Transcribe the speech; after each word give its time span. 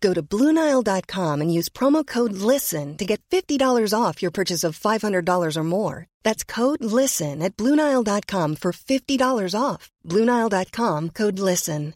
Go 0.00 0.12
to 0.14 0.22
BlueNile.com 0.22 1.40
and 1.40 1.52
use 1.52 1.68
promo 1.68 2.06
code 2.06 2.32
LISTEN 2.32 2.96
to 2.96 3.04
get 3.04 3.20
$50 3.30 3.92
off 3.94 4.22
your 4.22 4.32
purchase 4.32 4.64
of 4.64 4.78
$500 4.78 5.56
or 5.56 5.64
more. 5.64 6.06
That's 6.24 6.44
code 6.44 6.84
LISTEN 6.84 7.42
at 7.42 7.56
BlueNile.com 7.56 8.56
for 8.56 8.72
$50 8.72 9.60
off. 9.60 9.90
BlueNile.com 10.04 11.10
code 11.10 11.38
LISTEN. 11.38 11.94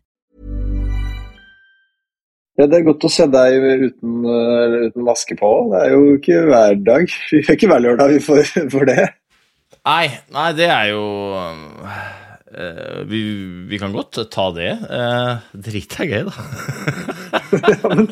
Ja, 2.60 2.66
det 2.68 2.76
er 2.76 2.88
godt 2.90 3.04
å 3.06 3.08
se 3.08 3.24
deg 3.30 3.54
uten, 3.56 4.16
uh, 4.26 4.74
uten 4.90 5.04
maske 5.06 5.36
på. 5.38 5.48
Det 5.72 5.78
er 5.80 5.94
jo 5.94 6.16
ikke 6.18 6.40
hver 6.50 6.74
dag. 6.84 7.14
Det 7.30 7.44
er 7.46 7.56
ikke 7.56 7.70
hver 7.70 7.84
lørdag 7.86 8.12
vi 8.12 8.20
får, 8.20 8.42
får 8.74 8.88
det. 8.90 9.06
Nei, 9.80 10.10
nei, 10.28 10.48
det 10.58 10.66
er 10.68 10.90
jo 10.90 11.04
uh, 11.32 13.00
vi, 13.08 13.22
vi, 13.70 13.78
kan 13.80 13.94
godt 13.96 14.20
ta 14.34 14.50
det. 14.52 14.74
Uh, 14.84 15.40
drit 15.56 15.96
er 16.04 16.10
gøy, 16.10 16.28
da. 16.28 17.39
ja, 17.52 17.92
men 17.92 18.08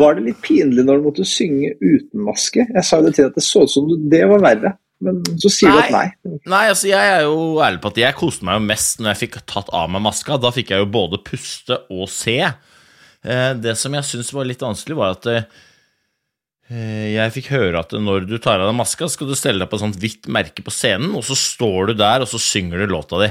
var 0.00 0.16
det 0.16 0.28
litt 0.28 0.40
pinlig 0.44 0.84
når 0.86 1.00
du 1.00 1.06
måtte 1.08 1.26
synge 1.28 1.74
uten 1.80 2.24
maske? 2.26 2.66
Jeg 2.66 2.86
sa 2.86 3.00
jo 3.00 3.08
det 3.08 3.14
til 3.18 3.28
at 3.28 3.36
det 3.38 3.44
så 3.46 3.64
ut 3.64 3.72
som 3.72 3.90
det 4.10 4.24
var 4.30 4.42
verre. 4.44 4.74
Men 5.04 5.20
så 5.42 5.50
sier 5.52 5.74
nei, 5.74 5.76
du 5.76 5.82
at 5.82 5.94
nei. 5.94 6.38
Nei, 6.48 6.62
altså 6.72 6.88
jeg 6.88 7.10
er 7.16 7.26
jo 7.26 7.58
ærlig 7.64 7.82
på 7.82 7.90
at 7.92 8.00
jeg 8.00 8.16
koste 8.16 8.46
meg 8.46 8.60
jo 8.60 8.64
mest 8.70 9.02
når 9.02 9.12
jeg 9.12 9.22
fikk 9.24 9.40
tatt 9.50 9.72
av 9.74 9.90
meg 9.92 10.04
maska. 10.06 10.38
Da 10.40 10.52
fikk 10.54 10.72
jeg 10.72 10.84
jo 10.84 10.90
både 10.94 11.20
puste 11.26 11.80
og 11.92 12.06
se. 12.12 12.38
Eh, 13.24 13.50
det 13.58 13.76
som 13.80 13.94
jeg 13.96 14.08
syntes 14.08 14.32
var 14.36 14.48
litt 14.48 14.64
vanskelig, 14.64 14.98
var 14.98 15.16
at 15.16 15.28
eh, 15.32 15.48
jeg 17.14 17.34
fikk 17.34 17.50
høre 17.52 17.82
at 17.82 17.92
når 17.98 18.28
du 18.30 18.38
tar 18.38 18.62
av 18.62 18.70
deg 18.70 18.78
maska, 18.78 19.10
skal 19.12 19.28
du 19.28 19.36
stelle 19.38 19.64
deg 19.64 19.70
på 19.72 19.80
et 19.80 19.84
sånt 19.84 20.00
hvitt 20.00 20.30
merke 20.32 20.64
på 20.64 20.72
scenen, 20.72 21.12
og 21.18 21.26
så 21.26 21.36
står 21.36 21.90
du 21.90 21.98
der, 22.00 22.24
og 22.24 22.30
så 22.30 22.40
synger 22.40 22.80
du 22.84 22.94
låta 22.94 23.20
di. 23.20 23.30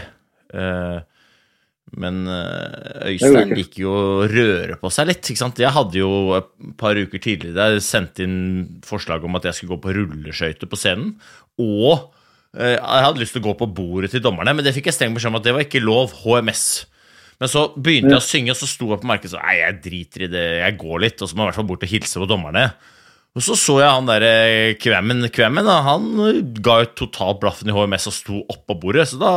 Eh, 1.94 2.00
men 2.02 2.24
Øystein 2.28 3.54
liker 3.54 3.84
jo 3.86 3.94
å 3.94 4.28
røre 4.30 4.78
på 4.82 4.92
seg 4.94 5.10
litt. 5.12 5.30
Jeg 5.30 5.74
hadde 5.76 6.02
jo 6.02 6.34
et 6.38 6.50
par 6.80 6.98
uker 6.98 7.22
tidligere 7.22 7.82
sendt 7.84 8.22
inn 8.24 8.38
forslag 8.86 9.24
om 9.24 9.40
at 9.40 9.46
jeg 9.50 9.60
skulle 9.60 9.78
gå 9.78 9.84
på 9.86 9.96
rulleskøyter 10.00 10.70
på 10.70 10.80
scenen. 10.80 11.14
Og 11.62 12.10
jeg 12.54 12.78
hadde 12.78 13.22
lyst 13.22 13.34
til 13.34 13.42
å 13.42 13.48
gå 13.48 13.54
på 13.64 13.70
bordet 13.74 14.12
til 14.14 14.22
dommerne, 14.22 14.54
men 14.54 14.66
det 14.66 14.76
fikk 14.76 14.92
jeg 14.92 14.98
streng 14.98 15.16
beskjed 15.16 15.32
om 15.32 15.40
at 15.40 15.46
det 15.46 15.56
var 15.56 15.64
ikke 15.66 15.82
lov. 15.82 16.12
HMS. 16.22 16.66
Men 17.42 17.50
så 17.52 17.64
begynte 17.74 18.14
jeg 18.14 18.22
å 18.22 18.24
synge, 18.24 18.54
og 18.54 18.60
så 18.60 18.70
sto 18.70 18.90
jeg 18.92 19.02
på 19.02 19.10
markedet 19.10 19.34
og 19.34 19.40
sa 19.40 19.46
nei, 19.48 19.56
jeg 19.60 19.80
driter 19.84 20.26
i 20.28 20.30
det, 20.32 20.44
jeg 20.62 20.78
går 20.80 21.02
litt. 21.04 21.24
Og 21.24 21.30
så 21.30 21.36
må 21.36 21.44
jeg 21.44 21.48
i 21.48 21.52
hvert 21.52 21.60
fall 21.60 21.70
bort 21.72 21.86
og 21.88 21.92
hilse 21.92 22.22
på 22.22 22.30
dommerne. 22.30 22.68
Og 23.34 23.42
så 23.42 23.58
så 23.58 23.80
jeg 23.82 23.90
han 23.90 24.06
derre 24.06 24.34
Kvemmen, 24.78 25.26
Kvemmen 25.34 25.66
han 25.66 26.06
ga 26.62 26.78
jo 26.84 26.92
totalt 27.02 27.42
blaffen 27.42 27.72
i 27.72 27.76
HMS 27.76 28.12
og 28.12 28.16
sto 28.16 28.42
oppå 28.54 28.78
bordet. 28.78 29.08
Så 29.10 29.18
da, 29.22 29.34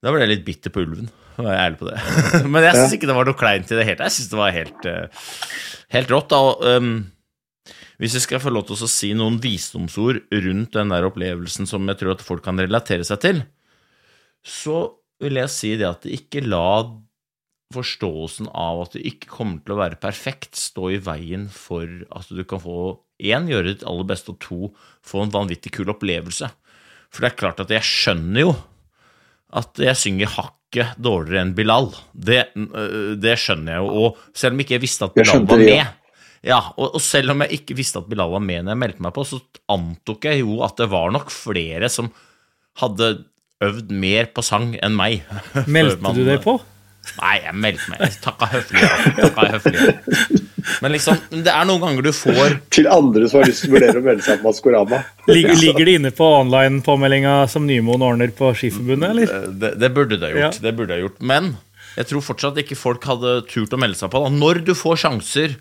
da 0.00 0.14
ble 0.14 0.22
jeg 0.22 0.32
litt 0.36 0.46
bitter 0.46 0.74
på 0.74 0.84
ulven. 0.86 1.10
Var 1.34 1.50
jeg 1.50 1.62
ærlig 1.64 1.80
på 1.80 1.88
det. 1.88 1.98
Men 2.52 2.66
jeg 2.68 2.78
syns 2.78 2.94
ikke 2.96 3.10
det 3.10 3.16
var 3.16 3.28
noe 3.28 3.38
kleint 3.38 3.70
i 3.72 3.78
det 3.78 3.86
hele 3.88 3.98
tatt. 3.98 4.10
Jeg 4.10 4.16
syns 4.18 4.30
det 4.30 4.40
var 4.40 4.54
helt, 4.54 4.86
eh, 4.90 5.26
helt 5.96 6.12
rått. 6.14 6.30
da, 6.30 6.78
um, 6.78 6.92
hvis 8.02 8.16
jeg 8.18 8.24
skal 8.26 8.42
få 8.42 8.52
lov 8.52 8.66
til 8.68 8.76
å 8.76 8.90
si 8.90 9.12
noen 9.16 9.38
visdomsord 9.42 10.20
rundt 10.30 10.74
den 10.74 10.92
der 10.92 11.06
opplevelsen 11.08 11.68
som 11.70 11.86
jeg 11.90 12.00
tror 12.00 12.14
at 12.14 12.24
folk 12.26 12.44
kan 12.46 12.58
relatere 12.60 13.06
seg 13.06 13.22
til, 13.22 13.42
så 14.44 14.78
vil 15.22 15.38
jeg 15.40 15.52
si 15.52 15.72
det 15.80 15.88
at 15.88 16.06
ikke 16.10 16.42
la 16.44 16.84
forståelsen 17.74 18.50
av 18.50 18.84
at 18.84 18.94
du 18.94 19.00
ikke 19.02 19.30
kommer 19.30 19.62
til 19.62 19.74
å 19.74 19.80
være 19.80 19.98
perfekt, 20.02 20.58
stå 20.58 20.92
i 20.94 21.00
veien 21.02 21.48
for 21.50 21.88
at 22.14 22.28
du 22.30 22.42
kan 22.46 22.62
få 22.62 22.98
én, 23.22 23.48
gjøre 23.50 23.72
ditt 23.72 23.86
aller 23.88 24.06
beste, 24.10 24.34
og 24.34 24.42
to, 24.42 24.70
få 25.06 25.24
en 25.24 25.34
vanvittig 25.34 25.72
kul 25.74 25.90
opplevelse. 25.94 26.50
For 27.10 27.22
det 27.22 27.32
er 27.32 27.40
klart 27.40 27.62
at 27.62 27.72
jeg 27.72 27.86
skjønner 27.86 28.44
jo 28.44 28.54
at 29.54 29.78
jeg 29.78 29.98
synger 29.98 30.32
hakket 30.74 31.02
dårligere 31.02 31.42
enn 31.44 31.54
Bilal. 31.54 31.90
Det, 32.12 32.48
det 33.20 33.36
skjønner 33.38 33.76
jeg 33.76 33.84
jo. 33.84 33.90
Og 34.00 34.18
selv 34.36 34.54
om 34.54 34.60
ikke 34.64 34.76
jeg 34.76 34.84
visste 34.84 35.08
at 35.08 35.14
Bilal 35.14 35.46
var 35.46 35.62
med, 35.62 36.00
ja, 36.44 36.60
og, 36.76 36.94
og, 36.94 37.00
selv 37.00 37.32
om 37.32 37.40
jeg 37.44 37.60
ikke 37.60 37.76
visste 37.78 38.02
at 38.02 38.08
Bilal 38.08 38.34
var 38.34 38.42
med 38.44 38.64
når 38.64 38.74
jeg 38.74 38.82
meldte 38.82 39.04
meg 39.06 39.14
på, 39.16 39.24
så 39.24 39.40
antok 39.72 40.26
jeg 40.28 40.42
jo 40.42 40.60
at 40.66 40.76
det 40.76 40.90
var 40.92 41.14
nok 41.14 41.32
flere 41.32 41.88
som 41.88 42.10
hadde 42.82 43.14
øvd 43.64 43.92
mer 43.94 44.28
på 44.34 44.44
sang 44.44 44.74
enn 44.76 44.96
meg. 44.98 45.24
Meldte 45.66 46.02
man, 46.04 46.18
du 46.18 46.26
deg 46.26 46.42
på? 46.44 46.58
Nei, 47.20 47.36
jeg 47.44 47.56
meldte 47.60 47.92
meg. 47.92 48.04
Jeg 48.04 48.20
takka 48.24 48.50
høflig 48.52 48.82
ja. 48.82 50.42
Men 50.84 50.94
liksom, 50.94 51.18
det 51.44 51.52
er 51.52 51.66
noen 51.68 51.82
ganger 51.82 52.06
du 52.06 52.10
får 52.16 52.56
Til 52.72 52.88
andre 52.88 53.28
som 53.28 53.40
har 53.42 53.50
lyst 53.50 53.64
til 53.64 53.72
å 53.72 53.76
vurdere 53.76 54.00
å 54.00 54.04
melde 54.06 54.24
seg 54.24 54.40
på 54.40 54.48
Maskorama. 54.48 55.02
Ligger, 55.28 55.58
ligger 55.60 55.88
det 55.88 55.96
inne 56.00 56.12
på 56.14 56.28
online-påmeldinga 56.40 57.36
som 57.52 57.66
Nymoen 57.68 58.04
ordner 58.06 58.32
på 58.36 58.50
Skiforbundet, 58.56 59.10
eller? 59.10 59.52
Det, 59.52 59.74
det, 59.82 59.90
burde 59.96 60.18
det 60.20 60.32
gjort. 60.32 60.42
Ja. 60.46 60.50
Det 60.64 60.74
burde 60.78 60.96
jeg 60.96 61.06
gjort. 61.06 61.20
Men 61.20 61.54
jeg 61.94 62.10
tror 62.10 62.26
fortsatt 62.26 62.58
ikke 62.64 62.78
folk 62.78 63.06
hadde 63.06 63.36
turt 63.50 63.74
å 63.76 63.80
melde 63.80 63.98
seg 64.00 64.12
på. 64.12 64.24
Da. 64.24 64.32
Når 64.32 64.64
du 64.66 64.74
får 64.78 65.02
sjanser 65.04 65.58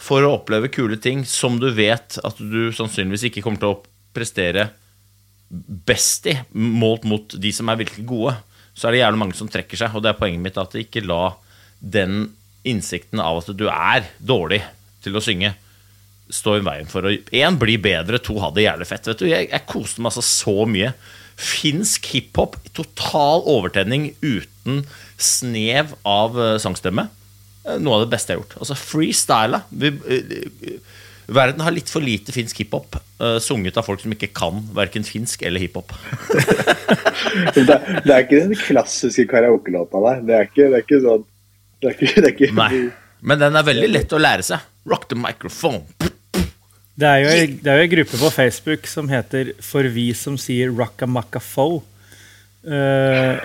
for 0.00 0.24
å 0.24 0.34
oppleve 0.36 0.70
kule 0.72 0.98
ting 1.00 1.24
som 1.28 1.56
du 1.60 1.70
vet 1.74 2.18
at 2.20 2.40
du 2.40 2.68
sannsynligvis 2.76 3.30
ikke 3.30 3.44
kommer 3.44 3.62
til 3.62 3.72
å 3.72 3.80
prestere 4.16 4.70
best 5.86 6.26
i, 6.28 6.34
målt 6.52 7.06
mot 7.08 7.36
de 7.40 7.52
som 7.54 7.68
er 7.70 7.80
virkelig 7.80 8.06
gode, 8.08 8.34
så 8.76 8.88
er 8.88 8.94
det 8.94 9.02
gjerne 9.04 9.20
mange 9.20 9.36
som 9.38 9.48
trekker 9.50 9.80
seg. 9.80 9.94
Og 9.96 10.04
det 10.04 10.12
er 10.12 10.18
poenget 10.20 10.42
mitt 10.44 10.60
at 10.60 10.76
ikke 10.78 11.04
la 11.06 11.36
den 11.80 12.26
innsikten 12.66 13.22
av 13.22 13.40
at 13.40 13.52
du 13.56 13.68
er 13.70 14.08
dårlig 14.18 14.62
til 15.04 15.16
å 15.16 15.22
synge, 15.22 15.54
stå 16.32 16.56
i 16.58 16.64
veien 16.66 16.88
for 16.90 17.06
å 17.06 17.12
én, 17.14 17.58
bli 17.60 17.76
bedre, 17.78 18.18
to, 18.22 18.38
ha 18.42 18.50
det 18.54 18.66
jævlig 18.66 18.88
fett. 18.90 19.06
Vet 19.12 19.22
du, 19.22 19.28
Jeg, 19.30 19.50
jeg 19.52 19.68
koste 19.70 20.02
meg 20.02 20.10
altså 20.10 20.24
så 20.26 20.66
mye. 20.66 20.92
Finsk 21.36 22.08
hiphop, 22.14 22.56
total 22.74 23.44
overtenning 23.46 24.10
uten 24.24 24.82
snev 25.22 25.94
av 26.08 26.38
uh, 26.38 26.56
sangstemme. 26.62 27.06
Eh, 27.66 27.78
noe 27.78 27.98
av 27.98 28.06
det 28.06 28.12
beste 28.16 28.32
jeg 28.32 28.40
har 28.40 28.44
gjort. 28.44 28.58
Altså 28.64 28.78
freestyla. 28.80 29.62
Uh, 29.70 30.78
Verden 31.26 31.62
har 31.66 31.74
litt 31.74 31.90
for 31.90 32.04
lite 32.04 32.30
finsk 32.30 32.60
hiphop, 32.62 32.98
uh, 33.18 33.38
sunget 33.42 33.78
av 33.80 33.86
folk 33.88 34.02
som 34.02 34.12
ikke 34.14 34.30
kan 34.34 34.60
verken 34.76 35.06
finsk 35.06 35.42
eller 35.46 35.62
hiphop. 35.62 35.90
det, 37.56 37.64
det, 37.66 38.12
er 38.12 38.20
ikke 38.20 38.44
den 38.44 38.54
klassiske 38.54 39.26
karaokelåta 39.30 40.02
der. 40.04 40.20
Det 40.28 40.36
er 40.36 40.46
ikke, 40.46 40.68
det 40.70 40.78
er 40.78 40.84
ikke 40.86 41.02
sånn 41.02 41.26
det 41.82 41.90
er 41.90 41.96
ikke, 41.96 42.12
det 42.14 42.24
er 42.24 42.32
ikke, 42.34 42.52
Nei, 42.56 42.86
men 43.26 43.40
den 43.40 43.58
er 43.58 43.66
veldig 43.66 43.90
lett 43.92 44.14
å 44.16 44.20
lære 44.20 44.46
seg. 44.46 44.64
Rock 44.88 45.08
the 45.10 45.18
microphone. 45.18 45.84
Det 46.96 47.08
er, 47.08 47.18
jo, 47.20 47.58
det 47.60 47.68
er 47.68 47.82
jo 47.82 47.84
en 47.84 47.92
gruppe 47.92 48.18
på 48.22 48.28
Facebook 48.32 48.86
som 48.88 49.10
heter 49.12 49.50
For 49.60 49.84
vi 49.92 50.06
som 50.16 50.38
sier 50.40 50.70
rockamacafo. 50.72 51.82
Uh, 52.66 53.36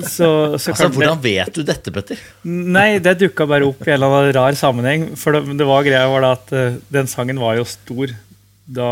så, 0.00 0.56
så 0.58 0.72
altså, 0.72 0.88
Hvordan 0.88 1.20
det, 1.20 1.34
vet 1.36 1.52
du 1.54 1.60
dette, 1.66 1.92
Petter? 1.94 2.22
Nei, 2.48 2.96
det 3.04 3.18
dukka 3.20 3.46
bare 3.46 3.68
opp 3.68 3.84
i 3.84 3.92
en 3.92 3.98
eller 3.98 4.16
annen 4.16 4.32
rar 4.38 4.56
sammenheng. 4.58 5.10
For 5.20 5.36
det, 5.36 5.58
det 5.60 5.68
var 5.68 5.84
greia 5.86 6.08
var 6.10 6.24
da 6.24 6.32
at 6.38 6.56
uh, 6.56 6.80
den 6.96 7.10
sangen 7.10 7.42
var 7.42 7.60
jo 7.60 7.68
stor 7.68 8.16
da 8.66 8.90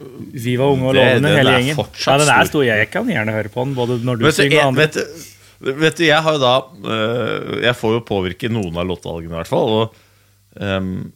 vi 0.00 0.54
var 0.56 0.72
unge 0.72 0.86
og 0.88 0.94
lovende, 0.96 1.34
hele 1.36 1.58
gjengen. 1.58 1.82
Ja, 2.00 2.14
den 2.22 2.30
er 2.32 2.48
stor. 2.48 2.64
Jeg 2.64 2.88
kan 2.92 3.10
gjerne 3.10 3.34
høre 3.34 3.52
på 3.52 3.66
den, 3.66 3.74
både 3.76 3.98
når 4.06 4.22
du 4.22 4.30
synger 4.32 4.62
og 4.62 4.70
andre. 4.70 4.86
Vet 4.86 4.96
du, 4.96 5.26
vet 5.60 5.98
du, 5.98 6.06
jeg 6.06 6.24
har 6.24 6.36
jo 6.36 6.40
da 6.42 6.54
uh, 6.64 7.60
Jeg 7.60 7.76
får 7.76 7.96
jo 7.98 8.06
påvirke 8.08 8.50
noen 8.52 8.78
av 8.80 8.88
låtvalgene, 8.88 9.34
i 9.34 9.38
hvert 9.38 9.50
fall. 9.50 9.76
Og 9.76 10.60
um, 10.60 11.10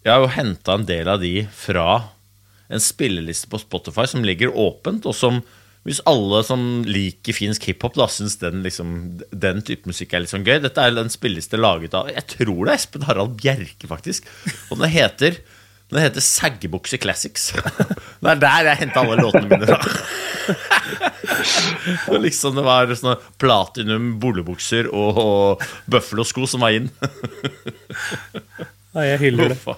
jeg 0.00 0.12
har 0.14 0.24
jo 0.24 0.34
henta 0.34 0.76
en 0.76 0.88
del 0.88 1.10
av 1.12 1.20
de 1.22 1.34
fra 1.52 1.88
en 2.70 2.82
spilleliste 2.82 3.50
på 3.50 3.58
Spotify 3.60 4.06
som 4.08 4.24
ligger 4.24 4.54
åpent, 4.54 5.08
og 5.08 5.16
som 5.16 5.42
hvis 5.88 6.02
alle 6.08 6.42
som 6.44 6.82
liker 6.84 7.32
finsk 7.32 7.70
hiphop, 7.70 7.96
syns 8.12 8.36
den, 8.42 8.60
liksom, 8.66 8.90
den 9.32 9.62
type 9.64 9.88
musikk 9.88 10.12
er 10.12 10.22
litt 10.22 10.32
sånn 10.32 10.44
gøy 10.44 10.58
Dette 10.60 10.82
er 10.84 10.98
en 11.00 11.12
spilleliste 11.12 11.56
laget 11.56 11.96
av 11.96 12.10
Jeg 12.12 12.26
tror 12.34 12.66
det 12.66 12.74
er 12.74 12.76
Espen 12.76 13.06
Harald 13.08 13.38
Bjerke, 13.40 13.88
faktisk. 13.88 14.28
Og 14.68 14.82
den 14.82 14.92
heter 14.92 15.40
den 15.90 16.04
heter 16.04 16.22
Saggebukse 16.22 17.00
Classics. 17.02 17.48
Det 18.22 18.28
er 18.30 18.38
der 18.38 18.68
jeg 18.68 18.78
henter 18.84 19.00
alle 19.00 19.24
låtene 19.24 19.48
mine 19.50 19.66
fra. 19.66 21.08
liksom 22.26 22.56
det 22.58 22.64
var 22.66 22.90
sånne 22.94 23.18
platinum 23.40 24.12
bollebukser 24.22 24.90
og, 24.90 25.20
og 25.20 25.64
bøffelosko 25.90 26.48
som 26.50 26.64
var 26.64 26.76
inn. 26.76 26.90
Nei, 28.96 29.06
jeg 29.12 29.22
hyller 29.26 29.54
det. 29.54 29.76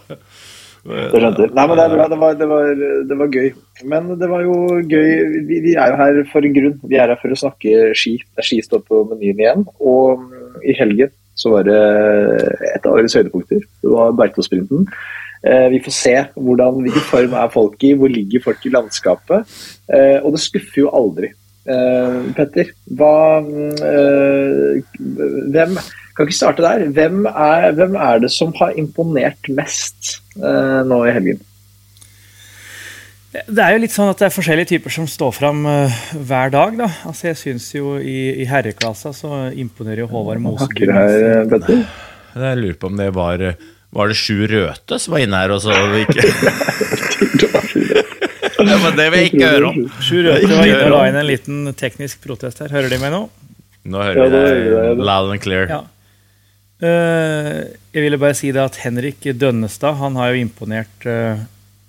Det 0.83 1.21
skjønte. 1.23 1.47
Nei, 1.55 1.65
men 1.71 1.79
det, 1.79 1.85
det, 1.95 2.19
var, 2.19 2.35
det, 2.35 2.47
var, 2.51 2.71
det, 3.07 3.17
var, 3.21 3.29
gøy. 3.31 3.51
Men 3.87 4.09
det 4.19 4.29
var 4.31 4.43
jo 4.43 4.55
gøy 4.81 5.11
vi, 5.47 5.61
vi, 5.63 5.75
er 5.79 5.93
jo 5.93 5.99
her 6.01 6.23
for 6.33 6.47
en 6.47 6.57
grunn. 6.57 6.79
Vi 6.91 6.99
er 6.99 7.13
her 7.13 7.21
for 7.21 7.35
å 7.35 7.39
snakke 7.39 7.93
ski. 7.99 8.17
Ski 8.43 8.59
står 8.67 8.83
på 8.89 9.05
menyen 9.13 9.43
igjen. 9.45 9.67
Og 9.79 10.25
i 10.67 10.75
helgen 10.79 11.13
så 11.39 11.55
var 11.55 11.69
det 11.69 11.79
et 12.73 12.87
av 12.87 12.97
årets 12.97 13.15
høydepunkter. 13.19 13.63
Det 13.63 13.93
var 13.93 14.17
Beitosprinten. 14.19 14.89
Eh, 15.43 15.69
vi 15.73 15.81
får 15.83 15.95
se 15.97 16.15
hvordan, 16.39 16.83
hvilken 16.85 17.07
form 17.11 17.33
er 17.35 17.49
folk 17.51 17.83
i, 17.83 17.95
hvor 17.99 18.11
ligger 18.13 18.45
folk 18.45 18.67
i 18.67 18.75
landskapet. 18.75 19.55
Eh, 19.91 20.19
og 20.23 20.37
det 20.37 20.43
skuffer 20.45 20.85
jo 20.85 20.93
aldri. 20.95 21.33
Eh, 21.63 22.19
Petter, 22.37 22.73
hva 22.99 23.15
Hvem 25.53 25.77
kan 26.13 26.29
ikke 26.29 26.37
starte 26.37 26.65
der. 26.65 26.87
Hvem 26.93 27.25
er, 27.31 27.71
hvem 27.79 27.97
er 27.97 28.21
det 28.23 28.31
som 28.35 28.53
har 28.59 28.77
imponert 28.79 29.49
mest 29.49 30.19
nå 30.37 30.99
i 31.09 31.15
helgen? 31.15 31.41
Det 33.33 33.63
er 33.65 33.73
jo 33.73 33.81
litt 33.81 33.95
sånn 33.95 34.11
at 34.13 34.21
det 34.21 34.27
er 34.27 34.35
forskjellige 34.35 34.71
typer 34.75 34.93
som 34.93 35.07
står 35.09 35.31
fram 35.33 35.63
uh, 35.65 36.01
hver 36.13 36.53
dag. 36.53 36.75
da. 36.77 36.89
Altså 37.09 37.31
Jeg 37.31 37.39
syns 37.41 37.71
jo 37.73 37.95
i, 37.97 38.45
i 38.45 38.49
herreklassa 38.49 39.15
så 39.17 39.47
imponerer 39.57 40.05
jo 40.05 40.11
Håvard 40.11 40.43
Moseby. 40.45 40.85
Jeg 40.85 42.61
lurer 42.61 42.77
på 42.77 42.91
om 42.93 43.01
det 43.01 43.09
var 43.17 43.41
Var 43.93 44.09
det 44.09 44.17
Sju 44.17 44.47
røte 44.49 44.99
som 45.03 45.15
var 45.15 45.25
inne 45.25 45.41
her 45.43 45.53
og 45.53 45.61
så 45.65 45.77
ikke 46.03 46.25
det 48.63 48.77
var 48.79 48.95
det 48.97 49.09
vi 49.11 49.23
ikke 49.27 49.49
høre 49.49 49.71
om. 49.73 49.79
Sju 50.03 50.21
røte 50.23 50.49
var 50.49 50.69
inne 50.69 50.85
og 50.87 50.95
la 50.95 51.07
inn 51.11 51.19
en 51.19 51.29
liten 51.29 51.65
teknisk 51.79 52.23
protest 52.25 52.63
her. 52.63 52.73
Hører 52.73 52.93
de 52.93 52.99
meg 53.03 53.13
nå? 53.15 53.25
Nå 53.91 54.05
hører 54.07 54.23
vi 54.23 54.31
deg 54.37 55.03
loud 55.03 55.33
and 55.35 55.43
clear. 55.43 55.71
Ja. 55.71 55.81
Eh, 56.83 57.59
jeg 57.95 58.05
ville 58.05 58.19
bare 58.23 58.37
si 58.39 58.51
det 58.55 58.63
at 58.63 58.81
Henrik 58.83 59.27
Dønnestad 59.39 59.99
han 60.01 60.19
har 60.19 60.33
jo 60.33 60.43
imponert 60.43 61.07
uh, 61.07 61.43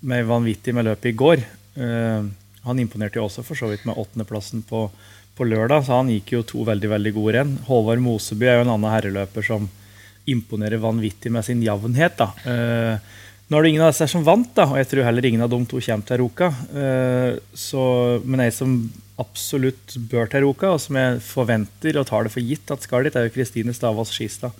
meg 0.06 0.26
vanvittig 0.28 0.74
med 0.76 0.88
løpet 0.88 1.10
i 1.10 1.16
går. 1.18 1.44
Uh, 1.78 2.26
han 2.64 2.82
imponerte 2.82 3.18
jo 3.18 3.26
også 3.28 3.44
for 3.46 3.58
så 3.58 3.70
vidt 3.70 3.86
med 3.88 3.98
åttendeplassen 3.98 4.62
på, 4.68 4.86
på 5.34 5.46
lørdag, 5.48 5.86
så 5.86 5.98
han 5.98 6.12
gikk 6.12 6.34
jo 6.36 6.44
to 6.46 6.66
veldig 6.66 6.92
veldig 6.94 7.14
gode 7.16 7.38
renn. 7.38 7.56
Håvard 7.68 8.02
Moseby 8.04 8.50
er 8.50 8.60
jo 8.60 8.66
en 8.66 8.74
annen 8.76 8.92
herreløper 8.92 9.46
som 9.46 9.70
imponerer 10.30 10.80
vanvittig 10.82 11.32
med 11.32 11.44
sin 11.46 11.62
jevnhet. 11.64 12.20
Uh, 12.46 12.96
nå 13.48 13.58
er 13.58 13.66
det 13.66 13.72
ingen 13.74 13.84
av 13.84 13.92
disse 13.92 14.08
som 14.10 14.24
vant, 14.24 14.50
da, 14.56 14.64
og 14.72 14.78
jeg 14.80 14.88
tror 14.90 15.08
heller 15.08 15.26
ingen 15.28 15.44
av 15.44 15.50
de 15.52 15.58
to 15.68 15.80
kommer 15.84 16.08
til 16.08 16.22
Roka. 16.22 16.48
Så, 17.60 17.82
men 18.24 18.40
jeg 18.46 18.54
som 18.56 18.78
absolutt 19.20 19.94
bør 20.10 20.28
til 20.30 20.44
Roka, 20.46 20.72
og 20.74 20.82
som 20.82 20.98
jeg 20.98 21.20
forventer 21.24 21.98
og 22.00 22.08
tar 22.08 22.26
det 22.26 22.34
for 22.34 22.42
gitt 22.42 22.72
at 22.74 22.84
skal 22.86 23.06
dit, 23.06 23.14
er 23.14 23.28
jo 23.28 23.34
Kristine 23.34 23.74
Stavås 23.76 24.12
Skistad. 24.14 24.54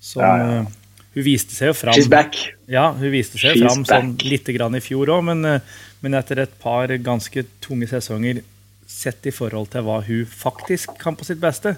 Som, 0.00 0.22
ja, 0.22 0.34
ja. 0.38 0.60
Eh, 0.62 1.04
hun 1.16 1.26
viste 1.26 1.56
seg 1.56 1.72
jo 1.72 1.76
fram 1.78 1.96
She's 1.96 2.10
back. 2.10 2.36
Ja, 2.70 2.90
hun 2.94 3.10
viste 3.14 3.38
seg 3.40 3.56
She's 3.56 3.64
fram 3.64 3.84
sånn 3.88 4.12
lite 4.22 4.54
grann 4.54 4.76
i 4.78 4.82
fjor 4.82 5.10
òg, 5.14 5.24
men, 5.30 5.44
eh, 5.46 5.78
men, 6.04 6.18
etter 6.18 6.44
et 6.44 6.58
par 6.62 6.90
ganske 7.02 7.44
tunge 7.64 7.90
sesonger 7.90 8.42
sett 8.88 9.26
i 9.28 9.34
forhold 9.34 9.70
til 9.72 9.84
hva 9.86 10.00
hun 10.06 10.26
faktisk 10.26 10.96
kan 11.00 11.18
på 11.18 11.26
sitt 11.28 11.40
beste, 11.42 11.76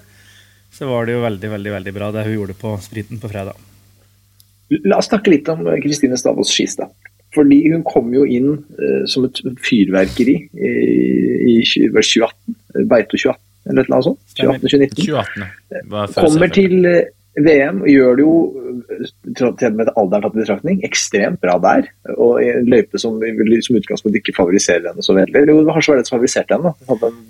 så 0.71 0.87
var 0.89 1.07
det 1.07 1.17
jo 1.17 1.25
veldig 1.25 1.51
veldig, 1.51 1.75
veldig 1.77 1.93
bra 1.95 2.09
det 2.15 2.25
hun 2.27 2.37
gjorde 2.39 2.57
på 2.59 2.73
sprinten 2.83 3.21
på 3.21 3.31
fredag. 3.31 3.59
La 4.87 5.01
oss 5.01 5.09
snakke 5.11 5.33
litt 5.33 5.49
om 5.51 5.65
Kristine 5.83 6.19
Stavås 6.19 6.53
Skistad. 6.53 6.91
Fordi 7.35 7.61
hun 7.71 7.83
kom 7.87 8.11
jo 8.11 8.25
inn 8.27 8.49
uh, 8.59 9.03
som 9.07 9.23
et 9.27 9.39
fyrverkeri 9.63 10.35
i, 10.51 10.71
i 11.47 11.55
2018. 11.63 12.57
Beito 12.91 13.15
2018, 13.15 13.39
eller 13.71 13.91
noe 13.91 14.05
sånt. 14.07 14.21
2018-2019. 14.39 16.15
Kommer 16.17 16.51
til 16.55 16.77
VM 17.39 17.85
gjør 17.87 18.17
det 18.19 18.23
jo, 18.25 18.31
med 19.77 19.91
alderen 19.95 20.25
tatt 20.25 20.33
i 20.35 20.41
betraktning, 20.41 20.81
ekstremt 20.83 21.39
bra 21.43 21.55
der. 21.63 21.87
Og 22.17 22.41
i 22.43 22.49
en 22.51 22.67
løype 22.71 22.99
som, 22.99 23.19
som 23.21 23.77
utgangspunkt 23.79 24.17
ikke 24.19 24.35
favoriserer 24.35 24.89
henne 24.89 25.05
så 25.05 25.15
veldig. 25.15 25.45
Eller 25.45 25.71
kanskje 25.71 25.93
var 25.93 26.01
det 26.01 26.09
som 26.09 26.17
favoriserte 26.17 26.57
henne? 26.57 26.73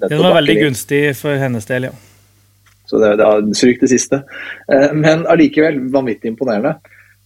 Den 0.08 0.24
var 0.24 0.40
veldig 0.40 0.58
gunstig 0.64 1.04
for 1.20 1.38
hennes 1.42 1.70
del, 1.70 1.92
ja. 1.92 1.94
Så 2.92 3.00
det, 3.00 3.14
det 3.22 3.28
har 3.28 3.46
strykt 3.56 3.86
det 3.86 3.92
siste. 3.94 4.24
Eh, 4.68 4.90
men 4.98 5.24
allikevel 5.32 5.80
vanvittig 5.94 6.34
imponerende. 6.34 6.76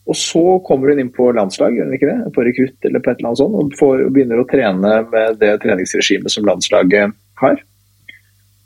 Og 0.05 0.17
så 0.17 0.43
kommer 0.67 0.93
hun 0.93 1.01
inn 1.01 1.13
på 1.13 1.31
landslag, 1.33 1.73
gjør 1.73 1.87
hun 1.89 1.97
ikke 1.97 2.09
det? 2.11 2.33
På 2.35 2.45
rekrutt 2.45 2.87
eller 2.87 3.01
på 3.01 3.11
et 3.11 3.21
eller 3.21 3.31
annet 3.31 3.41
sånt, 3.41 3.55
og, 3.57 3.71
får, 3.79 4.03
og 4.05 4.11
begynner 4.13 4.41
å 4.41 4.47
trene 4.49 4.91
med 5.09 5.39
det 5.41 5.55
treningsregimet 5.63 6.33
som 6.33 6.45
landslaget 6.45 7.15
har. 7.41 7.63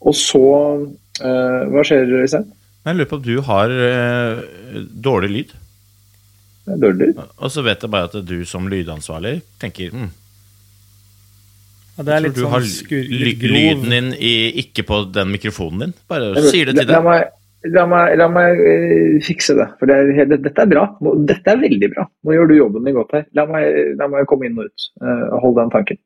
Og 0.04 0.16
så 0.16 0.44
uh, 1.24 1.62
Hva 1.72 1.86
skjer, 1.88 2.12
Øystein? 2.20 2.52
Jeg 2.88 2.98
lurer 2.98 3.10
på 3.12 3.20
om 3.20 3.24
du 3.24 3.34
har 3.48 3.72
uh, 3.72 4.44
dårlig 5.08 5.32
lyd. 5.32 5.56
Dårlig 6.70 7.08
lyd? 7.08 7.24
Og 7.40 7.56
så 7.56 7.64
vet 7.64 7.88
jeg 7.88 7.94
bare 7.96 8.12
at 8.12 8.20
du 8.28 8.38
som 8.48 8.68
lydansvarlig 8.72 9.40
tenker 9.64 9.96
mm, 9.96 10.12
ja, 12.00 12.04
det 12.08 12.14
er 12.16 12.22
litt 12.24 12.38
sånn 12.40 12.64
skur, 12.64 13.10
lyden 13.12 13.92
din 13.92 14.06
i, 14.16 14.30
ikke 14.62 14.86
på 14.88 15.02
den 15.12 15.34
mikrofonen 15.34 15.82
din. 15.82 15.94
Bare 16.08 16.30
sier 16.46 16.70
det 16.70 16.78
til 16.78 16.86
deg. 16.88 16.94
La 16.96 17.02
meg, 17.04 17.34
la 17.76 17.82
meg, 17.92 18.14
la 18.22 18.28
meg 18.32 18.62
uh, 18.64 19.18
fikse 19.26 19.58
det. 19.58 19.66
For 19.82 19.92
det 19.92 19.98
er, 20.00 20.30
det, 20.32 20.38
dette 20.46 20.64
er 20.64 20.70
bra. 20.72 20.86
Dette 21.28 21.52
er 21.52 21.60
veldig 21.60 21.90
bra. 21.92 22.06
Nå 22.24 22.38
gjør 22.38 22.48
du 22.48 22.54
jobben 22.56 22.88
din 22.88 22.96
godt 22.96 23.12
her. 23.18 23.26
La 23.36 23.44
meg, 23.52 23.68
la 24.00 24.08
meg 24.14 24.30
komme 24.32 24.48
inn 24.48 24.56
og 24.64 24.70
ut. 24.70 24.86
Uh, 25.04 25.26
hold 25.44 25.60
den 25.60 25.74
tanken. 25.76 26.00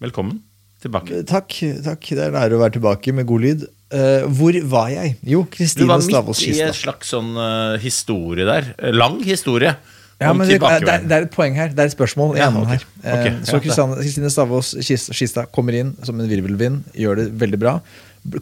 Velkommen 0.00 0.40
tilbake. 0.80 1.20
Takk. 1.28 1.52
takk. 1.84 2.10
Det 2.14 2.24
er 2.30 2.32
en 2.32 2.40
ære 2.46 2.56
å 2.56 2.62
være 2.64 2.78
tilbake 2.78 3.12
med 3.12 3.28
god 3.28 3.44
lyd. 3.44 3.68
Uh, 3.92 4.24
hvor 4.40 4.56
var 4.72 4.88
jeg? 4.94 5.18
Jo, 5.34 5.44
Kristine 5.52 6.00
Stavås 6.00 6.40
Kista. 6.40 6.48
Du 6.48 6.64
var 6.64 6.64
midt 6.64 6.64
i 6.64 6.66
en 6.72 6.80
slags 6.80 7.12
sånn 7.12 7.30
uh, 7.36 7.76
historie 7.84 8.48
der. 8.48 8.72
Lang 8.96 9.20
historie. 9.20 9.76
Ja, 10.18 10.32
men 10.34 10.48
det, 10.48 10.58
det, 10.58 10.68
er, 10.90 11.04
det, 11.06 11.14
er 11.14 11.24
et 11.28 11.34
poeng 11.34 11.54
her. 11.54 11.70
Det 11.70 11.78
er 11.78 11.90
et 11.92 11.94
spørsmål 11.94 12.34
ja, 12.40 12.48
okay. 12.50 12.80
her. 12.80 12.86
Okay, 13.04 13.34
uh, 13.38 13.42
så 13.46 13.60
Kristine 13.94 14.30
Stavås 14.34 14.72
Skistad 14.82 15.52
kommer 15.54 15.76
inn 15.78 15.92
som 16.02 16.18
en 16.18 16.26
virvelvind, 16.26 16.80
gjør 16.98 17.20
det 17.20 17.26
veldig 17.38 17.60
bra. 17.62 17.76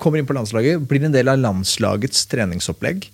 Kommer 0.01 0.23
inn 0.23 0.29
på 0.29 0.37
landslaget, 0.37 0.87
blir 0.89 1.05
en 1.05 1.13
del 1.13 1.29
av 1.29 1.37
landslagets 1.43 2.25
treningsopplegg. 2.33 3.11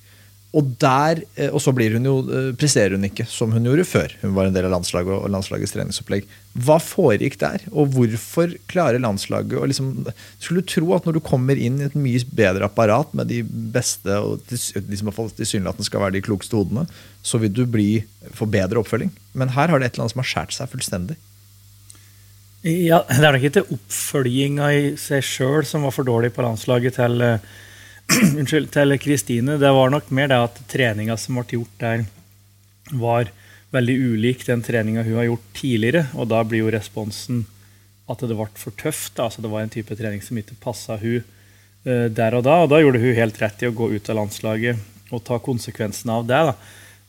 Og, 0.53 0.67
der, 0.77 1.23
eh, 1.41 1.49
og 1.49 1.63
så 1.65 1.73
hun 1.73 2.05
jo, 2.05 2.19
eh, 2.29 2.51
presterer 2.61 2.93
hun 2.93 3.07
ikke 3.09 3.25
som 3.25 3.53
hun 3.55 3.65
gjorde 3.65 3.87
før. 3.89 4.13
Hun 4.21 4.35
var 4.37 4.47
en 4.47 4.53
del 4.53 4.67
av 4.69 4.75
landslaget 4.75 5.15
og 5.15 5.31
landslagets 5.33 5.73
treningsopplegg. 5.73 6.27
Hva 6.53 6.77
foregikk 6.77 7.39
der, 7.41 7.65
og 7.73 7.95
hvorfor 7.95 8.53
klarer 8.69 9.01
landslaget 9.01 9.57
å 9.57 9.65
liksom 9.65 9.95
Skulle 10.43 10.61
tro 10.69 10.93
at 10.93 11.07
når 11.07 11.17
du 11.17 11.21
kommer 11.25 11.57
inn 11.57 11.81
i 11.81 11.87
et 11.87 11.97
mye 11.97 12.21
bedre 12.37 12.69
apparat 12.69 13.15
med 13.17 13.31
de 13.33 13.41
beste 13.43 14.13
og 14.13 14.45
de 14.51 14.59
som 14.99 15.09
tilsynelatende 15.09 15.89
skal 15.89 16.05
være 16.05 16.19
de 16.19 16.25
klokeste 16.27 16.59
hodene, 16.59 16.85
så 17.25 17.41
vil 17.41 17.53
du 17.53 17.65
bli, 17.65 18.05
få 18.37 18.45
bedre 18.45 18.83
oppfølging. 18.83 19.13
Men 19.33 19.55
her 19.57 19.73
har 19.73 19.81
det 19.81 19.89
et 19.89 19.95
eller 19.95 20.05
annet 20.05 20.17
som 20.17 20.25
har 20.25 20.33
skåret 20.35 20.57
seg 20.59 20.73
fullstendig. 20.75 21.17
Ja, 22.63 23.03
Det 23.09 23.25
er 23.25 23.33
nok 23.35 23.49
ikke 23.49 23.67
oppfølginga 23.75 24.69
i 24.77 24.83
seg 25.01 25.25
sjøl 25.25 25.65
som 25.67 25.89
var 25.89 25.95
for 25.97 26.07
dårlig 26.07 26.35
på 26.37 26.45
landslaget 26.45 27.01
til 27.01 27.25
eh, 27.25 27.53
unnskyld, 28.41 28.71
til 28.73 28.97
Kristine. 29.01 29.57
Det 29.61 29.71
var 29.73 29.93
nok 29.93 30.11
mer 30.15 30.29
det 30.31 30.41
at 30.49 30.59
treninga 30.71 31.17
som 31.21 31.39
ble 31.39 31.59
gjort 31.59 31.79
der, 31.81 32.05
var 32.93 33.31
veldig 33.73 33.95
ulik 34.13 34.45
den 34.45 34.63
treninga 34.65 35.05
hun 35.07 35.19
har 35.21 35.31
gjort 35.31 35.47
tidligere. 35.57 36.07
Og 36.19 36.29
da 36.33 36.43
blir 36.45 36.65
jo 36.65 36.73
responsen 36.75 37.45
at 38.11 38.25
det 38.25 38.37
ble 38.37 38.49
for 38.61 38.75
tøft. 38.81 39.21
Altså 39.23 39.45
det 39.45 39.53
var 39.53 39.65
en 39.65 39.73
type 39.73 39.97
trening 39.97 40.23
som 40.25 40.39
ikke 40.39 40.59
passa 40.63 40.99
hun 41.01 41.23
uh, 41.23 42.09
der 42.13 42.37
og 42.37 42.45
da. 42.49 42.59
Og 42.65 42.73
da 42.73 42.83
gjorde 42.83 43.03
hun 43.03 43.17
helt 43.17 43.41
rett 43.43 43.65
i 43.65 43.71
å 43.71 43.77
gå 43.77 43.93
ut 43.95 44.13
av 44.13 44.21
landslaget 44.21 45.13
og 45.13 45.25
ta 45.27 45.39
konsekvensen 45.43 46.13
av 46.13 46.27
det. 46.29 46.43
da. 46.51 46.57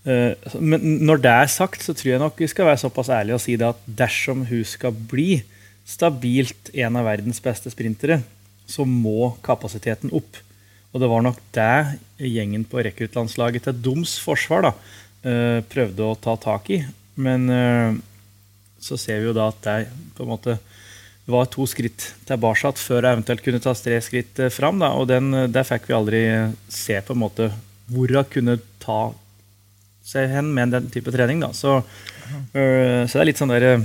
Uh, 0.03 0.55
men 0.59 1.03
når 1.07 1.23
det 1.25 1.35
er 1.41 1.51
sagt, 1.51 1.83
så 1.83 1.95
tror 1.97 2.13
jeg 2.13 2.23
nok 2.23 2.39
vi 2.39 2.51
skal 2.51 2.69
være 2.69 2.83
såpass 2.85 3.11
ærlige 3.11 3.39
og 3.39 3.43
si 3.43 3.57
det 3.59 3.73
at 3.73 3.83
dersom 4.03 4.47
hun 4.47 4.63
skal 4.67 4.95
bli 4.95 5.43
stabilt 5.83 6.71
en 6.79 6.95
av 6.95 7.09
verdens 7.09 7.43
beste 7.43 7.71
sprintere, 7.71 8.21
så 8.63 8.85
må 8.87 9.33
kapasiteten 9.43 10.13
opp. 10.15 10.39
Og 10.93 11.01
det 11.01 11.09
var 11.09 11.23
nok 11.25 11.39
det 11.57 11.99
gjengen 12.21 12.65
på 12.69 12.83
rekruttlandslaget 12.85 13.65
til 13.65 13.79
Doms 13.81 14.13
forsvar 14.21 14.67
da, 14.67 14.73
eh, 15.25 15.59
prøvde 15.65 16.05
å 16.05 16.19
ta 16.21 16.35
tak 16.37 16.69
i. 16.69 16.83
Men 17.17 17.49
eh, 17.49 17.97
så 18.79 18.97
ser 19.01 19.19
vi 19.19 19.31
jo 19.31 19.33
da 19.33 19.49
at 19.49 19.61
det 19.65 19.89
på 20.13 20.25
en 20.25 20.33
måte 20.35 20.59
var 21.25 21.47
to 21.47 21.65
skritt 21.69 22.11
tilbake 22.27 22.73
før 22.77 23.07
jeg 23.07 23.15
eventuelt 23.15 23.43
kunne 23.45 23.61
ta 23.63 23.73
tre 23.73 23.97
skritt 24.05 24.39
eh, 24.39 24.53
fram. 24.53 24.83
Da, 24.83 24.93
og 24.93 25.09
den, 25.09 25.33
der 25.49 25.65
fikk 25.65 25.89
vi 25.89 25.97
aldri 25.97 26.23
se 26.69 27.01
på 27.01 27.17
en 27.17 27.23
måte 27.25 27.49
hvor 27.89 28.13
hun 28.13 28.29
kunne 28.29 28.59
ta 28.83 29.01
seg 30.05 30.29
hen 30.29 30.53
med 30.53 30.75
den 30.75 30.93
type 30.93 31.09
trening. 31.15 31.41
Da. 31.41 31.49
Så, 31.57 31.79
så 32.53 32.59
det 32.59 33.21
er 33.21 33.27
litt 33.27 33.39
sånn 33.39 33.51
der, 33.51 33.81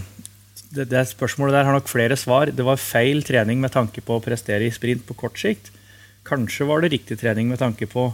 det, 0.75 0.89
det 0.91 1.05
spørsmålet 1.09 1.55
der 1.57 1.67
har 1.69 1.77
nok 1.77 1.89
flere 1.89 2.19
svar. 2.19 2.51
Det 2.53 2.67
var 2.67 2.81
feil 2.83 3.23
trening 3.27 3.63
med 3.63 3.73
tanke 3.73 4.03
på 4.05 4.19
å 4.19 4.23
prestere 4.23 4.67
i 4.67 4.75
sprint 4.75 5.07
på 5.07 5.17
kort 5.19 5.39
sikt. 5.41 5.71
Kanskje 6.29 6.69
var 6.69 6.85
det 6.85 6.93
riktig 6.93 7.19
trening 7.21 7.49
med 7.49 7.61
tanke 7.61 7.89
på 7.91 8.11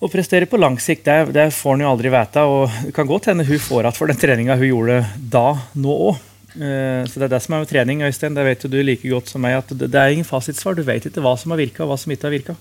å 0.00 0.08
prestere 0.08 0.48
på 0.48 0.58
lang 0.60 0.78
sikt. 0.80 1.04
Det, 1.04 1.34
det 1.36 1.50
får 1.52 1.76
en 1.76 1.84
jo 1.84 1.92
aldri 1.92 2.12
vite. 2.12 2.44
Og 2.48 2.80
det 2.86 2.94
kan 2.96 3.08
godt 3.08 3.30
hende 3.30 3.46
hun 3.48 3.60
får 3.60 3.84
igjen 3.84 3.98
for 3.98 4.10
den 4.10 4.20
treninga 4.20 4.56
hun 4.60 4.70
gjorde 4.70 5.02
da, 5.32 5.46
nå 5.76 6.00
òg. 6.08 6.26
Eh, 6.56 7.04
så 7.06 7.20
Det 7.20 7.28
er 7.28 7.34
det 7.36 7.42
som 7.44 7.54
er 7.54 7.62
med 7.62 7.70
trening. 7.70 8.02
Øystein, 8.06 8.34
det 8.34 8.46
vet 8.46 8.66
du 8.70 8.80
like 8.82 9.12
godt 9.12 9.30
som 9.30 9.44
meg, 9.44 9.60
at 9.60 9.70
det 9.76 9.94
er 9.94 10.14
ingen 10.14 10.28
fasitsvar. 10.28 10.74
Du 10.74 10.82
vet 10.86 11.06
ikke 11.06 11.22
hva 11.24 11.36
som 11.38 11.52
har 11.52 11.60
virka, 11.60 11.84
og 11.84 11.92
hva 11.92 12.00
som 12.00 12.12
ikke 12.12 12.28
har 12.28 12.36
virka. 12.38 12.56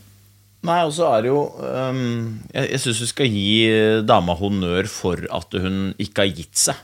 Nei, 0.68 0.82
og 0.84 0.92
så 0.92 1.08
er 1.08 1.24
det 1.24 1.30
jo 1.30 1.42
um, 1.56 2.40
Jeg, 2.52 2.66
jeg 2.74 2.80
syns 2.84 2.98
vi 3.00 3.06
skal 3.14 3.30
gi 3.32 3.52
dama 4.04 4.34
honnør 4.36 4.90
for 4.92 5.22
at 5.32 5.56
hun 5.56 5.94
ikke 5.96 6.26
har 6.26 6.34
gitt 6.36 6.60
seg. 6.60 6.82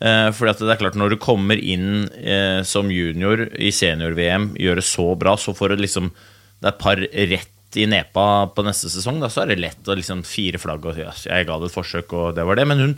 Uh, 0.00 0.32
fordi 0.32 0.54
at 0.54 0.62
det 0.64 0.72
er 0.72 0.78
klart 0.80 0.96
Når 0.98 1.12
du 1.12 1.16
kommer 1.20 1.60
inn 1.60 2.08
uh, 2.08 2.64
som 2.64 2.88
junior 2.90 3.44
i 3.52 3.68
senior-VM, 3.68 4.54
gjør 4.56 4.80
det 4.80 4.86
så 4.88 5.12
bra, 5.14 5.36
så 5.36 5.52
får 5.54 5.74
du 5.74 5.84
liksom 5.84 6.08
Det 6.62 6.68
er 6.70 6.76
et 6.76 6.82
par 6.82 7.02
rett 7.02 7.78
i 7.80 7.88
nepa 7.88 8.24
på 8.54 8.64
neste 8.66 8.90
sesong, 8.92 9.18
da, 9.22 9.30
så 9.32 9.42
er 9.42 9.52
det 9.52 9.62
lett 9.62 9.88
å 9.88 9.96
liksom 9.96 10.22
fire 10.28 10.60
flagg 10.60 10.84
og 10.86 10.98
yes, 11.00 11.24
jeg 11.26 11.48
ga 11.48 11.56
det 11.58 11.70
et 11.70 11.74
forsøk, 11.74 12.12
og 12.14 12.36
det 12.36 12.44
var 12.46 12.58
det. 12.58 12.66
Men 12.68 12.82
hun, 12.82 12.92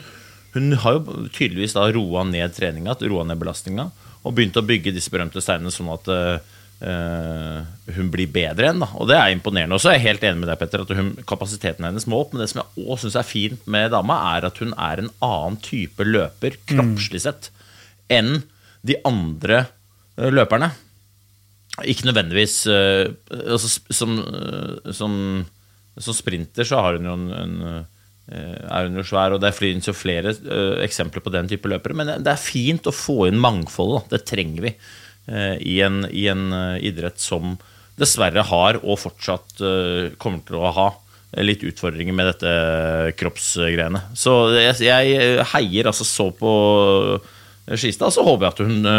hun 0.57 0.75
har 0.83 0.99
jo 0.99 1.29
tydeligvis 1.29 1.77
da 1.77 1.87
roa 1.95 2.25
ned 2.29 2.57
treninga, 2.57 2.97
roa 3.07 3.25
ned 3.29 3.41
belastninga, 3.41 3.89
og 4.25 4.35
begynt 4.37 4.59
å 4.59 4.67
bygge 4.67 4.95
disse 4.95 5.13
berømte 5.13 5.43
steinene 5.45 5.73
sånn 5.73 5.93
at 5.95 6.11
uh, 6.11 7.63
hun 7.97 8.11
blir 8.13 8.31
bedre 8.33 8.71
enn. 8.73 8.83
da 8.83 8.89
Og 8.99 9.09
det 9.11 9.19
er 9.19 9.35
imponerende. 9.35 9.77
Og 9.77 9.85
så 9.85 9.93
er 9.93 9.99
jeg 9.99 10.07
helt 10.09 10.27
enig 10.27 10.43
med 10.43 10.51
deg, 10.51 10.61
Petter, 10.61 10.85
at 10.85 10.95
hun, 10.97 11.13
kapasiteten 11.29 11.87
hennes 11.87 12.09
må 12.11 12.23
opp. 12.25 12.33
Men 12.33 12.45
det 12.45 12.51
som 12.53 12.63
jeg 12.63 12.87
òg 12.87 13.03
syns 13.03 13.19
er 13.21 13.29
fint 13.29 13.69
med 13.71 13.93
dama, 13.95 14.17
er 14.35 14.49
at 14.49 14.61
hun 14.65 14.73
er 14.75 15.05
en 15.05 15.13
annen 15.25 15.61
type 15.65 16.09
løper, 16.09 16.59
kroppslig 16.71 17.25
sett, 17.27 17.51
enn 18.13 18.43
de 18.85 18.99
andre 19.09 19.67
uh, 20.19 20.31
løperne. 20.33 20.73
Ikke 21.83 22.07
nødvendigvis 22.07 22.61
uh, 22.71 23.11
altså, 23.51 23.71
som, 23.91 24.15
som, 24.95 25.17
som, 25.99 26.15
sprinter 26.15 26.69
så 26.69 26.79
har 26.85 27.01
hun 27.01 27.09
jo 27.09 27.17
en, 27.19 27.27
en 27.35 27.59
er 28.25 28.87
hun 28.87 28.95
jo 28.97 29.03
svær, 29.05 29.35
og 29.35 29.43
Det 29.43 29.51
finnes 29.53 29.85
jo 29.85 29.93
flere 29.93 30.33
eksempler 30.81 31.21
på 31.21 31.33
den 31.35 31.51
type 31.51 31.69
løpere. 31.69 31.97
Men 31.99 32.15
det 32.25 32.31
er 32.31 32.41
fint 32.41 32.87
å 32.89 32.95
få 32.95 33.27
inn 33.29 33.43
mangfoldet. 33.43 34.07
Det 34.15 34.23
trenger 34.31 34.69
vi. 34.69 34.73
uh, 35.29 35.57
i 35.61 35.81
en, 35.85 36.05
i 36.11 36.29
en, 36.33 36.47
uh, 36.53 36.79
idrett 36.81 37.21
som 37.21 37.57
dessverre 37.99 38.43
har, 38.43 38.81
og 38.83 38.99
fortsatt 38.99 39.61
eh, 39.63 40.15
kommer 40.19 40.43
til 40.43 40.59
å 40.59 40.73
ha, 40.75 40.87
litt 41.47 41.63
utfordringer 41.67 42.15
med 42.15 42.27
dette 42.27 42.55
kroppsgreiene. 43.21 44.01
Så 44.19 44.33
jeg, 44.55 44.81
jeg 44.83 45.47
heier 45.53 45.91
altså 45.91 46.07
så 46.07 46.27
på 46.35 46.55
Skistad, 47.79 48.11
så 48.15 48.25
håper 48.27 48.49
jeg 48.49 48.55
at 48.55 48.63
hun 48.67 48.91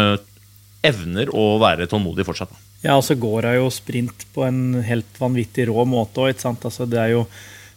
evner 0.86 1.32
å 1.32 1.44
være 1.60 1.88
tålmodig 1.90 2.24
fortsatt. 2.28 2.56
Ja, 2.86 2.96
og 2.96 3.04
så 3.06 3.16
går 3.18 3.50
hun 3.50 3.58
jo 3.58 3.68
sprint 3.74 4.24
på 4.34 4.46
en 4.46 4.80
helt 4.86 5.20
vanvittig 5.20 5.66
rå 5.70 5.84
måte 5.88 6.22
òg, 6.28 6.46
Altså, 6.54 6.86
det 6.86 7.00
er 7.02 7.14
jo 7.16 7.26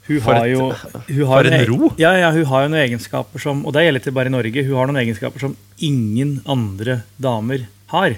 hun 0.10 0.22
for, 0.26 0.38
et, 0.38 0.52
jo, 0.54 0.70
hun 1.20 1.26
for 1.30 1.50
en 1.50 1.66
ro! 1.70 1.92
Ja, 2.02 2.16
ja, 2.18 2.32
hun 2.34 2.46
har 2.50 2.66
jo 2.66 2.72
noen 2.72 2.82
egenskaper 2.82 3.42
som 3.42 3.62
Og 3.66 3.76
det 3.76 3.86
gjelder 3.86 4.02
ikke 4.02 4.16
bare 4.18 4.32
i 4.32 4.34
Norge. 4.34 4.66
Hun 4.66 4.78
har 4.78 4.90
noen 4.90 5.02
egenskaper 5.04 5.44
som 5.44 5.56
ingen 5.86 6.40
andre 6.50 7.02
damer 7.22 7.68
har. 7.94 8.18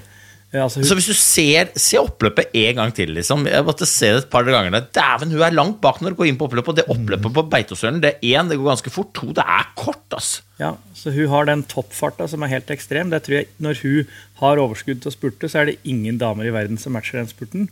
Ja, 0.52 0.66
altså 0.66 0.82
hun... 0.82 0.84
Så 0.84 0.96
hvis 0.98 1.08
du 1.08 1.16
ser 1.16 1.70
Se 1.80 1.96
oppløpet 1.96 2.52
en 2.60 2.76
gang 2.76 2.90
til, 2.92 3.14
liksom. 3.16 3.46
Jeg 3.48 3.64
måtte 3.64 3.88
se 3.88 4.10
det 4.12 4.24
et 4.26 4.30
par 4.32 4.44
ganger. 4.44 4.74
Dæven, 4.92 5.32
hun 5.32 5.44
er 5.46 5.54
langt 5.56 5.78
bak 5.84 6.02
når 6.02 6.12
du 6.12 6.18
går 6.18 6.28
inn 6.28 6.38
på 6.40 6.48
oppløpet. 6.50 6.68
Og 6.74 6.80
det 6.80 6.84
oppløpet 6.92 7.36
på 7.38 7.44
Beitostølen, 7.54 8.02
det 8.04 8.14
er 8.18 8.34
én, 8.34 8.50
det 8.50 8.58
går 8.60 8.74
ganske 8.74 8.92
fort. 8.92 9.14
To, 9.16 9.30
det 9.32 9.46
er 9.46 9.70
kort, 9.80 10.04
altså. 10.12 10.44
Ja, 10.60 10.74
så 10.94 11.14
hun 11.14 11.30
har 11.32 11.48
den 11.48 11.64
toppfarta 11.66 12.28
som 12.30 12.44
er 12.44 12.52
helt 12.52 12.70
ekstrem. 12.70 13.10
Det 13.10 13.24
tror 13.24 13.38
jeg 13.40 13.48
Når 13.64 13.80
hun 13.80 14.12
har 14.42 14.60
overskudd 14.60 15.00
til 15.00 15.10
å 15.10 15.14
spurte, 15.14 15.48
så 15.48 15.62
er 15.62 15.72
det 15.72 15.80
ingen 15.88 16.20
damer 16.20 16.46
i 16.46 16.54
verden 16.54 16.78
som 16.78 16.92
matcher 16.94 17.22
den 17.22 17.32
spurten. 17.32 17.70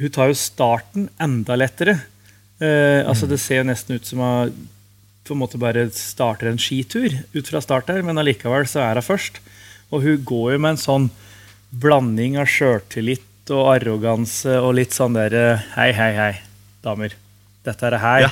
Hun 0.00 0.12
tar 0.12 0.32
jo 0.32 0.40
starten 0.40 1.08
enda 1.22 1.56
lettere. 1.60 2.00
Eh, 2.58 3.06
altså 3.06 3.30
Det 3.30 3.38
ser 3.40 3.62
jo 3.62 3.70
nesten 3.70 3.96
ut 3.96 4.06
som 4.06 4.20
hun 4.20 4.68
på 5.24 5.36
en 5.36 5.42
måte 5.44 5.60
bare 5.62 5.86
starter 5.94 6.48
en 6.50 6.58
skitur 6.58 7.12
ut 7.36 7.46
fra 7.46 7.60
start 7.62 7.92
her, 7.92 8.02
men 8.02 8.18
allikevel 8.18 8.66
så 8.66 8.82
er 8.82 8.98
hun 8.98 9.06
først. 9.06 9.38
Og 9.94 10.02
hun 10.02 10.24
går 10.26 10.56
jo 10.56 10.62
med 10.64 10.74
en 10.74 10.80
sånn 10.80 11.10
blanding 11.70 12.38
av 12.40 12.50
sjøltillit 12.50 13.50
og 13.54 13.72
arroganse 13.74 14.58
og 14.60 14.74
litt 14.78 14.94
sånn 14.94 15.16
der 15.18 15.36
Hei, 15.76 15.90
hei, 15.96 16.12
hei, 16.18 16.32
damer. 16.84 17.16
Dette 17.66 17.86
er 17.86 17.96
det 17.96 18.02
her, 18.02 18.26
ja. 18.26 18.30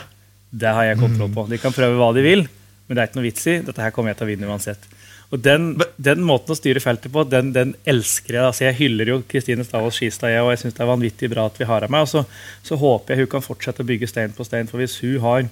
det 0.51 0.77
har 0.77 0.87
jeg 0.89 1.01
kontroll 1.01 1.33
på. 1.35 1.49
De 1.51 1.59
kan 1.63 1.75
prøve 1.75 1.99
hva 1.99 2.13
de 2.17 2.25
vil, 2.25 2.47
men 2.87 2.97
det 2.97 3.03
er 3.03 3.11
ikke 3.11 3.21
noe 3.21 3.29
vits 3.29 3.51
i. 3.51 3.59
Dette 3.65 3.85
her 3.85 3.93
kommer 3.95 4.13
jeg 4.13 4.21
til 4.21 4.29
å 4.29 4.31
vinne 4.33 4.49
uansett. 4.49 4.89
Og 5.29 5.41
den, 5.45 5.75
den 6.01 6.23
måten 6.25 6.55
å 6.55 6.57
styre 6.57 6.81
feltet 6.81 7.13
på, 7.13 7.23
den, 7.29 7.51
den 7.53 7.75
elsker 7.89 8.39
jeg. 8.39 8.45
Altså, 8.47 8.65
jeg 8.65 8.79
hyller 8.79 9.11
jo 9.13 9.19
Kristine 9.29 9.67
Stavås 9.67 9.99
Skistad, 9.99 10.33
og 10.41 10.55
jeg 10.55 10.63
syns 10.63 10.79
det 10.79 10.85
er 10.85 10.89
vanvittig 10.89 11.29
bra 11.35 11.45
at 11.51 11.59
vi 11.61 11.69
har 11.69 11.85
henne 11.85 11.93
med. 11.93 12.07
Og 12.07 12.13
så, 12.15 12.23
så, 12.65 12.79
håper 12.81 13.13
jeg 13.13 13.27
hun 13.27 13.33
kan 13.37 13.45
fortsette 13.45 13.85
å 13.85 13.89
bygge 13.91 14.09
stein 14.09 14.33
på 14.33 14.47
stein. 14.49 14.71
For 14.71 14.81
hvis 14.81 14.97
hun 15.05 15.19
har 15.27 15.51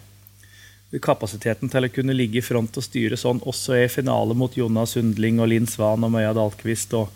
kapasiteten 1.05 1.69
til 1.69 1.85
å 1.85 1.93
kunne 1.93 2.15
ligge 2.17 2.41
i 2.41 2.45
front 2.45 2.79
og 2.81 2.85
styre 2.87 3.19
sånn 3.21 3.43
også 3.45 3.75
i 3.83 3.89
finale 3.93 4.33
mot 4.39 4.55
Jonas 4.57 4.95
Sundling 4.97 5.43
og 5.45 5.51
Linn 5.53 5.67
Svan 5.69 6.07
og 6.07 6.15
Møya 6.15 6.33
Dahlqvist 6.33 6.95
og 6.97 7.11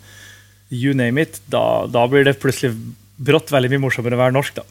you 0.71 0.95
name 0.97 1.21
it, 1.21 1.41
da, 1.51 1.85
da, 1.91 2.05
blir 2.09 2.25
det 2.27 2.39
plutselig 2.41 2.73
brått 3.21 3.51
veldig 3.53 3.73
mye 3.73 3.85
morsommere 3.85 4.17
å 4.17 4.23
være 4.23 4.35
norsk, 4.37 4.61
da. 4.61 4.67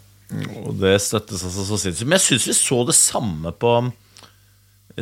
Og 0.63 0.77
det 0.81 0.95
støttes 1.03 1.43
altså 1.47 1.67
så 1.67 1.79
sinnssykt. 1.79 2.09
Men 2.09 2.19
jeg 2.19 2.27
syns 2.29 2.47
vi 2.51 2.55
så 2.57 2.81
det 2.87 2.97
samme 2.99 3.53
på 3.61 3.75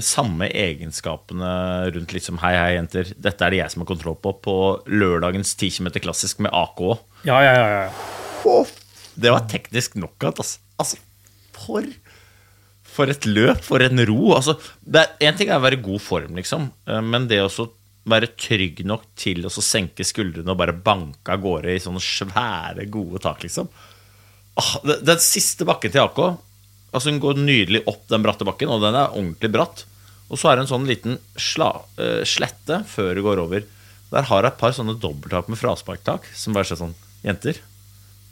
samme 0.05 0.49
egenskapene 0.53 1.51
rundt 1.95 2.13
liksom 2.15 2.39
Hei, 2.43 2.53
hei, 2.57 2.69
jenter, 2.77 3.09
dette 3.17 3.45
er 3.45 3.55
det 3.55 3.61
jeg 3.63 3.73
som 3.73 3.83
har 3.83 3.91
kontroll 3.91 4.19
på, 4.21 4.35
på 4.45 4.55
lørdagens 4.91 5.55
10 5.57 5.79
km 5.79 5.91
klassisk 6.05 6.43
med 6.45 6.55
AK. 6.55 6.83
Ja, 7.29 7.41
ja, 7.45 7.55
ja, 7.57 7.69
ja. 7.89 8.59
det 9.17 9.33
var 9.35 9.49
teknisk 9.51 9.97
knockout, 9.97 10.39
altså. 10.39 10.61
altså 10.79 11.01
for, 11.59 11.89
for 12.87 13.11
et 13.11 13.27
løp, 13.27 13.65
for 13.67 13.83
en 13.85 14.05
ro. 14.09 14.35
Altså, 14.37 14.59
Én 15.19 15.39
ting 15.39 15.51
er 15.51 15.59
å 15.59 15.65
være 15.65 15.81
i 15.81 15.85
god 15.89 16.05
form, 16.05 16.39
liksom, 16.39 16.71
eh, 16.89 17.03
men 17.05 17.29
det 17.31 17.43
å 17.45 17.51
være 18.11 18.33
trygg 18.39 18.83
nok 18.89 19.07
til 19.19 19.47
å 19.47 19.53
senke 19.53 20.07
skuldrene 20.07 20.53
og 20.53 20.59
bare 20.61 20.75
banke 20.75 21.35
av 21.35 21.43
gårde 21.43 21.75
i 21.75 21.83
sånne 21.83 22.03
svære, 22.03 22.89
gode 22.93 23.23
tak, 23.25 23.45
liksom. 23.45 23.71
Åh, 24.59 24.73
den 25.07 25.23
siste 25.23 25.67
bakken 25.69 25.95
til 25.95 26.03
AK 26.03 26.21
altså 26.89 27.13
Hun 27.13 27.21
går 27.23 27.39
nydelig 27.39 27.83
opp 27.91 28.07
den 28.11 28.25
bratte 28.25 28.47
bakken, 28.49 28.71
og 28.73 28.81
den 28.81 28.97
er 28.97 29.13
ordentlig 29.13 29.51
bratt. 29.53 29.85
Og 30.33 30.41
så 30.41 30.49
er 30.49 30.57
det 30.57 30.65
en 30.65 30.71
sånn 30.71 30.87
liten 30.89 31.19
sla, 31.41 31.69
uh, 32.01 32.23
slette 32.27 32.81
før 32.89 33.13
det 33.17 33.25
går 33.27 33.43
over. 33.43 33.67
Der 34.09 34.29
har 34.31 34.45
jeg 34.45 34.55
et 34.55 34.61
par 34.61 34.73
sånne 34.73 34.97
dobbelttak 35.01 35.51
med 35.53 35.61
frasparktak 35.61 36.31
som 36.37 36.57
bare 36.57 36.69
ser 36.69 36.81
sånn 36.81 36.97
Jenter, 37.21 37.59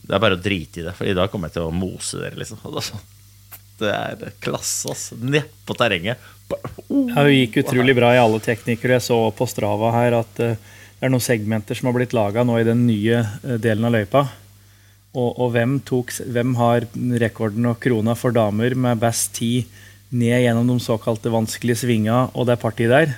det 0.07 0.15
er 0.15 0.23
bare 0.23 0.37
å 0.39 0.41
drite 0.41 0.81
i 0.81 0.85
det, 0.87 0.95
for 0.95 1.09
i 1.09 1.15
dag 1.17 1.31
kommer 1.33 1.51
jeg 1.51 1.57
til 1.57 1.67
å 1.67 1.75
mose 1.75 2.21
dere, 2.23 2.39
liksom. 2.39 2.63
Det 3.77 3.91
er, 3.93 4.31
klasse, 4.41 4.89
altså. 4.89 5.19
Nedpå 5.21 5.75
terrenget. 5.77 6.23
Ja, 6.47 7.25
hun 7.27 7.33
gikk 7.35 7.61
utrolig 7.65 7.97
bra 7.99 8.13
i 8.15 8.21
alle 8.21 8.39
teknikker. 8.43 8.95
Jeg 8.97 9.05
så 9.05 9.19
på 9.35 9.47
Strava 9.51 9.91
her 9.97 10.21
at 10.21 10.43
uh, 10.43 10.55
det 10.97 11.09
er 11.09 11.13
noen 11.13 11.25
segmenter 11.25 11.77
som 11.77 11.91
har 11.91 11.97
blitt 11.99 12.15
laga 12.17 12.45
nå 12.47 12.61
i 12.61 12.67
den 12.67 12.87
nye 12.87 13.23
uh, 13.23 13.57
delen 13.63 13.89
av 13.89 13.97
løypa. 13.97 14.23
Og, 15.17 15.31
og 15.33 15.51
hvem, 15.55 15.79
tok, 15.87 16.13
hvem, 16.29 16.55
har 16.61 16.87
rekorden 17.23 17.71
og 17.71 17.81
krona 17.83 18.15
for 18.19 18.37
damer 18.37 18.77
med 18.79 19.01
best 19.03 19.33
tid 19.39 19.69
ned 20.13 20.45
gjennom 20.45 20.69
de 20.69 20.79
såkalte 20.85 21.33
vanskelige 21.33 21.83
svinga 21.83 22.27
og 22.33 22.49
det 22.51 22.59
partiet 22.63 22.93
der? 22.93 23.15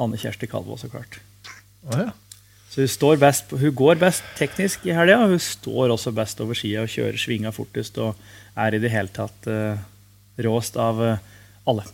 Anne 0.00 0.18
Kjersti 0.18 0.48
Kalvå, 0.48 0.78
så 0.80 0.88
klart. 0.88 1.18
Oh, 1.90 1.98
ja. 1.98 2.12
Så 2.72 2.86
hun, 2.86 3.18
best, 3.20 3.50
hun, 3.52 3.72
går 3.76 3.98
best 4.00 4.24
teknisk 4.38 4.86
i 4.88 4.94
helga. 4.96 5.18
Hun 5.28 5.42
står 5.42 5.92
også 5.92 6.14
best 6.16 6.40
over 6.40 6.56
skia 6.56 6.86
og 6.86 6.94
kjører 6.94 7.20
svinga 7.20 7.52
fortest 7.52 7.98
og 8.00 8.16
er 8.56 8.78
i 8.78 8.80
det 8.80 8.94
hele 8.94 9.12
tatt 9.12 9.50
uh, 9.50 9.76
råst 10.46 10.78
av 10.80 11.02
alle. 11.68 11.90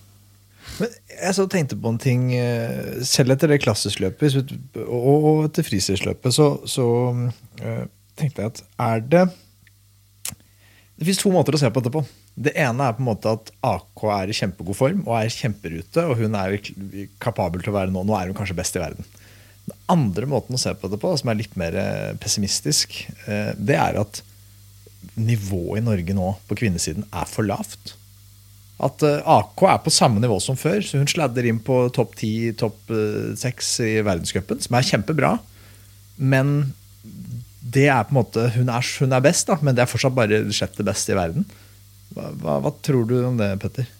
Men 0.78 0.94
jeg 1.10 1.34
så 1.37 1.46
tenkte 1.50 1.78
på 1.80 1.90
en 1.92 2.00
ting 2.00 2.30
eh, 2.37 3.00
Selv 3.06 3.34
etter 3.34 3.50
det 3.50 3.60
klassisløpet 3.64 4.54
og 4.84 5.48
etter 5.48 5.66
fristilsløpet, 5.66 6.34
så, 6.34 6.48
så 6.68 6.87
øh, 7.14 7.84
tenkte 8.18 8.44
jeg 8.44 8.52
at 8.52 8.62
er 8.84 9.04
det 9.14 9.25
Det 10.98 11.08
fins 11.08 11.20
to 11.22 11.32
måter 11.34 11.56
å 11.56 11.60
se 11.60 11.70
på 11.70 11.82
dette 11.82 11.94
på. 11.94 12.02
Det 12.38 12.54
ene 12.58 12.87
er 12.87 12.94
på 12.94 13.02
en 13.02 13.10
måte 13.10 13.34
at 13.34 13.52
AK 13.66 14.04
er 14.14 14.30
i 14.30 14.38
kjempegod 14.38 14.78
form 14.78 15.04
og 15.06 15.14
er 15.18 15.34
kjemperute. 15.34 16.06
Og 16.10 16.22
hun 16.22 16.34
er 16.38 16.56
kapabel 17.22 17.62
til 17.62 17.72
å 17.72 17.78
være 17.78 17.94
nå. 17.94 18.02
Nå 18.06 18.16
er 18.18 18.30
hun 18.30 18.38
kanskje 18.38 18.58
best 18.58 18.78
i 18.78 18.82
verden. 18.82 19.06
Den 19.68 19.76
andre 19.94 20.26
måten 20.30 20.56
å 20.56 20.60
se 20.60 20.72
på 20.75 20.90
det 20.90 20.98
på, 21.02 21.12
som 21.20 21.30
er 21.30 21.38
litt 21.38 21.54
mer 21.60 21.76
eh, 21.78 22.16
pessimistisk, 22.18 23.02
det 23.28 23.76
er 23.78 24.00
at 24.00 24.22
nivået 25.18 25.78
i 25.78 25.87
Norge 25.87 26.14
nå 26.16 26.32
på 26.48 26.58
kvinnesiden 26.58 27.06
er 27.14 27.30
for 27.30 27.46
lavt 27.46 27.97
at 28.78 29.02
eh, 29.02 29.23
AK 29.26 29.64
er 29.66 29.78
på 29.82 29.92
samme 29.92 30.23
nivå 30.23 30.38
som 30.42 30.58
før. 30.58 30.80
så 30.85 31.00
Hun 31.00 31.11
sladder 31.11 31.47
inn 31.50 31.58
på 31.64 31.80
topp 31.94 32.14
10, 32.20 32.54
topp 32.61 32.92
6 33.42 33.73
eh, 33.82 33.97
i 33.99 34.04
verdenscupen, 34.06 34.61
som 34.62 34.78
er 34.78 34.87
kjempebra. 34.87 35.32
Men 36.18 36.73
det 37.58 37.88
er 37.90 38.06
på 38.06 38.14
en 38.14 38.20
måte, 38.20 38.49
hun 38.54 38.70
er, 38.70 38.92
hun 39.02 39.14
er 39.14 39.25
best, 39.25 39.50
da, 39.50 39.58
men 39.62 39.75
det 39.76 39.85
er 39.85 39.90
fortsatt 39.90 40.14
bare 40.16 40.44
sjette 40.54 40.87
beste 40.87 41.12
i 41.12 41.18
verden. 41.18 41.47
Hva, 42.14 42.30
hva, 42.40 42.58
hva, 42.64 42.73
tror 42.85 43.08
du 43.08 43.18
om 43.26 43.37
det, 43.40 43.50
Petter? 43.62 43.90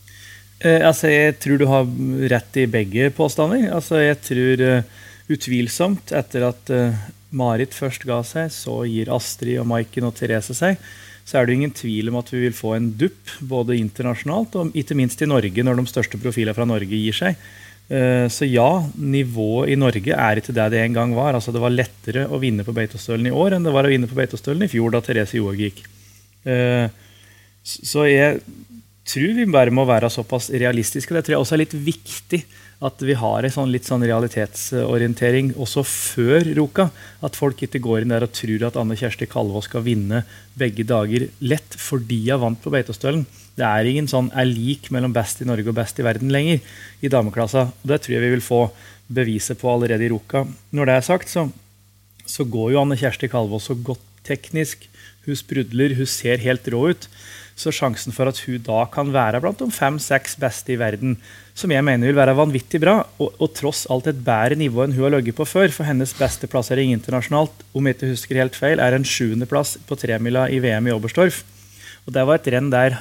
Eh, 0.62 0.80
altså, 0.87 1.11
jeg 1.11 1.37
tror 1.42 1.58
du 1.58 1.66
har 1.70 1.90
rett 2.35 2.62
i 2.62 2.68
begge 2.70 3.11
påstander. 3.18 3.68
Altså, 3.75 3.99
jeg 4.02 4.23
tror 4.30 4.64
uh, 4.64 4.97
utvilsomt, 5.35 6.14
etter 6.16 6.47
at 6.49 6.73
uh, 6.73 7.04
Marit 7.35 7.75
først 7.76 8.06
ga 8.08 8.23
seg, 8.26 8.49
så 8.54 8.80
gir 8.88 9.11
Astrid 9.12 9.58
og 9.61 9.68
Maiken 9.75 10.06
og 10.08 10.16
Therese 10.18 10.56
seg 10.56 10.78
så 11.28 11.37
er 11.37 11.47
det 11.47 11.58
ingen 11.58 11.73
tvil 11.76 12.08
om 12.08 12.16
at 12.23 12.30
vi 12.32 12.47
vil 12.47 12.54
få 12.56 12.73
en 12.78 12.87
dupp, 12.97 13.35
både 13.44 13.76
internasjonalt 13.76 14.54
og 14.56 14.76
ikke 14.80 14.97
minst 14.97 15.20
i 15.20 15.28
Norge, 15.28 15.64
når 15.64 15.76
de 15.76 15.90
største 15.90 16.20
profilene 16.20 16.56
fra 16.56 16.64
Norge 16.68 16.88
gir 16.88 17.16
seg. 17.16 17.37
Så 18.32 18.44
ja, 18.49 18.68
nivået 18.97 19.75
i 19.75 19.76
Norge 19.80 20.12
er 20.12 20.40
ikke 20.40 20.54
det 20.56 20.66
det 20.73 20.80
en 20.82 20.97
gang 20.97 21.12
var. 21.16 21.37
Altså 21.37 21.52
Det 21.52 21.61
var 21.61 21.73
lettere 21.73 22.26
å 22.28 22.40
vinne 22.40 22.64
på 22.64 22.73
Beitostølen 22.76 23.28
i 23.28 23.32
år 23.32 23.56
enn 23.56 23.64
det 23.64 23.73
var 23.73 23.88
å 23.88 23.92
vinne 23.92 24.08
på 24.08 24.16
Beitostølen 24.16 24.64
i 24.64 24.70
fjor, 24.73 24.92
da 24.92 25.00
Therese 25.04 25.37
Johaug 25.37 25.61
gikk. 25.61 25.82
Så 27.64 28.08
jeg 28.08 28.40
tror 29.08 29.37
vi 29.37 29.49
bare 29.52 29.73
må 29.73 29.85
være 29.88 30.08
såpass 30.12 30.49
realistiske. 30.52 31.12
Det 31.12 31.26
tror 31.26 31.37
jeg 31.37 31.44
også 31.44 31.56
er 31.56 31.64
litt 31.64 31.76
viktig 31.76 32.42
at 32.78 33.00
vi 33.02 33.14
har 33.18 33.42
en 33.42 33.50
sånn 33.50 33.73
litt 33.75 33.88
sånn 33.88 34.04
realitetsorientering 34.06 35.50
også 35.58 35.82
før 35.82 36.47
Roka. 36.61 36.88
At 37.26 37.35
folk 37.38 37.64
ikke 37.66 37.80
går 37.82 38.04
inn 38.04 38.12
der 38.14 38.26
og 38.28 38.35
tror 38.37 38.68
at 38.68 38.78
Anne 38.78 38.94
Kjersti 38.99 39.26
Kalvå 39.30 39.62
skal 39.66 39.82
vinne 39.87 40.23
begge 40.58 40.87
dager 40.87 41.26
lett 41.42 41.75
fordi 41.78 42.20
hun 42.28 42.44
vant 42.44 42.61
på 42.62 42.70
Beitostølen. 42.75 43.25
Det 43.58 43.66
er 43.66 43.90
ingen 43.90 44.06
sånn 44.11 44.30
er 44.30 44.47
lik 44.47 44.92
mellom 44.94 45.14
best 45.16 45.42
i 45.42 45.49
Norge 45.49 45.66
og 45.73 45.78
best 45.80 45.99
i 45.99 46.06
verden 46.06 46.30
lenger 46.30 46.62
i 47.02 47.11
dameklassa. 47.11 47.66
og 47.75 47.90
Det 47.90 47.99
tror 48.04 48.14
jeg 48.14 48.26
vi 48.28 48.35
vil 48.37 48.47
få 48.47 48.61
beviset 49.11 49.58
på 49.58 49.73
allerede 49.73 50.06
i 50.06 50.12
Roka. 50.12 50.44
Når 50.70 50.87
det 50.87 50.94
er 50.94 51.08
sagt, 51.08 51.32
så, 51.35 51.49
så 52.30 52.47
går 52.47 52.76
jo 52.76 52.85
Anne 52.85 52.99
Kjersti 53.00 53.30
Kalvå 53.32 53.58
så 53.58 53.75
godt 53.75 54.04
teknisk. 54.28 54.87
Hun 55.26 55.37
sprudler, 55.37 55.97
hun 55.99 56.06
ser 56.06 56.38
helt 56.44 56.70
rå 56.70 56.92
ut. 56.92 57.11
Så 57.58 57.73
sjansen 57.75 58.14
for 58.14 58.30
at 58.30 58.38
hun 58.47 58.62
da 58.62 58.85
kan 58.92 59.11
være 59.11 59.40
blant 59.42 59.58
de 59.58 59.66
fem-seks 59.75 60.38
beste 60.38 60.76
i 60.76 60.78
verden, 60.78 61.16
som 61.58 61.72
jeg 61.74 61.82
mener 61.82 62.06
vil 62.06 62.18
være 62.18 62.36
vanvittig 62.38 62.78
bra, 62.82 63.00
og, 63.18 63.34
og 63.42 63.50
tross 63.56 63.84
alt 63.90 64.06
et 64.10 64.20
bedre 64.24 64.58
nivå 64.58 64.84
enn 64.84 64.94
hun 64.94 65.08
har 65.08 65.16
ligget 65.16 65.38
på 65.38 65.46
før, 65.48 65.72
for 65.74 65.88
hennes 65.88 66.14
beste 66.14 66.46
plassering 66.50 66.92
internasjonalt, 66.94 67.64
om 67.74 67.88
jeg 67.88 67.98
ikke 67.98 68.12
husker 68.12 68.38
helt 68.38 68.58
feil, 68.58 68.82
er 68.82 68.94
en 68.94 69.06
sjuendeplass 69.06 69.76
på 69.88 69.98
tremila 69.98 70.46
i 70.52 70.60
VM 70.62 70.86
i 70.86 70.94
Oberstdorf. 70.94 71.42
Og 72.06 72.14
det 72.14 72.24
var 72.28 72.38
et 72.38 72.50
renn 72.54 72.70
der 72.72 73.00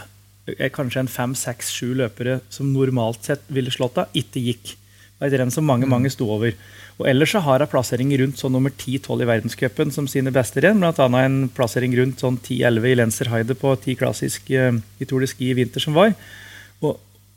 eh, 0.49 0.71
kanskje 0.73 1.05
en 1.05 1.11
fem-seks-sju 1.11 1.93
løpere 2.01 2.39
som 2.53 2.73
normalt 2.73 3.29
sett 3.29 3.45
ville 3.53 3.73
slått 3.73 4.01
av, 4.01 4.09
ikke 4.17 4.41
gikk. 4.49 4.73
Det 4.73 5.21
var 5.21 5.29
et 5.29 5.39
renn 5.43 5.53
som 5.53 5.65
mange, 5.65 5.89
mange 5.89 6.09
sto 6.13 6.25
over. 6.33 6.57
Og 6.97 7.05
Ellers 7.09 7.35
så 7.35 7.43
har 7.45 7.61
hun 7.61 7.69
plasseringer 7.69 8.23
rundt 8.23 8.41
sånn 8.41 8.55
nummer 8.57 8.73
10-12 8.73 9.21
i 9.21 9.29
verdenscupen 9.29 9.93
som 9.93 10.09
sine 10.09 10.33
beste 10.33 10.65
renn. 10.65 10.81
Bl.a. 10.81 11.07
en 11.21 11.37
plassering 11.53 11.93
rundt 11.97 12.25
sånn 12.25 12.41
10-11 12.41 12.89
i 12.89 12.97
Lenserheide 12.97 13.57
på 13.57 13.75
10 13.77 14.01
klassisk 14.01 14.49
uh, 14.49 14.73
i 14.97 15.05
Tour 15.09 15.21
de 15.21 15.29
Ski 15.29 15.51
i 15.51 15.57
vinter 15.57 15.83
som 15.83 15.97
var. 15.97 16.15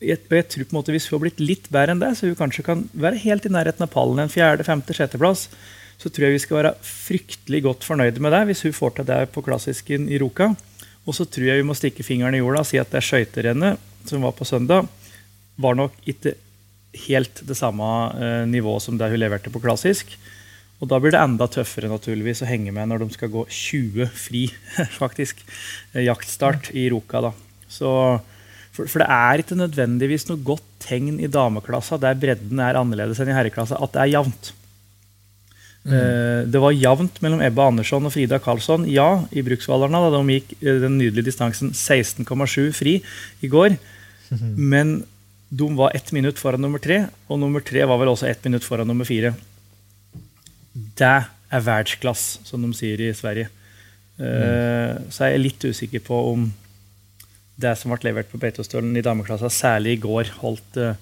Jeg, 0.01 0.23
jeg, 0.33 0.47
tror 0.49 0.65
på 0.65 0.73
en 0.73 0.79
måte 0.79 0.95
Hvis 0.95 1.11
hun 1.11 1.19
har 1.19 1.25
blitt 1.27 1.43
litt 1.43 1.67
bedre 1.73 1.93
enn 1.93 2.01
det, 2.01 2.15
så 2.17 2.31
hun 2.31 2.39
kanskje 2.39 2.65
kan 2.65 2.87
være 2.97 3.21
helt 3.21 3.45
i 3.45 3.53
nærheten 3.53 3.85
av 3.85 3.93
pallen, 3.93 4.23
en 4.23 4.33
fjerde, 4.33 4.65
femte, 4.65 4.97
sjetteplass, 4.97 5.49
så 6.01 6.09
tror 6.09 6.27
jeg 6.27 6.39
vi 6.39 6.43
skal 6.47 6.61
være 6.63 6.75
fryktelig 6.87 7.61
godt 7.67 7.85
fornøyde 7.85 8.23
med 8.25 8.33
det 8.33 8.47
hvis 8.49 8.65
hun 8.65 8.77
får 8.77 8.97
til 8.97 9.09
det 9.11 9.21
på 9.35 9.45
klassisken 9.45 10.09
i 10.09 10.21
Roka. 10.23 10.55
Og 11.05 11.17
så 11.17 11.27
tror 11.29 11.51
jeg 11.51 11.61
vi 11.61 11.69
må 11.69 11.77
stikke 11.77 12.07
fingeren 12.07 12.37
i 12.37 12.41
jorda 12.41 12.63
og 12.65 12.69
si 12.71 12.81
at 12.81 12.93
det 12.93 13.05
skøyterennet 13.05 13.89
som 14.09 14.25
var 14.25 14.33
på 14.37 14.49
søndag, 14.49 14.89
var 15.61 15.77
nok 15.77 15.97
ikke 16.09 16.35
helt 17.07 17.43
det 17.47 17.57
samme 17.59 17.87
eh, 18.17 18.45
nivået 18.49 18.83
som 18.83 18.97
det 18.99 19.11
hun 19.13 19.21
leverte 19.21 19.53
på 19.53 19.61
klassisk. 19.63 20.17
Og 20.81 20.89
da 20.89 20.97
blir 21.01 21.13
det 21.13 21.21
enda 21.21 21.45
tøffere 21.51 21.91
naturligvis 21.93 22.41
å 22.41 22.49
henge 22.49 22.73
med 22.73 22.89
når 22.89 23.05
de 23.05 23.11
skal 23.13 23.33
gå 23.33 23.45
20 23.45 24.09
fri, 24.17 24.47
faktisk, 25.03 25.45
eh, 25.93 26.07
jaktstart 26.07 26.73
i 26.73 26.89
Ruka. 26.93 27.21
da. 27.29 27.35
Så, 27.69 27.93
for, 28.81 28.89
for, 28.89 29.03
det 29.03 29.11
er 29.13 29.43
ikke 29.43 29.59
nødvendigvis 29.59 30.25
noe 30.31 30.41
godt 30.45 30.65
tegn 30.81 31.19
i 31.21 31.29
dameklassa 31.29 31.99
der 32.01 32.17
bredden 32.19 32.63
er 32.65 32.79
annerledes 32.81 33.21
enn 33.21 33.29
i 33.29 33.37
herreklassa, 33.37 33.77
at 33.77 33.93
det 33.93 34.03
er 34.07 34.13
jevnt. 34.15 34.53
Mm. 35.85 35.93
Uh, 35.93 36.41
det 36.53 36.61
var 36.61 36.77
jevnt 36.77 37.21
mellom 37.25 37.45
Ebba 37.45 37.69
Andersson 37.71 38.09
og 38.09 38.15
Frida 38.15 38.41
Karlsson, 38.43 38.87
ja, 38.89 39.09
i 39.33 39.45
Bruksvallarna. 39.45 40.03
da 40.07 40.17
de 40.17 40.39
gikk 40.39 40.57
den 40.61 40.99
nydelige 41.01 41.29
distansen 41.29 41.75
16,7 41.77 42.73
fri 42.77 42.99
i 43.45 43.53
går. 43.53 43.77
Mm. 44.31 44.51
Men 44.57 44.97
de 45.51 45.71
var 45.77 45.93
ett 45.97 46.13
minutt 46.13 46.39
foran 46.39 46.63
nummer 46.63 46.81
tre, 46.81 47.05
og 47.29 47.41
nummer 47.43 47.61
tre 47.65 47.85
var 47.85 47.99
vel 48.01 48.13
også 48.13 48.29
ett 48.31 48.45
minutt 48.47 48.65
foran 48.65 48.87
nummer 48.87 49.09
fire. 49.09 49.35
Det 50.73 51.17
er 51.51 51.65
verdensklasse, 51.67 52.45
som 52.47 52.63
de 52.63 52.71
sier 52.77 53.01
i 53.09 53.15
Sverige. 53.17 53.51
Mm. 54.21 55.07
så 55.09 55.23
er 55.25 55.31
jeg 55.33 55.41
litt 55.41 55.65
usikker 55.65 56.03
på 56.05 56.17
om 56.35 56.43
det 57.61 57.77
som 57.79 57.93
ble 57.93 58.11
levert 58.11 58.31
på 58.31 58.41
Beitostølen 58.41 58.97
i 58.97 59.05
dameklassa, 59.05 59.51
særlig 59.53 59.97
i 59.97 60.01
går, 60.03 60.33
holdt 60.41 60.81
uh, 60.81 60.95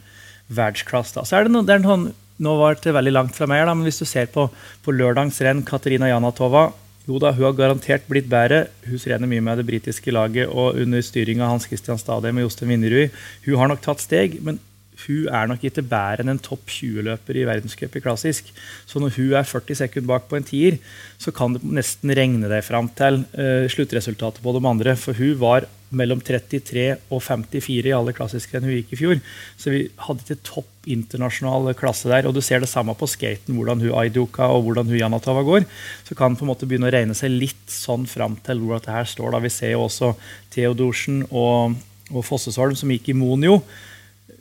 verdensklasse. 0.49 1.25
Så 1.29 1.38
er 1.38 1.47
det, 1.47 1.55
no, 1.55 1.62
det 1.66 1.77
er 1.77 1.85
noen, 1.85 2.11
nå 2.42 2.59
var 2.59 2.79
det 2.83 2.94
veldig 2.94 3.14
langt 3.14 3.38
fra 3.38 3.49
meg, 3.51 3.64
da, 3.66 3.77
men 3.77 3.88
hvis 3.88 4.03
du 4.03 4.07
ser 4.09 4.29
på, 4.35 4.49
på 4.85 4.94
lørdagens 4.94 5.40
renn, 5.44 5.64
Katarina 5.66 6.11
Janatova 6.11 6.68
jo 7.09 7.16
da, 7.23 7.31
hun 7.33 7.47
har 7.47 7.57
garantert 7.57 8.05
blitt 8.09 8.27
bedre. 8.29 8.66
Hun 8.85 9.01
trener 9.01 9.31
mye 9.31 9.40
med 9.44 9.61
det 9.61 9.66
britiske 9.68 10.12
laget 10.12 10.51
og 10.53 10.77
under 10.77 11.01
styring 11.05 11.40
av 11.40 11.55
Hans 11.55 11.64
Christian 11.64 12.01
Stadheim 12.01 12.37
og 12.37 12.44
Jostein 12.44 12.75
Vinnerud. 12.75 13.14
Hun 13.47 13.57
har 13.57 13.71
nok 13.71 13.81
tatt 13.85 14.05
steg, 14.05 14.37
men 14.44 14.61
hun 15.07 15.31
er 15.33 15.49
nok 15.49 15.64
ikke 15.64 15.87
bedre 15.87 16.25
enn 16.25 16.35
en 16.35 16.42
topp 16.42 16.68
20-løper 16.75 17.38
i 17.38 17.47
verdenscup 17.49 17.97
i 17.97 18.03
klassisk. 18.05 18.51
Så 18.85 19.01
når 19.01 19.14
hun 19.16 19.38
er 19.38 19.49
40 19.49 19.81
sekunder 19.81 20.11
bak 20.11 20.29
på 20.29 20.37
en 20.37 20.47
tier, 20.47 20.77
så 21.23 21.33
kan 21.33 21.57
det 21.57 21.62
nesten 21.64 22.12
regne 22.18 22.51
deg 22.51 22.66
fram 22.66 22.90
til 22.99 23.23
uh, 23.38 23.64
sluttresultatet 23.73 24.42
på 24.44 24.57
de 24.57 24.64
andre. 24.68 24.97
For 25.01 25.16
hun 25.16 25.38
var 25.40 25.68
mellom 25.94 26.20
33 26.20 26.85
og 27.09 27.22
54 27.24 27.88
i 27.88 27.94
alle 27.96 28.12
klassiske 28.16 28.61
hun 28.61 28.70
gikk 28.72 28.92
i 28.92 28.98
fjor. 29.01 29.20
Så 29.61 29.72
vi 29.72 29.83
hadde 30.05 30.24
ikke 30.24 30.44
topp 30.46 30.88
internasjonal 30.88 31.70
klasse 31.79 32.11
der. 32.11 32.29
Og 32.29 32.37
du 32.37 32.42
ser 32.44 32.62
det 32.62 32.70
samme 32.70 32.94
på 32.98 33.09
skaten, 33.11 33.57
hvordan 33.57 33.83
hun 33.85 33.96
Aiduka 34.03 34.48
og 34.53 34.66
hvordan 34.66 34.90
hun 34.90 35.01
Janatova 35.01 35.44
går. 35.46 35.66
Så 36.09 36.16
kan 36.18 36.37
på 36.37 36.46
en 36.46 36.53
måte 36.53 36.68
begynne 36.68 36.90
å 36.90 36.94
regne 36.94 37.16
seg 37.16 37.35
litt 37.35 37.72
sånn 37.72 38.07
fram 38.09 38.38
til 38.44 38.62
hvor 38.62 38.83
det 38.85 38.94
her 38.94 39.09
står. 39.09 39.33
Da. 39.35 39.42
Vi 39.44 39.53
ser 39.53 39.74
jo 39.74 39.87
også 39.87 40.14
Theodorsen 40.55 41.24
og, 41.29 41.79
og 42.12 42.27
Fossesholm 42.27 42.77
som 42.79 42.92
gikk 42.92 43.12
i 43.12 43.18
Monio. 43.18 43.62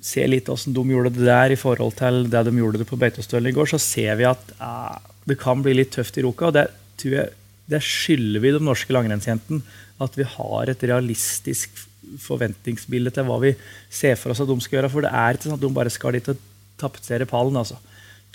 Se 0.03 0.23
litt 0.27 0.51
hvordan 0.51 0.75
de 0.75 0.85
gjorde 0.93 1.15
det 1.15 1.27
der 1.27 1.55
i 1.55 1.59
forhold 1.59 1.97
til 1.99 2.25
det 2.31 2.45
de 2.47 2.57
gjorde 2.59 2.83
det 2.83 2.89
på 2.89 2.99
Beitostølen 2.99 3.51
i 3.51 3.55
går. 3.55 3.71
Så 3.71 3.81
ser 3.83 4.19
vi 4.19 4.27
at 4.29 4.55
ah, 4.63 4.99
det 5.27 5.39
kan 5.39 5.63
bli 5.63 5.79
litt 5.79 5.95
tøft 5.95 6.19
i 6.19 6.25
Ruka. 6.27 6.51
og 6.51 6.57
det 6.59 6.69
tror 6.97 7.19
jeg 7.21 7.35
det 7.67 7.81
skylder 7.83 8.39
vi 8.39 8.53
de 8.55 8.63
norske 8.63 8.93
langrennsjentene 8.95 9.59
at 10.03 10.17
vi 10.17 10.25
har 10.27 10.71
et 10.71 10.83
realistisk 10.89 11.85
forventningsbilde 12.21 13.11
til 13.13 13.27
hva 13.27 13.39
vi 13.41 13.53
ser 13.91 14.15
for 14.19 14.33
oss 14.33 14.41
at 14.43 14.49
de 14.49 14.57
skal 14.63 14.79
gjøre. 14.79 14.91
For 14.93 15.05
det 15.05 15.11
er 15.11 15.35
ikke 15.35 15.49
sånn 15.49 15.57
at 15.57 15.63
de 15.63 15.73
bare 15.75 15.93
skal 15.93 16.17
dit 16.17 16.31
og 16.31 16.41
tapetsere 16.79 17.27
pallen. 17.29 17.57
altså. 17.59 17.79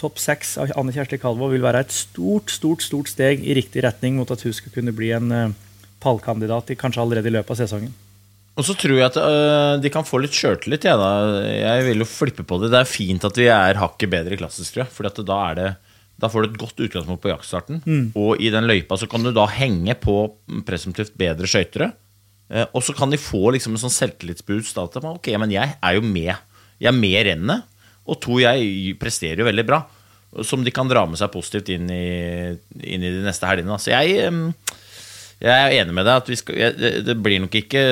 Topp 0.01 0.19
seks 0.19 0.57
av 0.59 0.73
Anne 0.79 0.95
Kjersti 0.95 1.21
Kalvå 1.23 1.53
vil 1.53 1.65
være 1.65 1.85
et 1.85 1.95
stort 1.95 2.51
stort, 2.51 2.83
stort 2.85 3.13
steg 3.13 3.45
i 3.47 3.57
riktig 3.59 3.85
retning 3.87 4.19
mot 4.19 4.31
at 4.35 4.43
hun 4.43 4.55
skal 4.57 4.75
kunne 4.75 4.95
bli 4.97 5.13
en 5.15 5.31
uh, 5.31 5.53
pallkandidat 6.03 6.75
kanskje 6.81 7.05
allerede 7.05 7.31
i 7.31 7.37
løpet 7.37 7.55
av 7.55 7.63
sesongen. 7.63 7.93
Og 8.59 8.67
så 8.67 8.75
tror 8.77 8.99
jeg 8.99 9.07
at 9.07 9.17
uh, 9.17 9.79
de 9.81 9.93
kan 9.93 10.05
få 10.05 10.21
litt 10.21 10.37
sjøltillit. 10.37 10.85
Ja, 10.85 10.99
jeg 11.47 11.87
vil 11.87 12.03
jo 12.03 12.09
flippe 12.09 12.45
på 12.45 12.59
det. 12.61 12.73
Det 12.75 12.83
er 12.83 12.91
fint 12.91 13.25
at 13.25 13.39
vi 13.39 13.49
er 13.49 13.81
hakket 13.81 14.13
bedre 14.13 14.37
i 14.37 14.41
klassisk, 14.43 14.75
tror 14.75 14.85
jeg. 14.85 14.93
For 14.93 15.23
da 15.23 15.39
er 15.47 15.61
det 15.61 15.71
da 16.23 16.31
får 16.31 16.45
du 16.45 16.53
et 16.53 16.61
godt 16.61 16.79
utgangspunkt 16.85 17.23
på 17.25 17.33
jaktstarten. 17.33 17.81
Mm. 17.83 18.05
Og 18.19 18.39
i 18.39 18.53
den 18.55 18.69
løypa 18.71 18.95
så 18.99 19.09
kan 19.11 19.25
du 19.27 19.33
da 19.35 19.49
henge 19.51 19.97
på 19.99 20.15
presumptivt 20.69 21.17
bedre 21.19 21.51
skøytere. 21.51 21.91
Eh, 22.53 22.69
og 22.71 22.85
så 22.87 22.95
kan 22.95 23.11
de 23.11 23.19
få 23.19 23.51
liksom 23.57 23.75
en 23.75 23.83
sånn 23.83 23.95
selvtillitsboost. 23.95 24.79
At 24.79 25.01
ok, 25.03 25.33
men 25.43 25.55
jeg 25.55 25.75
er 25.75 25.99
jo 25.99 26.05
med. 26.07 26.31
Jeg 26.79 26.93
er 26.93 26.99
med 26.99 27.19
i 27.19 27.27
rennet. 27.33 27.67
Og 28.07 28.21
to, 28.23 28.39
jeg 28.43 28.95
presterer 29.03 29.43
jo 29.43 29.49
veldig 29.49 29.67
bra. 29.67 29.83
Som 30.47 30.63
de 30.65 30.73
kan 30.75 30.89
dra 30.89 31.03
med 31.11 31.19
seg 31.21 31.33
positivt 31.35 31.75
inn 31.75 31.91
i, 31.93 32.07
inn 32.87 33.03
i 33.03 33.13
de 33.19 33.27
neste 33.27 33.51
helgene. 33.51 33.81
Så 33.83 33.91
jeg, 33.93 34.31
jeg 35.43 35.53
er 35.59 35.77
enig 35.81 35.99
med 35.99 36.07
deg. 36.07 36.23
at 36.23 36.39
skal, 36.39 36.79
Det 37.03 37.19
blir 37.19 37.43
nok 37.43 37.59
ikke 37.59 37.85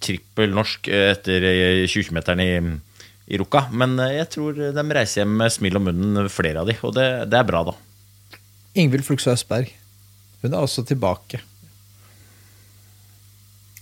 trippel 0.00 0.56
norsk 0.56 0.88
etter 0.88 1.50
20-meteren 1.84 2.40
i 2.40 2.52
i 3.26 3.38
Ruka. 3.38 3.66
Men 3.74 3.98
eh, 4.02 4.18
jeg 4.20 4.30
tror 4.36 4.60
de 4.76 4.86
reiser 4.94 5.22
hjem 5.22 5.34
med 5.40 5.54
smil 5.54 5.80
om 5.80 5.88
munnen, 5.88 6.30
flere 6.32 6.62
av 6.62 6.70
de, 6.70 6.76
og 6.86 6.94
det, 6.96 7.08
det 7.32 7.40
er 7.40 7.48
bra, 7.48 7.64
da. 7.66 7.74
Ingvild 8.76 9.06
Flugstad 9.06 9.38
Østberg. 9.38 9.72
Hun 10.42 10.52
er 10.52 10.62
også 10.62 10.84
tilbake. 10.86 11.40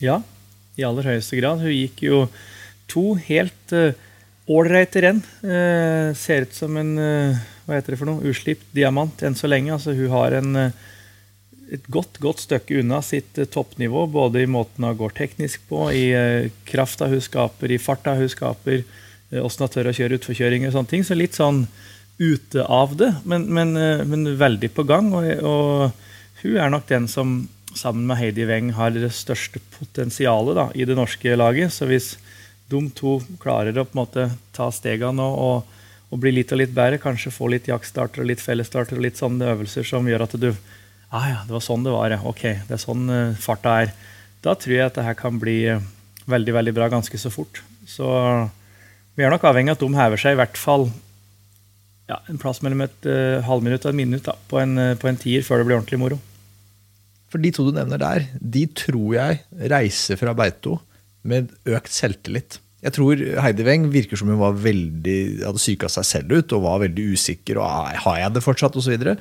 Ja, 0.02 0.20
i 0.78 0.86
aller 0.86 1.06
høyeste 1.12 1.38
grad. 1.40 1.62
Hun 1.62 1.74
gikk 1.74 2.04
jo 2.06 2.24
to 2.90 3.14
helt 3.26 3.74
ålreite 4.50 5.00
uh, 5.00 5.04
renn. 5.06 5.20
Uh, 5.42 6.14
ser 6.18 6.46
ut 6.46 6.56
som 6.56 6.78
en 6.80 6.94
uh, 6.98 7.44
hva 7.64 7.78
heter 7.78 7.94
det 7.94 8.00
for 8.00 8.10
noe, 8.10 8.24
uslipt 8.28 8.66
diamant 8.76 9.22
enn 9.26 9.36
så 9.38 9.50
lenge. 9.50 9.72
Altså, 9.74 9.96
hun 9.96 10.12
har 10.14 10.36
en, 10.38 10.58
et 11.74 11.86
godt 11.92 12.20
godt 12.22 12.44
stykke 12.44 12.80
unna 12.82 13.00
sitt 13.04 13.40
toppnivå, 13.54 14.06
både 14.14 14.44
i 14.44 14.50
måten 14.50 14.86
hun 14.86 14.98
går 15.00 15.16
teknisk 15.16 15.64
på, 15.70 15.88
i 15.90 16.04
krafta 16.68 17.08
hun 17.10 17.24
skaper, 17.24 17.72
i 17.72 17.80
farta 17.80 18.14
hun 18.20 18.30
skaper. 18.30 18.84
Åssen 19.32 19.64
jeg 19.64 19.74
tør 19.74 19.90
å 19.90 19.96
kjøre 19.96 20.18
utforkjøringer 20.20 20.70
og 20.70 20.76
sånne 20.76 20.90
ting. 20.92 21.04
Så 21.06 21.16
litt 21.18 21.38
sånn 21.38 21.64
ute 22.18 22.62
av 22.70 22.94
det, 22.96 23.10
men, 23.24 23.48
men, 23.50 23.76
eh, 23.76 24.04
men 24.06 24.36
veldig 24.38 24.70
på 24.74 24.84
gang. 24.86 25.10
Og, 25.16 25.30
og, 25.42 26.04
hun 26.44 26.58
er 26.60 26.70
nok 26.70 26.86
den 26.90 27.08
som 27.08 27.36
sammen 27.74 28.04
med 28.06 28.20
Heidi 28.20 28.44
Weng 28.46 28.74
har 28.76 28.92
det 28.94 29.10
største 29.16 29.62
potensialet 29.78 30.58
da, 30.58 30.68
i 30.76 30.86
det 30.86 30.94
norske 30.98 31.34
laget. 31.34 31.72
Så 31.74 31.88
hvis 31.90 32.14
de 32.70 32.80
to 32.94 33.18
klarer 33.42 33.76
å 33.76 33.86
på 33.86 33.96
en 33.96 34.02
måte 34.04 34.28
ta 34.54 34.68
stegene 34.72 35.24
og, 35.24 35.40
og, 35.40 35.82
og 36.12 36.22
bli 36.22 36.36
litt 36.36 36.52
og 36.54 36.60
litt 36.60 36.74
bedre, 36.76 37.00
kanskje 37.02 37.34
få 37.34 37.50
litt 37.50 37.68
jaktstarter 37.70 38.22
og 38.22 38.30
litt 38.30 38.44
fellesstarter 38.44 39.00
og 39.00 39.06
litt 39.06 39.18
sånne 39.18 39.50
øvelser 39.56 39.88
som 39.88 40.06
gjør 40.06 40.28
at 40.28 40.36
du 40.38 40.50
ah 41.14 41.26
ja, 41.30 41.40
det 41.46 41.54
var 41.54 41.62
sånn 41.62 41.84
det 41.86 41.94
var, 41.94 42.10
ja. 42.10 42.20
Ok, 42.26 42.42
det 42.66 42.74
er 42.74 42.82
sånn 42.82 43.06
uh, 43.10 43.36
farta 43.38 43.78
er. 43.84 43.92
Da 44.44 44.56
tror 44.58 44.74
jeg 44.74 44.88
at 44.88 44.98
det 44.98 45.06
her 45.06 45.16
kan 45.18 45.38
bli 45.40 45.58
veldig, 46.30 46.54
veldig 46.56 46.74
bra 46.76 46.88
ganske 46.92 47.18
så 47.20 47.30
fort. 47.32 47.62
Så 47.88 48.08
vi 49.14 49.24
er 49.24 49.32
nok 49.32 49.46
avhengig 49.48 49.72
av 49.72 49.78
at 49.78 49.84
de 49.84 49.98
hever 49.98 50.20
seg 50.20 50.36
i 50.36 50.40
hvert 50.40 50.60
fall 50.60 50.88
ja, 52.10 52.18
en 52.28 52.40
plass 52.40 52.60
mellom 52.64 52.84
et 52.84 53.06
uh, 53.08 53.40
halvminutt 53.46 53.86
og 53.86 53.94
et 53.94 54.00
minutt 54.02 54.26
da, 54.26 54.34
på, 54.50 54.58
en, 54.60 54.76
på 55.00 55.08
en 55.08 55.20
tier 55.20 55.44
før 55.46 55.62
det 55.62 55.68
blir 55.68 55.78
ordentlig 55.78 56.00
moro. 56.02 56.18
For 57.32 57.42
de 57.42 57.50
to 57.54 57.64
du 57.66 57.72
nevner 57.74 57.98
der, 57.98 58.26
de 58.38 58.66
tror 58.76 59.14
jeg 59.16 59.40
reiser 59.72 60.20
fra 60.20 60.34
Beito 60.36 60.76
med 61.26 61.48
økt 61.66 61.94
selvtillit. 61.94 62.60
Jeg 62.84 62.92
tror 62.98 63.20
Heidi 63.40 63.64
Weng 63.64 63.86
virker 63.92 64.18
som 64.20 64.28
hun 64.28 64.40
var 64.42 64.56
veldig, 64.60 65.16
hadde 65.40 65.60
psyka 65.60 65.88
seg 65.88 66.04
selv 66.04 66.34
ut 66.36 66.52
og 66.52 66.64
var 66.66 66.82
veldig 66.82 67.06
usikker. 67.16 67.56
og 67.56 67.94
Har 68.04 68.18
jeg 68.20 68.34
det 68.34 68.42
fortsatt? 68.44 68.76
Og, 68.76 68.84
så 68.84 68.92
videre. 68.92 69.14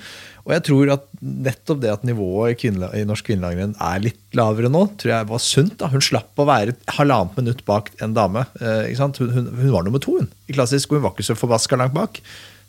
og 0.43 0.51
jeg 0.51 0.65
tror 0.67 0.91
at 0.97 1.05
nettopp 1.21 1.79
det 1.83 1.93
at 1.93 2.03
nivået 2.07 2.65
i, 2.67 2.73
i 2.99 3.05
norsk 3.07 3.29
kvinnelangrenn 3.29 3.77
er 3.79 4.03
litt 4.03 4.19
lavere 4.35 4.71
nå, 4.73 4.83
tror 4.99 5.13
jeg 5.13 5.29
var 5.31 5.43
sunt. 5.43 5.77
da. 5.79 5.87
Hun 5.93 6.03
slapp 6.03 6.35
å 6.35 6.47
være 6.49 6.75
et 6.75 6.95
halvannet 6.97 7.39
minutt 7.39 7.63
bak 7.69 7.93
en 8.03 8.17
dame. 8.17 8.43
Eh, 8.59 8.91
hun, 8.99 9.15
hun, 9.19 9.53
hun, 9.53 9.71
var 9.71 9.87
nummer 9.87 10.03
to 10.03 10.17
hun, 10.19 10.27
i 10.51 10.57
klassisk, 10.57 10.91
og 10.91 10.99
hun 10.99 11.07
var 11.07 11.15
ikke 11.15 11.29
så 11.31 11.39
forbaska 11.39 11.79
langt 11.79 11.95
bak. 11.95 12.19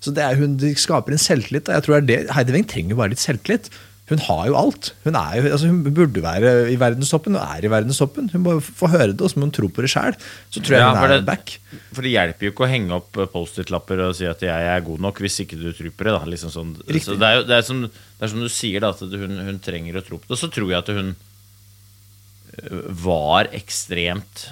Så 0.05 0.15
det, 0.15 0.23
er, 0.23 0.39
hun, 0.39 0.55
det 0.61 0.77
skaper 0.79 1.17
en 1.17 1.23
selvtillit. 1.23 1.67
Da. 1.67 1.81
Jeg 1.81 1.89
tror 1.89 2.07
det, 2.07 2.21
Heidi 2.37 2.55
Weng 2.55 2.71
trenger 2.71 3.01
bare 3.01 3.17
litt 3.17 3.25
selvtillit 3.25 3.73
hun 4.11 4.21
har 4.21 4.43
jo 4.51 4.57
alt. 4.61 4.91
Hun, 5.07 5.17
jo, 5.17 5.45
altså 5.49 5.69
hun, 5.71 5.79
burde 5.97 6.21
være 6.21 6.51
i 6.69 6.77
verdenstoppen 6.81 7.39
og 7.39 7.45
er 7.57 7.65
i 7.65 7.71
verdenstoppen. 7.73 8.27
Hun 8.35 8.43
må 8.45 8.57
få 8.61 8.91
høre 8.93 9.15
det, 9.15 9.23
og 9.25 9.33
så 9.33 9.39
må 9.41 9.47
hun 9.47 9.55
tro 9.57 9.71
på 9.73 9.85
det 9.85 9.89
sjæl. 9.95 10.17
Så 10.53 10.61
tror 10.61 10.77
jeg 10.77 10.83
ja, 10.83 10.91
hun 10.93 11.05
er 11.07 11.15
det, 11.15 11.29
back. 11.29 11.55
For 11.97 12.05
det 12.05 12.13
hjelper 12.13 12.45
jo 12.45 12.53
ikke 12.53 12.67
å 12.67 12.69
henge 12.69 12.99
opp 12.99 13.17
Post-It-lapper 13.33 14.03
og 14.05 14.17
si 14.19 14.27
at 14.29 14.45
jeg 14.45 14.67
er 14.75 14.83
god 14.85 15.07
nok, 15.07 15.23
hvis 15.25 15.41
ikke 15.47 15.57
du 15.57 15.71
tror 15.71 15.95
på 15.97 16.09
det. 16.11 16.17
Liksom 16.35 16.53
sånn. 16.53 16.75
så 16.85 17.17
det, 17.17 17.31
er 17.31 17.39
jo, 17.39 17.47
det, 17.49 17.57
er 17.57 17.65
som, 17.65 17.81
det 17.89 18.27
er 18.27 18.33
som 18.35 18.45
du 18.45 18.51
sier, 18.53 18.85
da, 18.85 18.91
at 18.93 19.17
hun, 19.25 19.41
hun, 19.47 19.63
trenger 19.65 19.97
å 19.97 20.05
tro 20.05 20.19
på 20.21 20.29
det. 20.29 20.35
Og 20.37 20.43
så 20.43 20.51
tror 20.53 20.75
jeg 20.75 20.83
at 20.83 20.93
hun 20.93 21.15
øh, 21.15 22.85
var 23.07 23.49
ekstremt 23.57 24.45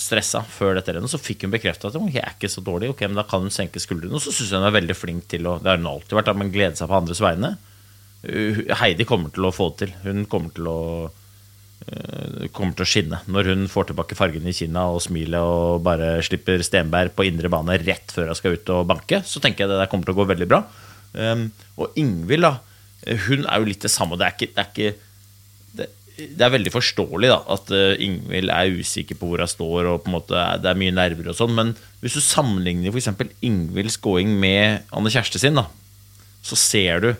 stressa 0.00 0.44
før 0.46 0.78
dette 0.78 0.94
rennet. 0.94 1.10
Så 1.10 1.18
fikk 1.18 1.48
hun 1.48 1.56
bekrefta 1.56 1.90
at 1.90 1.98
hun 1.98 2.06
er 2.12 2.30
ikke 2.30 2.52
så 2.52 2.62
dårlig. 2.62 2.92
Ok, 2.94 3.02
men 3.08 3.18
Da 3.18 3.26
kan 3.26 3.42
hun 3.42 3.50
senke 3.50 3.82
skuldrene. 3.82 4.14
Og 4.14 4.22
så 4.22 4.30
syns 4.30 4.54
jeg 4.54 4.62
hun 4.62 4.70
er 4.70 4.78
veldig 4.78 4.96
flink 4.96 5.26
til 5.34 5.50
å 5.50 5.58
Det 5.58 5.74
har 5.74 5.82
hun 5.82 5.90
alltid 5.90 6.14
vært, 6.20 6.32
men 6.38 6.54
glede 6.54 6.78
seg 6.78 6.86
på 6.86 7.00
andres 7.02 7.24
vegne. 7.26 7.56
Heidi 8.22 9.06
kommer 9.08 9.32
til 9.32 9.46
å 9.48 9.54
få 9.54 9.70
det 9.72 9.86
til. 9.86 9.92
Hun 10.04 10.26
kommer 10.28 10.52
til 10.52 10.68
å 10.68 10.80
eh, 11.08 12.48
kommer 12.52 12.76
til 12.76 12.84
å 12.84 12.88
skinne 12.88 13.20
når 13.32 13.52
hun 13.54 13.68
får 13.72 13.90
tilbake 13.90 14.18
fargene 14.18 14.52
i 14.52 14.56
kinna 14.56 14.90
og 14.92 15.00
smilet 15.06 15.40
og 15.40 15.80
bare 15.86 16.18
slipper 16.26 16.64
Stenberg 16.66 17.14
på 17.16 17.24
indre 17.28 17.52
bane 17.52 17.78
rett 17.80 18.12
før 18.12 18.30
hun 18.30 18.38
skal 18.38 18.58
ut 18.58 18.74
og 18.76 18.88
banke. 18.90 19.22
Så 19.24 19.40
tenker 19.40 19.64
jeg 19.64 19.72
det 19.72 19.78
der 19.80 19.92
kommer 19.92 20.08
til 20.08 20.16
å 20.16 20.20
gå 20.20 20.28
veldig 20.32 20.50
bra. 20.50 20.64
Um, 21.14 21.48
og 21.80 21.96
Ingvild, 21.98 22.44
da. 22.44 22.58
Hun 23.24 23.46
er 23.48 23.62
jo 23.62 23.70
litt 23.70 23.86
det 23.86 23.92
samme. 23.92 24.20
Det 24.20 24.26
er, 24.26 24.36
ikke, 24.36 24.50
det 24.52 24.60
er, 24.60 24.68
ikke, 24.68 25.86
det, 26.20 26.44
er 26.44 26.52
veldig 26.52 26.72
forståelig 26.74 27.30
da, 27.32 27.38
at 27.56 27.72
Ingvild 28.04 28.52
er 28.52 28.76
usikker 28.76 29.16
på 29.16 29.30
hvor 29.30 29.40
hun 29.40 29.48
står, 29.48 29.88
og 29.88 30.02
på 30.04 30.12
en 30.12 30.16
måte 30.18 30.44
det 30.60 30.68
er 30.68 30.78
mye 30.78 30.92
nerver 30.92 31.32
og 31.32 31.38
sånn. 31.38 31.56
Men 31.56 31.72
hvis 32.04 32.18
du 32.18 32.20
sammenligner 32.20 32.92
f.eks. 32.92 33.08
Ingvilds 33.48 33.96
gåing 34.04 34.36
med 34.44 34.84
Anne 34.92 35.14
Kjerste 35.16 35.40
sin, 35.40 35.56
da, 35.56 35.64
så 36.44 36.60
ser 36.60 37.06
du 37.06 37.10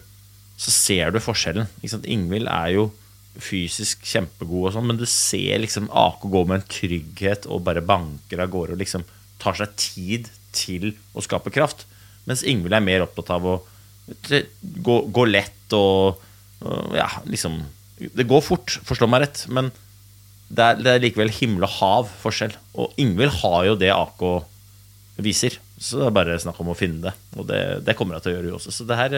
så 0.61 0.73
ser 0.75 1.13
du 1.15 1.23
forskjellen. 1.23 1.69
Ingvild 2.05 2.51
er 2.51 2.75
jo 2.75 2.91
fysisk 3.41 4.03
kjempegod, 4.05 4.69
og 4.69 4.75
sånn, 4.75 4.89
men 4.91 4.99
du 5.01 5.07
ser 5.09 5.63
liksom 5.63 5.89
AK 5.97 6.27
gå 6.33 6.43
med 6.49 6.61
en 6.61 6.69
trygghet 6.69 7.47
og 7.49 7.65
bare 7.69 7.85
banker 7.85 8.43
av 8.43 8.51
gårde 8.53 8.77
og 8.77 8.83
liksom 8.83 9.07
tar 9.41 9.57
seg 9.57 9.77
tid 9.81 10.29
til 10.57 10.91
å 11.17 11.25
skape 11.25 11.53
kraft. 11.55 11.87
Mens 12.29 12.43
Ingvild 12.45 12.77
er 12.77 12.85
mer 12.85 13.07
opptatt 13.07 13.31
av 13.33 13.47
å 13.47 13.55
gå, 14.11 14.97
gå 15.09 15.25
lett 15.31 15.77
og, 15.77 16.19
og, 16.61 16.97
Ja, 16.99 17.09
liksom 17.25 17.61
Det 18.01 18.27
går 18.29 18.43
fort, 18.45 18.79
forstå 18.89 19.07
meg 19.09 19.27
rett, 19.27 19.45
men 19.53 19.71
det 20.51 20.65
er, 20.67 20.79
det 20.81 20.93
er 20.93 21.03
likevel 21.05 21.31
himmel 21.31 21.67
og 21.67 21.75
hav 21.79 22.13
forskjell. 22.23 22.55
Og 22.75 22.97
Ingvild 23.01 23.37
har 23.43 23.69
jo 23.69 23.77
det 23.79 23.93
AK 23.95 24.25
viser. 25.23 25.57
Så 25.79 26.01
det 26.01 26.09
er 26.09 26.17
bare 26.17 26.39
snakk 26.43 26.59
om 26.65 26.73
å 26.73 26.77
finne 26.77 27.05
det. 27.07 27.13
Og 27.39 27.47
det, 27.49 27.61
det 27.87 27.95
kommer 27.97 28.17
jeg 28.17 28.25
til 28.25 28.33
å 28.33 28.37
gjøre, 28.39 28.55
også. 28.59 28.73
Så 28.75 28.87
det 28.89 28.99
her 28.99 29.15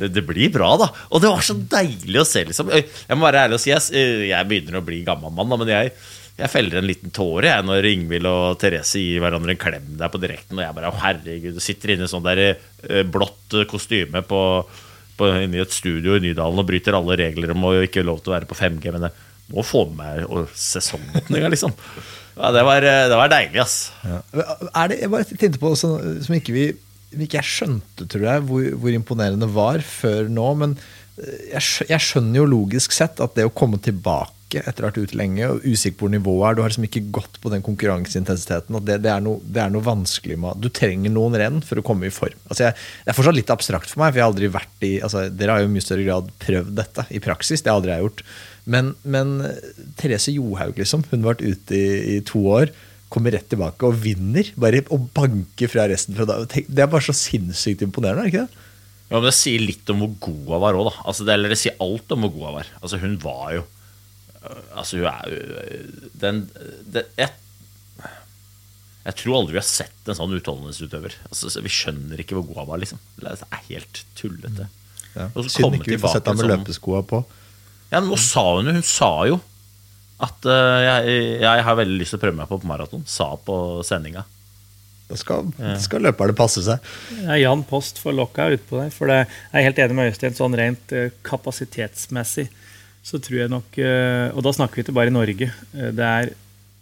det, 0.00 0.10
det, 0.16 0.24
blir 0.26 0.52
bra, 0.54 0.72
da. 0.80 0.88
Og 1.10 1.22
det 1.22 1.30
var 1.32 1.44
så 1.44 1.56
deilig 1.56 2.22
å 2.22 2.26
se. 2.28 2.44
liksom 2.48 2.72
Jeg 2.72 3.16
må 3.16 3.26
være 3.26 3.46
ærlig 3.46 3.58
og 3.58 3.62
si 3.62 3.72
jeg, 3.72 4.06
jeg 4.30 4.48
begynner 4.48 4.80
å 4.80 4.86
bli 4.86 5.02
gammel 5.06 5.34
mann, 5.34 5.52
da, 5.52 5.58
men 5.60 5.72
jeg, 5.72 5.94
jeg 6.40 6.52
feller 6.52 6.80
en 6.80 6.88
liten 6.88 7.14
tåre 7.14 7.50
jeg, 7.50 7.66
når 7.68 7.88
Ingvild 7.90 8.28
og 8.30 8.60
Therese 8.60 9.02
gir 9.02 9.22
hverandre 9.24 9.54
en 9.54 9.60
klem 9.60 9.88
der 10.00 10.12
på 10.12 10.20
direkten. 10.22 10.58
Og 10.58 10.64
jeg 10.64 10.76
bare 10.78 10.92
herregud, 11.04 11.58
sitter 11.62 11.94
inne 11.94 12.08
i 12.08 12.12
sånn 12.12 12.26
der 12.26 12.44
blått 13.12 13.58
kostyme 13.70 14.24
på, 14.26 14.42
på, 15.18 15.32
inne 15.44 15.64
et 15.64 15.74
studio 15.76 16.16
i 16.16 16.24
Nydalen 16.24 16.62
og 16.62 16.70
bryter 16.70 16.96
alle 16.96 17.18
regler 17.20 17.52
om 17.54 17.68
å 17.68 17.74
ikke 17.84 18.06
lov 18.06 18.22
til 18.22 18.32
å 18.32 18.38
være 18.38 18.48
på 18.50 18.58
5G. 18.58 18.94
Men 18.96 19.10
jeg 19.10 19.54
må 19.56 19.66
få 19.66 19.84
med 19.90 20.00
meg 20.00 20.56
sesongåpninga, 20.56 21.52
liksom. 21.52 21.76
Ja, 22.40 22.52
det 22.54 22.62
var, 22.64 22.84
det 22.84 23.16
var 23.18 23.32
deilig, 23.32 23.58
ass. 23.60 23.90
Ja. 24.06 24.22
Er 24.70 24.92
det, 24.92 25.02
jeg 25.02 25.12
bare 25.12 25.26
tenkte 25.34 25.60
på, 25.60 25.74
som 25.76 26.38
ikke 26.38 26.54
vi 26.56 26.70
ikke 27.16 27.40
jeg 27.40 27.50
skjønte, 27.50 28.06
tror 28.10 28.26
jeg, 28.26 28.46
hvor, 28.46 28.66
hvor 28.82 28.94
imponerende 28.94 29.48
var 29.50 29.82
før 29.86 30.28
nå. 30.30 30.48
Men 30.60 30.76
jeg, 31.20 31.88
jeg, 31.90 32.02
skjønner 32.02 32.42
jo 32.42 32.50
logisk 32.50 32.94
sett 32.94 33.20
at 33.22 33.34
det 33.36 33.48
å 33.48 33.54
komme 33.54 33.80
tilbake 33.82 34.28
etter 34.50 34.82
å 34.82 34.88
ha 34.88 34.90
vært 34.90 35.10
ute 35.10 35.18
lenge 35.18 35.46
og 35.46 35.62
usikker 35.62 35.94
på 35.94 36.06
hvor 36.08 36.10
nivået 36.10 36.48
er 36.48 36.56
Du 36.56 36.60
har 36.64 36.72
liksom 36.72 36.86
ikke 36.88 37.04
gått 37.14 37.36
på 37.42 37.52
den 37.52 37.62
konkurranseintensiteten. 37.62 38.78
at 38.80 38.86
det, 38.88 38.96
det, 39.04 39.12
er 39.12 39.22
noe, 39.22 39.38
det, 39.44 39.60
er 39.62 39.70
noe, 39.70 39.84
vanskelig 39.86 40.38
med 40.42 40.58
Du 40.64 40.66
trenger 40.74 41.12
noen 41.14 41.36
renn 41.38 41.60
for 41.62 41.78
å 41.78 41.84
komme 41.86 42.08
i 42.08 42.14
form. 42.14 42.38
Altså 42.48 42.66
jeg, 42.66 42.78
det 43.04 43.12
er 43.12 43.18
fortsatt 43.18 43.38
litt 43.38 43.54
abstrakt 43.54 43.92
for 43.92 44.02
meg, 44.02 44.10
for 44.10 44.18
jeg 44.18 44.26
har 44.26 44.32
aldri 44.32 44.50
vært 44.50 44.86
i 44.86 44.92
altså 45.06 45.28
Dere 45.30 45.54
har 45.54 45.62
jo 45.62 45.70
i 45.70 45.74
mye 45.76 45.86
større 45.86 46.06
grad 46.08 46.34
prøvd 46.42 46.74
dette 46.80 47.06
i 47.14 47.22
praksis. 47.22 47.62
Det 47.62 47.70
har 47.70 47.78
aldri 47.78 47.94
jeg 47.94 48.06
gjort. 48.06 48.24
Men, 48.70 48.92
men 49.02 49.36
Therese 50.00 50.34
Johaug, 50.34 50.78
liksom, 50.82 51.06
hun 51.12 51.22
har 51.22 51.34
vært 51.34 51.46
ute 51.46 51.78
i, 51.78 52.16
i 52.16 52.20
to 52.26 52.42
år 52.58 52.74
kommer 53.10 53.34
rett 53.34 53.48
tilbake 53.50 53.88
og 53.88 53.98
vinner. 54.04 54.52
Bare 54.60 54.84
Og 54.94 55.08
banker 55.14 55.70
fra 55.70 55.88
resten. 55.90 56.16
Fra 56.16 56.26
det 56.46 56.78
er 56.78 56.90
bare 56.90 57.04
så 57.04 57.16
sinnssykt 57.16 57.82
imponerende. 57.86 58.24
er 58.24 58.32
ikke 58.32 58.46
det? 58.46 58.66
Ja, 59.10 59.18
men 59.18 59.26
Det 59.26 59.34
sier 59.34 59.62
litt 59.64 59.90
om 59.90 60.04
hvor 60.04 60.14
god 60.28 60.40
hun 60.46 60.62
var 60.62 60.78
òg, 60.78 60.88
da. 60.92 60.94
Altså, 61.10 61.26
det, 61.26 61.34
eller 61.34 61.52
det 61.52 61.58
sier 61.58 61.78
alt 61.82 62.14
om 62.14 62.24
hvor 62.24 62.34
god 62.36 62.46
hun 62.46 62.58
var. 62.60 62.72
Altså, 62.80 63.00
hun 63.02 63.16
var 63.22 63.46
jo 63.56 63.62
øh, 63.66 64.64
Altså, 64.78 65.00
hun 65.00 65.08
er 65.10 65.32
jo 65.34 65.40
den 66.22 66.42
det, 66.94 67.04
jeg, 67.18 67.32
jeg, 69.04 69.16
tror 69.18 69.40
aldri 69.40 69.56
vi 69.56 69.62
har 69.62 69.66
sett 69.66 70.06
en 70.12 70.18
sånn 70.20 70.36
utholdenhetsutøver. 70.38 71.18
Altså, 71.26 71.50
vi 71.66 71.74
skjønner 71.74 72.22
ikke 72.22 72.38
hvor 72.38 72.46
god 72.46 72.62
hun 72.62 72.70
var, 72.70 72.82
liksom. 72.84 73.02
Det 73.18 73.34
er 73.34 73.66
helt 73.72 74.04
tullete. 74.14 74.70
Ja. 75.16 75.26
Synd 75.50 75.80
ikke 75.80 75.96
vi 75.96 76.02
får 76.04 76.20
sett 76.20 76.30
henne 76.30 76.38
med 76.38 76.46
sånn, 76.46 76.60
løpeskoa 76.62 77.02
på. 77.10 77.24
Ja, 77.90 77.98
men 77.98 78.12
Nå 78.12 78.16
sa 78.22 78.44
hun 78.54 78.70
Hun 78.70 78.84
sa 78.86 79.10
jo 79.26 79.40
at 80.20 80.44
uh, 80.48 80.80
jeg, 80.84 81.16
jeg, 81.40 81.64
har 81.64 81.78
veldig 81.78 81.96
lyst 82.00 82.14
til 82.14 82.20
å 82.20 82.24
prøve 82.24 82.38
meg 82.40 82.50
på 82.50 82.60
maraton. 82.68 83.04
Sa 83.08 83.32
på 83.40 83.54
sendinga. 83.86 84.26
Da 85.10 85.16
skal, 85.18 85.48
skal 85.82 86.04
løperne 86.06 86.36
passe 86.38 86.62
seg. 86.62 86.90
Ja, 87.24 87.38
Jan 87.40 87.64
Post 87.66 87.98
får 88.02 88.14
lokka 88.18 88.50
utpå 88.54 88.78
der. 88.78 88.92
For 88.94 89.10
det, 89.10 89.24
jeg 89.50 89.58
er 89.58 89.66
helt 89.66 89.80
enig 89.82 89.96
med 89.98 90.10
Øystein. 90.12 90.36
Sånn 90.36 90.56
rent 90.60 90.94
uh, 90.94 91.08
kapasitetsmessig 91.26 92.50
så 93.00 93.16
tror 93.16 93.38
jeg 93.38 93.48
nok 93.48 93.78
uh, 93.80 94.28
Og 94.36 94.44
da 94.44 94.52
snakker 94.52 94.76
vi 94.76 94.82
ikke 94.84 94.94
bare 94.98 95.08
i 95.08 95.14
Norge. 95.14 95.48
det 95.72 96.06
er 96.06 96.34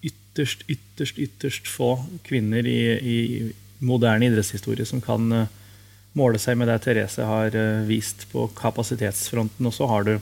ytterst, 0.03 0.65
ytterst, 0.67 1.21
ytterst 1.23 1.71
få 1.71 1.93
kvinner 2.27 2.67
i, 2.67 2.81
i 2.99 3.19
moderne 3.79 4.27
idrettshistorie 4.27 4.87
som 4.89 5.03
kan 5.05 5.47
måle 6.19 6.41
seg 6.43 6.59
med 6.59 6.67
det 6.67 6.81
Therese 6.83 7.23
har 7.23 7.55
vist 7.87 8.25
på 8.33 8.49
kapasitetsfronten. 8.59 9.69
Og 9.71 9.77
så 9.77 9.87
har 9.87 10.09
du 10.09 10.17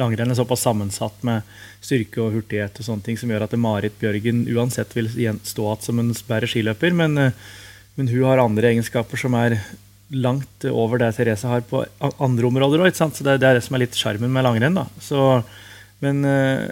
langrenn 0.00 0.32
er 0.32 0.38
såpass 0.38 0.64
sammensatt 0.64 1.24
med 1.26 1.48
styrke 1.84 2.20
og 2.22 2.36
hurtighet 2.36 2.78
og 2.78 2.86
sånne 2.86 3.06
ting 3.06 3.18
som 3.20 3.32
gjør 3.32 3.46
at 3.46 3.56
Marit 3.60 3.98
Bjørgen 4.00 4.44
uansett 4.52 4.94
vil 4.96 5.10
stå 5.10 5.66
igjen 5.66 5.82
som 5.84 6.00
en 6.00 6.12
bedre 6.28 6.50
skiløper. 6.50 6.94
Men, 6.96 7.18
eh, 7.18 7.32
men, 7.96 8.08
hun 8.08 8.24
har 8.28 8.42
andre 8.42 8.72
egenskaper 8.72 9.20
som 9.20 9.36
er 9.38 9.58
langt 10.12 10.64
over 10.68 11.00
det 11.00 11.12
Therese 11.16 11.48
har 11.48 11.64
på 11.64 11.84
andre 12.20 12.48
områder 12.48 12.84
òg. 12.84 12.94
Så 12.96 13.24
det, 13.24 13.40
det, 13.40 13.48
er 13.48 13.58
det 13.58 13.66
som 13.66 13.76
er 13.76 13.84
litt 13.86 13.98
sjarmen 13.98 14.32
med 14.32 14.44
langrenn. 14.46 14.80
da. 14.80 14.86
Så, 15.00 15.42
men 16.04 16.24
eh, 16.24 16.68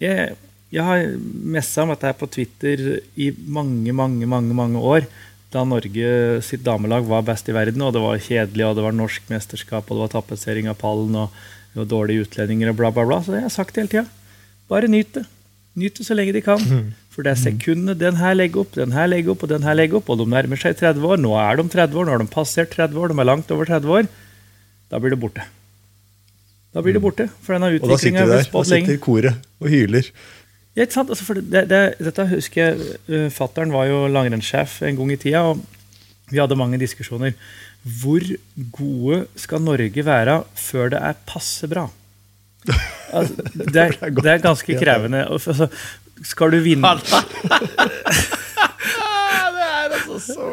jeg, 0.00 0.34
jeg 0.72 0.84
har 0.84 1.06
messa 1.54 1.84
om 1.84 1.92
dette 1.92 2.08
her 2.08 2.18
på 2.18 2.30
Twitter 2.32 3.00
i 3.20 3.30
mange, 3.46 3.92
mange, 3.92 4.26
mange, 4.26 4.56
mange 4.56 4.80
år. 4.80 5.08
Da 5.54 5.62
Norge 5.62 6.40
sitt 6.42 6.64
damelag 6.66 7.06
var 7.06 7.22
best 7.22 7.48
i 7.48 7.54
verden, 7.54 7.82
og 7.84 7.92
det 7.94 8.02
var 8.02 8.18
kjedelig, 8.18 8.64
og 8.66 8.78
det 8.78 8.86
var 8.88 8.96
norsk 8.96 9.28
mesterskap, 9.30 9.86
og 9.86 9.96
det 9.96 10.02
var 10.02 10.14
tapetsering 10.16 10.70
av 10.72 10.80
pallen. 10.80 11.14
og 11.14 11.36
og 11.74 11.88
dårlige 11.90 12.26
utlendinger 12.26 12.70
og 12.70 12.78
bla, 12.78 12.90
bla, 12.94 13.06
bla. 13.08 13.20
Så 13.22 13.32
det 13.32 13.42
har 13.42 13.48
jeg 13.48 13.56
sagt 13.56 13.80
hele 13.80 13.90
tida. 13.90 14.04
Bare 14.70 14.90
nyt 14.90 15.14
det. 15.16 15.24
Nyt 15.74 15.98
det 15.98 16.06
så 16.06 16.14
lenge 16.14 16.34
de 16.36 16.42
kan. 16.44 16.62
For 17.14 17.26
det 17.26 17.34
er 17.34 17.40
sekundene 17.40 17.94
den 17.98 18.16
her 18.18 18.34
legger 18.34 18.62
opp, 18.62 18.76
den 18.78 18.94
her 18.94 19.08
legger 19.10 19.34
opp, 19.34 19.42
og 19.46 19.50
den 19.50 19.66
her 19.66 19.76
legger 19.78 20.00
opp, 20.00 20.08
og 20.10 20.20
de 20.20 20.26
nærmer 20.30 20.58
seg 20.60 20.78
30 20.78 21.10
år. 21.10 21.20
Nå 21.22 21.34
er 21.38 21.58
de 21.60 21.66
30 21.74 21.98
år, 21.98 22.06
nå 22.06 22.14
har 22.14 22.22
de 22.22 22.30
passert 22.30 22.72
30 22.74 23.02
år, 23.02 23.12
de 23.12 23.18
er 23.22 23.28
langt 23.30 23.52
over 23.54 23.70
30 23.70 23.98
år. 23.98 24.08
Da 24.90 25.02
blir 25.02 25.14
det 25.14 25.20
borte. 25.22 25.44
Da 26.74 26.82
blir 26.82 26.96
det 26.96 27.02
borte. 27.02 27.28
For 27.42 27.54
denne 27.54 27.70
og 27.78 27.90
da 27.90 27.98
sitter 28.02 28.26
de 28.26 28.38
der, 28.38 28.48
da 28.50 28.64
sitter 28.66 28.98
koret 29.02 29.46
og 29.62 29.70
hyler. 29.70 30.10
Ja, 30.74 30.82
ikke 30.82 30.96
sant? 30.96 31.10
Altså, 31.14 31.36
det, 31.38 31.68
det, 31.70 31.82
dette 32.02 32.26
husker 32.32 32.60
jeg 32.64 32.96
uh, 33.06 33.28
Fattern 33.30 33.70
var 33.74 33.86
jo 33.86 34.08
langrennssjef 34.10 34.80
en 34.88 34.98
gang 34.98 35.12
i 35.14 35.18
tida, 35.22 35.44
og 35.52 35.62
vi 36.32 36.40
hadde 36.42 36.58
mange 36.58 36.80
diskusjoner. 36.82 37.36
Hvor 37.84 38.24
gode 38.72 39.26
skal 39.36 39.60
Norge 39.60 40.04
være 40.06 40.38
før 40.56 40.94
det 40.94 41.00
er 41.04 41.20
passe 41.28 41.68
bra? 41.68 41.88
Altså, 43.12 43.34
det, 43.52 43.76
er, 43.76 43.92
det, 44.24 44.30
er, 44.30 44.38
ganske 44.40 44.78
krevende. 44.80 45.26
Altså, 45.28 45.68
skal 46.24 46.54
du 46.54 46.62
vinne 46.64 46.94
Det 49.54 49.66
er 49.66 49.92
altså 49.92 50.16
så 50.22 50.46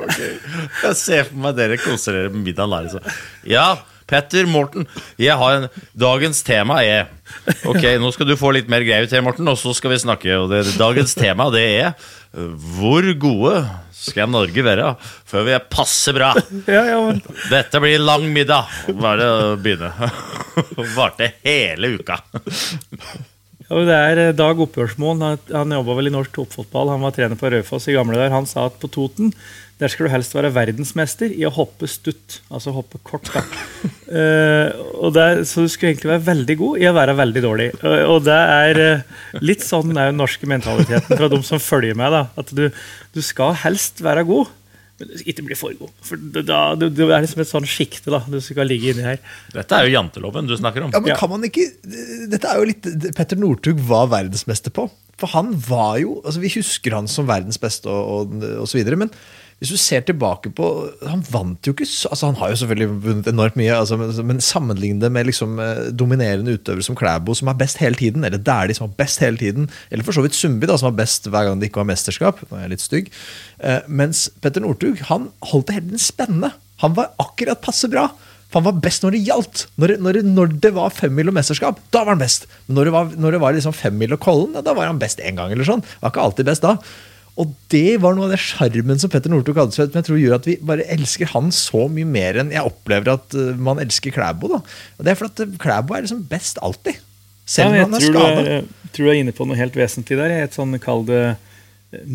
Jeg 0.84 0.96
ser 1.00 1.24
for 1.30 1.40
meg 1.46 1.56
dere 1.56 1.78
koser 1.80 2.18
dere 2.18 2.34
med 2.34 2.44
middagen 2.50 2.74
der. 2.74 2.90
Så. 2.92 3.00
Ja, 3.48 3.68
Petter, 4.12 4.48
Morten, 4.50 4.88
jeg 5.22 5.38
har 5.40 5.56
en, 5.56 5.68
dagens 5.96 6.42
tema 6.44 6.82
er 6.84 7.08
Ok, 7.64 7.86
nå 8.02 8.12
skal 8.12 8.28
du 8.28 8.36
få 8.40 8.52
litt 8.58 8.68
mer 8.72 8.84
greier 8.84 9.08
til, 9.08 9.24
Morten, 9.24 9.48
og 9.48 9.56
så 9.60 9.72
skal 9.78 9.94
vi 9.94 10.02
snakke. 10.04 10.36
Og 10.36 10.52
det, 10.52 10.66
dagens 10.80 11.16
tema 11.16 11.48
det 11.54 11.64
er 11.80 11.94
Hvor 12.76 13.08
gode 13.22 13.56
skal 14.02 14.32
Norge 14.34 14.64
være 14.66 14.94
før 15.30 15.46
vi 15.48 15.56
er 15.56 15.66
passe 15.72 16.14
bra? 16.16 16.32
Ja, 16.66 16.84
ja, 16.90 17.00
men... 17.06 17.22
Dette 17.52 17.82
blir 17.84 18.02
lang 18.02 18.26
middag. 18.34 18.72
Bare 18.98 19.28
å 19.30 19.52
begynne. 19.62 19.92
Varte 20.98 21.34
hele 21.46 21.96
uka. 22.00 22.18
Ja, 23.72 23.82
det 23.88 23.98
er 23.98 24.20
eh, 24.20 24.34
Dag 24.36 24.60
Oppgjørsmoen. 24.66 25.22
Han, 25.24 25.44
han 25.54 25.76
jobba 25.78 25.96
vel 26.00 26.10
i 26.10 26.16
norsk 26.18 26.34
toppfotball. 26.36 26.92
Han 26.96 27.06
var 27.06 27.16
trener 27.16 27.40
på 27.40 27.52
Raufoss 27.54 27.88
i 27.88 27.96
gamle 27.96 28.20
der. 28.20 28.34
Han 28.34 28.50
sa 28.50 28.68
at 28.68 28.80
på 28.82 28.90
Toten 28.92 29.32
der 29.82 29.90
skal 29.90 30.06
du 30.06 30.14
helst 30.14 30.36
være 30.38 30.52
verdensmester 30.54 31.32
i 31.34 31.42
å 31.48 31.52
hoppe 31.56 31.90
stutt. 31.90 32.40
Altså 32.54 32.74
hoppe 32.76 33.00
kort. 33.08 33.32
da. 33.34 33.42
uh, 34.14 35.10
der, 35.16 35.42
så 35.50 35.66
du 35.66 35.72
skulle 35.72 35.96
egentlig 35.96 36.12
være 36.14 36.28
veldig 36.28 36.58
god 36.60 36.84
i 36.84 36.88
å 36.90 36.96
være 36.96 37.18
veldig 37.18 37.44
dårlig. 37.48 37.70
Uh, 37.82 38.04
og 38.14 38.22
det 38.28 38.38
er 38.38 38.82
uh, 39.02 39.20
litt 39.42 39.66
sånn 39.66 39.96
er 39.96 40.12
den 40.12 40.22
norske 40.22 40.50
mentaliteten 40.50 41.18
fra 41.18 41.32
de 41.34 41.42
som 41.48 41.62
følger 41.62 41.98
med. 41.98 42.14
da, 42.14 42.28
At 42.38 42.54
du, 42.54 42.68
du 43.16 43.22
skal 43.26 43.58
helst 43.66 44.04
være 44.06 44.28
god 44.30 44.58
men 45.02 45.22
ikke 45.26 45.46
bli 45.48 45.56
for 45.58 45.74
god. 45.80 45.94
For 46.06 46.20
da, 46.46 46.60
det, 46.78 46.92
du, 46.94 47.08
er 47.08 47.24
liksom 47.24 47.42
et 47.42 47.50
sånn 47.50 47.66
sjikte 47.66 48.14
du 48.30 48.38
skal 48.44 48.70
ligge 48.70 48.92
inni 48.94 49.06
her. 49.06 49.22
Dette 49.50 49.78
er 49.78 49.88
jo 49.88 49.96
janteloven 49.96 50.50
du 50.50 50.54
snakker 50.60 50.86
om. 50.86 50.94
Ja, 50.94 51.02
men 51.02 51.18
kan 51.18 51.32
man 51.32 51.48
ikke, 51.48 51.66
Dette 52.30 52.52
er 52.52 52.62
jo 52.62 52.68
litt 52.70 52.86
Petter 53.18 53.40
Northug 53.40 53.82
var 53.88 54.12
verdensmester 54.12 54.74
på. 54.76 54.86
For 55.22 55.34
han 55.36 55.52
var 55.68 56.00
jo 56.02 56.20
altså 56.24 56.42
Vi 56.42 56.54
husker 56.56 56.96
han 56.98 57.10
som 57.12 57.28
verdens 57.30 57.60
beste 57.62 57.90
og, 57.90 58.32
og, 58.32 58.46
og 58.64 58.70
så 58.70 58.80
videre, 58.80 59.00
men 59.02 59.14
hvis 59.62 59.76
du 59.76 59.78
ser 59.78 60.02
tilbake 60.02 60.50
på 60.58 60.68
Han 61.06 61.20
vant 61.30 61.68
jo 61.68 61.76
ikke 61.76 61.86
altså 61.86 62.32
Han 62.32 62.40
har 62.40 62.50
jo 62.50 62.58
selvfølgelig 62.64 63.02
vunnet 63.04 63.28
enormt 63.30 63.60
mye, 63.60 63.76
altså, 63.78 63.98
men 64.26 64.42
sammenligne 64.42 65.04
det 65.04 65.12
med 65.14 65.30
liksom, 65.30 65.60
eh, 65.62 65.92
dominerende 65.94 66.56
utøvere 66.58 66.86
som 66.86 66.98
Klæbo, 66.98 67.36
som 67.38 67.52
er 67.52 67.60
best 67.60 67.78
hele 67.78 68.00
tiden, 68.00 68.26
eller 68.26 68.42
Dæhlie, 68.42 68.78
som 68.78 68.90
er 68.90 68.98
best 68.98 69.22
hele 69.22 69.38
tiden, 69.38 69.70
eller 69.92 70.08
for 70.08 70.18
så 70.18 70.24
vidt 70.26 70.38
Sundby, 70.38 70.66
som 70.66 70.90
er 70.90 70.98
best 70.98 71.30
hver 71.30 71.46
gang 71.46 71.62
det 71.62 71.70
ikke 71.70 71.84
var 71.84 71.90
mesterskap. 71.92 72.42
Nå 72.50 72.58
er 72.58 72.66
jeg 72.66 72.74
litt 72.74 72.86
stygg. 72.86 73.14
Eh, 73.62 73.86
mens 73.88 74.30
Petter 74.42 74.66
Northug 74.66 75.04
han 75.12 75.30
holdt 75.52 75.70
det 75.70 75.78
hele 75.78 75.92
tiden 75.92 76.04
spennende. 76.10 76.52
Han 76.82 76.98
var 76.98 77.14
akkurat 77.22 77.62
passe 77.62 77.90
bra. 77.92 78.10
For 78.52 78.60
han 78.60 78.68
var 78.68 78.82
best 78.84 79.06
når 79.06 79.16
det 79.16 79.22
gjaldt. 79.30 79.64
Når, 79.80 79.96
når, 80.04 80.22
når 80.28 80.58
det 80.66 80.74
var 80.76 80.92
femmil 80.92 81.32
og 81.32 81.38
mesterskap, 81.38 81.80
da 81.94 82.02
var 82.02 82.18
han 82.18 82.24
best. 82.24 82.50
Men 82.66 82.80
når 82.80 82.90
det 82.90 82.96
var, 82.98 83.14
når 83.16 83.38
det 83.38 83.44
var 83.46 83.56
liksom 83.56 83.78
femmil 83.78 84.18
og 84.18 84.24
Kollen, 84.26 84.58
da 84.58 84.74
var 84.76 84.90
han 84.90 85.00
best 85.00 85.22
én 85.24 85.38
gang. 85.40 85.54
eller 85.54 85.70
sånn. 85.70 85.86
Var 86.02 86.12
ikke 86.12 86.26
alltid 86.26 86.50
best 86.50 86.66
da. 86.66 86.76
Og 87.40 87.54
det 87.72 88.02
var 88.04 88.12
noe 88.16 88.26
av 88.28 88.34
det 88.34 88.42
sjarmen 88.44 89.00
som 89.00 89.10
Petter 89.12 89.32
Northug 89.32 89.58
hadde, 89.58 89.74
som 89.76 89.88
jeg 89.88 90.06
tror 90.08 90.20
gjør 90.20 90.36
at 90.36 90.48
vi 90.50 90.56
bare 90.68 90.84
elsker 90.92 91.28
han 91.32 91.52
så 91.56 91.82
mye 91.92 92.08
mer 92.08 92.34
enn 92.42 92.52
jeg 92.54 92.68
opplever 92.68 93.14
at 93.14 93.36
uh, 93.38 93.56
man 93.56 93.80
elsker 93.84 94.12
Klæbo. 94.16 94.46
da. 94.52 94.60
Og 94.98 95.02
Det 95.06 95.12
er 95.14 95.20
fordi 95.20 95.58
Klæbo 95.62 95.90
er 95.96 96.02
liksom 96.06 96.28
best 96.32 96.56
alltid. 96.62 96.96
Selv 97.48 97.68
om 97.72 97.76
ja, 97.76 97.80
han 97.88 97.96
er 97.96 98.02
skada. 98.04 98.42
Jeg 98.48 98.66
tror 98.92 99.06
du 99.08 99.12
er 99.14 99.22
inne 99.24 99.36
på 99.36 99.46
noe 99.48 99.60
helt 99.60 99.78
vesentlig 99.80 100.18
der. 100.20 100.32
Et 100.44 100.56
sånn, 100.56 100.80
kall 100.84 101.04
det 101.08 101.26
eh, 101.32 101.38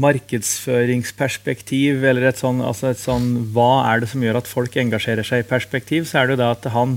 markedsføringsperspektiv, 0.04 1.92
eller 2.08 2.22
et 2.30 2.40
sånn, 2.40 2.58
altså 2.64 2.84
et 2.92 3.00
sånn 3.00 3.26
Hva 3.56 3.72
er 3.90 3.96
det 4.04 4.10
som 4.12 4.22
gjør 4.24 4.40
at 4.40 4.50
folk 4.50 4.72
engasjerer 4.80 5.24
seg 5.26 5.38
i 5.42 5.48
perspektiv? 5.48 6.00
Så 6.08 6.14
er 6.20 6.24
det 6.28 6.34
jo 6.36 6.42
da 6.44 6.48
at 6.54 6.64
han 6.76 6.90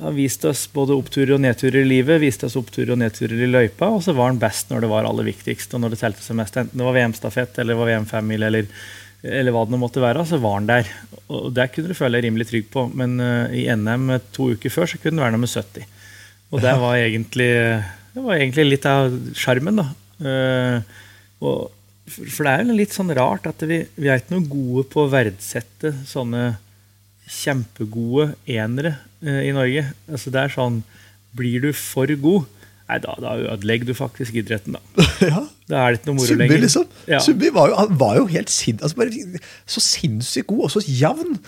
har 0.00 0.14
vist 0.14 0.44
oss 0.48 0.64
både 0.72 0.94
oppturer 0.96 1.36
og 1.36 1.42
nedturer 1.44 1.84
i 1.84 1.86
livet, 1.86 2.18
viste 2.22 2.48
oss 2.48 2.56
oppturer 2.58 2.94
og 2.94 3.00
nedturer 3.00 3.44
i 3.44 3.50
løypa, 3.50 3.92
og 3.94 4.02
så 4.02 4.14
var 4.16 4.32
han 4.32 4.40
best 4.42 4.72
når 4.72 4.84
det 4.84 4.90
var 4.90 5.06
aller 5.06 5.28
viktigst, 5.28 5.74
og 5.74 5.84
når 5.84 5.94
det 5.94 6.00
telte 6.00 6.24
seg 6.24 6.38
mest. 6.40 6.58
Enten 6.58 6.80
det 6.80 6.86
var 6.88 6.96
VM-stafett 6.96 7.60
eller 7.62 7.78
var 7.78 7.90
VM-family 7.92 8.48
eller, 8.48 8.66
eller, 9.22 9.54
hva 9.54 9.62
det 9.66 9.74
nå 9.74 9.80
måtte 9.84 10.02
være, 10.02 10.26
så 10.26 10.40
var 10.42 10.58
han 10.58 10.70
der. 10.70 10.90
Og 11.28 11.52
Der 11.54 11.70
kunne 11.70 11.92
du 11.92 11.98
føle 11.98 12.18
deg 12.18 12.26
rimelig 12.26 12.48
trygg 12.50 12.66
på, 12.74 12.88
men 12.90 13.14
uh, 13.22 13.54
i 13.54 13.68
NM 13.70 14.16
to 14.34 14.50
uker 14.56 14.74
før 14.74 14.90
så 14.90 14.98
kunne 14.98 15.20
det 15.20 15.26
være 15.28 15.36
nummer 15.36 15.52
70. 15.54 15.86
Og 16.50 16.62
det 16.62 16.74
var 16.82 16.98
egentlig, 16.98 17.52
det 18.14 18.26
var 18.26 18.36
egentlig 18.38 18.66
litt 18.66 18.90
av 18.90 19.14
sjarmen, 19.38 19.78
da. 19.78 19.88
Uh, 20.24 21.00
og, 21.44 21.70
for 22.10 22.42
det 22.42 22.50
er 22.50 22.66
jo 22.66 22.82
litt 22.82 22.94
sånn 22.94 23.14
rart 23.14 23.46
at 23.46 23.62
vi, 23.66 23.84
vi 23.94 24.10
er 24.10 24.20
ikke 24.20 24.34
noe 24.36 24.50
gode 24.50 24.88
på 24.90 25.06
å 25.06 25.10
verdsette 25.12 25.94
sånne 26.06 26.56
kjempegode 27.30 28.34
enere 28.50 28.98
i 29.24 29.54
Norge. 29.56 29.86
Altså 30.10 30.32
det 30.34 30.42
er 30.42 30.54
sånn 30.54 30.82
Blir 31.34 31.64
du 31.64 31.72
for 31.74 32.06
god, 32.22 32.44
nei, 32.86 32.98
da, 33.02 33.14
da 33.18 33.32
ødelegger 33.56 33.88
du 33.88 33.96
faktisk 33.98 34.36
idretten, 34.38 34.76
da. 34.76 35.06
ja. 35.32 35.40
Da 35.66 35.80
er 35.80 35.94
det 35.94 36.00
ikke 36.00 36.10
noe 36.12 36.18
moro 36.20 36.36
lenger. 36.38 36.60
Liksom. 36.62 36.84
Ja. 37.10 37.18
Subbi 37.24 37.50
var 37.54 37.72
jo, 37.72 37.86
var 37.98 38.18
jo 38.20 38.26
helt 38.30 38.52
sin, 38.54 38.78
altså 38.82 39.00
bare, 39.00 39.40
så 39.66 39.82
sinnssykt 39.82 40.46
god 40.52 40.68
og 40.68 40.74
så 40.76 40.84
jevn 40.86 41.38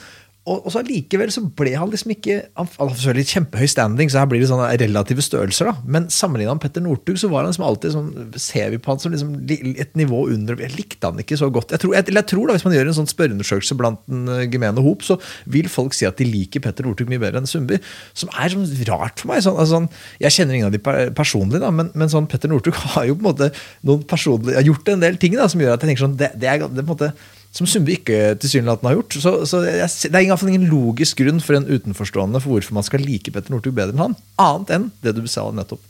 og, 0.46 0.60
og 0.62 0.70
så 0.70 0.80
Allikevel 0.80 1.32
så 1.34 1.42
ble 1.58 1.72
han 1.74 1.90
liksom 1.90 2.12
ikke 2.14 2.36
Han 2.54 2.68
hadde 2.76 2.94
selvfølgelig 3.00 3.30
kjempehøy 3.32 3.70
standing, 3.70 4.10
så 4.12 4.20
her 4.22 4.28
blir 4.30 4.42
det 4.42 4.50
sånne 4.50 4.68
relative 4.78 5.24
størrelser. 5.24 5.70
da, 5.70 5.74
Men 5.96 6.06
sammenligna 6.12 6.54
med 6.54 6.62
Petter 6.62 6.84
Northug 6.84 7.18
så 7.18 7.30
var 7.32 7.42
han 7.42 7.50
liksom 7.50 7.66
alltid 7.66 7.94
sånn, 7.96 8.10
ser 8.40 8.70
vi 8.74 8.78
på 8.82 8.92
han 8.92 9.02
som 9.02 9.14
liksom 9.14 9.32
et 9.50 9.98
nivå 9.98 10.22
under 10.30 10.60
Jeg 10.62 10.76
likte 10.76 11.10
han 11.10 11.18
ikke 11.22 11.38
så 11.40 11.50
godt. 11.52 11.74
Jeg 11.74 11.82
tror, 11.82 11.96
jeg, 11.98 12.08
jeg 12.14 12.28
tror 12.30 12.46
da 12.46 12.56
Hvis 12.56 12.66
man 12.66 12.76
gjør 12.76 12.92
en 12.92 12.98
sånn 13.00 13.10
spørreundersøkelse 13.10 13.78
blant 13.80 14.02
den 14.06 14.30
uh, 14.30 14.44
gemene 14.46 14.84
hop, 14.86 15.02
så 15.06 15.18
vil 15.50 15.70
folk 15.72 15.96
si 15.96 16.06
at 16.06 16.20
de 16.20 16.28
liker 16.28 16.62
Petter 16.62 16.86
Northug 16.86 17.10
mye 17.10 17.22
bedre 17.22 17.42
enn 17.42 17.50
Sundby. 17.50 17.80
Som 18.14 18.30
er 18.34 18.54
sånn 18.54 18.68
rart 18.90 19.22
for 19.22 19.32
meg. 19.32 19.42
Sånn, 19.44 19.58
altså, 19.58 19.80
sånn, 19.80 19.90
jeg 20.22 20.36
kjenner 20.38 20.58
ingen 20.58 20.70
av 20.70 20.76
de 20.76 21.10
personlig, 21.16 21.58
da, 21.62 21.72
men, 21.74 21.90
men 21.98 22.12
sånn 22.12 22.30
Petter 22.30 22.52
Northug 22.52 22.78
har 22.94 23.08
jo 23.10 23.18
på 23.18 23.24
en 23.24 23.30
måte 23.32 23.50
noen 23.86 24.06
personlig, 24.06 24.54
har 24.54 24.66
gjort 24.66 24.94
en 24.94 25.02
del 25.02 25.18
ting 25.20 25.34
da, 25.34 25.50
som 25.50 25.62
gjør 25.62 25.74
at 25.74 25.82
jeg 25.82 25.90
tenker 25.90 26.06
sånn, 26.06 26.20
det, 26.20 26.30
det, 26.38 26.52
er, 26.52 26.62
det, 26.62 26.86
på 26.86 26.86
en 26.86 26.94
måte 26.94 27.12
som 27.56 27.68
Sundby 27.68 27.96
ikke 27.96 28.34
tilsynelatende 28.42 28.90
har 28.90 28.98
gjort. 28.98 29.16
Så, 29.22 29.32
så 29.48 29.62
jeg, 29.64 29.88
Det 29.88 30.12
er 30.12 30.26
i 30.26 30.30
hvert 30.30 30.42
fall 30.42 30.52
ingen 30.52 30.68
logisk 30.70 31.22
grunn 31.22 31.40
for 31.44 31.58
en 31.58 31.68
utenforstående 31.68 32.42
for 32.44 32.56
hvorfor 32.56 32.76
man 32.76 32.86
skal 32.86 33.04
like 33.04 33.32
Petter 33.32 33.54
Northug 33.54 33.76
bedre 33.76 33.96
enn 33.96 34.04
han. 34.04 34.16
Annet 34.42 34.74
enn 34.76 34.90
det 35.04 35.16
du 35.16 35.24
sa 35.30 35.46
nettopp. 35.54 35.82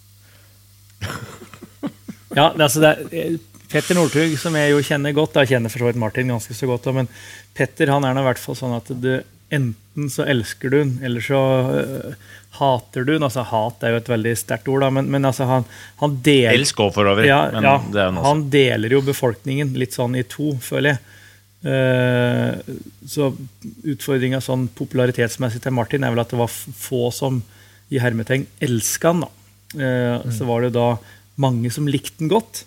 ja, 2.38 2.50
altså 2.52 2.82
det 2.84 2.92
er, 3.10 3.38
Petter 3.70 3.98
Northug, 3.98 4.36
som 4.38 4.54
jeg 4.54 4.70
jo 4.70 4.82
kjenner 4.84 5.14
godt, 5.16 5.40
jeg 5.42 5.56
kjenner 5.56 5.72
for 5.72 5.82
så 5.82 5.88
vidt 5.90 5.98
Martin 5.98 6.30
ganske 6.30 6.54
så 6.54 6.68
godt, 6.70 6.86
men 6.94 7.10
Petter 7.56 7.90
han 7.90 8.06
er 8.06 8.14
nå 8.14 8.22
i 8.22 8.28
hvert 8.28 8.40
fall 8.40 8.58
sånn 8.58 8.76
at 8.76 8.92
du 9.02 9.16
enten 9.50 10.10
så 10.10 10.24
elsker 10.26 10.70
du 10.70 10.78
den, 10.78 10.92
eller 11.06 11.22
så 11.22 11.40
øh, 11.78 12.14
hater 12.58 13.04
du 13.04 13.12
den. 13.12 13.26
Altså, 13.26 13.44
hat 13.46 13.82
er 13.82 13.94
jo 13.94 14.00
et 14.00 14.10
veldig 14.10 14.32
sterkt 14.38 14.70
ord, 14.70 14.82
da, 14.82 14.90
men, 14.94 15.10
men 15.10 15.26
altså, 15.28 15.46
han, 15.50 15.66
han 16.02 16.16
deler 16.26 16.58
Elsk 16.58 16.82
òg, 16.82 16.94
for 16.94 17.10
øvrig. 17.10 17.28
Ja, 17.30 17.46
ja, 17.54 17.76
han 18.22 18.46
deler 18.52 18.96
jo 18.98 19.02
befolkningen 19.06 19.74
litt 19.78 19.96
sånn 19.96 20.18
i 20.18 20.24
to, 20.30 20.54
føler 20.62 20.94
jeg. 20.94 21.15
Eh, 21.66 22.74
så 23.10 23.32
utfordringa 23.90 24.38
sånn 24.44 24.68
popularitetsmessig 24.78 25.62
til 25.64 25.74
Martin 25.74 26.06
er 26.06 26.14
vel 26.14 26.22
at 26.22 26.30
det 26.30 26.38
var 26.38 26.52
få 26.52 27.08
som 27.14 27.42
i 27.90 28.00
hermetegn 28.02 28.46
elska 28.62 29.14
han. 29.14 29.26
da. 29.26 29.32
Mm. 29.76 30.32
Så 30.32 30.46
var 30.48 30.62
det 30.62 30.74
da 30.76 30.94
mange 31.42 31.70
som 31.74 31.88
likte 31.90 32.22
han 32.22 32.32
godt. 32.32 32.64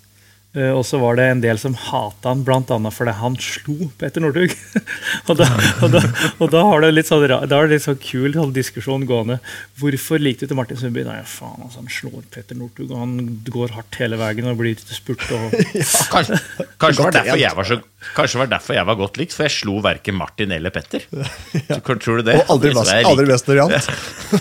Uh, 0.58 0.72
og 0.74 0.82
så 0.82 0.98
var 0.98 1.14
det 1.20 1.28
en 1.30 1.42
del 1.44 1.60
som 1.62 1.76
hata 1.78 2.32
han 2.32 2.40
bl.a. 2.42 2.78
fordi 2.90 3.12
han 3.20 3.36
slo 3.38 3.92
Petter 4.02 4.24
Northug. 4.24 4.56
og, 5.30 5.36
da, 5.38 5.46
og, 5.86 5.92
da, 5.94 6.02
og, 6.40 6.48
da, 6.50 6.64
har 6.66 6.82
det 6.82 6.90
litt 6.96 7.10
sånn, 7.10 7.22
da 7.30 7.44
er 7.46 7.70
det 7.70 7.76
litt 7.76 7.86
sånn 7.86 8.00
kul 8.02 8.34
sånn 8.34 8.56
diskusjon 8.56 9.06
gående. 9.10 9.38
Hvorfor 9.78 10.18
likte 10.18 10.48
du 10.48 10.52
til 10.52 10.58
Martin 10.58 10.80
Sundby? 10.82 11.04
Nei, 11.06 11.20
faen, 11.30 11.68
altså, 11.68 11.84
han 11.84 11.94
slår 11.94 12.26
Petter 12.34 12.58
Northug, 12.58 12.90
og 12.90 12.98
han 12.98 13.14
går 13.46 13.76
hardt 13.78 14.00
hele 14.02 14.18
veien 14.18 14.50
og 14.50 14.58
blir 14.64 14.82
spurt. 14.90 15.28
Og... 15.30 15.54
ja, 15.78 15.86
kanskje, 16.16 16.42
kanskje, 16.82 17.06
var 17.06 17.20
derfor 17.20 17.44
jeg 17.44 17.60
var 17.62 17.70
så, 17.70 17.80
kanskje 18.16 18.40
var 18.40 18.50
derfor 18.52 18.78
jeg 18.78 18.88
var 18.88 18.98
godt 19.00 19.18
likt, 19.20 19.36
for 19.36 19.46
jeg 19.48 19.56
slo 19.60 19.80
verken 19.84 20.18
Martin 20.20 20.54
eller 20.56 20.74
Petter. 20.74 21.06
ja. 21.70 21.80
Tror 21.80 22.22
du 22.22 22.28
det? 22.30 22.38
Og 22.42 22.54
aldri 22.56 22.74
best, 22.78 22.94
aldri 23.12 23.26
best 23.30 23.50
variant. 23.50 23.90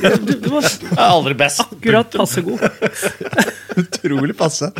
ja, 0.02 0.12
du, 0.28 0.34
du 0.38 0.50
var 0.52 0.68
aldri 1.08 1.34
best. 1.38 1.62
akkurat 1.64 2.12
passe 2.14 2.44
god. 2.46 2.62
Utrolig 3.78 4.34
passe. 4.38 4.70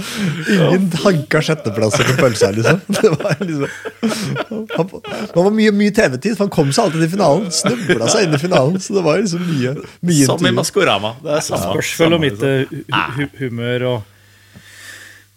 Ingen 0.48 0.88
hanka 1.04 1.42
sjetteplasser 1.44 2.06
på 2.08 2.16
pølsa, 2.18 2.50
liksom. 2.54 2.80
Det 2.98 3.12
var 3.14 3.38
liksom 3.42 3.68
han, 4.74 4.90
var 5.34 5.50
mye, 5.54 5.72
mye 5.74 5.94
TV-tid, 5.94 6.34
for 6.34 6.46
han 6.46 6.52
kom 6.54 6.70
seg 6.74 6.88
alltid 6.88 7.04
til 7.04 7.12
finalen. 7.14 7.48
Snubla 7.54 8.10
seg 8.10 8.26
inn 8.26 8.36
i 8.36 8.42
finalen. 8.42 8.78
Så 8.82 8.96
det 8.96 9.04
var 9.06 9.20
liksom 9.22 9.44
mye, 9.46 9.74
mye 10.10 10.28
Som 10.28 10.46
i 10.46 10.54
Maskorama. 10.54 11.14
Det 11.22 11.34
er 11.38 11.44
samme. 11.46 11.74
Spørsmål 11.74 12.18
om 12.18 12.24
mitt 12.26 12.46
uh, 12.46 13.26
humør 13.38 13.86
og 13.92 14.14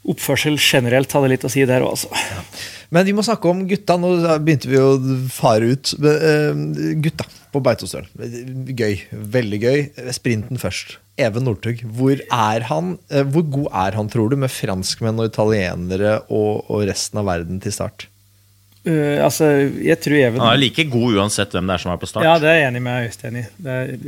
oppførsel 0.09 0.57
generelt 0.57 1.11
hadde 1.13 1.33
litt 1.33 1.45
å 1.45 1.51
si 1.51 1.65
der 1.69 1.85
òg, 1.85 1.97
altså. 1.97 2.09
Men 2.91 3.05
vi 3.07 3.13
må 3.15 3.23
snakke 3.23 3.47
om 3.47 3.61
gutta. 3.69 3.95
Nå 4.01 4.15
begynte 4.43 4.67
vi 4.71 4.79
å 4.81 4.95
fare 5.31 5.69
ut. 5.71 5.93
Uh, 6.01 6.97
gutta 7.03 7.27
på 7.51 7.61
Beitostølen. 7.63 8.09
Gøy. 8.67 8.97
Veldig 9.11 9.59
gøy. 9.61 9.85
Sprinten 10.15 10.59
først. 10.59 10.97
Even 11.21 11.45
Northug, 11.45 11.83
hvor 11.97 12.17
er 12.17 12.65
han? 12.69 12.95
Eh, 13.11 13.25
hvor 13.27 13.43
god 13.51 13.67
er 13.83 13.97
han, 13.99 14.09
tror 14.09 14.31
du, 14.31 14.37
med 14.39 14.51
franskmenn 14.51 15.19
og 15.21 15.27
italienere 15.29 16.21
og, 16.31 16.63
og 16.71 16.85
resten 16.89 17.19
av 17.21 17.27
verden 17.27 17.59
til 17.61 17.75
start? 17.75 18.07
Uh, 18.82 19.22
altså, 19.22 19.46
jeg 19.78 19.94
tror 20.02 20.17
Even 20.17 20.41
Han 20.41 20.56
er 20.56 20.58
like 20.58 20.84
god 20.89 21.17
uansett 21.20 21.52
hvem 21.54 21.67
det 21.70 21.76
er 21.76 21.82
som 21.84 21.91
er 21.94 22.00
på 22.02 22.08
start. 22.10 22.26
Ja, 22.26 22.39
det 22.41 22.48
er 22.50 22.56
jeg 22.58 22.70
enig 22.72 22.80
med 22.82 23.04
Øystein 23.06 23.38
i. 23.38 23.44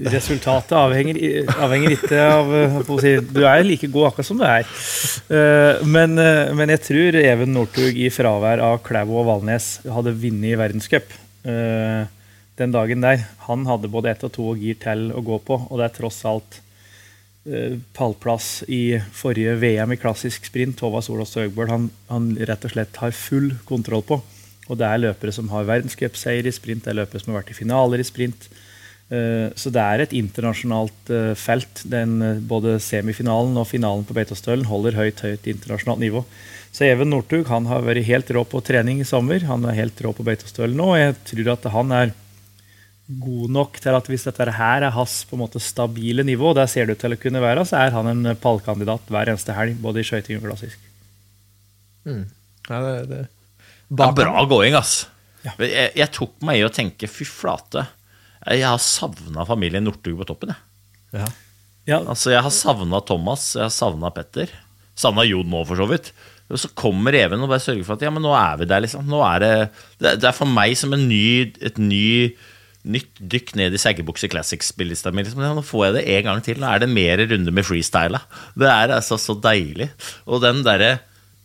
resultatet 0.10 0.74
avhenger, 0.80 1.20
avhenger, 1.62 1.94
ikke 1.94 2.22
av 2.26 2.50
si, 3.04 3.12
Du 3.30 3.44
er 3.46 3.62
like 3.68 3.92
god 3.94 4.08
akkurat 4.10 4.30
som 4.32 4.42
du 4.42 4.48
er. 4.48 4.66
Uh, 5.30 5.86
men, 5.86 6.18
uh, 6.18 6.50
men, 6.58 6.74
jeg 6.74 6.82
tror 6.88 7.20
Even 7.22 7.54
Northug 7.54 8.02
i 8.02 8.10
fravær 8.10 8.66
av 8.66 8.82
Klæbo 8.88 9.22
og 9.22 9.30
Valnes 9.30 9.76
hadde 9.86 10.16
vunnet 10.18 10.56
i 10.56 10.58
verdenscup. 10.58 11.20
den 11.44 12.72
dagen 12.72 13.02
der. 13.02 13.28
Han 13.46 13.66
hadde 13.68 13.92
både 13.92 14.10
ett 14.10 14.24
og 14.24 14.32
to 14.34 14.56
gir 14.58 14.78
til 14.80 15.10
å 15.14 15.22
gå 15.22 15.38
på, 15.44 15.58
og 15.70 15.78
det 15.78 15.86
er 15.86 15.98
tross 16.00 16.24
alt 16.26 16.62
pallplass 17.94 18.64
i 18.72 18.96
forrige 19.12 19.58
VM 19.60 19.92
i 19.92 19.98
klassisk 20.00 20.48
sprint. 20.48 20.80
Håvard 20.80 21.04
Solås 21.04 21.36
Høgbøl 21.36 21.70
han, 21.70 21.90
han 22.08 22.32
rett 22.40 22.64
og 22.64 22.74
slett 22.74 23.02
har 23.04 23.12
full 23.12 23.52
kontroll 23.68 24.06
på. 24.08 24.24
Og 24.71 24.80
det 24.80 24.88
er 24.88 25.02
løpere 25.02 25.34
som 25.36 25.49
har 25.52 25.67
verdenscupseier 25.67 26.47
i 26.47 26.54
sprint, 26.56 26.86
det 26.86 26.93
er 26.93 27.02
løpere 27.02 27.19
som 27.21 27.34
har 27.34 27.41
vært 27.41 27.52
i 27.52 27.58
finaler 27.58 28.04
i 28.04 28.08
sprint. 28.08 28.47
Eh, 29.13 29.52
så 29.60 29.69
det 29.73 29.84
er 29.84 30.04
et 30.04 30.15
internasjonalt 30.15 31.12
eh, 31.13 31.34
felt. 31.38 31.84
Den, 31.89 32.15
eh, 32.23 32.39
både 32.39 32.78
semifinalen 32.82 33.58
og 33.60 33.67
finalen 33.69 34.08
på 34.08 34.15
Beitostølen 34.15 34.65
holder 34.69 34.97
høyt 34.97 35.23
høyt 35.26 35.49
internasjonalt 35.52 36.02
nivå. 36.02 36.23
Så 36.73 36.88
Even 36.88 37.12
Northug 37.13 37.52
har 37.52 37.86
vært 37.86 38.08
helt 38.08 38.32
rå 38.34 38.45
på 38.49 38.63
trening 38.65 39.04
i 39.04 39.08
sommer. 39.08 39.43
Han 39.49 39.67
er 39.69 39.78
helt 39.84 39.99
rå 40.02 40.13
på 40.15 40.26
Beitostølen 40.26 40.80
nå. 40.80 40.93
og 40.95 41.02
Jeg 41.02 41.17
tror 41.30 41.52
at 41.54 41.69
han 41.76 41.93
er 41.99 42.15
god 43.19 43.52
nok 43.52 43.78
til 43.84 43.93
at 43.93 44.08
hvis 44.10 44.26
dette 44.26 44.56
her 44.56 44.88
er 44.88 44.95
hans 44.95 45.19
på 45.28 45.36
en 45.36 45.43
måte 45.43 45.62
stabile 45.62 46.23
nivå, 46.26 46.54
det 46.56 46.69
ser 46.71 46.88
det 46.88 46.95
ut 46.95 47.04
til 47.04 47.13
å 47.13 47.19
kunne 47.19 47.43
være, 47.43 47.65
så 47.67 47.84
er 47.84 47.93
han 47.93 48.10
en 48.10 48.32
pallkandidat 48.39 49.12
hver 49.12 49.34
eneste 49.34 49.54
helg, 49.54 49.76
både 49.84 50.02
i 50.02 50.08
skøyting 50.08 50.39
og 50.39 50.47
klassisk. 50.47 50.80
Mm. 52.08 52.23
Ja, 52.69 52.80
det, 52.80 52.95
det. 53.12 53.23
Det 53.93 54.08
er 54.10 54.17
bra 54.17 54.45
going, 54.49 54.75
ass. 54.77 55.03
Ja. 55.43 55.53
Jeg, 55.60 55.91
jeg, 55.99 56.10
tok 56.15 56.38
meg 56.45 56.62
i 56.62 56.65
å 56.65 56.71
tenke 56.73 57.10
fy 57.12 57.27
flate. 57.27 57.86
Jeg 58.43 58.65
har 58.65 58.79
savna 58.82 59.45
familien 59.47 59.86
Northug 59.86 60.15
på 60.21 60.27
toppen. 60.27 60.53
Jeg. 60.53 61.23
Ja. 61.23 61.32
Ja. 61.89 61.99
Altså, 61.99 62.32
jeg 62.32 62.43
har 62.45 62.53
savna 62.53 63.01
Thomas, 63.03 63.51
jeg 63.58 63.67
har 63.67 63.73
savna 63.75 64.12
Petter. 64.15 64.51
Savna 64.99 65.25
Jon 65.27 65.49
nå, 65.51 65.63
for 65.67 65.79
så 65.79 65.88
vidt. 65.89 66.13
Og 66.51 66.60
så 66.62 66.69
kommer 66.77 67.15
Even 67.17 67.41
og 67.43 67.51
bare 67.51 67.63
sørger 67.63 67.86
for 67.88 67.97
at 67.97 68.03
ja, 68.06 68.12
men 68.13 68.23
nå 68.23 68.34
er 68.38 68.60
vi 68.60 68.67
der, 68.69 68.84
liksom. 68.86 69.08
Nå 69.10 69.21
er 69.25 69.43
det, 69.43 69.53
det 70.03 70.27
er 70.29 70.36
for 70.36 70.49
meg 70.49 70.75
som 70.79 70.93
en 70.95 71.08
ny, 71.10 71.53
et 71.65 71.79
ny, 71.82 72.34
nytt 72.84 73.21
dykk 73.32 73.56
ned 73.60 73.75
i 73.75 73.82
Saggebukse 73.82 74.29
Classics-spillelista 74.32 75.12
mi. 75.12 75.25
Liksom. 75.25 75.43
Nå 75.58 75.63
får 75.65 75.88
jeg 75.88 75.97
det 75.97 76.06
en 76.17 76.27
gang 76.29 76.43
til. 76.45 76.62
Nå 76.62 76.69
er 76.69 76.84
det 76.84 76.91
mer 76.91 77.23
runde 77.32 77.56
med 77.56 77.67
freestyle. 77.67 78.21
Det 78.60 78.69
er 78.69 78.95
altså 78.99 79.19
så 79.21 79.36
deilig. 79.43 79.89
Og 80.27 80.43
den 80.43 80.62
derre 80.67 80.97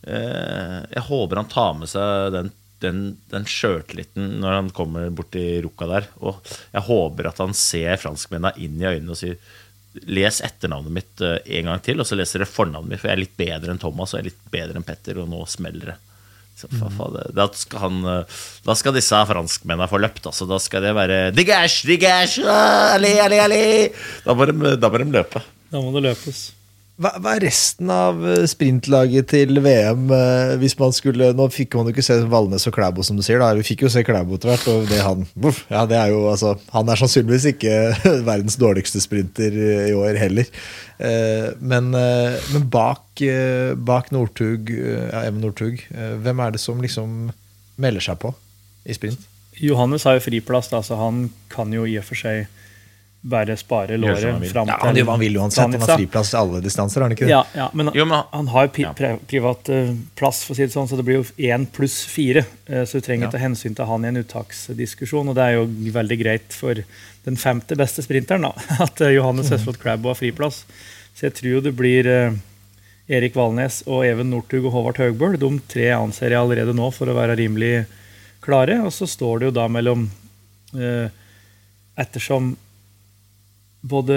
Jeg 0.09 1.05
håper 1.05 1.41
han 1.41 1.51
tar 1.51 1.75
med 1.77 1.91
seg 1.91 2.33
den 2.33 2.49
den, 2.79 2.99
den 3.31 3.47
sjøltilliten 3.47 4.37
når 4.41 4.55
han 4.55 4.69
kommer 4.75 5.09
bort 5.13 5.31
til 5.35 5.63
Rukka 5.65 5.87
der. 5.89 6.09
Og 6.23 6.39
jeg 6.73 6.85
håper 6.87 7.31
at 7.31 7.41
han 7.43 7.55
ser 7.57 7.99
franskmennene 8.01 8.55
inn 8.61 8.79
i 8.79 8.87
øynene 8.89 9.15
og 9.15 9.19
sier 9.19 9.39
Les 10.05 10.37
etternavnet 10.45 10.93
mitt 10.93 11.21
uh, 11.25 11.39
en 11.41 11.71
gang 11.71 11.79
til, 11.83 11.99
og 11.99 12.05
så 12.05 12.15
leser 12.15 12.43
dere 12.43 12.47
fornavnet 12.47 12.91
mitt, 12.91 13.01
for 13.01 13.09
jeg 13.09 13.17
er 13.17 13.21
litt 13.23 13.39
bedre 13.39 13.73
enn 13.73 13.81
Thomas 13.81 14.13
og 14.13 14.19
jeg 14.19 14.21
er 14.21 14.27
litt 14.29 14.51
bedre 14.53 14.77
enn 14.77 14.85
Petter, 14.85 15.17
og 15.19 15.31
nå 15.31 15.39
smeller 15.49 15.91
det. 15.91 15.95
Så, 16.59 16.69
fa, 16.69 16.91
fa, 16.93 17.07
det 17.15 17.23
da, 17.35 17.47
skal 17.57 17.83
han, 17.87 17.97
uh, 18.05 18.43
da 18.67 18.75
skal 18.77 18.95
disse 18.95 19.17
franskmennene 19.31 19.89
få 19.89 19.99
løpt. 19.99 20.29
Altså. 20.29 20.45
Da 20.47 20.61
skal 20.61 20.85
det 20.85 20.93
være 20.95 21.19
Digash, 21.33 21.87
digage, 21.89 22.45
allé, 22.45 23.15
allé, 23.23 23.41
allé. 23.47 23.65
Da, 24.27 24.37
må 24.37 24.47
de, 24.47 24.75
da 24.77 24.93
må 24.93 25.01
de 25.01 25.09
løpe. 25.17 25.43
Da 25.73 25.81
må 25.81 25.91
det 25.97 26.05
løpes. 26.11 26.45
Hva, 26.99 27.13
hva, 27.23 27.37
er 27.37 27.45
resten 27.47 27.87
av 27.93 28.17
eh, 28.27 28.43
sprintlaget 28.49 29.29
til 29.31 29.61
VM? 29.63 30.09
Eh, 30.11 30.53
hvis 30.59 30.75
man 30.79 30.91
skulle, 30.95 31.29
Nå 31.35 31.45
fikk 31.53 31.77
man 31.79 31.87
jo 31.87 31.93
ikke 31.93 32.03
se 32.03 32.17
Valnes 32.27 32.67
og 32.67 32.75
Klæbo, 32.75 33.05
som 33.07 33.15
du 33.15 33.23
sier. 33.23 33.39
da, 33.39 33.53
Vi 33.55 33.63
fikk 33.69 33.85
jo 33.85 33.91
se 33.93 34.03
Klæbo 34.03 34.35
etter 34.35 34.51
hvert. 34.51 34.67
og 34.67 34.89
det 34.91 34.99
han, 35.05 35.23
ja, 35.71 35.85
det 35.87 35.95
er 35.95 36.11
jo, 36.11 36.25
altså, 36.31 36.57
han 36.73 36.91
er 36.91 36.99
sannsynligvis 36.99 37.47
ikke 37.53 37.77
verdens 38.29 38.59
dårligste 38.59 38.99
sprinter 38.99 39.55
i 39.87 39.95
år 39.95 40.19
heller. 40.19 40.51
Eh, 40.99 41.47
men, 41.63 41.93
men 41.95 42.67
bak, 42.67 43.23
bak 43.79 44.11
Northug, 44.11 44.67
ja, 44.75 45.23
Even 45.23 45.39
Northug, 45.45 45.79
hvem 45.95 46.43
er 46.43 46.55
det 46.55 46.63
som 46.63 46.83
liksom 46.83 47.29
melder 47.79 48.03
seg 48.03 48.19
på 48.19 48.35
i 48.83 48.95
sprint? 48.97 49.23
Johannes 49.59 50.03
har 50.07 50.17
jo 50.17 50.27
friplass, 50.27 50.67
da, 50.71 50.83
så 50.83 50.99
han 50.99 51.29
kan 51.51 51.71
jo 51.71 51.87
i 51.87 51.95
og 51.99 52.07
for 52.07 52.19
seg 52.19 52.47
bare 53.21 53.57
spare 53.57 53.97
låret 53.97 54.21
fram 54.51 54.67
til 54.67 54.97
ja, 54.97 55.05
Han 55.11 55.19
vil 55.19 55.37
uansett. 55.37 55.61
Han 55.61 55.81
har 55.81 55.97
friplass 55.97 56.29
til 56.31 56.39
alle 56.39 56.61
distanser, 56.63 57.01
har 57.01 57.09
han 57.09 57.15
ikke 57.15 57.27
det? 57.27 57.33
Ja, 57.33 57.41
ja 57.53 57.67
men, 57.75 57.91
jo, 57.93 58.05
men, 58.07 58.21
han 58.31 58.51
har 58.53 58.69
pri 58.71 58.85
privat 59.27 59.71
uh, 59.73 59.91
plass, 60.15 60.45
for 60.47 60.55
å 60.55 60.59
si 60.59 60.63
det 60.63 60.71
sånn, 60.71 60.87
så 60.87 60.95
det 60.95 61.03
blir 61.07 61.19
jo 61.19 61.25
én 61.51 61.65
pluss 61.67 61.99
fire. 62.07 62.45
Uh, 62.69 62.85
så 62.87 62.99
du 62.99 63.07
trenger 63.07 63.27
ja. 63.27 63.33
ta 63.33 63.41
hensyn 63.41 63.75
til 63.75 63.89
han 63.89 64.07
i 64.07 64.11
en 64.13 64.21
uttaksdiskusjon. 64.21 65.31
Og 65.31 65.35
det 65.35 65.47
er 65.47 65.57
jo 65.57 65.65
veldig 65.97 66.19
greit 66.21 66.55
for 66.55 66.79
den 67.25 67.39
femte 67.39 67.75
beste 67.79 68.05
sprinteren 68.05 68.47
da, 68.47 68.53
at 68.87 69.03
uh, 69.03 69.11
Johannes 69.11 69.51
Høsflot 69.51 69.81
mm. 69.81 69.83
Crabbo 69.83 70.13
har 70.13 70.19
friplass. 70.21 70.63
Så 71.11 71.27
jeg 71.27 71.35
tror 71.41 71.51
jo 71.57 71.65
det 71.65 71.75
blir 71.75 72.07
Erik 73.09 73.35
Valnes 73.35 73.81
og 73.89 74.05
Even 74.07 74.31
Northug 74.31 74.69
og 74.69 74.77
Håvard 74.77 75.03
Høgbøl. 75.03 75.35
De 75.41 75.51
tre 75.67 75.89
anser 75.97 76.31
jeg 76.31 76.39
allerede 76.39 76.77
nå 76.77 76.87
for 76.95 77.11
å 77.11 77.17
være 77.17 77.35
rimelig 77.41 77.83
klare. 78.45 78.79
Og 78.85 78.95
så 78.95 79.09
står 79.09 79.41
det 79.41 79.49
jo 79.49 79.57
da 79.59 79.67
mellom 79.67 80.07
Ettersom 81.99 82.53
både 83.81 84.15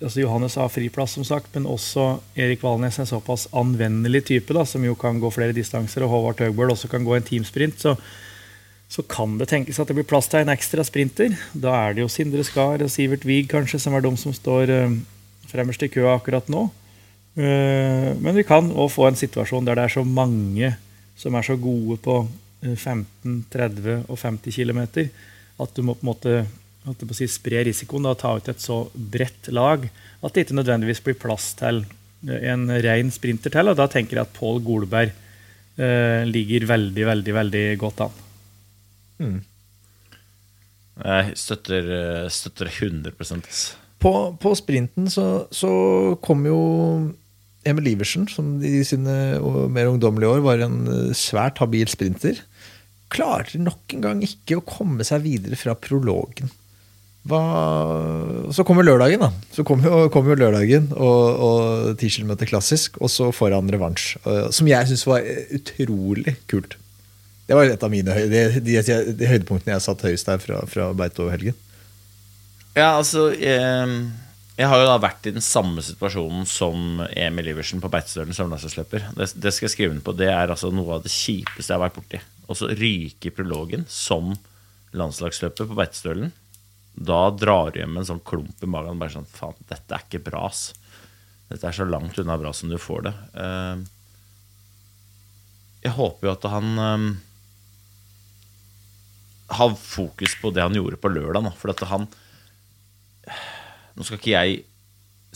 altså 0.00 0.20
Johannes 0.20 0.56
har 0.58 0.70
friplass, 0.72 1.14
som 1.14 1.24
sagt, 1.24 1.52
men 1.54 1.68
også 1.70 2.16
Erik 2.34 2.64
Valnes 2.64 2.98
en 2.98 3.06
såpass 3.06 3.46
anvendelig 3.54 4.24
type, 4.32 4.54
da, 4.54 4.64
som 4.66 4.84
jo 4.84 4.96
kan 4.98 5.20
gå 5.22 5.30
flere 5.30 5.54
distanser, 5.54 6.02
og 6.02 6.10
Håvard 6.10 6.40
Tøgbøl 6.40 6.72
også 6.74 6.90
kan 6.90 7.06
gå 7.06 7.14
en 7.14 7.26
teamsprint, 7.26 7.78
så, 7.80 7.94
så, 8.90 9.04
kan 9.06 9.38
det 9.38 9.48
tenkes 9.52 9.78
at 9.78 9.86
det 9.86 9.98
blir 9.98 10.08
plass 10.08 10.30
til 10.32 10.42
en 10.42 10.50
ekstra 10.50 10.82
sprinter. 10.86 11.36
Da 11.54 11.76
er 11.84 11.94
det 11.94 12.02
jo 12.02 12.10
Sindre 12.10 12.42
Skar 12.46 12.82
og 12.82 12.90
Sivert 12.90 13.26
Wiig 13.28 13.46
kanskje 13.52 13.80
som 13.82 13.94
er 13.94 14.02
de 14.02 14.12
som 14.18 14.34
står 14.34 14.74
uh, 14.74 14.98
fremmerst 15.50 15.86
i 15.86 15.90
køa 15.92 16.16
akkurat 16.16 16.50
nå. 16.50 16.66
Uh, 17.38 18.10
men 18.18 18.34
vi 18.34 18.46
kan 18.48 18.72
òg 18.74 18.90
få 18.90 19.06
en 19.06 19.18
situasjon 19.18 19.66
der 19.68 19.78
det 19.78 19.86
er 19.86 19.96
så 19.98 20.06
mange 20.06 20.74
som 21.16 21.34
er 21.34 21.46
så 21.46 21.54
gode 21.56 21.96
på 22.02 22.20
15, 22.66 23.06
eh, 23.24 23.42
30 23.52 24.04
og 24.10 24.18
50 24.18 24.52
km 24.52 24.80
at 25.62 25.76
du 25.76 25.82
må 25.84 25.94
på 25.94 26.04
en 26.04 26.10
måte 26.10 26.32
si, 27.16 27.28
spre 27.30 27.64
risikoen 27.66 28.08
og 28.08 28.18
ta 28.20 28.34
ut 28.36 28.50
et 28.52 28.62
så 28.62 28.84
bredt 28.94 29.50
lag 29.54 29.86
at 29.86 30.34
det 30.34 30.46
ikke 30.46 30.58
nødvendigvis 30.58 31.02
blir 31.04 31.18
plass 31.20 31.52
til 31.58 31.84
en 32.26 32.68
ren 32.82 33.10
sprinter 33.14 33.52
til. 33.52 33.70
Og 33.70 33.78
da 33.78 33.88
tenker 33.90 34.18
jeg 34.18 34.26
at 34.26 34.36
Pål 34.36 34.62
Golberg 34.64 35.12
eh, 35.12 36.22
ligger 36.28 36.68
veldig, 36.70 37.06
veldig, 37.10 37.34
veldig 37.40 37.66
godt 37.82 38.06
an. 38.06 38.22
Mm. 39.22 39.40
Jeg 40.96 41.36
støtter, 41.36 41.90
eh, 41.96 42.30
støtter 42.32 42.70
100% 42.72 43.76
på, 44.06 44.12
på 44.40 44.52
sprinten 44.58 45.08
så, 45.12 45.46
så 45.54 45.70
kom 46.24 46.44
jo 46.48 46.58
Emil 47.66 47.90
Iversen, 47.94 48.28
som 48.30 48.56
i 48.62 48.82
sine 48.86 49.14
mer 49.72 49.90
ungdommelige 49.90 50.36
år 50.36 50.44
var 50.44 50.62
en 50.62 50.84
eh, 50.86 51.16
svært 51.16 51.58
habil 51.62 51.88
sprinter, 51.90 52.38
klarte 53.10 53.58
nok 53.62 53.94
en 53.94 54.04
gang 54.04 54.22
ikke 54.26 54.60
å 54.60 54.66
komme 54.66 55.06
seg 55.06 55.24
videre 55.24 55.58
fra 55.58 55.74
prologen. 55.78 56.52
Hva, 57.26 57.42
så 58.54 58.62
kommer 58.66 58.86
lørdagen, 58.86 59.22
da. 59.24 59.32
Så 59.50 59.64
kommer 59.66 59.88
jo, 59.90 60.10
kom 60.14 60.28
jo, 60.30 60.36
lørdagen 60.38 60.92
og, 60.94 61.22
og 61.42 61.96
10 61.96 62.10
km 62.20 62.34
klassisk, 62.46 63.00
og 63.02 63.10
så 63.10 63.32
får 63.34 63.56
han 63.56 63.70
revansj. 63.72 64.12
Som 64.54 64.70
jeg 64.70 64.86
syns 64.90 65.06
var 65.08 65.26
utrolig 65.58 66.36
kult. 66.50 66.76
Det 67.46 67.54
var 67.54 67.70
et 67.70 67.82
av 67.82 67.92
mine 67.92 68.14
de, 68.30 68.44
de, 68.58 68.76
de 69.14 69.30
høydepunktene 69.30 69.76
jeg 69.76 69.84
satt 69.84 70.04
høyest 70.06 70.30
der 70.30 70.40
fra, 70.42 70.62
fra 70.70 70.90
Beito-helgen. 70.98 71.54
Ja, 72.76 72.96
altså 72.98 73.28
jeg, 73.32 74.00
jeg, 74.58 74.68
har 74.68 74.82
jo 74.82 74.88
da 74.88 74.96
vært 75.00 75.28
i 75.30 75.34
den 75.36 75.44
samme 75.44 75.84
situasjonen 75.84 76.44
som 76.50 77.04
Emil 77.14 77.52
Iversen 77.54 77.80
på 77.80 77.90
Beitostølen 77.92 78.34
landslagsløper. 78.36 79.06
Det, 79.16 79.30
det, 79.38 79.54
skal 79.54 79.68
jeg 79.68 79.76
skrive 79.76 79.94
under 79.94 80.04
på. 80.04 80.16
Det 80.18 80.28
er 80.32 80.52
altså 80.52 80.72
noe 80.74 80.98
av 80.98 81.06
det 81.06 81.14
kjipeste 81.14 81.70
jeg 81.70 81.78
har 81.78 81.86
vært 81.86 81.96
borti. 82.00 82.20
Og 82.46 82.58
så 82.58 82.70
ryke 82.74 83.32
prologen 83.34 83.86
som 83.90 84.34
landslagsløper 84.96 85.70
på 85.70 85.78
Beitostølen 85.78 86.34
da 86.96 87.28
drar 87.30 87.70
du 87.72 87.80
hjem 87.80 87.98
en 88.00 88.08
sånn 88.08 88.24
klump 88.24 88.62
i 88.64 88.68
magen. 88.70 88.98
Bare 89.00 89.12
sånn, 89.12 89.28
faen, 89.28 89.56
dette 89.68 89.92
er 89.92 90.04
ikke 90.06 90.24
bra, 90.30 90.46
ass. 90.48 90.70
Dette 91.50 91.68
er 91.68 91.76
så 91.76 91.86
langt 91.86 92.16
unna 92.18 92.38
bra 92.40 92.52
som 92.56 92.72
du 92.72 92.78
får 92.80 93.06
det. 93.06 93.12
Eh, 93.42 93.82
jeg 95.86 95.94
håper 95.98 96.26
jo 96.26 96.32
at 96.32 96.46
han 96.50 96.70
eh, 96.82 97.04
har 99.60 99.76
fokus 99.78 100.38
på 100.40 100.50
det 100.56 100.64
han 100.64 100.78
gjorde 100.78 100.98
på 101.02 101.12
lørdag. 101.12 101.52
For 101.60 101.74
at 101.74 101.84
han 101.92 102.08
Nå 103.96 104.04
skal 104.04 104.18
ikke 104.20 104.34
jeg 104.34 104.58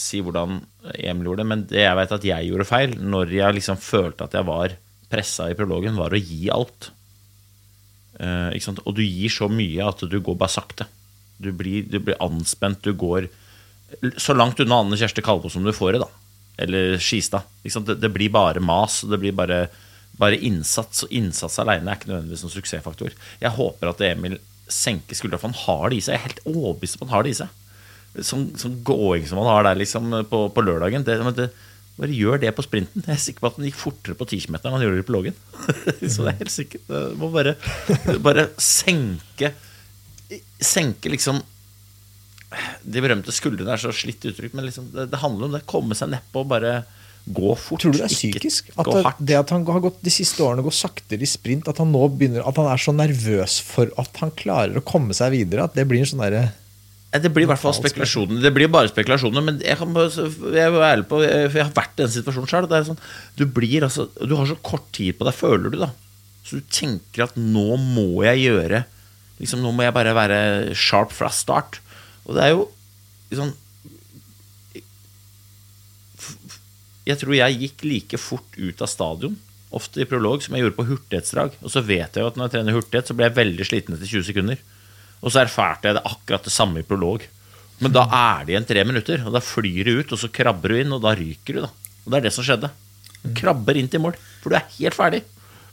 si 0.00 0.20
hvordan 0.22 0.60
Emil 1.00 1.30
gjorde 1.30 1.42
det, 1.42 1.48
men 1.48 1.62
det 1.68 1.80
jeg 1.80 1.96
vet 1.96 2.12
at 2.14 2.26
jeg 2.28 2.46
gjorde 2.46 2.66
feil, 2.68 2.92
når 3.00 3.32
jeg 3.32 3.56
liksom 3.56 3.80
følte 3.80 4.26
at 4.26 4.36
jeg 4.36 4.46
var 4.46 4.74
pressa 5.10 5.48
i 5.50 5.56
prologen, 5.56 5.96
var 5.96 6.12
å 6.12 6.20
gi 6.20 6.50
alt. 6.52 6.90
ikke 8.20 8.66
sant? 8.66 8.82
og 8.84 8.94
du 8.96 9.02
gir 9.02 9.32
så 9.32 9.48
mye 9.50 9.88
at 9.88 10.04
du 10.12 10.18
går 10.20 10.38
bare 10.38 10.52
sakte. 10.52 10.86
Du 11.40 11.50
blir, 11.56 11.86
du 11.88 11.98
blir, 11.98 12.18
anspent. 12.20 12.82
Du 12.84 12.92
går 12.96 13.28
så 14.20 14.36
langt 14.36 14.60
unna 14.60 14.82
Anne 14.82 14.98
Kjersti 15.00 15.24
Kalvo 15.24 15.50
som 15.50 15.64
du 15.64 15.72
får 15.74 15.96
det, 15.96 16.02
da. 16.04 16.10
Eller 16.60 16.98
Skistad. 17.00 17.48
Det, 17.64 17.96
det, 17.96 18.10
blir 18.12 18.32
bare 18.32 18.60
mas. 18.60 19.00
Det 19.08 19.18
blir 19.18 19.32
bare, 19.36 19.64
bare 20.20 20.38
innsats. 20.38 21.06
Og 21.06 21.14
innsats 21.16 21.58
alene 21.62 21.88
er 21.88 21.98
ikke 21.98 22.12
nødvendigvis 22.12 22.44
en 22.46 22.54
suksessfaktor. 22.54 23.16
Jeg 23.40 23.56
håper 23.56 23.92
at 23.92 24.04
Emil 24.10 24.36
senker 24.70 25.18
skuldra, 25.18 25.40
for 25.40 25.50
han 25.50 25.62
har 25.64 25.90
det 25.90 25.98
i 25.98 26.04
seg. 26.04 26.14
Jeg 26.14 26.20
er 26.20 26.28
helt 26.28 26.44
overbevist 26.46 27.00
om 27.00 27.08
han 27.08 27.16
har 27.16 27.26
det 27.26 27.32
i 27.32 27.40
seg. 27.40 27.56
Sånn, 28.26 28.46
sånn 28.58 28.78
gåing 28.86 29.26
som 29.30 29.40
han 29.40 29.50
har 29.50 29.66
der 29.68 29.80
liksom, 29.80 30.12
på, 30.30 30.44
på 30.54 30.64
lørdagen. 30.66 31.06
Det, 31.06 31.18
det, 31.38 31.48
bare 32.00 32.16
gjør 32.16 32.40
det 32.42 32.52
på 32.56 32.64
sprinten. 32.64 33.04
Jeg 33.06 33.16
er 33.16 33.20
sikker 33.20 33.44
på 33.44 33.50
at 33.50 33.58
han 33.58 33.66
gikk 33.68 33.80
fortere 33.80 34.16
på 34.18 34.28
10 34.28 34.46
km 34.46 34.60
enn 34.60 34.76
han 34.76 34.84
gjorde 34.84 35.00
det 35.00 35.08
på 35.08 35.16
loggen. 35.16 35.40
så 36.12 36.24
det 36.24 36.30
er 36.32 36.38
helt 36.38 36.54
sikkert. 36.54 36.86
Du 36.88 37.18
må 37.20 37.32
bare, 37.34 37.56
bare 38.24 38.46
senke 38.60 39.52
senke 40.62 41.10
liksom 41.12 41.40
De 42.82 43.02
berømte 43.02 43.32
skuldrene 43.34 43.74
er 43.74 43.82
så 43.82 43.92
slitt 43.94 44.24
uttrykk, 44.26 44.56
men 44.58 44.66
liksom, 44.66 44.88
det, 44.94 45.10
det, 45.12 45.20
handler 45.22 45.46
om 45.46 45.54
det. 45.54 45.66
Komme 45.70 45.94
seg 45.98 46.10
nedpå 46.14 46.42
og 46.42 46.50
bare 46.50 46.80
gå 47.30 47.52
fort. 47.54 47.82
Tror 47.82 47.94
du 47.94 48.00
det 48.00 48.08
er 48.08 48.14
psykisk? 48.14 48.72
At 48.74 48.88
det, 48.90 49.02
det, 49.28 49.36
at 49.38 49.52
han 49.54 49.66
har 49.68 49.82
gått 49.84 50.00
de 50.02 50.12
siste 50.12 50.42
årene 50.42 50.64
går 50.66 50.74
saktere 50.74 51.22
i 51.22 51.28
sprint, 51.30 51.68
at 51.70 51.78
han 51.78 51.92
nå 51.94 52.08
begynner 52.14 52.46
At 52.48 52.58
han 52.58 52.70
er 52.72 52.80
så 52.80 52.94
nervøs 52.96 53.60
for 53.62 53.92
at 54.00 54.22
han 54.22 54.34
klarer 54.38 54.80
å 54.80 54.86
komme 54.86 55.14
seg 55.16 55.34
videre, 55.36 55.68
at 55.68 55.78
det 55.78 55.86
blir 55.90 56.02
en 56.02 56.10
sånn 56.10 56.24
derre 56.24 56.48
det 57.10 57.32
blir 57.34 57.42
i 57.42 57.48
hvert 57.50 57.58
fall 57.58 57.74
spekulasjoner. 57.74 58.38
Det 58.38 58.52
blir 58.54 58.68
bare 58.70 58.86
spekulasjoner, 58.86 59.42
men 59.42 59.56
jeg, 59.64 59.74
kan, 59.80 59.96
jeg 59.98 60.62
er 60.62 61.00
på 61.10 61.18
jeg 61.24 61.50
har 61.56 61.72
vært 61.74 61.96
i 61.98 62.04
den 62.04 62.12
situasjonen 62.14 62.50
sjøl. 62.52 62.68
Sånn, 62.86 63.00
du, 63.34 63.48
altså, 63.82 64.06
du 64.14 64.36
har 64.38 64.46
så 64.46 64.54
kort 64.62 64.86
tid 64.94 65.18
på 65.18 65.26
deg, 65.26 65.34
føler 65.34 65.74
du, 65.74 65.80
da. 65.80 65.90
Så 66.46 66.60
du 66.60 66.68
tenker 66.70 67.26
at 67.26 67.34
nå 67.34 67.74
må 67.82 68.22
jeg 68.28 68.44
gjøre 68.44 68.84
liksom, 69.40 69.62
Nå 69.64 69.72
må 69.74 69.86
jeg 69.86 69.96
bare 69.96 70.16
være 70.16 70.40
sharp 70.78 71.14
fra 71.16 71.30
start. 71.32 71.80
Og 72.26 72.36
det 72.36 72.46
er 72.46 72.54
jo 72.54 72.68
liksom 73.32 73.54
Jeg 77.08 77.18
tror 77.18 77.34
jeg 77.34 77.60
gikk 77.64 77.84
like 77.88 78.18
fort 78.20 78.58
ut 78.60 78.82
av 78.84 78.90
stadion, 78.90 79.32
ofte 79.74 80.02
i 80.02 80.06
prolog, 80.06 80.42
som 80.44 80.54
jeg 80.54 80.62
gjorde 80.62 80.76
på 80.76 80.86
hurtighetsdrag. 80.86 81.56
Og 81.64 81.72
så 81.72 81.82
vet 81.82 82.14
jeg 82.14 82.22
jo 82.22 82.28
at 82.28 82.36
når 82.38 82.46
jeg 82.46 82.54
trener 82.54 82.76
hurtighet, 82.76 83.08
så 83.08 83.16
blir 83.16 83.26
jeg 83.26 83.38
veldig 83.38 83.66
sliten 83.66 83.96
etter 83.96 84.10
20 84.10 84.26
sekunder. 84.28 84.60
Og 85.20 85.32
så 85.32 85.42
erfarte 85.42 85.88
jeg 85.88 85.96
det 85.96 86.04
akkurat 86.06 86.46
det 86.46 86.52
samme 86.54 86.82
i 86.82 86.86
prolog. 86.86 87.24
Men 87.80 87.94
da 87.96 88.04
er 88.12 88.44
det 88.44 88.54
igjen 88.54 88.68
tre 88.68 88.84
minutter, 88.86 89.24
og 89.24 89.34
da 89.34 89.42
flyr 89.42 89.88
du 89.88 89.92
ut, 90.02 90.12
og 90.12 90.20
så 90.20 90.30
krabber 90.32 90.74
du 90.74 90.80
inn, 90.82 90.94
og 90.94 91.02
da 91.04 91.14
ryker 91.16 91.56
du. 91.56 91.62
da 91.64 91.70
Og 92.04 92.12
det 92.12 92.20
er 92.20 92.26
det 92.28 92.34
som 92.36 92.46
skjedde. 92.46 92.70
Du 93.24 93.30
krabber 93.40 93.80
inn 93.80 93.88
til 93.90 94.04
mål, 94.04 94.18
for 94.42 94.52
du 94.52 94.58
er 94.60 94.68
helt 94.76 94.96
ferdig. 94.96 95.24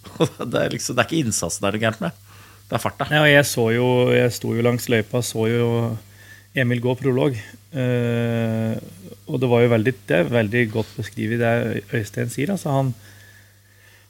Det 0.39 0.55
er, 0.55 0.72
liksom, 0.72 0.95
det 0.95 1.03
er 1.03 1.07
ikke 1.09 1.20
innsatsen 1.20 1.65
det 1.65 1.70
er 1.74 1.82
gærent 1.82 1.99
med. 1.99 2.20
Det 2.68 2.76
er 2.76 2.84
farta. 2.84 3.07
Ja, 3.13 3.24
jeg 3.30 3.45
så 3.47 3.70
jo, 3.72 3.88
jeg 4.11 4.32
sto 4.36 4.51
jo 4.55 4.65
langs 4.65 4.89
løypa, 4.91 5.24
så 5.24 5.47
jo 5.47 5.68
Emil 6.57 6.82
gå 6.84 6.95
prolog. 6.99 7.38
Uh, 7.72 8.74
og 9.28 9.39
det 9.43 9.49
var 9.51 9.63
jo 9.63 9.72
veldig, 9.76 9.93
det 10.09 10.18
er 10.18 10.32
veldig 10.32 10.63
godt 10.74 10.95
beskrevet 10.97 11.41
det 11.43 11.84
Øystein 11.95 12.32
sier. 12.34 12.51
altså 12.55 12.74
han 12.74 12.95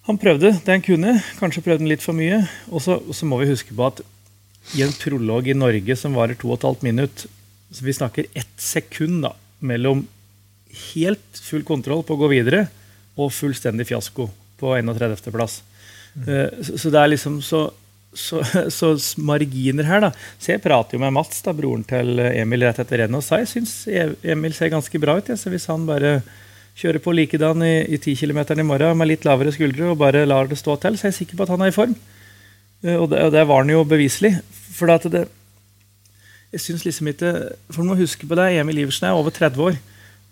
han 0.07 0.15
prøvde 0.15 0.53
det 0.63 0.71
han 0.71 0.83
kunne. 0.83 1.17
Kanskje 1.35 1.61
prøvde 1.65 1.83
han 1.83 1.91
litt 1.91 2.03
for 2.03 2.15
mye. 2.15 2.39
Og 2.71 2.79
så 2.79 3.27
må 3.27 3.41
vi 3.41 3.49
huske 3.49 3.75
på 3.75 3.89
at 3.89 3.99
i 4.77 4.83
en 4.85 4.93
prolog 4.95 5.47
i 5.47 5.55
Norge 5.55 5.97
som 5.99 6.15
varer 6.15 6.37
2 6.39 6.55
12 6.55 6.85
minutt, 6.87 7.25
så 7.71 7.83
vi 7.83 7.95
snakker 7.95 8.27
ett 8.35 8.55
sekund 8.59 9.21
da, 9.23 9.33
mellom 9.59 10.05
helt 10.93 11.41
full 11.43 11.63
kontroll 11.67 12.03
på 12.07 12.15
å 12.15 12.21
gå 12.23 12.29
videre 12.31 12.65
og 13.19 13.33
fullstendig 13.35 13.87
fiasko 13.87 14.29
på 14.59 14.73
31.-plass. 14.79 15.61
Mm. 16.15 16.23
Uh, 16.27 16.63
så, 16.63 16.77
så, 16.79 16.91
det 16.93 17.01
er 17.01 17.11
liksom 17.11 17.39
så, 17.43 17.61
så, 18.17 18.41
så, 18.73 18.91
marginer 19.21 19.87
her, 19.87 20.01
da. 20.07 20.11
Så 20.41 20.55
jeg 20.55 20.63
prater 20.63 20.97
jo 20.97 21.03
med 21.03 21.15
Mats, 21.15 21.39
da, 21.45 21.53
broren 21.55 21.85
til 21.87 22.19
Emil, 22.27 22.65
rett 22.67 22.81
etter 22.83 23.03
rennet 23.03 23.25
sa 23.25 23.39
jeg 23.41 23.51
syns 23.51 23.73
Emil 24.25 24.55
ser 24.57 24.73
ganske 24.73 25.01
bra 25.01 25.17
ut. 25.19 25.31
Ja. 25.31 25.37
Så 25.39 25.53
hvis 25.53 25.69
han 25.71 25.87
bare 25.87 26.19
kjører 26.77 27.01
på 27.01 27.13
likedan 27.15 27.63
i, 27.65 27.73
i 27.89 27.97
10 27.97 28.19
km 28.21 28.43
i 28.53 28.67
morgen 28.67 28.99
med 28.99 29.09
litt 29.09 29.25
lavere 29.25 29.53
skuldre 29.55 29.91
og 29.91 29.99
bare 30.01 30.27
lar 30.29 30.49
det 30.49 30.59
stå 30.59 30.77
til, 30.81 30.97
så 30.97 31.07
er 31.07 31.13
jeg 31.13 31.21
sikker 31.23 31.39
på 31.39 31.47
at 31.47 31.53
han 31.55 31.65
er 31.65 31.71
i 31.71 31.75
form. 31.75 31.95
Uh, 32.85 32.95
og 32.99 33.09
det, 33.13 33.23
og 33.25 33.33
det 33.33 33.45
var 33.49 33.63
han 33.63 33.73
jo 33.73 33.83
beviselig. 33.87 34.35
For 34.77 34.93
at 34.93 35.07
det, 35.09 35.25
jeg 36.53 36.61
synes 36.61 36.83
liksom 36.85 37.09
ikke 37.09 37.31
For 37.73 37.81
du 37.81 37.89
må 37.89 37.95
huske 37.97 38.27
på 38.29 38.37
det, 38.37 38.51
Emil 38.59 38.83
Iversen 38.83 39.09
er 39.09 39.17
over 39.17 39.33
30 39.33 39.63
år. 39.71 39.79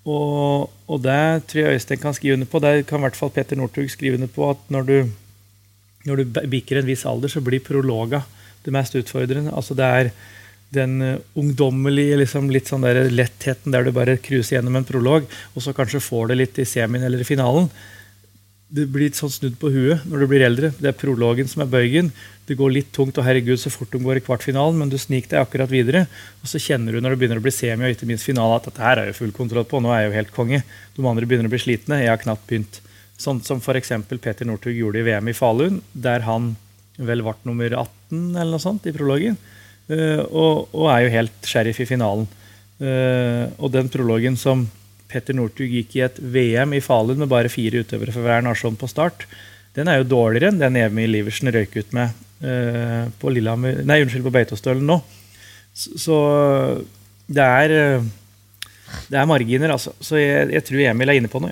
Og, 0.05 0.69
og 0.86 1.01
det 1.01 1.47
tror 1.49 1.63
jeg 1.63 1.79
Øystein 1.79 2.01
kan 2.01 2.13
skrive 2.13 2.38
under 2.38 2.49
på. 2.49 2.61
Det 2.61 2.86
kan 2.86 3.01
i 3.01 3.07
hvert 3.07 3.17
fall 3.17 3.33
Petter 3.33 3.57
Northug 3.57 3.89
skrive 3.89 4.19
under 4.19 4.29
på. 4.29 4.51
At 4.53 4.69
når 4.69 4.86
du, 4.86 4.97
når 6.06 6.22
du 6.22 6.39
bikker 6.51 6.80
en 6.80 6.88
viss 6.88 7.06
alder, 7.10 7.32
så 7.32 7.43
blir 7.43 7.64
prologa 7.66 8.24
det 8.66 8.74
mest 8.74 8.95
utfordrende. 8.97 9.53
Altså 9.53 9.78
det 9.78 9.89
er 9.99 10.12
den 10.76 10.95
uh, 11.01 11.18
ungdommelige 11.38 12.18
liksom 12.24 12.49
litt 12.53 12.72
sånn 12.72 12.86
der 12.86 13.06
lettheten 13.14 13.74
der 13.74 13.86
du 13.86 13.93
bare 13.95 14.18
cruiser 14.22 14.58
gjennom 14.58 14.80
en 14.80 14.88
prolog, 14.88 15.28
og 15.53 15.64
så 15.64 15.76
kanskje 15.78 16.03
får 16.03 16.32
det 16.32 16.39
litt 16.39 16.62
i 16.62 16.68
semien 16.70 17.06
eller 17.06 17.22
i 17.22 17.28
finalen 17.28 17.70
det 18.76 18.88
blir 18.89 19.08
litt 19.08 19.18
sånn 19.18 19.32
snudd 19.32 19.58
på 19.62 19.70
huet 19.72 20.06
når 20.10 20.24
du 20.24 20.28
blir 20.30 20.43
eldre. 20.45 20.72
Det 20.80 20.89
er 20.89 20.97
prologen 20.97 21.47
som 21.49 21.64
er 21.64 21.70
bøygen. 21.70 22.10
Det 22.49 22.58
går 22.58 22.74
litt 22.74 22.89
tungt, 22.95 23.18
og 23.18 23.26
herregud, 23.26 23.60
så 23.62 23.72
fort 23.74 23.93
de 23.93 24.01
går 24.01 24.20
i 24.20 24.24
kvartfinalen, 24.26 24.80
men 24.82 24.91
du 24.91 24.97
sniker 25.01 25.32
deg 25.32 25.43
akkurat 25.43 25.72
videre. 25.72 26.06
Og 26.41 26.49
så 26.49 26.62
kjenner 26.62 26.95
du 26.95 27.01
når 27.01 27.14
det 27.14 27.22
begynner 27.22 27.41
å 27.41 27.45
bli 27.45 27.53
semi 27.53 27.88
og 27.88 27.95
ikke 27.95 28.10
minst 28.10 28.28
finale, 28.28 28.58
at 28.58 28.68
dette 28.70 28.84
her 28.84 29.01
er 29.01 29.12
jo 29.12 29.20
full 29.20 29.34
kontroll 29.36 29.68
på. 29.70 29.82
Nå 29.82 29.93
er 29.93 30.03
jeg 30.03 30.12
jo 30.12 30.18
helt 30.18 30.34
konge. 30.36 30.62
De 30.97 31.06
andre 31.06 31.30
begynner 31.30 31.49
å 31.49 31.53
bli 31.53 31.62
slitne. 31.62 32.01
Jeg 32.01 32.12
har 32.12 32.22
knapt 32.22 32.47
begynt. 32.49 32.82
Sånn 33.22 33.39
som 33.45 33.61
f.eks. 33.63 33.93
Peter 34.20 34.47
Northug 34.47 34.76
gjorde 34.76 34.99
i 34.99 35.05
VM 35.07 35.32
i 35.32 35.36
Falun, 35.36 35.80
der 35.93 36.26
han 36.28 36.53
vel 36.97 37.24
ble 37.24 37.36
nummer 37.47 37.72
18 37.72 38.36
eller 38.36 38.51
noe 38.55 38.63
sånt 38.63 38.88
i 38.88 38.93
prologen. 38.95 39.38
Uh, 39.86 40.24
og, 40.26 40.74
og, 40.74 40.88
er 40.89 41.05
jo 41.05 41.13
helt 41.13 41.47
sheriff 41.47 41.80
i 41.84 41.88
finalen. 41.89 42.26
Uh, 42.82 43.47
og 43.61 43.72
den 43.76 43.91
prologen 43.91 44.36
som 44.39 44.66
Petter 45.11 45.38
Northug 45.38 45.72
gikk 45.72 45.95
i 45.95 46.05
et 46.07 46.18
VM 46.20 46.74
i 46.76 46.84
Falun 46.84 47.22
med 47.22 47.32
bare 47.32 47.51
fire 47.51 47.84
utøvere 47.86 48.16
for 48.16 48.26
hver 48.26 48.43
nasjon 48.43 48.76
på 48.80 48.89
start, 48.89 49.28
den 49.76 49.91
er 49.91 49.99
jo 49.99 50.09
dårligere 50.16 50.51
enn 50.51 50.59
den 50.59 50.80
Emil 50.80 51.20
Iversen 51.20 51.51
røyk 51.53 51.76
ut 51.78 51.95
med 51.95 52.11
uh, 52.43 53.05
på, 53.22 53.32
Lillehammer, 53.32 53.84
nei, 53.88 54.01
unnskyld, 54.03 54.26
på 54.26 54.34
Beitostølen 54.36 54.88
nå. 54.88 54.99
Så, 55.76 56.18
det, 57.28 57.43
er, 57.43 57.99
det 59.11 59.18
er 59.20 59.28
marginer, 59.28 59.74
altså. 59.76 59.91
Så 59.99 60.16
jeg, 60.22 60.47
jeg 60.55 60.63
tror 60.63 60.84
Emil 60.88 61.11
er 61.11 61.20
inne 61.20 61.32
på 61.32 61.41
noe. 61.43 61.51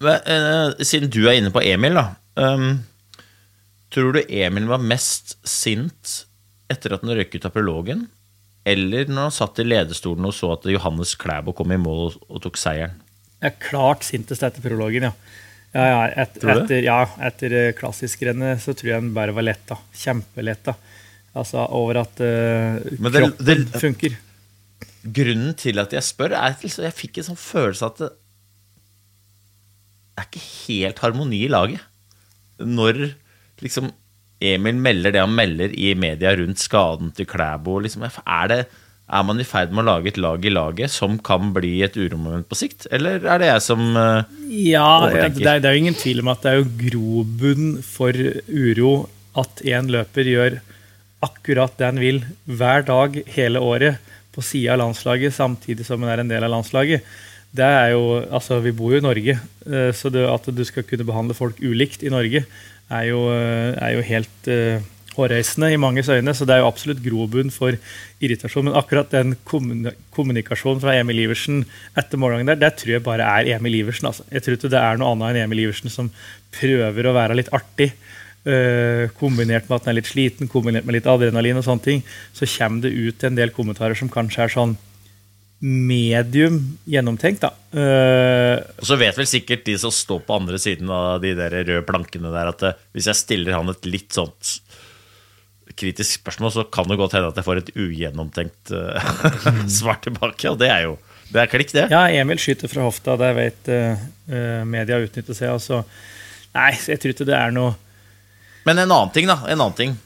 Siden 0.00 1.10
du 1.12 1.22
er 1.26 1.38
inne 1.38 1.52
på 1.54 1.62
Emil, 1.64 1.96
da. 1.96 2.10
Um, 2.36 2.82
tror 3.92 4.16
du 4.16 4.20
Emil 4.28 4.68
var 4.68 4.82
mest 4.82 5.38
sint 5.46 6.26
etter 6.72 6.96
at 6.96 7.04
han 7.04 7.14
røyk 7.16 7.36
ut 7.36 7.48
av 7.48 7.54
prologen? 7.54 8.06
Eller 8.66 9.06
når 9.06 9.28
han 9.28 9.34
satt 9.34 9.60
i 9.62 9.66
lederstolen 9.66 10.26
og 10.26 10.34
så 10.34 10.50
at 10.56 10.66
Johannes 10.68 11.14
Klæbo 11.18 11.54
kom 11.54 11.72
i 11.72 11.78
mål 11.78 12.16
og, 12.26 12.40
tok 12.42 12.58
seieren? 12.58 12.98
Jeg 13.38 13.52
er 13.52 13.60
klart 13.62 14.04
sintest 14.06 14.42
etter 14.46 14.64
prologen, 14.64 15.08
ja. 15.08 15.14
Ja, 15.76 15.86
ja, 15.90 16.02
et, 16.24 16.38
etter, 16.40 16.78
ja, 16.80 17.00
etter 17.28 17.52
eh, 17.52 17.72
klassiskrennet 17.76 18.62
så 18.64 18.72
tror 18.72 18.90
jeg 18.90 18.96
han 18.96 19.10
bare 19.14 19.34
var 19.36 19.44
letta. 19.44 19.76
Kjempeletta. 19.94 20.72
Altså 21.36 21.66
over 21.76 22.00
at 22.00 22.22
uh, 22.24 22.78
det, 22.80 23.10
kroppen 23.12 23.44
det, 23.44 23.80
funker. 23.82 24.14
Grunnen 25.18 25.52
til 25.60 25.82
at 25.82 25.92
jeg 25.92 26.06
spør, 26.06 26.32
er 26.32 26.56
at 26.56 26.64
jeg 26.64 26.96
fikk 26.96 27.20
en 27.20 27.28
sånn 27.28 27.38
følelse 27.38 27.90
at 27.90 28.00
det 28.00 28.08
er 30.16 30.26
ikke 30.26 30.42
helt 30.66 31.04
harmoni 31.04 31.44
i 31.44 31.52
laget. 31.52 31.84
Når 32.62 33.06
liksom 33.62 33.92
Emil 34.40 34.76
melder 34.76 35.14
det 35.14 35.22
han 35.22 35.32
melder 35.32 35.72
i 35.72 35.94
media 35.96 36.34
rundt 36.36 36.60
skaden 36.60 37.12
til 37.16 37.28
Klæbo, 37.28 37.78
liksom, 37.80 38.04
er 38.04 38.50
det 38.52 38.60
er 39.06 39.22
man 39.22 39.38
i 39.38 39.46
ferd 39.46 39.70
med 39.70 39.84
å 39.84 39.86
lage 39.86 40.10
et 40.10 40.16
lag 40.18 40.42
i 40.42 40.50
laget 40.50 40.90
som 40.90 41.14
kan 41.22 41.52
bli 41.54 41.78
et 41.86 41.94
uromoment 41.94 42.48
på 42.50 42.58
sikt? 42.58 42.88
Eller 42.90 43.22
er 43.22 43.38
det 43.38 43.50
jeg 43.52 43.62
som 43.62 43.84
uh, 43.94 44.26
Ja, 44.50 45.06
det 45.06 45.20
er, 45.46 45.60
det 45.62 45.70
er 45.70 45.76
jo 45.76 45.82
ingen 45.84 45.98
tvil 45.98 46.24
om 46.24 46.32
at 46.32 46.42
det 46.42 46.52
er 46.52 46.58
jo 46.58 46.72
grobunn 46.80 47.68
for 47.86 48.18
uro 48.50 48.94
at 49.38 49.62
én 49.62 49.92
løper 49.94 50.26
gjør 50.26 50.58
akkurat 51.22 51.78
det 51.78 51.86
han 51.86 52.02
vil 52.02 52.20
hver 52.50 52.82
dag 52.88 53.20
hele 53.36 53.62
året 53.62 54.02
på 54.34 54.42
sida 54.44 54.74
av 54.74 54.82
landslaget, 54.82 55.32
samtidig 55.32 55.86
som 55.86 56.02
han 56.02 56.12
er 56.12 56.24
en 56.24 56.32
del 56.34 56.44
av 56.44 56.52
landslaget. 56.52 57.06
Det 57.56 57.66
er 57.66 57.92
jo, 57.94 58.18
altså 58.20 58.60
Vi 58.64 58.74
bor 58.76 58.92
jo 58.92 59.00
i 59.00 59.04
Norge, 59.04 59.38
eh, 59.66 59.92
så 59.96 60.12
det, 60.12 60.26
at 60.28 60.48
du 60.52 60.64
skal 60.66 60.86
kunne 60.86 61.06
behandle 61.06 61.36
folk 61.36 61.60
ulikt 61.62 62.04
i 62.04 62.12
Norge, 62.12 62.44
er 62.90 63.08
jo, 63.08 63.26
eh, 63.32 63.72
er 63.82 63.96
jo 63.96 64.04
helt 64.06 64.50
uh, 64.52 64.84
hårreisende 65.16 65.72
i 65.72 65.78
manges 65.80 66.10
øyne, 66.12 66.34
så 66.36 66.46
det 66.46 66.54
er 66.54 66.60
jo 66.60 66.68
absolutt 66.68 67.00
grobunn 67.02 67.50
for 67.50 67.74
irritasjon. 68.22 68.68
Men 68.68 68.76
akkurat 68.78 69.10
den 69.10 69.34
kommunikasjonen 69.46 70.82
fra 70.82 70.94
Emil 70.94 71.24
Iversen 71.24 71.64
etter 71.98 72.20
morgenen 72.20 72.46
der, 72.52 72.60
det 72.60 72.76
tror 72.78 72.98
jeg 72.98 73.06
bare 73.06 73.26
er 73.26 73.56
Emil 73.56 73.80
Iversen. 73.80 74.10
Altså. 74.12 74.26
Jeg 74.30 74.44
tror 74.44 74.58
ikke 74.58 74.70
det 74.76 74.82
er 74.82 75.00
noe 75.00 75.14
annet 75.16 75.32
enn 75.32 75.48
Emil 75.48 75.64
Iversen 75.64 75.90
som 75.90 76.12
prøver 76.54 77.08
å 77.08 77.16
være 77.16 77.38
litt 77.40 77.50
artig. 77.56 77.94
Kombinert 79.18 79.66
med 79.66 79.80
at 79.80 79.88
han 79.88 79.96
er 79.96 79.98
litt 79.98 80.12
sliten, 80.12 80.46
kombinert 80.52 80.86
med 80.86 81.00
litt 81.00 81.08
adrenalin, 81.10 81.58
og 81.58 81.64
sånne 81.66 81.82
ting, 81.82 82.04
så 82.36 82.46
kommer 82.58 82.84
det 82.84 82.94
ut 82.94 83.24
en 83.26 83.40
del 83.40 83.50
kommentarer 83.56 83.98
som 83.98 84.12
kanskje 84.12 84.44
er 84.44 84.52
sånn 84.52 84.76
medium 85.58 86.78
gjennomtenkt. 86.84 87.40
da. 87.40 87.52
Uh, 87.72 88.60
og 88.76 88.88
Så 88.88 88.98
vet 89.00 89.16
vel 89.16 89.28
sikkert 89.28 89.64
de 89.66 89.76
som 89.80 89.92
står 89.94 90.22
på 90.26 90.36
andre 90.36 90.60
siden 90.60 90.90
av 90.92 91.20
de 91.24 91.32
der 91.38 91.54
røde 91.62 91.84
plankene 91.88 92.32
der, 92.34 92.52
at 92.52 92.64
uh, 92.66 92.84
hvis 92.96 93.08
jeg 93.10 93.22
stiller 93.22 93.56
han 93.56 93.72
et 93.72 93.88
litt 93.88 94.12
sånt 94.16 94.58
kritisk 95.76 96.20
spørsmål, 96.20 96.52
så 96.54 96.64
kan 96.72 96.88
det 96.88 96.98
godt 97.00 97.16
hende 97.16 97.32
at 97.32 97.40
jeg 97.40 97.46
får 97.46 97.62
et 97.62 97.72
ugjennomtenkt 97.74 98.72
uh, 98.76 99.16
svar 99.78 100.00
tilbake. 100.04 100.52
Og 100.52 100.60
det 100.60 100.70
er 100.72 100.88
jo 100.90 100.96
det 101.26 101.40
er 101.42 101.50
klikk, 101.50 101.72
det. 101.74 101.88
Ja, 101.90 102.04
Emil 102.14 102.38
skyter 102.38 102.70
fra 102.70 102.84
hofta. 102.86 103.16
Det 103.18 103.32
vet 103.34 103.68
media 104.70 105.00
utnytter 105.02 105.34
seg. 105.34 105.56
Altså. 105.56 105.80
Nei, 106.54 106.68
jeg 106.86 107.00
tror 107.02 107.16
ikke 107.16 107.26
det 107.26 107.34
er 107.34 107.50
noe 107.50 107.72
Men 108.62 108.78
en 108.78 108.92
annen 108.94 109.10
ting, 109.10 109.26
da. 109.26 109.40
En 109.42 109.58
annen 109.58 109.74
ting. 109.74 109.96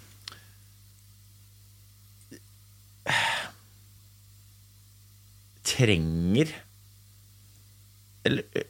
Trenger 5.70 6.52
Eller 8.26 8.66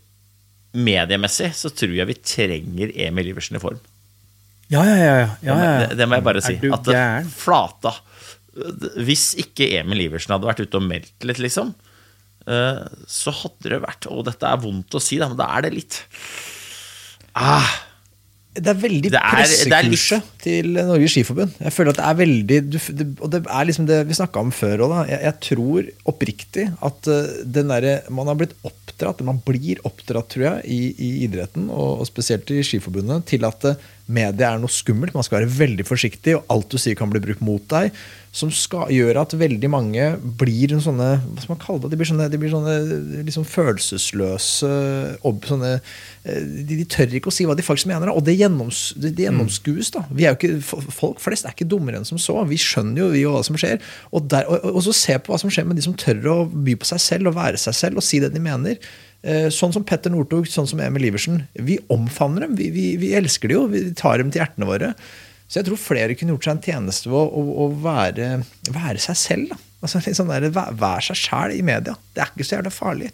mediemessig 0.71 1.51
så 1.59 1.73
tror 1.75 1.97
jeg 1.97 2.07
vi 2.07 2.19
trenger 2.23 2.93
Emil 3.09 3.33
Iversen 3.33 3.59
i 3.59 3.63
form. 3.63 3.81
Ja, 4.71 4.85
ja, 4.87 4.97
ja. 4.97 5.15
ja, 5.19 5.27
ja. 5.43 5.71
Det, 5.83 5.97
det, 5.99 6.07
må 6.07 6.21
jeg 6.21 6.27
bare 6.29 6.43
si. 6.45 6.55
At 6.71 6.87
det, 6.87 7.01
Flata 7.35 7.91
Hvis 9.03 9.33
ikke 9.43 9.67
Emil 9.81 10.05
Iversen 10.05 10.37
hadde 10.37 10.47
vært 10.47 10.63
ute 10.63 10.79
og 10.79 10.87
meldt 10.87 11.27
litt, 11.27 11.41
liksom, 11.43 11.73
så 12.47 13.35
hadde 13.43 13.73
det 13.75 13.81
vært 13.83 14.07
Og 14.11 14.23
dette 14.31 14.47
er 14.47 14.63
vondt 14.63 14.95
å 14.97 15.03
si, 15.03 15.19
men 15.21 15.37
da 15.39 15.51
er 15.57 15.67
det 15.67 15.75
litt 15.75 15.99
ah, 17.39 17.67
det 18.51 18.67
er 18.67 18.79
veldig 18.83 19.11
pressekurset 19.15 20.31
til 20.43 20.73
Norges 20.75 21.13
Skiforbund. 21.15 21.53
Jeg 21.63 21.71
føler 21.71 21.93
at 21.93 22.01
det 22.01 22.07
er 22.09 22.17
veldig 22.19 22.57
Og 23.23 23.29
det 23.31 23.41
er 23.47 23.69
liksom 23.69 23.87
det 23.87 24.01
vi 24.09 24.17
snakka 24.19 24.43
om 24.43 24.51
før 24.51 24.83
òg. 24.89 24.95
Jeg, 25.07 25.21
jeg, 25.23 25.37
tror 25.47 25.91
oppriktig 26.11 26.65
at 26.83 27.11
eh, 27.15 27.31
den 27.47 27.71
derre 27.71 28.01
man 28.11 28.27
har 28.27 28.41
blitt 28.41 28.57
oppdratt, 28.67 29.23
man 29.27 29.39
blir 29.47 29.79
oppdratt, 29.87 30.33
tror 30.35 30.47
jeg, 30.49 30.67
i, 30.67 30.81
i 30.99 31.11
idretten, 31.29 31.71
og, 31.71 32.01
og, 32.03 32.09
spesielt 32.11 32.51
i 32.51 32.65
Skiforbundet, 32.67 33.23
til 33.31 33.47
at 33.47 33.71
media 34.11 34.53
er 34.53 34.63
noe 34.63 34.73
skummelt. 34.73 35.15
Man 35.17 35.27
skal 35.27 35.41
være 35.41 35.53
veldig 35.59 35.87
forsiktig, 35.89 36.37
og 36.39 36.51
alt 36.53 36.73
du 36.73 36.81
sier 36.81 36.99
kan 36.99 37.13
bli 37.13 37.23
brukt 37.23 37.45
mot 37.45 37.65
deg 37.73 37.95
som 38.31 38.51
skal, 38.55 38.93
gjør 38.95 39.19
at 39.25 39.33
veldig 39.35 39.69
mange 39.73 40.05
blir 40.39 40.71
sånne 40.79 41.09
hva 41.19 41.43
skal 41.43 41.51
man 41.51 41.63
kalle 41.65 41.83
det, 41.83 41.91
de 41.91 41.99
blir 41.99 42.11
sånne, 42.13 42.29
de 42.31 42.39
blir 42.39 42.53
sånne 42.53 42.75
liksom 43.27 43.47
følelsesløse 43.49 44.71
sånne, 45.51 45.73
eh, 46.23 46.39
de, 46.39 46.79
de, 46.79 46.87
tør 46.87 47.17
ikke 47.19 47.33
å 47.33 47.35
si 47.35 47.47
hva 47.49 47.57
de 47.59 47.67
faktisk 47.67 47.91
mener. 47.91 48.13
Og 48.15 48.23
det, 48.27 48.37
gjennoms, 48.39 48.85
det, 48.95 49.17
det 49.19 49.27
gjennomskues. 49.27 49.91
da. 49.97 50.05
Ikke, 50.31 50.53
folk 50.63 51.19
flest 51.23 51.49
er 51.49 51.57
ikke 51.57 51.67
dummere 51.71 51.99
enn 51.99 52.07
som 52.07 52.23
så. 52.23 52.39
Vi 52.47 52.61
skjønner 52.61 53.03
jo 53.03 53.11
vi 53.17 53.27
hva 53.27 53.43
som 53.47 53.59
skjer. 53.59 53.83
Og, 54.15 54.31
der, 54.31 54.47
og, 54.47 54.77
og, 54.77 54.81
så 54.87 54.95
se 54.95 55.19
på 55.19 55.35
hva 55.35 55.43
som 55.43 55.51
skjer 55.51 55.67
med 55.67 55.81
de 55.81 55.89
som 55.89 55.99
tør 55.99 56.31
å 56.31 56.41
by 56.47 56.79
på 56.79 56.93
seg 56.93 57.03
selv 57.03 57.33
og 57.33 57.39
være 57.41 57.59
seg 57.61 57.77
selv 57.83 57.99
og 57.99 58.07
si 58.07 58.23
det 58.23 58.31
de 58.37 58.47
mener. 58.47 58.79
Eh, 59.21 59.49
sånn 59.53 59.75
som 59.75 59.85
Petter 59.85 60.13
Northug, 60.13 60.47
sånn 60.49 60.69
som 60.71 60.81
Emil 60.81 61.11
Iversen. 61.11 61.43
Vi 61.53 61.77
omfavner 61.93 62.47
dem. 62.47 62.55
Vi, 62.57 62.71
vi, 62.73 62.87
vi 63.01 63.13
elsker 63.19 63.51
dem 63.51 63.59
jo. 63.59 63.65
Vi 63.73 63.83
tar 63.99 64.23
dem 64.23 64.31
til 64.33 64.41
hjertene 64.41 64.69
våre. 64.69 64.95
Så 65.51 65.61
jeg 65.61 65.67
tror 65.67 65.81
flere 65.83 66.15
kunne 66.17 66.37
gjort 66.37 66.47
seg 66.47 66.57
en 66.57 66.63
tjeneste 66.65 67.11
ved 67.11 67.19
å, 67.19 67.27
å, 67.27 67.67
å 67.67 67.69
være, 67.83 68.31
være, 68.71 69.03
seg 69.03 69.19
selv. 69.19 69.55
Altså, 69.83 70.01
liksom 70.05 70.31
der, 70.31 70.49
Være 70.55 71.05
seg 71.11 71.19
sjæl 71.19 71.57
i 71.59 71.65
media. 71.67 71.97
Det 72.15 72.25
er 72.25 72.33
ikke 72.33 72.47
så 72.47 72.57
jævla 72.57 72.73
farlig. 72.73 73.11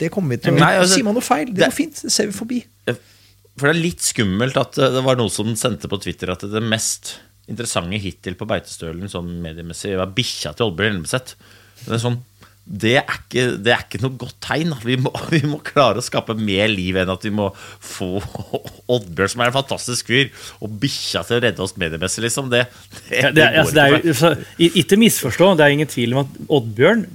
Det 0.00 0.10
kommer 0.12 0.34
vi 0.34 0.42
til 0.42 0.56
Nei, 0.58 0.74
altså, 0.80 0.96
Sier 0.96 1.06
man 1.06 1.16
noe 1.16 1.24
feil, 1.24 1.52
det, 1.52 1.62
går 1.62 1.76
fint. 1.76 2.02
Det 2.02 2.12
ser 2.12 2.28
vi 2.28 2.36
forbi. 2.36 2.60
For 2.90 3.68
det 3.68 3.74
er 3.74 3.82
litt 3.84 4.04
skummelt 4.04 4.56
at 4.58 4.80
eh, 4.80 4.92
det 4.92 5.04
var 5.04 5.20
noen 5.20 5.32
som 5.32 5.52
sendte 5.60 5.88
på 5.92 6.00
Twitter 6.02 6.32
at 6.32 6.44
det 6.48 6.64
mest 6.64 7.16
interessante 7.50 7.98
hittil 8.00 8.36
på 8.38 8.46
Beitestølen 8.48 9.10
sånn 9.10 9.28
mediemessig 9.44 9.96
var 9.98 10.12
bikkja 10.16 10.54
til 10.56 10.70
Oddbjørn 10.70 10.96
Hjelmeset. 10.96 11.34
Det 11.82 11.96
er 11.96 12.02
sånn 12.02 12.20
det 12.62 12.92
er, 13.00 13.08
ikke, 13.10 13.44
det 13.58 13.72
er 13.74 13.80
ikke 13.82 13.98
noe 14.04 14.14
godt 14.20 14.36
tegn. 14.44 14.70
Vi 14.86 14.94
må, 15.02 15.10
vi 15.34 15.42
må, 15.48 15.58
klare 15.66 15.98
å 15.98 16.04
skape 16.04 16.36
mer 16.38 16.70
liv 16.70 16.98
enn 17.00 17.10
at 17.10 17.24
vi 17.26 17.32
må 17.34 17.48
få 17.56 18.22
Oddbjørn, 18.92 19.32
som 19.32 19.42
er 19.42 19.50
en 19.50 19.56
fantastisk 19.56 20.12
fyr, 20.12 20.30
og 20.62 20.76
bikkja 20.82 21.24
til 21.26 21.38
å 21.38 21.42
redde 21.42 21.64
oss 21.64 21.74
mediemessig, 21.80 22.22
liksom. 22.26 22.52
Det, 22.52 22.64
det, 23.08 23.32
det, 23.34 23.48
altså, 23.62 23.74
det 23.76 23.82
er 23.82 24.06
jo, 24.06 24.70
Ikke 24.84 25.00
misforstå, 25.00 25.52
det 25.58 25.66
er 25.66 25.74
ingen 25.74 25.90
tvil 25.90 26.14
om 26.14 26.22
at 26.22 26.38
Oddbjørn 26.60 27.06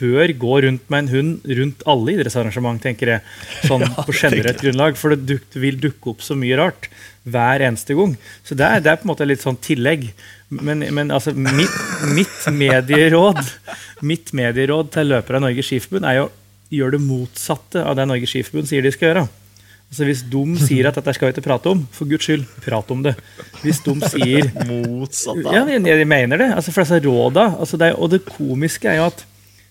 bør 0.00 0.34
gå 0.36 0.56
rundt 0.66 0.90
med 0.92 1.04
en 1.04 1.10
hund 1.14 1.52
rundt 1.60 1.84
alle 1.88 2.16
idrettsarrangement, 2.16 2.82
tenker 2.82 3.14
jeg. 3.14 3.24
Sånn 3.68 3.86
på 4.06 4.14
generelt 4.14 4.60
grunnlag, 4.60 5.00
for 5.00 5.16
det 5.16 5.40
vil 5.54 5.80
dukke 5.80 6.12
opp 6.12 6.26
så 6.26 6.36
mye 6.38 6.58
rart 6.60 6.90
hver 7.28 7.64
eneste 7.66 7.96
gang. 7.98 8.14
Så 8.46 8.56
det 8.56 8.66
er, 8.66 8.84
det 8.84 8.92
er 8.92 9.00
på 9.00 9.08
en 9.08 9.12
måte 9.12 9.28
litt 9.28 9.42
sånn 9.44 9.58
tillegg. 9.60 10.08
Men, 10.50 10.82
men 10.94 11.12
altså, 11.14 11.34
mitt, 11.36 11.76
mitt, 12.10 12.38
medieråd 12.50 13.38
Mitt 14.02 14.32
medieråd 14.34 14.88
til 14.96 15.12
løpere 15.12 15.38
av 15.38 15.44
Norges 15.44 15.68
Skiforbund 15.68 16.08
er 16.08 16.16
jo 16.16 16.24
gjør 16.74 16.96
det 16.96 17.00
motsatte 17.04 17.84
av 17.84 17.94
det 17.98 18.06
Norges 18.10 18.32
Skiforbund 18.32 18.70
sier 18.70 18.82
de 18.82 18.90
skal 18.94 19.10
gjøre. 19.10 19.22
Altså 19.90 20.06
Hvis 20.06 20.20
de 20.30 20.42
sier 20.62 20.86
at 20.86 20.98
dette 20.98 21.12
skal 21.16 21.28
vi 21.28 21.34
ikke 21.34 21.46
prate 21.48 21.70
om, 21.72 21.80
for 21.90 22.06
guds 22.10 22.28
skyld, 22.28 22.44
prat 22.62 22.92
om 22.94 23.00
det. 23.02 23.16
Hvis 23.64 23.80
de 23.82 23.96
sier 24.12 24.46
Motsatt, 24.68 25.40
da? 25.42 25.54
Ja, 25.56 25.64
de, 25.66 26.04
mener 26.06 26.38
det. 26.38 26.46
Altså 26.54 26.70
For 26.70 26.86
disse 26.86 27.00
råda, 27.02 27.48
altså 27.58 27.80
det, 27.80 27.92
Og 27.98 28.12
det 28.12 28.22
komiske 28.28 28.92
er 28.92 29.00
jo 29.00 29.08
at 29.10 29.24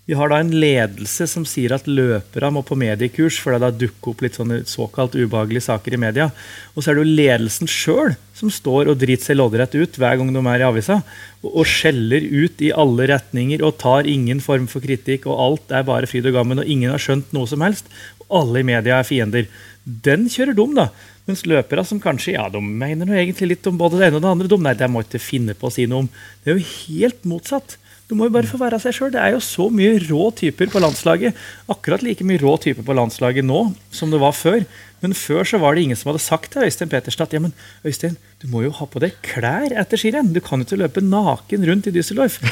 vi 0.10 0.16
har 0.18 0.32
da 0.32 0.40
en 0.42 0.50
ledelse 0.50 1.28
som 1.30 1.44
sier 1.46 1.70
at 1.76 1.86
løpere 1.86 2.50
må 2.50 2.64
på 2.66 2.74
mediekurs, 2.82 3.36
fordi 3.38 3.60
det 3.60 3.68
da 3.68 3.82
dukker 3.84 4.10
opp 4.10 4.24
litt 4.26 4.40
sånne 4.40 4.56
såkalt 4.66 5.14
ubehagelige 5.14 5.68
saker 5.68 5.94
i 5.94 6.00
media. 6.02 6.26
Og 6.74 6.82
så 6.82 6.90
er 6.90 6.98
det 6.98 7.04
jo 7.04 7.18
ledelsen 7.20 7.70
sjøl 7.70 8.16
som 8.34 8.50
står 8.50 8.90
og 8.90 8.98
driter 9.04 9.28
seg 9.28 9.38
loddrett 9.38 9.76
ut 9.78 10.00
hver 10.02 10.16
gang 10.18 10.32
de 10.34 10.42
er 10.42 10.64
i 10.64 10.66
avisa, 10.66 10.98
og, 11.44 11.62
skjeller 11.70 12.26
ut 12.26 12.64
i 12.66 12.72
alle 12.74 13.06
retninger 13.12 13.62
og 13.62 13.78
tar 13.84 14.10
ingen 14.10 14.42
form 14.42 14.66
for 14.72 14.82
kritikk, 14.82 15.28
og 15.30 15.44
alt 15.44 15.76
er 15.78 15.86
bare 15.86 16.10
fryd 16.10 16.26
og 16.32 16.40
gammen, 16.40 16.64
og 16.64 16.72
ingen 16.74 16.90
har 16.90 17.04
skjønt 17.04 17.30
noe 17.38 17.46
som 17.52 17.62
helst. 17.62 17.92
Og 18.26 18.40
alle 18.40 18.64
i 18.64 18.66
media 18.66 18.98
er 18.98 19.06
fiender. 19.06 19.46
Den 19.86 20.26
kjører 20.26 20.58
dum, 20.58 20.74
da. 20.80 20.88
Mens 21.30 21.46
løpere 21.46 21.84
som 21.86 22.02
kanskje 22.02 22.34
ja, 22.34 22.48
de 22.50 22.64
mener 22.66 23.06
noe 23.06 23.22
egentlig 23.22 23.52
litt 23.52 23.70
om 23.70 23.78
både 23.78 24.02
det 24.02 24.10
ene 24.10 24.18
og 24.18 24.26
det 24.26 24.34
andre, 24.34 24.50
de, 24.50 24.60
nei, 24.66 24.74
det 24.74 24.90
må 24.90 25.06
ikke 25.06 25.22
finne 25.22 25.54
på 25.54 25.70
å 25.70 25.76
si 25.78 25.86
noe 25.86 26.08
om. 26.08 26.10
Det 26.42 26.56
er 26.56 26.58
jo 26.58 26.74
helt 26.88 27.30
motsatt. 27.30 27.78
Du 28.10 28.16
må 28.18 28.26
jo 28.26 28.34
bare 28.34 28.50
få 28.50 28.58
være 28.58 28.80
seg 28.82 28.96
sjøl. 28.98 29.12
Det 29.14 29.22
er 29.22 29.36
jo 29.36 29.42
så 29.44 29.68
mye 29.70 30.00
rå 30.08 30.32
typer 30.34 30.72
på 30.74 30.82
landslaget. 30.82 31.38
Akkurat 31.70 32.02
like 32.02 32.26
mye 32.26 32.42
rå 32.42 32.56
typer 32.58 32.82
på 32.86 32.96
landslaget 32.98 33.46
nå 33.46 33.68
som 33.94 34.10
det 34.10 34.22
var 34.24 34.34
før. 34.34 34.64
Men 35.04 35.14
før 35.16 35.46
så 35.48 35.60
var 35.62 35.78
det 35.78 35.86
ingen 35.86 36.00
som 36.00 36.10
hadde 36.10 36.24
sagt 36.24 36.50
til 36.52 36.66
Øystein 36.66 36.90
Peterstad 36.92 37.32
ja, 37.32 37.40
men 37.40 37.54
Øystein, 37.88 38.18
du 38.42 38.48
må 38.52 38.66
jo 38.66 38.72
ha 38.76 38.88
på 38.90 39.00
deg 39.00 39.14
klær 39.24 39.72
etter 39.78 40.02
skirenn. 40.02 40.34
Du 40.34 40.42
kan 40.44 40.60
jo 40.60 40.66
ikke 40.66 40.80
løpe 40.82 41.04
naken 41.06 41.68
rundt 41.70 41.88
i 41.92 41.94
Düsseldorf. 41.96 42.42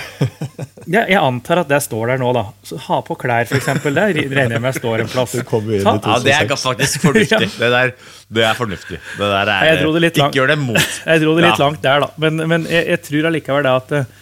Jeg, 0.88 1.04
jeg 1.12 1.20
antar 1.20 1.60
at 1.60 1.68
det 1.68 1.82
står 1.84 2.14
der 2.14 2.22
nå, 2.22 2.30
da. 2.32 2.46
Så 2.64 2.78
ha 2.86 3.02
på 3.04 3.18
klær, 3.20 3.44
f.eks. 3.44 3.66
Der 3.84 4.14
regner 4.16 4.54
jeg 4.56 4.62
med 4.64 4.76
står 4.78 5.02
en 5.04 5.10
plass. 5.12 5.34
ja, 5.36 5.96
det 6.24 6.32
er 6.32 6.48
faktisk 6.48 7.04
fornuftig. 7.04 7.50
Det, 7.60 7.72
der, 7.74 7.92
det 8.32 8.46
er 8.48 8.56
fornuftig. 8.56 9.02
Det 9.18 9.28
der 9.34 9.52
er, 9.52 9.66
jeg 9.68 9.82
dro 9.82 9.92
det 9.98 10.04
litt 10.06 10.22
langt. 10.22 10.32
Ikke 10.32 10.40
gjør 10.40 10.54
det 10.54 10.58
mot. 10.62 10.80
Jeg 11.10 11.24
dro 11.26 11.34
det 11.36 11.44
litt 11.44 11.60
ja. 11.60 11.66
langt 11.66 11.84
der, 11.84 12.06
da. 12.06 12.10
Men, 12.24 12.40
men 12.54 12.70
jeg, 12.72 12.88
jeg 12.94 13.04
tror 13.10 13.28
allikevel 13.34 13.68
det 13.68 13.76
at 13.82 13.94
eh, 14.00 14.16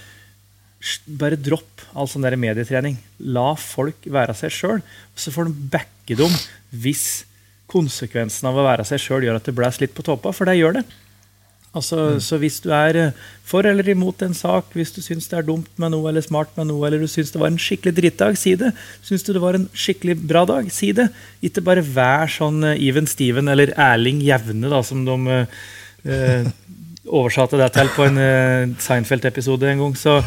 bare 1.19 1.39
dropp 1.39 1.85
all 1.95 2.09
sånn 2.09 2.25
der 2.25 2.37
medietrening. 2.39 2.99
La 3.19 3.53
folk 3.59 4.05
være 4.05 4.35
seg 4.37 4.53
sjøl. 4.53 4.83
Så 5.17 5.33
får 5.33 5.49
de 5.49 5.71
backe 5.77 6.17
dem 6.19 6.33
hvis 6.75 7.25
konsekvensen 7.71 8.47
av 8.49 8.59
å 8.59 8.67
være 8.67 8.85
seg 8.87 9.01
sjøl 9.01 9.25
gjør 9.25 9.39
at 9.39 9.47
det 9.47 9.55
blæs 9.57 9.81
litt 9.81 9.95
på 9.97 10.05
toppa, 10.05 10.33
for 10.35 10.47
det 10.47 10.59
gjør 10.59 10.79
det. 10.79 10.85
Altså, 11.75 11.97
mm. 12.15 12.19
Så 12.23 12.37
hvis 12.39 12.61
du 12.63 12.69
er 12.71 12.97
eh, 12.99 13.23
for 13.43 13.67
eller 13.67 13.87
imot 13.91 14.21
en 14.23 14.35
sak, 14.37 14.69
hvis 14.77 14.93
du 14.95 15.01
syns 15.03 15.27
det 15.27 15.41
er 15.41 15.47
dumt 15.47 15.71
med 15.81 15.91
noe 15.91 16.07
eller 16.11 16.23
smart 16.23 16.53
med 16.55 16.69
noe, 16.69 16.85
eller 16.87 17.03
du 17.03 17.09
syns 17.11 17.33
det 17.33 17.41
var 17.41 17.51
en 17.51 17.59
skikkelig 17.59 17.95
drittdag, 17.97 18.37
si 18.39 18.55
det. 18.59 18.71
Syns 19.03 19.27
du 19.27 19.33
det 19.35 19.43
var 19.43 19.57
en 19.59 19.67
skikkelig 19.75 20.15
bra 20.23 20.45
dag, 20.47 20.69
si 20.71 20.93
det. 20.95 21.09
Ikke 21.43 21.65
bare 21.65 21.83
vær 21.83 22.31
sånn 22.31 22.63
uh, 22.63 22.77
Even 22.79 23.09
Steven 23.11 23.51
eller 23.51 23.73
Erling 23.75 24.23
Jevne, 24.23 24.71
da, 24.71 24.79
som 24.87 25.03
de 25.07 25.17
uh, 25.35 26.47
oversatte 27.05 27.59
det 27.59 27.69
til 27.75 27.89
på 27.95 28.07
en 28.07 28.19
uh, 28.19 28.73
Seinfeld-episode 28.81 29.69
en 29.69 29.85
gang. 29.85 29.95
Så 29.99 30.17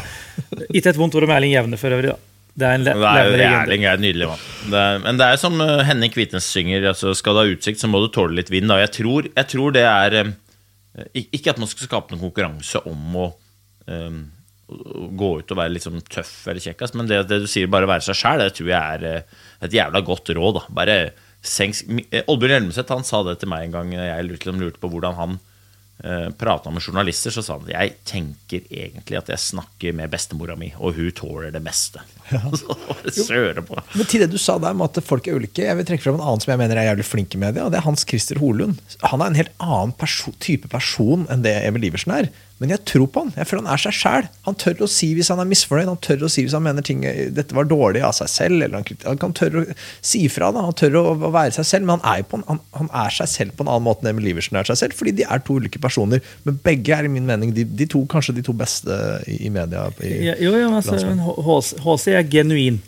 ikke 0.69 0.93
et 0.93 0.99
vondt 0.99 1.17
ord 1.19 1.27
om 1.27 1.35
Erling 1.35 1.53
Jevne 1.53 1.79
for 1.79 1.95
øvrig. 1.95 2.13
da. 2.13 2.17
Det 2.59 2.67
er 2.67 2.75
en 2.75 2.83
le 2.83 2.95
det 2.97 3.09
er, 3.39 3.43
Erling 3.61 3.85
er 3.87 4.01
nydelig 4.01 4.27
mann. 4.27 4.41
men 5.05 5.19
det 5.19 5.27
er 5.27 5.39
som 5.39 5.55
uh, 5.61 5.79
Henning 5.87 6.11
Kvitnes 6.11 6.47
synger, 6.49 6.89
altså, 6.91 7.13
skal 7.15 7.35
du 7.35 7.43
ha 7.43 7.53
utsikt, 7.53 7.79
så 7.79 7.87
må 7.91 8.01
du 8.03 8.09
tåle 8.11 8.35
litt 8.39 8.51
vind. 8.51 8.71
Jeg 8.71 8.91
tror, 8.95 9.29
jeg, 9.29 9.47
tror, 9.53 9.75
det 9.75 9.85
er 9.85 10.17
um, 10.25 10.33
Ikke 11.21 11.53
at 11.53 11.61
man 11.61 11.71
skal 11.71 11.87
skape 11.87 12.13
noen 12.13 12.25
konkurranse 12.27 12.83
om 12.89 13.15
å 13.15 13.29
um, 13.87 14.19
gå 14.69 15.29
ut 15.39 15.51
og 15.53 15.57
være 15.57 15.73
litt 15.73 15.85
sånn 15.87 16.03
tøff 16.11 16.33
eller 16.51 16.61
kjekkast, 16.61 16.97
men 16.99 17.07
det, 17.09 17.23
det, 17.29 17.39
du 17.41 17.47
sier, 17.49 17.71
bare 17.71 17.89
være 17.89 18.05
seg 18.05 18.19
sjæl, 18.19 18.43
det 18.43 18.51
tror 18.57 18.67
jeg 18.69 18.99
er 18.99 19.23
et 19.65 19.73
jævla 19.73 20.03
godt 20.05 20.29
råd. 20.37 20.59
da. 20.59 20.65
Bare 20.81 20.97
senk 21.41 21.79
Oddbjørn 22.27 22.53
Hjelmeset 22.57 22.91
han 22.91 23.07
sa 23.07 23.23
det 23.25 23.39
til 23.39 23.49
meg 23.49 23.65
en 23.65 23.77
gang 23.77 23.93
jeg 23.95 24.27
lurte 24.27 24.81
på 24.81 24.91
hvordan 24.91 25.15
han 25.17 25.39
prata 26.39 26.71
med 26.71 26.83
journalister, 26.85 27.33
så 27.33 27.43
sa 27.43 27.57
han 27.57 27.67
jeg 27.67 27.97
tenker 28.07 28.63
egentlig 28.71 29.17
at 29.19 29.31
jeg 29.33 29.41
snakker 29.43 29.95
med 29.97 30.11
bestemora 30.13 30.55
mi, 30.55 30.69
og 30.79 30.95
hun 30.95 31.11
tåler 31.15 31.51
det 31.51 31.61
meste. 31.63 32.03
Ja. 32.31 32.39
Søre 33.27 33.63
på. 33.65 33.75
Men 33.97 34.07
til 34.07 34.23
det 34.23 34.29
du 34.31 34.37
sa 34.39 34.55
der 34.61 34.77
med 34.77 34.87
at 34.87 35.03
folk 35.03 35.27
er 35.27 35.39
ulike, 35.39 35.65
jeg 35.65 35.75
vil 35.79 35.87
trekke 35.89 36.05
frem 36.05 36.19
en 36.19 36.23
annen 36.25 36.43
som 36.43 36.53
jeg 36.53 36.61
mener 36.61 36.79
er 36.79 36.87
jævlig 36.91 37.07
flink 37.09 37.35
i 37.35 37.41
media, 37.41 37.65
og 37.65 37.73
det 37.73 37.81
er 37.81 37.87
Hans 37.87 38.07
Christer 38.07 38.39
Holund. 38.39 38.79
Han 39.11 39.23
er 39.23 39.33
en 39.33 39.39
helt 39.41 39.55
annen 39.59 39.95
perso 39.99 40.31
type 40.39 40.71
person 40.71 41.27
enn 41.27 41.43
det 41.43 41.57
Emil 41.65 41.89
Iversen 41.89 42.15
er. 42.15 42.31
Men 42.59 42.73
jeg 42.73 42.83
tror 42.89 43.07
på 43.07 43.21
han. 43.23 43.29
Jeg 43.39 43.47
føler 43.47 43.63
han 43.63 43.71
er 43.71 43.79
seg 43.79 43.95
sjæl. 43.95 44.25
Han 44.43 44.57
tør 44.59 44.81
å 44.83 44.87
si 44.91 45.07
hvis 45.15 45.29
han 45.31 45.39
er 45.39 45.47
misfornøyd. 45.47 45.87
Han 45.93 46.01
tør 46.03 46.25
å 46.27 46.29
si 46.31 46.43
hvis 46.43 46.55
han 46.57 46.65
mener 46.65 46.83
ting 46.83 47.05
dette 47.35 47.55
var 47.55 47.69
dårlig 47.69 48.01
av 48.03 48.11
seg 48.17 48.31
selv. 48.33 48.57
Eller 48.65 48.75
han, 48.75 48.99
han 49.05 49.21
kan 49.21 49.35
tørre 49.37 49.63
å 49.63 49.77
si 50.03 50.25
fra. 50.31 50.49
Da. 50.55 50.65
Han 50.67 50.75
tør 50.75 50.97
å, 50.99 51.03
å, 51.15 51.31
være 51.31 51.55
seg 51.55 51.69
selv, 51.69 51.87
men 51.87 51.95
han 51.95 52.19
er, 52.19 52.25
på, 52.27 52.41
han, 52.49 52.59
han 52.75 52.91
er, 52.91 53.15
seg 53.15 53.31
selv 53.31 53.55
på 53.55 53.63
en 53.63 53.71
annen 53.71 53.87
måte 53.87 54.03
enn 54.03 54.11
Emil 54.11 54.33
Iversen 54.33 54.59
er 54.59 54.67
seg 54.67 54.81
selv. 54.81 54.99
Fordi 54.99 55.15
de 55.21 55.23
er 55.23 55.45
to 55.47 55.55
ulike 55.55 55.79
personer. 55.79 56.19
Men 56.43 56.59
begge 56.67 56.99
er 56.99 57.07
i 57.07 57.13
min 57.15 57.29
mening 57.29 57.55
de, 57.55 57.63
de 57.63 57.87
to, 57.95 58.03
kanskje 58.11 58.35
de 58.41 58.43
to 58.43 58.55
beste 58.59 58.99
i, 59.23 59.39
i 59.47 59.53
media. 59.55 59.87
I 60.03 60.13
ja, 60.27 60.37
jo, 60.43 60.51
jo, 60.59 60.69
altså, 60.75 61.79
HC 61.87 62.11
er 62.19 62.27
genuin. 62.27 62.83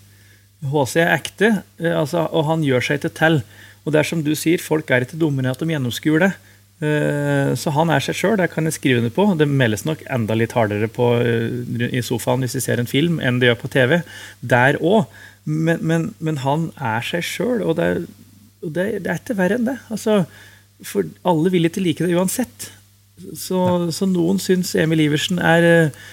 HC 0.67 0.99
er 1.01 1.15
ekte, 1.15 1.55
eh, 1.79 1.95
altså, 1.95 2.27
og 2.27 2.49
han 2.51 2.67
gjør 2.67 2.91
seg 2.91 3.05
til 3.05 3.15
tell. 3.15 3.43
Og 3.85 3.95
det 3.95 4.03
er 4.03 4.11
som 4.11 4.19
du 4.21 4.35
sier, 4.35 4.61
folk 4.61 4.91
er 4.91 5.07
ikke 5.07 5.19
dummere 5.21 5.47
enn 5.47 5.55
at 5.55 5.63
de 5.63 5.71
gjennomskuer 5.71 6.27
det. 6.27 6.33
Eh, 6.81 7.51
så 7.61 7.69
han 7.75 7.91
er 7.93 8.01
seg 8.01 8.17
sjøl, 8.17 8.37
det 8.39 8.49
kan 8.55 8.65
jeg 8.65 8.79
skrive 8.79 9.01
under 9.03 9.13
på. 9.13 9.27
Det 9.37 9.47
meldes 9.49 9.85
nok 9.85 10.01
enda 10.09 10.37
litt 10.37 10.55
hardere 10.57 10.89
på, 10.89 11.13
eh, 11.21 11.89
i 11.91 12.01
sofaen 12.05 12.41
hvis 12.41 12.57
vi 12.57 12.63
ser 12.65 12.81
en 12.81 12.89
film, 12.89 13.19
enn 13.21 13.37
det 13.39 13.51
gjør 13.51 13.61
på 13.61 13.73
TV. 13.75 13.99
Der 14.41 14.79
òg. 14.81 15.05
Men, 15.45 15.81
men, 15.81 16.11
men, 16.21 16.41
han 16.43 16.69
er 16.77 17.01
seg 17.05 17.25
sjøl, 17.25 17.63
og, 17.65 17.75
det, 17.79 18.05
og 18.61 18.73
det, 18.75 18.85
det, 19.05 19.09
er 19.09 19.21
ikke 19.21 19.37
verre 19.37 19.57
enn 19.57 19.69
det. 19.69 19.77
Altså, 19.93 20.23
for 20.85 21.09
alle 21.25 21.53
vil 21.53 21.69
ikke 21.69 21.81
like 21.81 22.05
det 22.05 22.17
uansett. 22.17 22.69
Så, 23.37 23.61
så 23.93 24.07
noen 24.09 24.41
syns 24.41 24.73
Emil 24.77 25.01
Iversen 25.03 25.41
er 25.41 25.65
uh, 25.93 26.05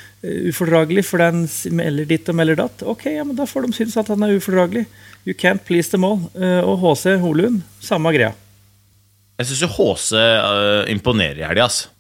ufordragelig 0.49 1.07
for 1.09 1.21
den 1.21 1.47
melder 1.77 2.09
ditt 2.09 2.29
og 2.29 2.37
melder 2.41 2.61
datt. 2.65 2.85
Ok, 2.89 3.07
ja, 3.13 3.25
men 3.25 3.37
da 3.37 3.49
får 3.49 3.65
de 3.65 3.77
synes 3.77 3.97
at 4.01 4.09
han 4.13 4.25
er 4.25 4.37
ufordragelig. 4.37 4.85
You 5.29 5.37
can't 5.37 5.65
please 5.65 5.93
them 5.93 6.09
all. 6.09 6.25
Og 6.65 6.81
HC 6.85 7.19
Holund, 7.21 7.63
samme 7.85 8.13
greia. 8.17 8.33
Jeg 9.39 9.47
syns 9.47 9.61
jo 9.63 9.71
HC 9.71 10.13
uh, 10.19 10.85
imponerer 10.91 11.39
i 11.39 11.47
helga, 11.47 11.69
altså. 11.69 11.93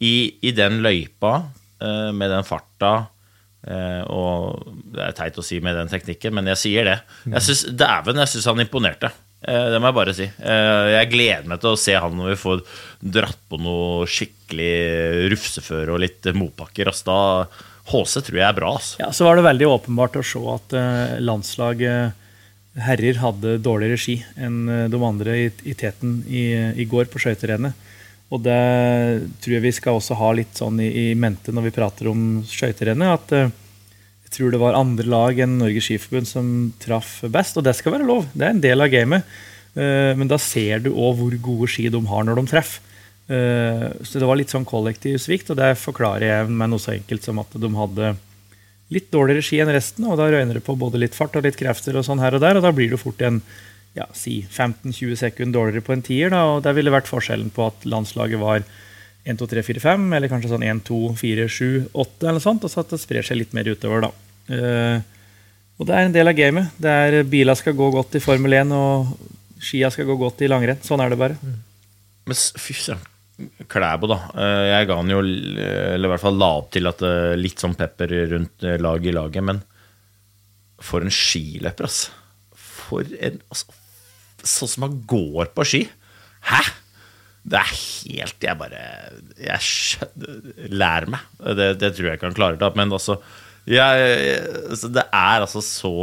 I, 0.00 0.40
I, 0.40 0.52
den 0.56 0.78
løypa, 0.80 1.34
uh, 1.82 2.10
med 2.16 2.30
den 2.32 2.46
farta 2.48 2.92
uh, 3.04 4.02
og 4.08 4.70
Det 4.94 5.02
er 5.04 5.16
teit 5.18 5.36
å 5.36 5.44
si 5.44 5.58
med 5.60 5.76
den 5.76 5.90
teknikken, 5.92 6.32
men 6.38 6.48
jeg 6.54 6.60
sier 6.62 6.88
det. 6.88 6.94
Jeg 7.26 7.44
synes, 7.44 7.66
Dæven, 7.76 8.22
jeg 8.24 8.32
syns 8.32 8.48
han 8.48 8.64
imponerte. 8.64 9.12
det 9.40 9.80
må 9.80 9.90
jeg 9.90 9.96
bare 9.96 10.14
si. 10.16 10.26
jeg 10.26 11.10
gleder 11.12 11.46
meg 11.48 11.60
til 11.60 11.72
å 11.72 11.80
se 11.80 11.94
han 11.96 12.16
når 12.16 12.32
vi 12.32 12.40
får 12.40 12.64
dratt 13.00 13.38
på 13.48 13.60
noe 13.60 14.08
skikkelig 14.08 15.28
rufseføre 15.32 15.94
og 15.94 16.00
litt 16.00 16.28
motbakker. 16.36 16.88
Altså, 16.88 17.12
da 17.12 17.92
HC 17.92 18.24
tror 18.24 18.40
jeg 18.40 18.48
er 18.48 18.56
bra. 18.56 18.72
Altså. 18.80 18.96
Ja, 19.04 19.12
så 19.12 19.28
var 19.28 19.36
det 19.36 19.48
veldig 19.50 19.68
åpenbart 19.68 20.16
å 20.20 20.24
se 20.24 20.42
at 20.56 20.76
landslaget 21.20 22.16
herrer 22.78 23.18
hadde 23.18 23.58
dårlig 23.62 23.90
regi 23.94 24.16
enn 24.38 24.68
eh, 24.70 24.88
de 24.90 25.00
andre 25.02 25.36
i, 25.46 25.46
i 25.66 25.74
teten 25.74 26.20
i, 26.28 26.44
i, 26.78 26.86
går 26.88 27.10
på 27.10 27.22
skøyterennet. 27.22 27.88
Og 28.30 28.42
det 28.44 28.60
tror 29.42 29.56
jeg 29.56 29.64
vi 29.64 29.72
skal 29.74 29.98
også 29.98 30.14
ha 30.20 30.30
litt 30.38 30.54
sånn 30.58 30.78
i, 30.82 30.86
i 30.86 31.06
mente 31.18 31.50
når 31.50 31.66
vi 31.66 31.74
prater 31.74 32.10
om 32.12 32.44
skøyterennet. 32.46 33.16
At 33.16 33.32
uh, 33.34 33.48
jeg 34.28 34.34
tror 34.36 34.52
det 34.54 34.60
var 34.62 34.78
andre 34.78 35.08
lag 35.10 35.40
enn 35.42 35.56
Norges 35.58 35.88
Skiforbund 35.88 36.30
som 36.30 36.52
traff 36.78 37.24
best. 37.26 37.58
Og 37.58 37.66
det 37.66 37.74
skal 37.74 37.96
være 37.96 38.06
lov. 38.06 38.28
Det 38.30 38.46
er 38.46 38.54
en 38.54 38.62
del 38.62 38.86
av 38.86 38.92
gamet. 38.92 39.26
Uh, 39.74 40.14
men 40.14 40.30
da 40.30 40.38
ser 40.38 40.84
du 40.84 40.92
òg 40.92 41.18
hvor 41.18 41.34
gode 41.42 41.72
ski 41.74 41.88
de 41.90 42.04
har 42.06 42.28
når 42.28 42.38
de 42.38 42.46
treffer. 42.54 42.86
Så 43.30 44.18
det 44.18 44.26
var 44.26 44.34
litt 44.40 44.50
sånn 44.50 44.64
kollektiv 44.66 45.20
svikt, 45.22 45.52
og 45.52 45.58
det 45.60 45.76
forklarer 45.78 46.24
jeg 46.26 46.46
med 46.50 46.72
noe 46.72 46.82
så 46.82 46.96
enkelt 46.96 47.22
som 47.22 47.38
at 47.38 47.52
de 47.62 47.68
hadde 47.76 48.08
litt 48.90 49.10
dårligere 49.14 49.44
ski 49.46 49.60
enn 49.62 49.72
resten, 49.72 50.06
og 50.10 50.18
da 50.18 50.28
røyner 50.30 50.58
det 50.58 50.64
på 50.66 50.76
både 50.78 51.00
litt 51.00 51.16
fart 51.16 51.36
og 51.38 51.46
litt 51.46 51.58
krefter 51.58 51.98
og 51.98 52.06
sånn 52.06 52.22
her 52.22 52.36
og 52.36 52.42
der, 52.42 52.58
og 52.58 52.66
da 52.66 52.72
blir 52.74 52.90
det 52.90 53.00
fort 53.00 53.22
en 53.26 53.40
ja, 53.96 54.06
si 54.14 54.40
15-20 54.46 55.18
sekunder 55.18 55.58
dårligere 55.58 55.86
på 55.86 55.94
en 55.94 56.04
tier, 56.06 56.30
da, 56.34 56.44
og 56.54 56.64
der 56.66 56.76
ville 56.76 56.94
vært 56.94 57.10
forskjellen 57.10 57.50
på 57.54 57.66
at 57.70 57.86
landslaget 57.90 58.42
var 58.42 58.64
1, 59.24 59.36
2, 59.38 59.48
3, 59.50 59.64
4, 59.66 59.82
5, 59.84 60.06
eller 60.16 60.32
kanskje 60.32 60.52
sånn 60.52 60.66
1, 60.66 60.82
2, 60.86 61.00
4, 61.20 61.46
7, 61.50 61.70
8, 61.92 62.20
eller 62.22 62.38
noe 62.38 62.44
sånt, 62.44 62.66
og 62.66 62.72
så 62.72 62.84
at 62.84 62.94
det 62.94 63.00
sprer 63.02 63.26
seg 63.26 63.40
litt 63.40 63.56
mer 63.56 63.68
utover, 63.70 64.06
da. 64.06 64.12
Uh, 64.50 65.18
og 65.80 65.88
det 65.88 65.96
er 65.96 66.06
en 66.06 66.14
del 66.14 66.28
av 66.28 66.36
gamet. 66.36 66.72
Det 66.76 66.92
er 66.92 67.28
Biler 67.28 67.56
skal 67.56 67.76
gå 67.76 67.86
godt 67.94 68.18
i 68.18 68.20
Formel 68.20 68.52
1, 68.58 68.72
og 68.76 69.62
skia 69.64 69.88
skal 69.92 70.08
gå 70.08 70.16
godt 70.20 70.42
i 70.44 70.50
langrenn. 70.50 70.80
Sånn 70.84 71.00
er 71.00 71.12
det 71.12 71.20
bare. 71.20 71.38
Men 71.40 72.36
fy 72.36 72.76
søren, 72.76 73.04
Klæbo, 73.70 74.08
da. 74.10 74.18
Eh, 74.34 74.64
jeg 74.68 74.88
ga 74.90 74.96
han 74.98 75.12
jo 75.12 75.20
Eller 75.22 76.08
i 76.08 76.12
hvert 76.12 76.22
fall 76.22 76.38
la 76.40 76.50
opp 76.60 76.70
til 76.74 76.88
at 76.90 77.02
eh, 77.06 77.36
litt 77.40 77.62
sånn 77.62 77.76
pepper 77.78 78.12
rundt 78.34 78.66
eh, 78.66 78.80
lag 78.82 79.04
i 79.06 79.14
laget, 79.14 79.46
men 79.46 79.62
for 80.80 81.04
en 81.04 81.12
skiløper, 81.12 81.88
altså. 81.88 82.14
For 82.56 83.04
en 83.20 83.40
altså, 83.52 83.76
Sånn 84.40 84.70
som 84.72 84.86
han 84.86 84.94
går 85.08 85.50
på 85.52 85.66
ski. 85.68 85.82
Hæ?! 86.48 86.62
Det 87.40 87.56
er 87.56 87.70
helt 87.72 88.44
Jeg 88.44 88.56
bare 88.60 88.80
Jeg 89.40 89.64
skjønner, 89.64 90.40
lær 90.72 91.06
meg. 91.12 91.28
Det, 91.56 91.68
det, 91.80 91.92
tror 91.96 92.08
jeg 92.08 92.20
ikke 92.20 92.28
han 92.30 92.36
klarer. 92.36 92.74
Men 92.76 92.92
altså, 92.96 93.18
jeg, 93.68 94.40
altså 94.68 94.90
Det 94.92 95.04
er 95.04 95.44
altså 95.44 95.64
så 95.64 95.94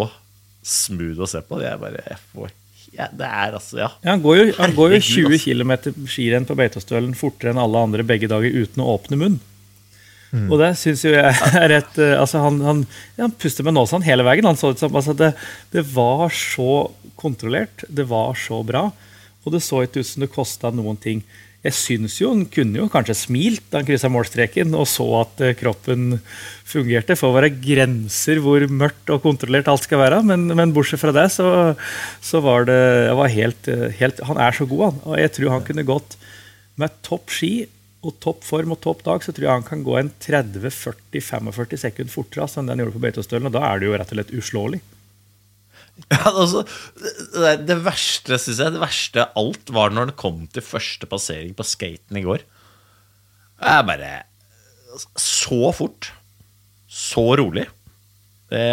smooth 0.62 1.26
å 1.26 1.30
se 1.30 1.42
på. 1.46 1.62
Jeg 1.64 1.82
bare 1.82 2.02
jeg 2.06 2.22
får 2.34 2.54
ja, 2.98 3.08
det 3.14 3.28
er 3.28 3.54
altså, 3.60 3.78
ja. 3.80 3.92
ja 4.02 4.16
han 4.16 4.24
går 4.24 4.40
jo, 4.40 4.46
han 4.58 4.74
går 4.76 4.96
jo 4.96 5.04
20 5.06 5.40
km 5.44 5.74
skirenn 6.10 6.48
på 6.50 6.58
Beitostølen 6.58 7.14
fortere 7.18 7.54
enn 7.54 7.62
alle 7.62 7.84
andre 7.86 8.06
begge 8.08 8.30
dager 8.32 8.58
uten 8.58 8.84
å 8.84 8.90
åpne 8.96 9.20
munn. 9.22 9.38
Mm. 10.34 10.48
Og 10.52 10.60
det 10.60 10.74
syns 10.80 11.06
jo 11.06 11.14
jeg 11.14 11.36
er 11.64 11.76
et 11.78 12.00
eh, 12.04 12.16
altså 12.20 12.42
han, 12.44 12.60
han, 12.66 12.84
han, 13.20 13.36
puster 13.40 13.68
med 13.68 13.78
nåsa 13.78 14.02
hele 14.04 14.26
veien. 14.28 14.48
Han 14.50 14.60
så 14.60 14.74
ut 14.74 14.82
som, 14.82 14.96
altså 14.96 15.16
det, 15.18 15.32
det, 15.72 15.86
var 15.94 16.28
så 16.34 16.88
kontrollert, 17.20 17.86
det 17.88 18.08
var 18.10 18.36
så 18.40 18.60
bra, 18.66 18.88
og 19.46 19.54
det 19.54 19.64
så 19.64 19.86
ikke 19.86 20.04
ut 20.04 20.10
som 20.10 20.26
det 20.26 20.34
kosta 20.34 20.74
noen 20.74 21.00
ting. 21.00 21.24
Jeg 21.66 21.74
syns 21.74 22.20
jo 22.22 22.30
han 22.32 22.44
kunne 22.54 22.78
jo 22.78 22.90
kanskje 22.92 23.16
smilt 23.18 23.66
da 23.72 23.80
han 23.80 23.88
kryssa 23.88 24.12
målstreken 24.14 24.76
og 24.78 24.86
så 24.88 25.08
at 25.24 25.42
eh, 25.44 25.56
kroppen 25.58 26.20
fungerte. 26.68 27.18
For 27.18 27.32
å 27.32 27.38
være 27.38 27.56
grenser 27.56 28.42
hvor 28.44 28.64
mørkt 28.70 29.10
og 29.14 29.24
kontrollert 29.26 29.70
alt 29.72 29.88
skal 29.88 30.04
være. 30.04 30.22
Men, 30.30 30.46
men 30.54 30.76
bortsett 30.76 31.02
fra 31.02 31.16
det, 31.16 31.26
så, 31.34 31.74
så 32.24 32.44
var 32.46 32.70
det 32.70 32.80
var 33.18 33.34
helt, 33.34 33.72
helt, 34.00 34.22
Han 34.30 34.40
er 34.44 34.56
så 34.56 34.70
god, 34.70 34.86
han. 34.86 35.02
Og 35.10 35.18
jeg 35.24 35.34
tror 35.38 35.56
han 35.56 35.66
kunne 35.68 35.88
gått 35.88 36.20
med 36.78 37.02
topp 37.06 37.34
ski 37.34 37.52
og 38.06 38.20
topp 38.24 38.46
form 38.46 38.76
og 38.76 38.82
topp 38.84 39.02
dag, 39.08 39.24
så 39.26 39.34
tror 39.34 39.48
jeg 39.48 39.58
han 39.58 39.66
kan 39.66 39.82
gå 39.84 39.98
en 40.00 40.12
30-40-45 40.24 41.82
sekunder 41.82 42.14
fortere 42.14 42.46
enn 42.62 42.70
han 42.72 42.84
gjorde 42.84 42.96
på 42.96 43.04
Beitostølen. 43.08 43.50
Og 43.50 43.58
da 43.58 43.66
er 43.68 43.82
det 43.82 43.90
jo 43.90 43.98
rett 43.98 44.14
og 44.14 44.20
slett 44.20 44.36
uslåelig. 44.38 44.84
Ja, 46.14 46.30
altså, 46.30 46.62
det, 47.68 47.76
verste, 47.84 48.38
synes 48.40 48.62
jeg, 48.62 48.74
det 48.76 48.80
verste 48.80 49.26
alt 49.40 49.72
var 49.76 49.92
når 49.92 50.12
det 50.12 50.20
kom 50.22 50.46
til 50.54 50.64
første 50.64 51.10
passering 51.10 51.56
på 51.58 51.66
skaten 51.68 52.20
i 52.20 52.24
går. 52.24 52.46
Det 53.58 53.74
er 53.74 53.84
bare 53.88 54.12
Så 55.18 55.74
fort. 55.76 56.12
Så 56.88 57.26
rolig. 57.40 57.66
Det, 58.48 58.64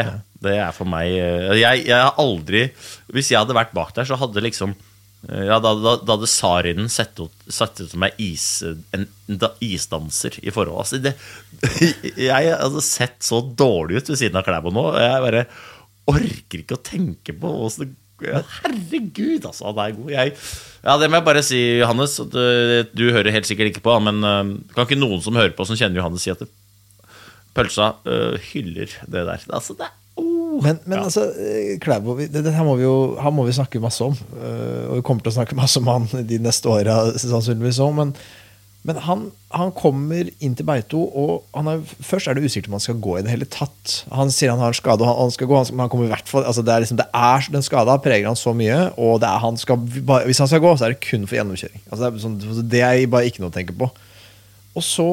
det 0.45 0.59
er 0.61 0.71
for 0.71 0.87
meg 0.87 1.09
jeg, 1.11 1.81
jeg, 1.89 1.97
har 1.99 2.15
aldri 2.23 2.61
Hvis 3.11 3.33
jeg 3.33 3.41
hadde 3.41 3.57
vært 3.57 3.73
bak 3.75 3.89
der, 3.97 4.07
så 4.07 4.15
hadde 4.21 4.45
liksom 4.45 4.77
ja, 5.27 5.57
Da, 5.59 5.73
da, 5.75 5.97
da 5.99 6.15
hadde 6.15 6.29
Sarinen 6.31 6.91
sett 6.93 7.19
ut, 7.19 7.33
sett 7.49 7.81
ut 7.81 7.91
som 7.91 8.05
is, 8.21 8.47
en, 8.93 9.07
en 9.33 9.39
isdanser 9.65 10.37
i 10.43 10.53
forhold. 10.53 10.83
Altså, 10.85 11.01
det, 11.01 11.15
jeg 12.29 12.51
hadde 12.53 12.85
sett 12.85 13.25
så 13.25 13.41
dårlig 13.41 14.03
ut 14.03 14.13
ved 14.13 14.21
siden 14.21 14.37
av 14.37 14.45
Klæbo 14.47 14.73
nå. 14.75 14.85
Jeg 15.01 15.25
bare 15.25 15.47
orker 16.11 16.63
ikke 16.63 16.79
å 16.79 16.85
tenke 16.85 17.37
på 17.37 17.53
åssen 17.67 17.95
Herregud, 18.25 19.43
altså, 19.45 19.67
han 19.69 19.81
er 19.83 19.97
god. 19.97 20.11
Jeg, 20.15 20.35
ja, 20.85 20.95
Det 21.01 21.09
må 21.11 21.19
jeg 21.19 21.27
bare 21.27 21.43
si, 21.45 21.59
Johannes. 21.81 22.15
Du, 22.31 22.39
du, 22.95 23.03
hører 23.13 23.35
helt 23.35 23.49
sikkert 23.49 23.73
ikke 23.73 23.83
på, 23.85 23.97
men 24.07 24.23
uh, 24.23 24.55
kan 24.73 24.87
ikke 24.87 25.01
noen 25.01 25.21
som 25.25 25.37
hører 25.37 25.53
på, 25.57 25.67
som 25.69 25.77
kjenner 25.77 26.01
Johannes, 26.01 26.25
si 26.25 26.33
at 26.33 26.41
det, 26.41 26.49
pølsa 27.59 27.91
uh, 28.07 28.39
hyller 28.53 28.95
det 29.11 29.27
der? 29.27 29.45
Altså, 29.51 29.77
det 29.79 29.91
oh, 30.23 30.63
men, 30.63 30.79
men 30.87 30.99
ja. 31.01 31.03
altså, 31.05 31.27
eh, 31.35 31.75
Klæbo, 31.83 32.17
det, 32.23 32.31
det, 32.39 32.55
her 32.55 32.67
må 32.67 32.79
vi 32.79 32.87
jo 32.87 32.95
må 33.35 33.47
vi 33.49 33.57
snakke 33.59 33.83
masse 33.83 34.07
om. 34.07 34.15
Uh, 34.39 34.87
og 34.93 35.01
vi 35.01 35.05
kommer 35.11 35.27
til 35.27 35.35
å 35.35 35.39
snakke 35.41 35.59
masse 35.59 35.83
om 35.83 35.91
han 35.91 36.09
de 36.31 36.41
neste 36.43 36.71
åra, 36.71 37.01
sannsynligvis 37.19 37.83
òg. 37.83 37.99
Men 37.99 38.17
men 38.85 38.99
han, 39.01 39.21
han, 39.57 39.71
kommer 39.73 40.29
inn 40.45 40.55
til 40.59 40.67
Beito, 40.69 41.01
og 41.17 41.47
er, 41.57 41.79
først 42.05 42.29
er 42.29 42.37
det 42.37 42.45
usikkert 42.45 42.69
om 42.69 42.77
han 42.77 42.83
skal 42.85 42.99
gå 43.01 43.15
i 43.17 43.23
det 43.25 43.33
hele 43.33 43.47
tatt. 43.49 43.95
Han 44.13 44.33
sier 44.35 44.53
han 44.53 44.61
har 44.61 44.75
en 44.75 44.77
skade, 44.77 45.01
og 45.01 45.09
han, 45.09 45.23
han 45.23 45.33
skal 45.33 45.49
gå, 45.49 45.61
men 45.73 45.87
han 45.87 45.93
kommer 45.93 46.11
i 46.11 46.13
hvert 46.13 46.29
fall 46.29 46.45
altså 46.45 46.61
det 46.67 46.75
er 46.75 46.85
liksom, 46.85 46.99
det 47.01 47.07
er, 47.17 47.49
Den 47.55 47.65
skada 47.65 47.97
preger 48.05 48.29
han 48.29 48.37
så 48.37 48.53
mye, 48.57 48.91
og 49.01 49.25
er, 49.25 49.39
han 49.41 49.57
skal, 49.61 49.81
hvis 50.29 50.43
han 50.45 50.51
skal 50.53 50.61
gå, 50.61 50.75
så 50.77 50.85
er 50.85 50.93
det 50.93 51.01
kun 51.07 51.25
for 51.25 51.39
gjennomkjøring. 51.39 51.81
Altså 51.89 52.03
det, 52.03 52.11
er 52.11 52.25
sånn, 52.27 52.69
det, 52.75 52.85
er 52.85 53.07
bare 53.09 53.31
ikke 53.31 53.41
noe 53.45 53.55
å 53.55 53.57
tenke 53.57 53.77
på. 53.81 53.89
Og 54.75 54.83
så 54.83 55.07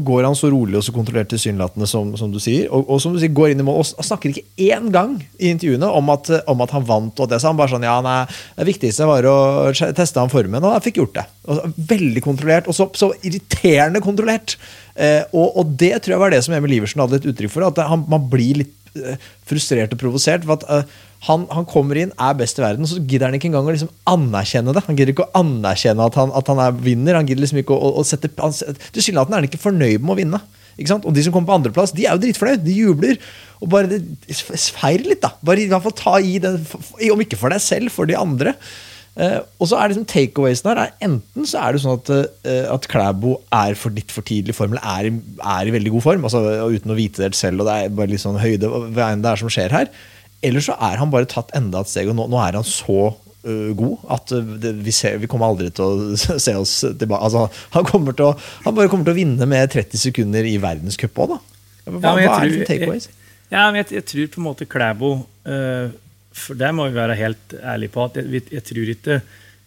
går 0.00 0.24
han 0.24 0.36
så 0.38 0.48
rolig 0.48 0.78
og 0.78 0.84
så 0.86 0.92
kontrollert 0.94 1.28
tilsynelatende 1.28 1.84
som, 1.88 2.14
som 2.16 2.30
du 2.32 2.38
sier. 2.40 2.70
Og, 2.72 2.86
og, 2.88 3.02
som 3.02 3.12
du 3.12 3.18
sier, 3.20 3.34
går 3.36 3.52
inn 3.52 3.60
i 3.60 3.66
mål 3.66 3.82
og 3.82 4.06
snakker 4.06 4.32
ikke 4.32 4.70
én 4.70 4.86
gang 4.94 5.18
i 5.36 5.50
intervjuene 5.52 5.90
om 5.92 6.08
at, 6.14 6.30
om 6.48 6.64
at 6.64 6.72
han 6.72 6.86
vant. 6.88 7.20
og 7.20 7.28
det, 7.28 7.40
så 7.42 7.50
han 7.50 7.58
bare 7.58 7.74
sånn, 7.74 7.84
ja, 7.84 7.98
nei, 8.04 8.22
Det 8.56 8.68
viktigste 8.70 9.08
var 9.10 9.28
å 9.28 9.36
teste 9.76 10.22
han 10.22 10.32
formen, 10.32 10.64
og 10.64 10.78
jeg 10.78 10.86
fikk 10.86 11.02
gjort 11.02 11.18
det. 11.18 11.26
Og, 11.52 11.76
veldig 11.92 12.24
kontrollert, 12.24 12.70
og 12.70 12.78
så, 12.78 12.88
så 12.96 13.10
irriterende 13.20 14.00
kontrollert. 14.04 14.56
Eh, 14.96 15.20
og, 15.34 15.52
og, 15.52 15.76
det 15.84 15.98
tror 15.98 16.16
jeg 16.16 16.24
var 16.24 16.32
det 16.32 16.40
som 16.46 16.56
Emil 16.56 16.78
Iversen 16.78 17.04
hadde 17.04 17.20
et 17.20 17.28
uttrykk 17.28 17.52
for. 17.52 17.68
At 17.68 17.84
han, 17.84 18.08
man 18.08 18.24
blir 18.32 18.64
litt 18.64 18.72
Eh, 18.94 19.16
frustrert 19.42 19.90
og 19.90 19.98
provosert. 19.98 20.44
for 20.46 20.54
at 20.54 20.64
uh, 20.70 20.82
han, 21.24 21.46
han, 21.48 21.64
kommer 21.68 21.98
inn, 22.00 22.12
er 22.20 22.36
best 22.36 22.58
i 22.60 22.64
verden, 22.64 22.88
så 22.88 23.00
gidder 23.00 23.30
han 23.30 23.38
ikke 23.38 23.48
engang 23.48 23.68
å 23.68 23.72
liksom 23.72 23.92
anerkjenne 24.10 24.74
det. 24.76 24.82
Han 24.88 24.98
gidder 24.98 25.14
ikke 25.14 25.24
å 25.24 25.40
anerkjenne 25.40 26.08
at 26.08 26.18
han, 26.20 26.32
at 26.36 26.50
han 26.52 26.60
er 26.60 26.76
vinner. 26.84 27.16
Han 27.16 27.28
gidder 27.28 27.46
liksom 27.46 27.62
ikke 27.62 27.76
å, 27.76 27.94
å 28.00 28.04
sette 28.04 28.28
Tilsynelatende 28.28 29.38
er 29.38 29.40
han 29.40 29.48
ikke 29.48 29.62
fornøyd 29.62 30.04
med 30.04 30.14
å 30.14 30.18
vinne. 30.20 30.40
Og 30.74 31.12
de 31.14 31.22
som 31.22 31.32
kommer 31.32 31.52
på 31.52 31.58
andreplass, 31.58 31.94
de 31.94 32.04
er 32.04 32.16
jo 32.16 32.24
dritfornøyd. 32.24 32.64
De 32.64 32.74
jubler. 32.76 33.20
Og 33.62 33.70
bare 33.72 34.00
Feir 34.74 35.04
litt, 35.06 35.22
da. 35.22 35.32
Bare 35.44 35.62
i 35.62 35.68
hvert 35.70 35.86
fall 35.86 35.96
ta 35.96 36.16
i 36.20 36.36
den, 36.42 36.58
om 37.14 37.22
ikke 37.24 37.38
for 37.40 37.54
deg 37.54 37.62
selv, 37.62 37.94
for 37.94 38.10
de 38.10 38.18
andre. 38.18 38.52
Uh, 39.14 39.38
og 39.62 39.68
så 39.70 39.78
er 39.78 39.92
liksom 39.92 40.08
takeawaysen 40.10 40.72
her 40.72 40.78
er 40.82 40.94
Enten 41.06 41.44
så 41.46 41.60
er 41.62 41.76
det 41.76 41.84
sånn 41.84 42.00
at, 42.00 42.08
uh, 42.10 42.64
at 42.74 42.88
Klæbo 42.90 43.36
er 43.54 43.76
for 43.78 43.94
litt 43.94 44.10
for 44.10 44.26
tidlig 44.26 44.56
form, 44.58 44.74
eller 44.74 44.82
er, 45.06 45.20
er, 45.38 45.70
i 45.70 45.74
veldig 45.76 45.92
god 45.94 46.02
form, 46.02 46.26
altså, 46.26 46.40
uten 46.74 46.90
å 46.90 46.96
vite 46.98 47.22
det 47.22 47.38
selv. 47.38 47.62
og 47.62 47.70
det 47.70 47.76
er 47.78 47.94
bare 47.94 48.10
litt 48.10 48.24
sånn 48.24 48.40
høyde 48.42 48.66
hva 48.66 49.12
enn 49.12 49.22
det 49.22 49.30
er 49.30 49.40
som 49.44 49.52
skjer 49.54 49.76
her. 49.76 49.92
Eller 50.44 50.64
så 50.64 50.76
er 50.76 51.00
han 51.00 51.12
bare 51.12 51.28
tatt 51.30 51.52
enda 51.56 51.82
et 51.82 51.90
steg, 51.90 52.10
og 52.12 52.18
nå, 52.18 52.28
nå 52.32 52.40
er 52.42 52.58
han 52.58 52.66
så 52.68 53.00
uh, 53.10 53.70
god 53.78 54.06
at 54.16 54.34
vi, 54.36 54.94
ser, 54.94 55.18
vi, 55.22 55.30
kommer 55.30 55.50
aldri 55.52 55.70
til 55.74 55.84
å 55.84 56.38
se 56.46 56.56
oss 56.60 56.76
tilbake. 56.84 57.22
Altså, 57.24 57.48
han, 57.76 57.88
kommer 57.88 58.16
til 58.16 58.30
å, 58.30 58.36
han 58.66 58.76
bare 58.76 58.92
kommer 58.92 59.08
til 59.08 59.16
å 59.16 59.20
vinne 59.22 59.50
med 59.50 59.74
30 59.74 60.06
sekunder 60.06 60.46
i 60.48 60.56
verdenscup 60.62 61.24
òg, 61.24 61.36
da. 61.36 61.42
Hva, 61.84 62.16
ja, 62.16 62.30
hva 62.30 62.38
er 62.40 62.52
det 62.52 62.68
takeaways? 62.70 63.10
Ja, 63.52 63.66
men 63.68 63.82
jeg, 63.82 63.90
jeg, 63.98 64.08
tror 64.08 64.30
på 64.32 64.40
en 64.40 64.46
måte 64.48 64.66
Klæbo 64.68 65.10
for 66.34 66.58
der 66.58 66.74
må 66.74 66.88
vi 66.88 66.98
være 66.98 67.16
helt 67.18 67.54
ærlige 67.62 67.94
på. 67.94 68.08
at 68.08 68.18
Jeg, 68.18 68.42
jeg 68.50 68.66
tror 68.66 68.90
ikke 68.94 69.20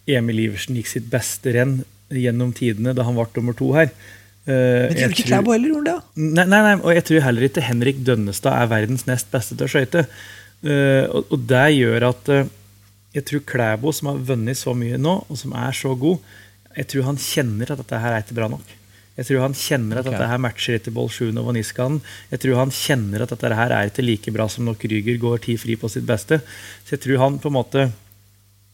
Emil 0.08 0.44
Iversen 0.46 0.78
gikk 0.78 0.90
sitt 0.90 1.08
beste 1.12 1.52
renn 1.56 1.80
gjennom 2.12 2.54
tidene 2.56 2.94
da 2.96 3.04
han 3.04 3.16
ble 3.16 3.28
nummer 3.36 3.56
to 3.56 3.72
her. 3.76 3.92
Uh, 4.48 4.88
Men 4.88 4.96
tror 4.96 5.14
ikke 5.14 5.28
Klæbo 5.28 5.52
heller 5.52 5.74
gjorde 5.74 5.94
det? 5.94 6.24
Nei, 6.24 6.46
nei, 6.48 6.60
nei, 6.64 6.74
og 6.80 6.92
jeg 6.96 7.04
tror 7.08 7.24
heller 7.26 7.48
ikke 7.48 7.64
Henrik 7.66 8.00
Dønnestad 8.04 8.54
er 8.56 8.70
verdens 8.70 9.04
nest 9.08 9.28
beste 9.32 9.56
til 9.56 9.68
å 9.68 9.72
skøyte. 9.72 10.04
Uh, 10.58 11.04
og, 11.22 11.36
det 11.46 11.66
gjør 11.76 12.08
at 12.08 12.32
uh, 12.34 12.48
jeg 13.14 13.26
tror 13.28 13.44
Klæbo, 13.46 13.92
som 13.94 14.10
har 14.10 14.24
vunnet 14.32 14.58
så 14.58 14.74
mye 14.76 14.98
nå, 15.00 15.14
og 15.28 15.38
som 15.38 15.54
er 15.56 15.76
så 15.76 15.94
god, 15.98 16.18
jeg 16.78 16.90
tror 16.92 17.08
han 17.08 17.20
kjenner 17.20 17.72
at 17.72 17.80
dette 17.80 18.02
her 18.02 18.14
er 18.14 18.24
ikke 18.24 18.36
bra 18.38 18.50
nok. 18.52 18.74
Jeg 19.18 19.26
tror 19.26 19.42
han 19.42 19.54
kjenner 19.58 19.98
at 19.98 20.06
okay. 20.06 20.14
dette 20.14 20.26
her 20.30 20.42
matcher 20.42 20.76
ikke 20.78 20.92
Bolsjunov 20.94 21.48
og 21.50 21.56
Niskanen. 21.56 22.02
Jeg 22.30 22.42
tror 22.44 22.60
han 22.60 22.74
kjenner 22.74 23.24
at 23.24 23.32
dette 23.34 23.56
her 23.58 23.72
er 23.74 23.90
ikke 23.90 24.04
like 24.04 24.34
bra 24.34 24.46
som 24.52 24.68
når 24.68 24.76
Krüger 24.78 25.18
går 25.18 25.40
ti 25.42 25.56
fri 25.58 25.74
på 25.80 25.90
sitt 25.90 26.06
beste. 26.06 26.38
Så 26.86 26.94
jeg 26.94 27.02
tror 27.02 27.24
han 27.24 27.40
på 27.42 27.50
en 27.50 27.56
måte 27.56 27.88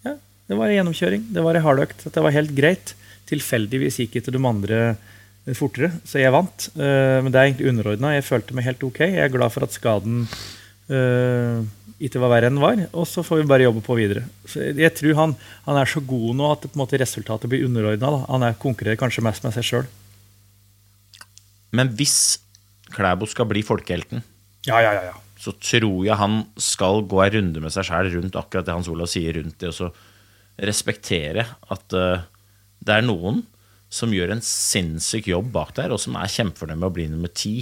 Ja, 0.05 0.19
det 0.21 0.59
var 0.59 0.69
en 0.69 0.77
gjennomkjøring. 0.77 1.25
Det 1.33 1.47
var 1.47 1.57
en 1.57 1.65
hardøkt. 1.65 2.05
Dette 2.05 2.27
var 2.27 2.37
helt 2.37 2.53
greit. 2.59 2.93
Tilfeldigvis 3.31 4.03
gikk 4.03 4.21
ikke 4.21 4.35
de 4.37 4.43
andre 4.45 4.83
fortere, 5.57 5.91
så 6.09 6.21
jeg 6.21 6.33
vant. 6.33 6.69
Eh, 6.77 7.19
men 7.25 7.33
det 7.33 7.41
er 7.41 7.49
egentlig 7.49 7.71
underordna. 7.73 8.13
Jeg 8.13 8.29
følte 8.29 8.57
meg 8.57 8.69
helt 8.69 8.85
ok. 8.85 9.01
Jeg 9.01 9.25
er 9.25 9.33
glad 9.33 9.53
for 9.53 9.65
at 9.65 9.77
skaden 9.77 10.27
uh, 10.93 11.65
ikke 12.05 12.21
var 12.23 12.33
verre 12.35 12.51
enn 12.51 12.59
den 12.59 12.65
var. 12.65 12.81
Og 12.93 13.07
så 13.09 13.25
får 13.25 13.43
vi 13.43 13.49
bare 13.51 13.67
jobbe 13.67 13.83
på 13.87 13.97
videre. 13.99 14.25
Så 14.51 14.69
jeg 14.75 14.93
tror 14.99 15.19
han, 15.21 15.35
han 15.67 15.81
er 15.81 15.91
så 15.91 16.03
god 16.05 16.31
nå 16.39 16.53
at 16.53 16.67
måte, 16.79 17.01
resultatet 17.01 17.51
blir 17.51 17.67
underordna. 17.69 18.25
Han 18.29 18.47
er 18.47 18.59
konkurrerer 18.61 19.01
kanskje 19.01 19.25
mest 19.25 19.47
med 19.47 19.57
seg 19.57 19.69
sjøl. 19.69 19.91
Men 21.75 21.91
hvis 21.99 22.39
Klæbo 22.95 23.27
skal 23.27 23.49
bli 23.51 23.65
folkehelten, 23.67 24.23
ja, 24.69 24.79
ja, 24.81 24.93
ja, 24.95 25.15
så 25.41 25.53
tror 25.59 26.05
jeg 26.07 26.17
han 26.17 26.45
skal 26.61 27.03
gå 27.11 27.19
ei 27.25 27.33
runde 27.35 27.63
med 27.65 27.73
seg 27.75 27.89
sjæl 27.89 28.13
rundt 28.15 28.37
akkurat 28.39 28.69
det 28.69 28.77
Hans 28.77 28.91
Olav 28.93 29.11
sier 29.11 29.35
rundt 29.37 29.59
det, 29.61 29.73
og 29.73 29.77
så 29.77 29.91
respektere 30.71 31.47
at 31.75 31.97
uh, 31.99 32.23
det 32.85 32.95
er 32.95 33.05
noen 33.05 33.43
som 33.93 34.15
gjør 34.15 34.35
en 34.35 34.45
sinnssyk 34.45 35.29
jobb 35.31 35.51
bak 35.55 35.75
der, 35.77 35.95
og 35.95 36.01
som 36.03 36.17
er 36.19 36.31
kjempefornøyd 36.31 36.81
med 36.81 36.89
å 36.89 36.95
bli 36.95 37.09
nummer 37.11 37.31
ti. 37.35 37.57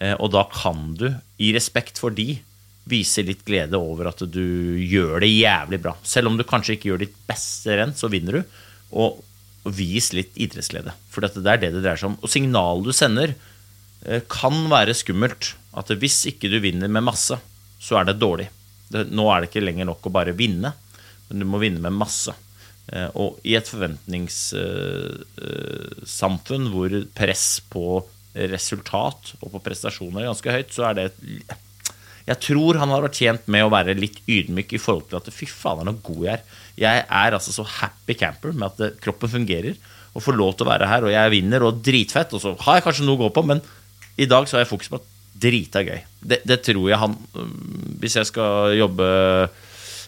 Uh, 0.00 0.16
og 0.18 0.32
da 0.34 0.42
kan 0.50 0.94
du, 0.98 1.06
i 1.38 1.52
respekt 1.54 2.00
for 2.02 2.10
de, 2.14 2.40
vise 2.84 3.24
litt 3.24 3.44
glede 3.46 3.78
over 3.80 4.10
at 4.10 4.20
du 4.28 4.44
gjør 4.84 5.20
det 5.24 5.30
jævlig 5.32 5.80
bra. 5.84 5.94
Selv 6.04 6.28
om 6.30 6.36
du 6.38 6.44
kanskje 6.46 6.74
ikke 6.76 6.88
gjør 6.90 7.00
ditt 7.06 7.16
beste 7.28 7.70
renn, 7.78 7.94
så 7.96 8.06
vinner 8.12 8.32
du. 8.36 8.42
Og 9.00 9.08
vis 9.64 10.12
litt 10.12 10.36
idrettsglede. 10.36 10.92
For 11.08 11.20
det 11.24 11.30
er 11.40 11.58
det 11.62 11.72
det 11.72 11.82
dreier 11.82 12.00
seg 12.00 12.10
om. 12.12 12.18
Og 12.20 12.28
signalet 12.30 12.84
du 12.84 12.92
sender, 12.92 13.34
eh, 14.04 14.22
kan 14.28 14.70
være 14.70 14.94
skummelt. 14.94 15.54
At 15.72 15.88
hvis 15.88 16.26
ikke 16.30 16.48
du 16.52 16.58
vinner 16.60 16.88
med 16.88 17.02
masse, 17.08 17.36
så 17.80 17.96
er 17.98 18.04
det 18.04 18.20
dårlig. 18.20 18.48
Nå 18.92 19.32
er 19.32 19.40
det 19.40 19.48
ikke 19.50 19.64
lenger 19.64 19.84
nok 19.88 20.06
å 20.06 20.12
bare 20.12 20.32
vinne, 20.36 20.74
men 21.28 21.38
du 21.40 21.44
må 21.48 21.58
vinne 21.62 21.80
med 21.80 21.92
masse. 21.96 22.34
Eh, 22.92 23.08
og 23.16 23.38
i 23.44 23.54
et 23.56 23.68
forventningssamfunn 23.68 26.68
hvor 26.70 27.06
press 27.16 27.60
på 27.72 28.04
resultat 28.34 29.34
og 29.40 29.52
på 29.52 29.62
prestasjoner 29.62 30.24
er 30.24 30.32
ganske 30.32 30.56
høyt, 30.56 30.74
så 30.74 30.88
er 30.88 30.98
det 30.98 31.06
Jeg 32.24 32.40
tror 32.40 32.78
han 32.80 32.90
har 32.90 33.04
vært 33.04 33.20
tjent 33.20 33.48
med 33.52 33.66
å 33.66 33.72
være 33.72 33.94
litt 33.98 34.22
ydmyk 34.26 34.72
i 34.74 34.80
forhold 34.80 35.10
til 35.10 35.20
at 35.20 35.32
fy 35.34 35.46
faen, 35.46 35.86
så 35.86 36.06
god 36.06 36.22
jeg 36.24 36.32
er. 36.34 36.44
Jeg 36.80 37.02
er 37.04 37.36
altså 37.36 37.52
så 37.52 37.66
happy 37.68 38.16
camper 38.18 38.54
med 38.56 38.72
at 38.72 38.96
kroppen 39.04 39.30
fungerer 39.30 39.76
og 40.14 40.22
får 40.22 40.38
lov 40.38 40.54
til 40.54 40.66
å 40.66 40.70
være 40.70 40.88
her, 40.88 41.04
og 41.04 41.12
jeg 41.12 41.32
vinner 41.34 41.66
og 41.66 41.82
dritfett. 41.84 42.32
Og 42.34 42.42
så 42.42 42.54
har 42.64 42.78
jeg 42.78 42.86
kanskje 42.86 43.06
noe 43.06 43.18
å 43.18 43.24
gå 43.26 43.30
på, 43.34 43.44
men 43.50 43.60
i 44.16 44.28
dag 44.30 44.46
så 44.46 44.56
har 44.56 44.64
jeg 44.64 44.72
fokus 44.72 44.90
på 44.92 45.00
at 45.00 45.10
drita 45.44 45.82
gøy. 45.84 46.00
Det, 46.22 46.40
det, 46.46 46.60
tror 46.64 46.86
jeg 46.88 47.00
han 47.00 47.16
Hvis 48.00 48.14
jeg 48.20 48.28
skal 48.30 48.76
jobbe 48.78 49.06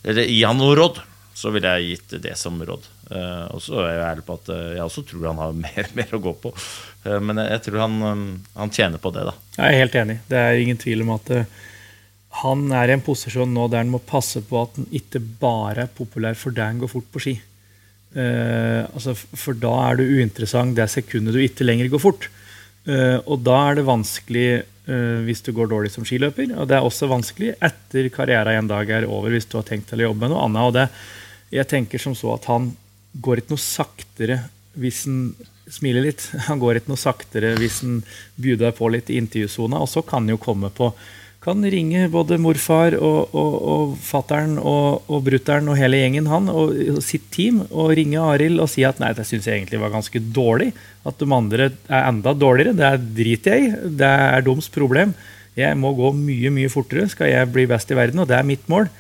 Eller 0.07 0.29
gi 0.31 0.39
han 0.47 0.57
noe 0.57 0.77
råd, 0.79 1.01
så 1.37 1.51
ville 1.53 1.73
jeg 1.77 1.97
gitt 1.97 2.15
det 2.25 2.37
som 2.39 2.57
råd. 2.63 2.87
Uh, 3.07 3.47
og 3.55 3.63
så 3.63 3.79
er 3.85 3.93
jeg 3.93 4.07
ærlig 4.09 4.25
på 4.27 4.35
at 4.35 4.49
uh, 4.51 4.61
jeg 4.75 4.83
også 4.83 5.05
tror 5.07 5.29
han 5.29 5.39
har 5.39 5.53
mer, 5.67 5.91
mer 5.95 6.15
å 6.17 6.23
gå 6.23 6.35
på. 6.43 6.51
Uh, 7.07 7.19
men 7.23 7.39
jeg, 7.39 7.53
jeg 7.55 7.65
tror 7.69 7.83
han, 7.85 7.97
um, 8.03 8.29
han, 8.57 8.73
tjener 8.75 9.03
på 9.03 9.13
det, 9.15 9.27
da. 9.29 9.35
Jeg 9.61 9.67
er 9.67 9.83
helt 9.85 9.99
enig. 10.03 10.21
Det 10.27 10.41
er 10.43 10.63
ingen 10.63 10.81
tvil 10.83 11.05
om 11.07 11.13
at 11.15 11.35
han 12.43 12.65
er 12.77 12.91
i 12.91 12.97
en 12.97 13.05
posisjon 13.05 13.53
nå 13.55 13.69
der 13.73 13.85
han 13.85 13.93
må 13.93 14.03
passe 14.05 14.43
på 14.45 14.59
at 14.61 14.75
han 14.77 14.89
ikke 14.93 15.23
bare 15.41 15.87
er 15.87 15.93
populær 15.95 16.37
fordi 16.37 16.61
han 16.61 16.83
går 16.83 16.91
fort 16.93 17.07
på 17.15 17.23
ski. 17.23 17.33
Altså, 18.17 19.15
for 19.17 19.57
da 19.57 19.73
er 19.87 19.99
du 19.99 20.03
uinteressant 20.05 20.77
det 20.77 20.85
sekundet 20.93 21.33
du 21.33 21.41
ikke 21.41 21.65
lenger 21.65 21.89
går 21.93 22.03
fort. 22.03 22.29
Og 22.89 23.41
da 23.45 23.57
er 23.71 23.79
det 23.79 23.87
vanskelig 23.89 24.47
hvis 25.25 25.43
du 25.49 25.51
går 25.57 25.73
dårlig 25.73 25.95
som 25.95 26.05
skiløper. 26.05 26.53
Og 26.61 26.69
det 26.69 26.77
er 26.77 26.85
også 26.85 27.09
vanskelig 27.09 27.55
etter 27.57 28.11
karrieren 28.13 28.61
en 28.61 28.69
dag 28.69 28.93
er 28.99 29.09
over, 29.09 29.33
hvis 29.33 29.49
du 29.49 29.57
har 29.57 29.65
tenkt 29.69 29.89
til 29.89 30.05
å 30.05 30.11
jobbe 30.11 30.27
med 30.27 30.35
noe 30.35 30.45
annet. 30.45 30.69
Og 30.69 30.77
det, 30.77 30.87
jeg 31.57 31.73
tenker 31.73 32.05
som 32.05 32.17
så 32.19 32.37
at 32.37 32.51
han 32.53 32.69
går 33.23 33.43
ikke 33.43 33.55
noe 33.55 33.63
saktere 33.63 34.41
hvis 34.77 35.05
han 35.09 35.21
smiler 35.73 36.05
litt. 36.07 36.29
Han 36.49 36.61
går 36.63 36.81
ikke 36.81 36.93
noe 36.93 37.01
saktere 37.01 37.55
hvis 37.59 37.83
han 37.85 38.01
bjuder 38.41 38.75
på 38.77 38.91
litt 38.93 39.11
i 39.11 39.21
intervjusona. 39.21 39.81
Og 39.83 39.91
så 39.91 40.05
kan 40.07 40.25
han 40.25 40.35
jo 40.37 40.43
komme 40.43 40.73
på 40.75 40.93
kan 41.47 41.63
ringe 41.63 42.09
både 42.11 42.41
morfar 42.43 42.97
og, 42.99 43.35
og, 43.39 43.53
og 43.71 43.91
fattern 44.03 44.57
og, 44.59 45.05
og 45.07 45.21
brutter'n 45.29 45.69
og 45.71 45.79
hele 45.79 46.01
gjengen 46.01 46.27
han 46.27 46.49
og, 46.51 46.73
og, 46.97 46.99
sitt 47.07 47.29
team 47.31 47.61
og 47.69 47.93
ringe 47.95 48.19
Arild 48.19 48.59
og 48.65 48.71
si 48.73 48.83
at 48.89 48.99
nei, 48.99 49.13
det 49.15 49.29
syns 49.29 49.47
jeg 49.47 49.61
egentlig 49.61 49.79
var 49.79 49.95
ganske 49.95 50.23
dårlig. 50.35 50.73
At 51.07 51.23
de 51.23 51.29
andre 51.31 51.69
er 51.71 52.09
enda 52.09 52.35
dårligere. 52.35 52.75
Det 52.75 52.89
er 52.89 53.05
driter 53.21 53.55
jeg 53.55 53.69
i. 53.69 53.93
Det 54.03 54.11
er 54.11 54.47
deres 54.49 54.71
problem. 54.75 55.15
Jeg 55.57 55.79
må 55.79 55.95
gå 55.97 56.11
mye 56.19 56.51
mye 56.53 56.73
fortere 56.73 57.07
skal 57.13 57.31
jeg 57.31 57.53
bli 57.55 57.69
best 57.71 57.95
i 57.95 57.97
verden, 57.97 58.25
og 58.25 58.29
det 58.29 58.41
er 58.41 58.51
mitt 58.51 58.67
mål. 58.73 58.91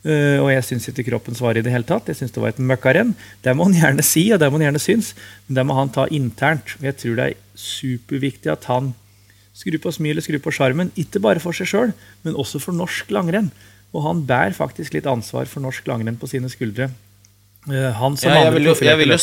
Uh, 0.00 0.40
og 0.40 0.48
jeg 0.48 0.64
syns 0.64 0.88
ikke 0.88 1.10
kroppen 1.10 1.36
svarer 1.36 1.60
i 1.60 1.64
det 1.64 1.72
hele 1.74 1.84
tatt. 1.84 2.08
Jeg 2.08 2.16
syns 2.20 2.32
det 2.32 2.40
var 2.40 2.54
et 2.54 2.62
møkkarenn. 2.62 3.12
Det 3.44 3.52
må 3.56 3.66
han 3.68 3.76
gjerne 3.76 4.04
si, 4.06 4.24
og 4.32 4.40
det 4.40 4.48
må 4.48 4.56
han 4.56 4.70
gjerne 4.70 4.82
synes, 4.82 5.12
men 5.46 5.58
det 5.58 5.66
må 5.68 5.76
han 5.76 5.92
ta 5.92 6.06
internt. 6.08 6.76
Og 6.78 6.88
jeg 6.88 6.96
tror 7.02 7.18
det 7.18 7.28
er 7.28 7.38
superviktig 7.60 8.52
at 8.54 8.68
han 8.72 8.94
Skru 9.60 9.76
på 9.82 9.90
smilet, 9.92 10.24
skru 10.24 10.38
på 10.40 10.52
sjarmen. 10.54 10.88
Ikke 10.96 11.20
bare 11.20 11.40
for 11.42 11.52
seg 11.52 11.68
sjøl, 11.68 11.90
men 12.24 12.36
også 12.38 12.60
for 12.62 12.72
norsk 12.76 13.10
langrenn. 13.12 13.50
Og 13.92 14.04
han 14.06 14.22
bærer 14.24 14.54
faktisk 14.56 14.94
litt 14.94 15.08
ansvar 15.10 15.50
for 15.50 15.60
norsk 15.60 15.88
langrenn 15.90 16.16
på 16.20 16.30
sine 16.30 16.48
skuldre. 16.52 16.88
Uh, 17.66 17.90
han 17.98 18.16
som 18.16 18.30
ja, 18.30 18.46
jeg, 18.46 18.54
vil 18.56 18.70
jo, 18.70 18.74
jeg, 18.86 18.96
vil 19.02 19.12
jo, 19.12 19.18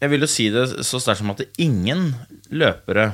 jeg 0.00 0.12
vil 0.14 0.24
jo 0.24 0.30
si 0.30 0.46
det 0.54 0.64
så 0.88 1.02
sterkt 1.02 1.20
som 1.20 1.34
at 1.34 1.42
ingen 1.60 2.14
løpere 2.48 3.10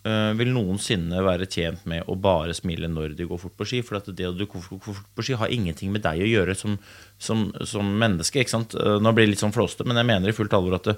vil 0.00 0.48
noensinne 0.54 1.18
være 1.20 1.44
tjent 1.44 1.82
med 1.90 2.06
å 2.08 2.14
bare 2.16 2.54
smile 2.56 2.88
når 2.88 3.12
de 3.18 3.26
går 3.28 3.40
fort 3.42 3.56
på 3.58 3.66
ski. 3.68 3.82
For 3.84 3.98
det 4.00 4.28
at 4.30 4.38
du 4.38 4.46
går 4.48 4.62
fort 4.64 5.02
på 5.12 5.24
ski, 5.26 5.36
har 5.36 5.52
ingenting 5.52 5.92
med 5.92 6.06
deg 6.06 6.22
å 6.24 6.30
gjøre 6.30 6.54
som, 6.56 6.78
som, 7.20 7.50
som 7.68 7.90
menneske. 8.00 8.40
ikke 8.40 8.54
sant? 8.54 8.72
Uh, 8.72 8.96
nå 8.96 9.12
blir 9.12 9.28
det 9.28 9.34
litt 9.34 9.44
sånn 9.44 9.52
flåste, 9.52 9.84
men 9.84 10.00
jeg 10.00 10.08
mener 10.08 10.32
i 10.32 10.36
fullt 10.36 10.56
alvor 10.56 10.78
at 10.78 10.88
det, 10.88 10.96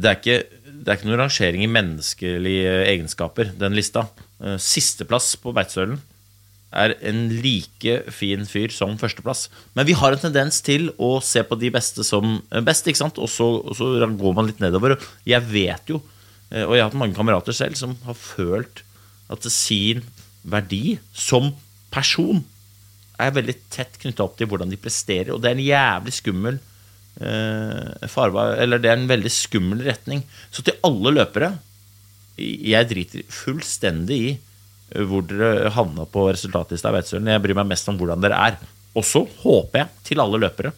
det 0.00 0.08
er 0.08 0.18
ikke 0.22 0.38
det 0.80 0.88
er 0.88 0.96
ikke 0.96 1.10
noen 1.10 1.20
rangering 1.24 1.64
i 1.64 1.70
menneskelige 1.70 2.76
egenskaper, 2.88 3.50
den 3.60 3.76
lista. 3.76 4.06
Eh, 4.40 4.56
sisteplass 4.60 5.34
på 5.40 5.52
Beitostølen 5.56 5.98
er 6.70 6.94
en 7.04 7.24
like 7.42 7.96
fin 8.14 8.46
fyr 8.46 8.72
som 8.72 8.94
førsteplass. 8.98 9.48
Men 9.74 9.88
vi 9.88 9.96
har 9.98 10.14
en 10.14 10.22
tendens 10.22 10.60
til 10.64 10.88
å 11.02 11.16
se 11.24 11.42
på 11.44 11.58
de 11.58 11.72
beste 11.74 12.06
som 12.06 12.38
best, 12.64 12.86
ikke 12.86 13.02
sant? 13.02 13.18
Og 13.18 13.28
så, 13.28 13.48
og 13.60 13.76
så 13.76 13.90
går 14.06 14.36
man 14.38 14.48
litt 14.48 14.62
nedover. 14.62 14.94
Jeg 15.28 15.44
vet 15.50 15.90
jo, 15.92 16.00
eh, 16.00 16.09
og 16.50 16.74
jeg 16.74 16.82
har 16.82 16.88
hatt 16.88 16.98
mange 16.98 17.14
kamerater 17.14 17.54
selv, 17.54 17.78
som 17.78 17.94
har 18.06 18.16
følt 18.18 18.82
at 19.30 19.46
sin 19.54 20.02
verdi 20.42 20.98
som 21.14 21.52
person 21.94 22.42
er 23.20 23.34
veldig 23.36 23.56
tett 23.72 23.98
knytta 24.00 24.24
opp 24.24 24.36
til 24.38 24.48
hvordan 24.50 24.70
de 24.72 24.80
presterer. 24.80 25.32
Og 25.34 25.42
det 25.42 25.50
er 25.50 25.58
en 25.58 25.64
jævlig 25.64 26.14
skummel 26.16 26.60
eh, 27.20 28.06
farve, 28.10 28.46
Eller 28.62 28.80
det 28.80 28.90
er 28.90 28.98
en 28.98 29.10
veldig 29.10 29.32
skummel 29.32 29.84
retning. 29.86 30.22
Så 30.50 30.64
til 30.66 30.78
alle 30.86 31.14
løpere 31.18 31.52
Jeg 32.40 32.88
driter 32.88 33.26
fullstendig 33.28 34.20
i 34.20 34.30
eh, 34.32 35.04
hvor 35.04 35.26
dere 35.28 35.72
havna 35.76 36.06
på 36.08 36.28
resultatlista. 36.30 36.94
Jeg 36.94 37.44
bryr 37.44 37.58
meg 37.60 37.72
mest 37.74 37.90
om 37.92 38.00
hvordan 38.00 38.24
dere 38.24 38.40
er. 38.50 38.56
Og 38.96 39.06
så 39.06 39.26
håper 39.42 39.84
jeg 39.84 40.06
til 40.10 40.24
alle 40.24 40.40
løpere 40.40 40.72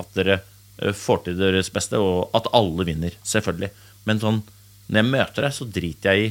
at 0.00 0.14
dere 0.16 0.40
eh, 0.78 0.94
får 0.96 1.26
til 1.26 1.40
deres 1.40 1.72
beste, 1.74 1.98
og 1.98 2.30
at 2.36 2.48
alle 2.56 2.86
vinner, 2.88 3.16
selvfølgelig. 3.26 3.72
Men 4.06 4.22
sånn, 4.22 4.40
når 4.90 5.02
jeg 5.02 5.10
møter 5.12 5.46
deg, 5.46 5.54
så 5.54 5.66
driter 5.78 6.16
jeg 6.16 6.30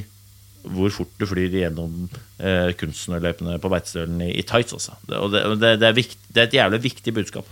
hvor 0.60 0.92
fort 0.92 1.12
du 1.16 1.24
flyr 1.24 1.54
gjennom 1.56 2.02
eh, 2.36 2.70
kunstnerløypene 2.76 3.56
på 3.62 3.70
Beitostølen 3.72 4.20
i, 4.26 4.30
i 4.36 4.44
tights. 4.44 4.74
Også. 4.76 4.96
Det, 5.08 5.16
og 5.16 5.32
det, 5.32 5.44
det, 5.56 5.72
det, 5.80 5.88
er 5.88 5.96
viktig, 5.96 6.20
det, 6.28 6.42
er 6.42 6.48
et 6.48 6.56
jævlig 6.58 6.82
viktig 6.84 7.14
budskap. 7.16 7.48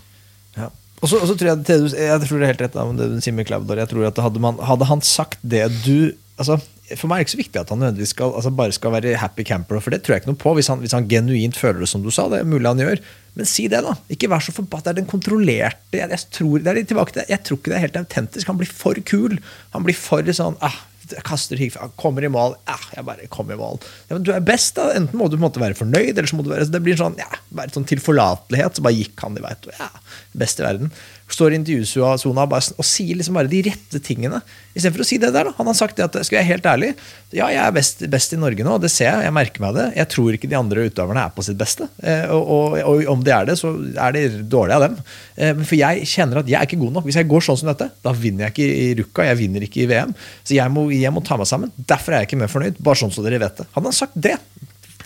Ja. 0.58 0.68
Og 0.98 1.10
så, 1.10 1.20
tror 1.22 1.52
jeg, 1.52 1.62
jeg 1.94 2.22
tror 2.24 2.40
det 2.40 2.46
er 2.48 2.52
helt 2.52 2.64
rett 2.66 2.80
om 2.82 2.96
det 2.98 3.06
du 3.12 3.20
sier 3.22 3.36
med 3.36 3.46
Claudor. 3.48 3.80
Jeg 3.80 3.90
tror 3.92 4.08
at 4.08 4.18
hadde, 4.20 4.42
man, 4.42 4.58
hadde 4.66 4.88
han 4.90 5.04
sagt 5.04 5.38
det 5.46 5.62
du 5.84 6.10
altså, 6.40 6.58
For 6.90 7.06
meg 7.06 7.20
er 7.20 7.22
det 7.22 7.26
ikke 7.28 7.34
så 7.36 7.40
viktig 7.40 7.60
at 7.60 7.70
han 7.70 7.80
nødvendigvis 7.84 8.12
skal, 8.16 8.34
altså, 8.34 8.52
bare 8.58 8.74
skal 8.74 8.94
være 8.96 9.14
happy 9.22 9.46
camper, 9.46 9.78
for 9.84 9.94
det 9.94 10.02
tror 10.02 10.16
jeg 10.16 10.24
ikke 10.24 10.32
noe 10.32 10.42
på. 10.42 10.56
Hvis 10.58 10.70
han, 10.72 10.82
hvis 10.82 10.96
han, 10.96 11.06
genuint 11.08 11.56
føler 11.56 11.84
det 11.84 11.90
som 11.92 12.04
du 12.04 12.10
sa. 12.12 12.26
Det 12.32 12.42
er 12.42 12.50
mulig 12.50 12.66
han 12.66 12.82
gjør. 12.82 13.02
Men 13.38 13.48
si 13.48 13.68
det, 13.70 13.84
da. 13.86 13.94
Ikke 14.10 14.28
vær 14.32 14.42
så 14.42 14.52
forbanna. 14.56 14.88
Det 14.88 14.92
er 14.92 15.00
den 15.00 15.10
kontrollerte 15.10 16.02
jeg, 16.02 16.10
jeg, 16.10 16.30
tror, 16.34 16.58
det 16.58 16.72
er 16.72 16.80
litt 16.82 16.90
tilbake 16.90 17.14
til, 17.14 17.30
jeg 17.30 17.44
tror 17.46 17.62
ikke 17.62 17.72
det 17.72 17.78
er 17.78 17.86
helt 17.86 18.02
autentisk. 18.02 18.50
Han 18.50 18.60
blir 18.60 18.76
for 18.82 19.02
kul. 19.06 19.38
Han 19.76 19.86
blir 19.86 19.96
for 19.96 20.34
sånn 20.34 20.58
ah, 20.66 20.82
kaster 21.26 21.60
hit, 21.60 21.76
kommer 22.00 22.24
i 22.24 22.30
mål. 22.32 22.56
Ja, 22.68 22.78
jeg 22.96 23.06
bare 23.08 23.28
kom 23.32 23.52
i 23.52 23.58
mål. 23.58 23.80
Ja, 24.10 24.18
du 24.18 24.32
er 24.34 24.44
best, 24.44 24.74
da. 24.78 24.90
Enten 24.98 25.18
må 25.18 25.28
du 25.28 25.36
på 25.36 25.42
en 25.42 25.46
måte 25.48 25.62
være 25.62 25.78
fornøyd, 25.78 26.14
eller 26.14 26.30
så 26.30 26.38
må 26.38 26.46
du 26.46 26.52
være 26.52 26.68
Det 26.72 26.82
blir 26.84 26.98
sånn, 26.98 27.18
ja, 27.20 27.30
bare 27.54 27.74
sånn 27.74 27.88
tilforlatelighet. 27.88 28.78
Så 28.78 28.86
bare 28.86 28.98
gikk 28.98 29.24
han, 29.24 29.38
de 29.38 29.44
vei. 29.44 29.54
Ja, 29.78 29.90
best 30.38 30.60
i 30.60 30.66
verden 30.66 30.92
står 31.32 31.54
i 31.54 31.58
intervjusona 31.60 32.44
og 32.48 32.86
sier 32.86 33.18
liksom 33.18 33.36
bare 33.36 33.50
de 33.50 33.60
rette 33.66 34.00
tingene. 34.04 34.40
Istedenfor 34.72 35.04
å 35.04 35.06
si 35.08 35.18
det 35.20 35.30
der. 35.34 35.48
da. 35.48 35.54
Han 35.58 35.68
har 35.68 35.76
sagt 35.76 35.98
det 35.98 36.06
at 36.06 36.16
skal 36.24 36.38
jeg 36.38 36.46
være 36.46 36.52
helt 36.54 36.68
ærlig, 36.70 36.90
ja, 37.34 37.48
jeg 37.52 37.60
er 37.60 37.74
best, 37.76 38.04
best, 38.10 38.32
i 38.32 38.40
Norge 38.40 38.64
nå, 38.64 38.78
det 38.80 38.90
ser 38.92 39.10
jeg, 39.10 39.26
jeg 39.26 39.34
merker 39.36 39.64
meg 39.64 39.76
det. 39.76 39.86
Jeg 39.98 40.10
tror 40.14 40.36
ikke 40.36 40.50
de 40.50 40.58
andre 40.58 40.86
utøverne 40.88 41.24
er 41.26 41.34
på 41.34 41.44
sitt 41.44 41.58
beste. 41.60 41.88
Eh, 42.00 42.24
og, 42.32 42.52
og, 42.54 42.78
og, 42.80 43.02
om 43.12 43.24
de 43.24 43.34
er 43.34 43.50
det, 43.50 43.58
så 43.60 43.74
er 43.76 44.16
de 44.16 44.24
dårlige 44.48 44.78
av 44.78 44.86
dem. 44.86 44.96
Eh, 45.36 45.64
for 45.64 45.76
jeg 45.78 46.08
kjenner 46.08 46.42
at 46.42 46.50
jeg 46.50 46.60
er 46.60 46.68
ikke 46.68 46.80
god 46.80 46.96
nok. 46.98 47.08
Hvis 47.08 47.20
jeg 47.20 47.30
går 47.30 47.44
sånn 47.44 47.60
som 47.60 47.72
dette, 47.72 47.90
da 48.04 48.14
vinner 48.16 48.48
jeg 48.48 48.56
ikke 48.56 48.70
i 48.86 48.88
Rukka, 49.02 49.28
jeg 49.28 49.40
vinner 49.42 49.68
ikke 49.68 49.84
i 49.84 49.90
VM. 49.90 50.16
Så 50.42 50.56
jeg 50.56 50.74
må, 50.74 50.88
jeg 50.94 51.12
må 51.14 51.24
ta 51.26 51.40
meg 51.40 51.50
sammen. 51.50 51.74
Derfor 51.76 52.14
er 52.14 52.24
jeg 52.24 52.32
ikke 52.32 52.42
mer 52.44 52.52
fornøyd. 52.52 52.80
Bare 52.80 53.02
sånn 53.02 53.14
så 53.14 53.26
dere 53.26 53.42
vet 53.42 53.60
det. 53.60 53.68
Han 53.76 53.90
har 53.90 53.96
sagt 53.96 54.16
det. 54.16 54.38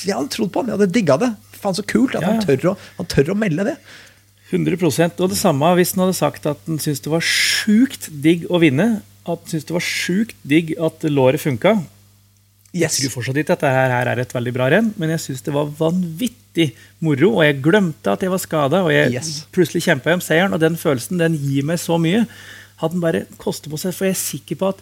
Jeg 0.02 0.16
hadde 0.16 0.32
trodd 0.32 0.50
på 0.52 0.62
ham, 0.62 0.70
jeg 0.70 0.78
hadde 0.78 0.94
digga 0.94 1.18
det. 1.20 1.34
Faen 1.62 1.76
så 1.78 1.84
kult 1.86 2.16
at 2.16 2.24
ja, 2.24 2.30
ja. 2.32 2.38
Han, 2.38 2.42
tør 2.42 2.72
å, 2.72 2.78
han 2.98 3.08
tør 3.10 3.34
å 3.34 3.38
melde 3.38 3.66
det. 3.68 3.76
100% 4.53 5.20
Og 5.22 5.32
det 5.32 5.38
samme 5.40 5.70
hvis 5.78 5.94
han 5.94 6.05
hadde 6.05 6.18
sagt 6.18 6.46
at 6.50 6.61
han 6.68 6.80
syntes 6.82 7.03
det 7.05 7.12
var 7.12 7.24
sjukt 7.24 8.11
digg 8.24 8.44
å 8.53 8.61
vinne. 8.62 9.00
At 9.24 9.42
han 9.42 9.50
syntes 9.50 9.68
det 9.70 9.76
var 9.76 9.86
sjukt 9.86 10.38
digg 10.48 10.74
at 10.76 11.07
låret 11.09 11.42
funka. 11.42 11.78
Yes. 12.72 12.96
Jeg 12.96 13.11
tror 13.11 13.18
fortsatt 13.18 13.36
ikke 13.42 13.53
at 13.53 13.64
dette 13.66 13.70
her 13.92 14.09
er 14.14 14.20
et 14.22 14.30
veldig 14.32 14.53
bra 14.57 14.70
renn, 14.72 14.94
men 14.96 15.11
jeg 15.12 15.20
syns 15.26 15.42
det 15.44 15.53
var 15.53 15.68
vanvittig 15.76 16.70
moro. 17.05 17.34
Og 17.36 17.44
jeg 17.44 17.61
glemte 17.64 18.14
at 18.14 18.24
jeg 18.24 18.32
var 18.32 18.40
skada, 18.40 18.80
og 18.86 18.92
jeg 18.94 19.12
yes. 19.12 19.32
plutselig 19.53 19.84
kjempa 19.84 20.16
om 20.16 20.24
seieren. 20.24 20.57
Og 20.57 20.62
den 20.62 20.78
følelsen 20.80 21.20
den 21.20 21.36
gir 21.36 21.66
meg 21.68 21.80
så 21.82 21.98
mye. 22.00 22.24
Hadde 22.80 22.96
den 22.96 23.05
bare 23.05 23.26
kostet 23.40 23.68
på 23.72 23.80
seg, 23.80 23.92
for 23.96 24.09
jeg 24.09 24.16
er 24.16 24.22
sikker 24.22 24.61
på 24.61 24.72
at 24.72 24.80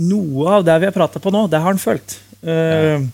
noe 0.00 0.56
av 0.56 0.64
det 0.64 0.78
vi 0.80 0.88
har 0.88 0.96
prata 0.96 1.20
på 1.20 1.32
nå, 1.34 1.44
det 1.52 1.60
har 1.60 1.68
han 1.68 1.82
følt. 1.82 2.16
Uh, 2.40 3.04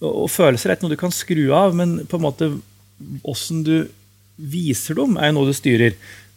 og 0.00 0.28
følelser 0.32 0.70
er 0.70 0.78
ikke 0.78 0.86
noe 0.86 0.96
du 0.96 1.00
kan 1.00 1.12
skru 1.12 1.44
av, 1.52 1.76
men 1.76 1.98
på 2.08 2.16
en 2.16 2.24
måte 2.24 2.50
åssen 3.28 3.60
du 3.66 3.74
viser 4.38 4.98
dem, 4.98 5.18
er 5.18 5.30
jo 5.30 5.38
noe 5.38 5.50
du 5.50 5.56
styrer. 5.56 5.96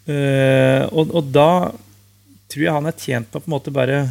Uh, 0.09 0.89
og, 0.89 1.13
og, 1.13 1.29
da 1.29 1.69
tror 2.51 2.65
jeg 2.65 2.73
han 2.73 2.89
er 2.89 2.97
tjent 2.97 3.29
på 3.29 3.37
å 3.37 3.43
på 3.43 3.49
en 3.49 3.53
måte 3.53 3.73
bare 3.73 4.01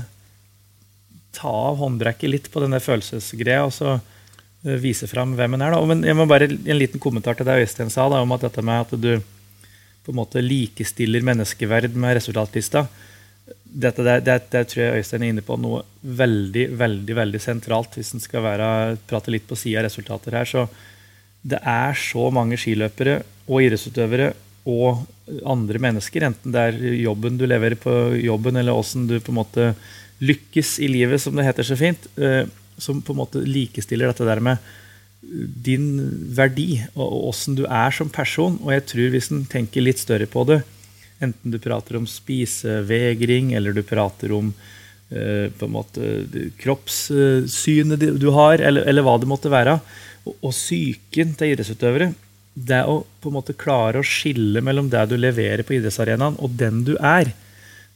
ta 1.34 1.50
av 1.50 1.80
håndbrekket 1.82 2.30
litt 2.30 2.48
på 2.50 2.62
denne 2.62 2.80
følelsesgreia 2.82 3.66
og 3.66 3.74
så 3.74 3.96
uh, 3.98 4.76
vise 4.80 5.10
fram 5.10 5.34
hvem 5.38 5.58
han 5.58 5.66
er. 5.66 5.74
Da. 5.74 5.82
Men 5.90 6.06
jeg 6.06 6.18
må 6.18 6.28
bare 6.30 6.48
En 6.50 6.78
liten 6.78 7.02
kommentar 7.02 7.38
til 7.38 7.48
det 7.48 7.58
Øystein 7.64 7.92
sa 7.92 8.08
da, 8.10 8.22
om 8.22 8.36
at 8.36 8.46
dette 8.46 8.64
med 8.64 8.86
at 8.86 8.96
du 8.96 9.12
på 10.00 10.14
en 10.14 10.20
måte 10.22 10.40
likestiller 10.40 11.24
menneskeverd 11.26 11.96
med 11.98 12.16
resultatlista. 12.16 12.86
Dette 13.50 14.04
der, 14.06 14.22
det, 14.24 14.38
det, 14.54 14.62
tror 14.70 14.84
jeg 14.84 15.02
Øystein 15.02 15.26
er 15.26 15.34
inne 15.34 15.44
på 15.44 15.58
noe 15.60 15.82
veldig 16.00 16.70
veldig, 16.78 17.16
veldig 17.18 17.42
sentralt 17.42 17.98
hvis 17.98 18.14
en 18.14 18.22
skal 18.22 18.46
være, 18.46 18.70
prate 19.10 19.34
litt 19.34 19.44
på 19.50 19.58
sida 19.58 19.82
av 19.82 19.90
resultater 19.90 20.38
her. 20.38 20.48
så 20.48 20.68
det 21.40 21.60
er 21.64 21.96
så 21.96 22.26
mange 22.34 22.58
skiløpere 22.60 23.20
og 23.50 23.64
idrettsutøvere 23.64 24.30
og 24.70 25.02
andre 25.46 25.80
mennesker, 25.82 26.26
enten 26.26 26.54
det 26.54 26.62
er 26.68 26.78
jobben 27.00 27.38
du 27.40 27.46
leverer 27.48 27.78
på 27.80 27.94
jobben, 28.20 28.58
eller 28.60 28.76
åssen 28.76 29.06
du 29.10 29.16
på 29.18 29.32
en 29.32 29.40
måte 29.40 29.70
lykkes 30.20 30.76
i 30.84 30.90
livet, 30.90 31.22
som 31.22 31.36
det 31.36 31.46
heter 31.46 31.66
så 31.66 31.78
fint, 31.80 32.06
eh, 32.20 32.44
som 32.80 33.00
på 33.02 33.14
en 33.14 33.22
måte 33.22 33.42
likestiller 33.44 34.10
dette 34.10 34.26
der 34.28 34.42
med 34.44 34.60
din 35.20 35.86
verdi 36.32 36.80
og 36.94 37.28
åssen 37.30 37.56
du 37.58 37.66
er 37.66 37.92
som 37.92 38.10
person. 38.12 38.58
Og 38.64 38.72
jeg 38.74 38.86
tror 38.92 39.14
hvis 39.14 39.30
en 39.32 39.46
tenker 39.48 39.84
litt 39.84 40.00
større 40.00 40.28
på 40.30 40.44
det, 40.48 40.62
enten 41.20 41.52
du 41.52 41.60
prater 41.60 41.98
om 41.98 42.08
spisevegring, 42.08 43.52
eller 43.56 43.76
du 43.76 43.82
prater 43.86 44.32
om 44.36 44.52
eh, 45.12 45.48
på 45.52 45.68
en 45.68 45.76
måte 45.76 46.14
kroppssynet 46.60 48.08
du 48.20 48.30
har, 48.36 48.60
eller, 48.60 48.88
eller 48.88 49.06
hva 49.06 49.18
det 49.20 49.28
måtte 49.30 49.52
være, 49.52 49.78
og, 50.24 50.34
og 50.36 50.52
psyken 50.52 51.36
til 51.38 51.54
idrettsutøvere 51.54 52.12
det 52.54 52.80
å 52.88 53.00
på 53.22 53.30
en 53.30 53.36
måte 53.36 53.56
klare 53.56 54.00
å 54.00 54.06
skille 54.06 54.62
mellom 54.64 54.90
det 54.90 55.04
du 55.10 55.16
leverer 55.18 55.62
på 55.66 55.76
idrettsarenaen, 55.76 56.38
og 56.42 56.56
den 56.58 56.82
du 56.86 56.96
er, 56.96 57.30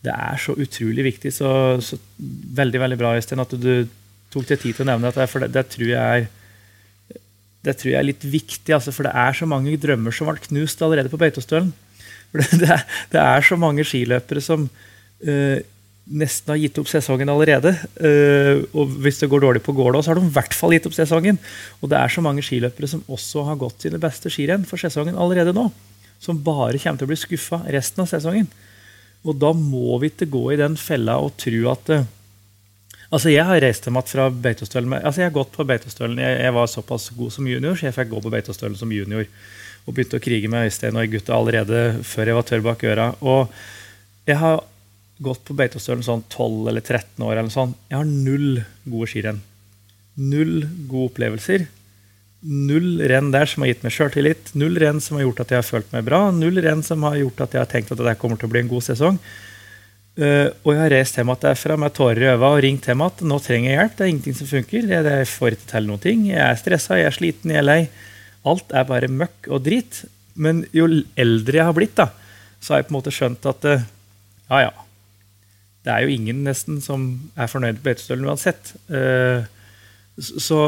det 0.05 0.13
er 0.15 0.41
så 0.41 0.55
utrolig 0.61 1.07
viktig. 1.07 1.33
Så, 1.35 1.49
så 1.83 1.99
veldig 2.59 2.83
veldig 2.83 2.99
bra 3.01 3.15
Øystein, 3.19 3.43
at 3.43 3.55
du 3.59 3.87
tok 4.33 4.49
deg 4.51 4.61
tid 4.61 4.77
til 4.77 4.85
å 4.85 4.91
nevne 4.93 5.11
dette. 5.11 5.27
For 5.31 5.45
det, 5.45 5.53
det, 5.57 5.67
tror 5.75 5.91
jeg 5.91 6.01
er 6.01 6.27
det 7.65 7.79
tror 7.81 7.95
jeg 7.95 8.01
er 8.01 8.09
litt 8.11 8.25
viktig, 8.29 8.75
altså, 8.77 8.93
for 8.93 9.09
det 9.09 9.15
er 9.17 9.37
så 9.37 9.49
mange 9.49 9.73
drømmer 9.81 10.13
som 10.13 10.29
ble 10.29 10.43
knust 10.45 10.83
allerede 10.85 11.13
på 11.13 11.21
Beitostølen. 11.21 11.73
Det, 12.35 12.49
det, 12.59 12.77
det, 13.13 13.21
er 13.23 13.45
så 13.47 13.55
mange 13.55 13.85
skiløpere 13.87 14.41
som 14.43 14.67
uh, 14.67 15.59
nesten 16.05 16.53
har 16.53 16.61
gitt 16.61 16.79
opp 16.81 16.89
sesongen 16.91 17.31
allerede. 17.33 17.73
Uh, 17.97 18.65
og 18.77 18.93
hvis 19.05 19.23
det 19.23 19.31
går 19.33 19.45
dårlig 19.47 19.63
på 19.65 19.75
gårda, 19.77 20.03
så 20.03 20.13
har 20.13 20.21
de 20.21 20.29
i 20.29 20.35
hvert 20.35 20.57
fall 20.57 20.75
gitt 20.77 20.89
opp 20.89 20.97
sesongen. 20.97 21.39
Og 21.81 21.91
det 21.93 22.01
er 22.01 22.13
så 22.13 22.25
mange 22.25 22.45
skiløpere 22.45 22.91
som 22.91 23.05
også 23.09 23.47
har 23.49 23.61
gått 23.61 23.87
sine 23.87 24.01
beste 24.03 24.33
skirenn 24.33 24.67
for 24.69 24.81
sesongen 24.81 25.19
allerede 25.21 25.55
nå. 25.57 25.71
Som 26.23 26.43
bare 26.45 26.81
kommer 26.81 27.01
til 27.01 27.09
å 27.09 27.13
bli 27.13 27.21
skuffa 27.21 27.63
resten 27.73 28.05
av 28.05 28.11
sesongen. 28.13 28.51
Og 29.25 29.39
da 29.41 29.55
må 29.57 29.97
vi 30.03 30.13
ikke 30.13 30.29
gå 30.29 30.45
i 30.53 30.61
den 30.61 30.77
fella 30.81 31.17
og 31.25 31.37
tro 31.41 31.73
at 31.73 31.97
uh, 31.97 32.05
Altså, 33.15 33.31
Jeg 33.31 33.45
har 33.47 33.61
reist 33.63 33.85
hjem 33.87 34.01
fra 34.11 34.25
Beitostølen. 34.27 34.97
Altså, 34.97 35.21
jeg 35.21 35.29
har 35.29 35.37
gått 35.37 35.53
på 35.55 35.67
Beitostølen. 35.69 36.19
Jeg, 36.19 36.39
jeg, 36.41 36.55
var 36.57 36.67
såpass 36.67 37.11
god 37.15 37.31
som 37.31 37.47
junior, 37.47 37.77
så 37.79 37.87
jeg 37.87 37.95
fikk 37.95 38.11
gå 38.11 38.23
på 38.25 38.33
Beitostølen 38.33 38.75
som 38.81 38.91
junior. 38.91 39.29
Og 39.85 39.95
begynte 39.95 40.19
å 40.19 40.25
krige 40.25 40.51
med 40.51 40.67
Øystein 40.67 40.99
og 40.99 41.13
gutta 41.13 41.37
allerede 41.37 41.83
før 42.03 42.31
jeg 42.31 42.39
var 42.39 42.49
tørr 42.49 42.65
bak 42.65 42.83
øra. 42.91 43.07
Og 43.23 43.55
jeg 44.27 44.41
har 44.41 44.65
gått 45.23 45.45
på 45.47 45.55
Beitostølen 45.59 46.05
sånn 46.05 46.25
12 46.29 46.69
eller 46.73 46.83
13 46.83 47.23
år. 47.25 47.37
eller 47.37 47.53
sånn. 47.53 47.75
Jeg 47.91 47.99
har 48.01 48.05
null 48.09 48.65
gode 48.85 49.09
skirenn. 49.11 49.41
Null 50.19 50.67
gode 50.91 51.13
opplevelser. 51.13 51.67
Null 52.45 53.01
renn 53.09 53.31
der 53.33 53.49
som 53.49 53.65
har 53.65 53.73
gitt 53.73 53.85
meg 53.87 53.95
sjøltillit. 53.95 54.53
Null 54.59 54.77
renn 54.81 55.01
som 55.01 55.17
har 55.19 55.25
gjort 55.25 55.41
at 55.45 55.55
jeg 55.55 55.63
har 55.63 55.69
følt 55.69 55.93
meg 55.95 56.05
bra. 56.05 56.29
Null 56.35 56.61
renn 56.61 56.83
som 56.85 57.03
har 57.07 57.17
gjort 57.17 57.41
at 57.47 57.57
jeg 57.57 57.63
har 57.63 57.71
tenkt 57.71 57.93
at 57.95 58.03
det 58.05 58.19
kommer 58.21 58.41
til 58.41 58.51
å 58.51 58.55
bli 58.55 58.65
en 58.65 58.73
god 58.73 58.87
sesong. 58.91 59.19
Uh, 60.15 60.47
og 60.63 60.69
jeg 60.71 60.79
har 60.79 60.93
reist 60.93 61.17
hjem 61.19 61.33
derfra 61.43 61.75
med 61.75 61.91
tårer 61.97 62.21
i 62.21 62.27
øynene 62.29 62.51
og 62.53 62.61
ringt 62.63 62.85
hjem 62.87 63.01
at 63.03 63.23
nå 63.27 63.39
trenger 63.43 63.73
jeg 63.73 63.79
hjelp. 63.81 63.97
Det 63.97 64.05
er 64.05 64.13
ingenting 64.13 64.37
som 64.39 64.51
funker. 64.51 64.91
Jeg, 64.93 65.07
jeg 65.11 65.31
får 65.33 65.57
ikke 65.57 65.71
til 65.73 65.89
noen 65.89 66.05
ting. 66.05 66.29
Jeg 66.31 66.43
er 66.45 66.61
stressa, 66.61 66.99
jeg 67.01 67.09
er 67.09 67.17
sliten, 67.17 67.55
jeg 67.55 67.63
er 67.63 67.67
lei. 67.67 67.81
Alt 68.47 68.77
er 68.77 68.87
bare 68.87 69.11
møkk 69.11 69.49
og 69.51 69.65
drit. 69.67 70.05
Men 70.39 70.63
jo 70.75 70.87
eldre 71.19 71.59
jeg 71.59 71.67
har 71.67 71.75
blitt, 71.75 71.97
da, 71.99 72.11
så 72.61 72.75
har 72.75 72.83
jeg 72.83 72.91
på 72.91 72.95
en 72.95 72.99
måte 73.01 73.15
skjønt 73.15 73.51
at 73.51 73.67
uh, 73.71 73.87
ja, 74.53 74.67
ja, 74.69 74.84
det 75.85 75.93
er 75.93 76.05
jo 76.05 76.15
ingen 76.15 76.43
nesten 76.47 76.81
som 76.85 77.07
er 77.37 77.51
fornøyd 77.51 77.81
på 77.81 77.89
Beitostølen 77.89 78.29
uansett. 78.29 78.75
Eh, 78.89 79.47
så 80.17 80.59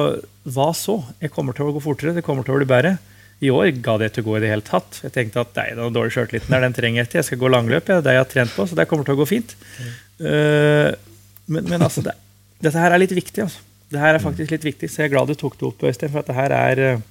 hva 0.45 0.71
så? 0.77 0.99
Jeg 1.23 1.33
kommer 1.35 1.57
til 1.57 1.69
å 1.69 1.77
gå 1.77 1.83
fortere, 1.85 2.17
det 2.17 2.25
kommer 2.27 2.47
til 2.47 2.57
å 2.57 2.61
bli 2.61 2.69
bedre. 2.69 2.97
I 3.45 3.53
år 3.53 3.69
ga 3.85 3.99
det 4.01 4.15
til 4.15 4.25
å 4.25 4.31
gå 4.31 4.39
i 4.39 4.43
det 4.45 4.51
hele 4.53 4.65
tatt. 4.65 5.03
Jeg 5.05 5.15
tenkte 5.15 5.43
at 5.45 5.57
nei, 5.59 5.69
den 5.77 5.95
dårlige 5.95 6.17
sjøltilliten 6.17 6.55
der, 6.55 6.65
den 6.65 6.77
trenger 6.77 7.03
jeg 7.03 7.11
ikke. 7.11 7.21
Jeg 7.21 7.29
skal 7.31 7.41
gå 7.43 7.53
langløp, 7.53 7.85
det 7.89 7.99
er 7.99 8.05
det 8.05 8.17
jeg 8.17 8.25
har 8.25 8.31
trent 8.33 8.55
på, 8.57 8.67
så 8.69 8.79
det 8.79 8.89
kommer 8.91 9.09
til 9.09 9.17
å 9.17 9.21
gå 9.21 9.29
fint. 9.29 9.53
Mm. 9.77 9.91
Men, 11.53 11.69
men, 11.69 11.83
altså, 11.85 12.03
det, 12.07 12.17
dette 12.65 12.81
her 12.81 12.95
er 12.95 13.03
litt 13.03 13.15
viktig. 13.17 13.45
altså. 13.45 13.61
Det 13.93 14.01
her 14.03 14.17
er 14.17 14.23
faktisk 14.23 14.51
litt 14.55 14.65
viktig, 14.67 14.89
så 14.91 15.03
jeg 15.03 15.11
er 15.11 15.15
glad 15.15 15.31
du 15.31 15.37
tok 15.39 15.59
det 15.61 15.69
opp, 15.69 15.85
Øystein. 15.87 16.11
For 16.11 16.25
at 16.25 16.31
det 16.31 16.39
her 16.39 16.55
er, 16.57 16.83
eh, 16.83 17.05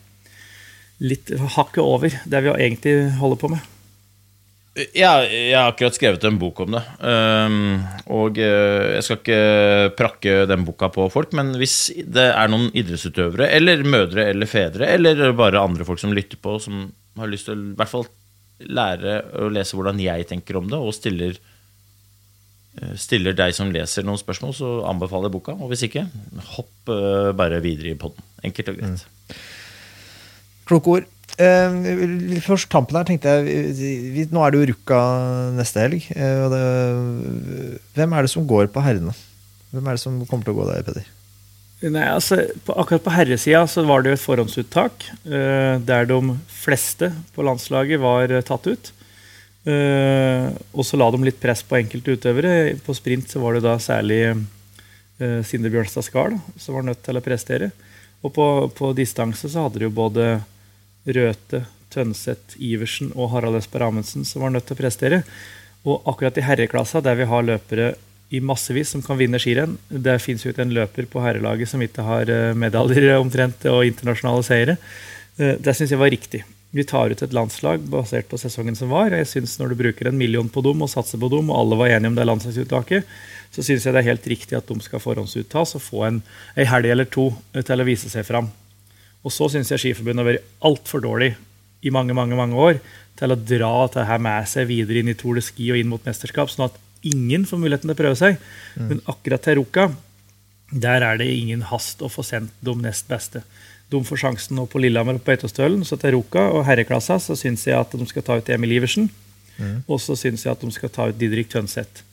litt 1.06 1.32
hakket 1.56 1.84
over 1.84 2.12
det 2.26 2.43
vi 2.43 2.51
egentlig 2.56 2.95
holder 3.20 3.39
på 3.39 3.51
med. 3.53 3.72
Ja, 4.76 5.22
jeg 5.24 5.56
har 5.56 5.70
akkurat 5.70 5.96
skrevet 5.96 6.26
en 6.28 6.36
bok 6.40 6.58
om 6.66 6.74
det. 6.76 6.82
Um, 7.00 7.78
og 8.12 8.36
uh, 8.44 8.98
jeg 8.98 9.06
skal 9.08 9.20
ikke 9.22 9.38
prakke 9.96 10.34
den 10.50 10.66
boka 10.68 10.90
på 10.92 11.06
folk, 11.14 11.32
men 11.38 11.54
hvis 11.62 11.94
det 12.04 12.26
er 12.34 12.52
noen 12.52 12.68
idrettsutøvere, 12.76 13.48
eller 13.56 13.86
mødre 13.88 14.28
eller 14.34 14.52
fedre, 14.52 14.90
eller 14.98 15.32
bare 15.38 15.64
andre 15.64 15.88
folk 15.88 16.04
som 16.04 16.12
lytter 16.16 16.42
på, 16.44 16.58
som 16.60 16.90
har 17.16 17.32
lyst 17.32 17.48
til 17.48 17.56
å 17.56 17.70
i 17.72 17.80
hvert 17.80 17.94
fall 17.94 18.04
lære 18.68 19.16
å 19.46 19.48
lese 19.52 19.80
hvordan 19.80 20.02
jeg 20.04 20.28
tenker 20.28 20.60
om 20.60 20.68
det, 20.68 20.76
og 20.76 20.92
stiller, 20.98 21.40
uh, 22.82 22.94
stiller 23.00 23.40
deg 23.40 23.56
som 23.56 23.72
leser 23.72 24.04
noen 24.04 24.20
spørsmål, 24.20 24.58
så 24.60 24.76
anbefaler 24.92 25.32
jeg 25.32 25.38
boka. 25.38 25.56
Og 25.56 25.72
hvis 25.72 25.88
ikke, 25.88 26.04
hopp 26.58 26.92
uh, 26.92 27.32
bare 27.32 27.64
videre 27.64 27.96
i 27.96 28.00
poden. 28.04 28.28
Enkelt 28.44 28.76
og 28.76 28.84
greit. 28.84 29.08
Mm. 29.08 29.40
Kloke 30.68 30.98
ord. 31.00 31.12
Uh, 31.36 32.38
først 32.46 32.70
tampen 32.72 32.96
her 32.96 33.08
tenkte 33.08 33.28
jeg 33.28 33.74
vi, 34.16 34.24
Nå 34.32 34.40
er 34.40 34.54
det 34.54 34.62
jo 34.62 34.68
Rukka 34.70 35.00
neste 35.58 35.84
helg. 35.84 36.08
Uh, 36.16 36.46
det, 36.54 36.62
hvem 37.98 38.16
er 38.16 38.24
det 38.24 38.32
som 38.32 38.46
går 38.48 38.70
på 38.72 38.84
herrene? 38.86 39.12
Hvem 39.76 39.90
er 39.90 39.98
det 39.98 40.04
som 40.06 40.22
kommer 40.30 40.48
til 40.48 40.56
å 40.56 40.60
gå 40.62 40.70
der, 40.70 40.86
Peder? 40.88 41.12
Nei, 41.92 42.06
altså, 42.08 42.40
på, 42.64 42.78
akkurat 42.80 43.04
på 43.04 43.14
herresida 43.18 43.66
så 43.68 43.84
var 43.86 44.02
det 44.02 44.14
jo 44.14 44.20
et 44.20 44.24
forhåndsuttak 44.24 45.10
uh, 45.28 45.76
der 45.84 46.08
de 46.08 46.38
fleste 46.48 47.12
på 47.36 47.44
landslaget 47.46 48.00
var 48.04 48.32
tatt 48.48 48.72
ut. 48.72 48.94
og 49.66 50.84
så 50.86 50.98
la 50.98 51.08
de 51.10 51.26
litt 51.26 51.40
press 51.42 51.64
på 51.66 51.80
enkelte 51.80 52.16
utøvere. 52.16 52.76
På 52.86 52.94
sprint 52.94 53.32
så 53.34 53.42
var 53.42 53.58
det 53.58 53.64
da 53.66 53.80
særlig 53.82 54.20
Sinde 55.18 55.72
Bjørnstad 55.74 56.06
Skar 56.06 56.36
som 56.62 56.78
var 56.78 56.86
nødt 56.86 57.02
til 57.02 57.18
å 57.18 57.24
prestere. 57.26 57.72
Og 58.22 58.30
på, 58.36 58.46
på 58.78 58.92
distanse 58.94 59.50
så 59.50 59.66
hadde 59.66 59.82
de 59.82 59.88
jo 59.88 59.96
både 59.98 60.36
Røthe, 61.06 61.66
Tønseth, 61.93 62.58
Iversen 62.58 63.12
og 63.16 63.32
Harald 63.34 63.60
Østberg 63.62 63.89
Amundsen 63.89 64.26
som 64.28 64.43
var 64.43 64.53
nødt 64.53 64.68
til 64.68 64.78
å 64.78 64.82
prestere. 64.82 65.22
Og 65.86 66.08
akkurat 66.10 66.38
i 66.41 66.45
herreklassa, 66.45 67.01
der 67.06 67.18
vi 67.20 67.30
har 67.30 67.45
løpere 67.45 67.93
i 68.34 68.41
massevis 68.41 68.89
som 68.95 69.03
kan 69.06 69.20
vinne 69.20 69.38
skirenn 69.38 69.76
Det 69.89 70.16
fins 70.24 70.41
jo 70.41 70.49
ikke 70.49 70.64
en 70.66 70.74
løper 70.74 71.06
på 71.10 71.22
herrelaget 71.22 71.70
som 71.70 71.84
ikke 71.86 72.06
har 72.08 72.32
eh, 72.32 72.58
medaljer 72.58 73.20
omtrent 73.20 73.68
og 73.70 73.86
internasjonale 73.86 74.45
seire. 74.47 74.78
Eh, 75.38 75.56
det 75.62 75.76
syns 75.78 75.93
jeg 75.93 76.01
var 76.01 76.14
riktig. 76.14 76.41
Vi 76.76 76.84
tar 76.84 77.14
ut 77.14 77.22
et 77.24 77.36
landslag 77.38 77.86
basert 77.88 78.28
på 78.28 78.39
sesongen 78.41 78.76
som 78.76 78.89
var. 78.91 79.14
og 79.14 79.22
Jeg 79.22 79.30
synes 79.30 79.60
Når 79.60 79.72
du 79.72 79.76
bruker 79.84 80.10
en 80.10 80.18
million 80.18 80.49
på 80.49 80.66
dem 80.66 80.82
og 80.82 80.91
satser 80.91 81.22
på 81.22 81.30
dem, 81.32 81.49
og 81.49 81.62
alle 81.62 81.80
var 81.80 81.93
enige 81.93 82.12
om 82.12 82.18
det 82.18 82.28
landslagsuttaket, 82.28 83.06
så 83.53 83.64
syns 83.64 83.86
jeg 83.86 83.95
det 83.95 84.01
er 84.01 84.10
helt 84.10 84.28
riktig 84.28 84.58
at 84.58 84.68
de 84.68 84.76
skal 84.84 84.99
forhåndsuttas 84.99 85.78
og 85.78 85.86
få 85.86 86.03
en, 86.10 86.22
ei 86.58 86.66
helg 86.68 86.91
eller 86.91 87.08
to 87.08 87.30
til 87.56 87.80
å 87.80 87.88
vise 87.88 88.12
seg 88.12 88.26
fram. 88.28 88.49
Og 89.26 89.34
så 89.34 89.50
syns 89.52 89.72
jeg 89.74 89.82
Skiforbundet 89.82 90.22
har 90.22 90.32
vært 90.34 90.56
altfor 90.70 91.02
dårlig 91.04 91.34
i 91.86 91.92
mange 91.94 92.16
mange, 92.18 92.38
mange 92.38 92.58
år 92.58 92.80
til 93.20 93.32
å 93.32 93.38
dra 93.40 93.74
dette 93.88 94.18
med 94.22 94.50
seg 94.50 94.68
videre 94.70 95.02
inn 95.02 95.12
i 95.12 95.18
Tour 95.18 95.38
de 95.38 95.44
Ski 95.46 95.70
og 95.74 95.80
inn 95.80 95.92
mot 95.92 96.08
mesterskap, 96.08 96.52
sånn 96.52 96.68
at 96.68 96.80
ingen 97.06 97.46
får 97.48 97.62
muligheten 97.62 97.90
til 97.90 97.96
å 97.96 98.00
prøve 98.00 98.18
seg. 98.20 98.42
Mm. 98.76 98.88
Men 98.90 99.04
akkurat 99.12 99.46
til 99.46 99.60
Ruka, 99.62 99.90
der 100.74 101.06
er 101.06 101.22
det 101.22 101.30
ingen 101.30 101.64
hast 101.70 102.02
å 102.04 102.10
få 102.12 102.26
sendt 102.26 102.54
de 102.66 102.74
nest 102.82 103.08
beste. 103.10 103.44
De 103.94 104.02
får 104.04 104.24
sjansen 104.24 104.58
nå 104.58 104.66
på 104.70 104.82
Lillehammer 104.82 105.20
og 105.20 105.24
på 105.24 105.32
Beitostølen, 105.32 105.86
så 105.86 105.98
til 106.02 106.18
Ruka 106.18 106.48
og 106.56 106.66
herreklassa 106.68 107.20
så 107.22 107.38
syns 107.38 107.68
jeg 107.70 107.78
at 107.78 107.94
de 107.94 108.10
skal 108.10 108.26
ta 108.26 108.40
ut 108.42 108.52
Emil 108.56 108.74
Iversen. 108.80 109.08
Mm. 109.56 109.78
Og 109.88 110.02
så 110.04 110.18
syns 110.20 110.44
jeg 110.44 110.52
at 110.52 110.66
de 110.66 110.74
skal 110.76 110.92
ta 110.92 111.08
ut 111.12 111.20
Didrik 111.20 111.52
Tønseth. 111.54 112.04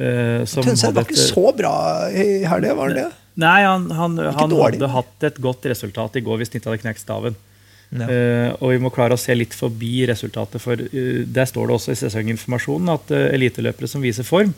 Uh, 0.00 0.42
Tønseth 0.44 0.92
var 0.96 1.06
ikke 1.06 1.22
så 1.22 1.50
bra 1.56 1.74
i 2.10 2.42
helga, 2.48 2.74
var 2.76 2.90
han 2.90 2.98
det? 2.98 3.08
Nei, 3.40 3.60
han, 3.64 3.86
han, 3.94 4.18
han 4.20 4.56
hadde 4.60 4.90
hatt 4.92 5.26
et 5.30 5.38
godt 5.42 5.68
resultat 5.70 6.18
i 6.18 6.24
går 6.24 6.40
hvis 6.40 6.52
han 6.52 6.60
ikke 6.60 6.72
hadde 6.72 6.84
knekt 6.84 7.04
staven. 7.04 7.38
Ja. 7.90 8.06
Uh, 8.06 8.50
og 8.62 8.70
vi 8.70 8.82
må 8.84 8.92
klare 8.94 9.16
å 9.16 9.20
se 9.20 9.34
litt 9.34 9.54
forbi 9.56 10.04
resultatet, 10.06 10.62
for 10.62 10.78
uh, 10.78 11.22
der 11.26 11.48
står 11.50 11.66
det 11.66 11.74
også 11.74 11.94
i 11.94 11.98
sesonginformasjonen 11.98 12.92
at 12.92 13.10
uh, 13.10 13.24
eliteløpere 13.34 13.90
som 13.90 14.04
viser 14.04 14.26
form, 14.26 14.52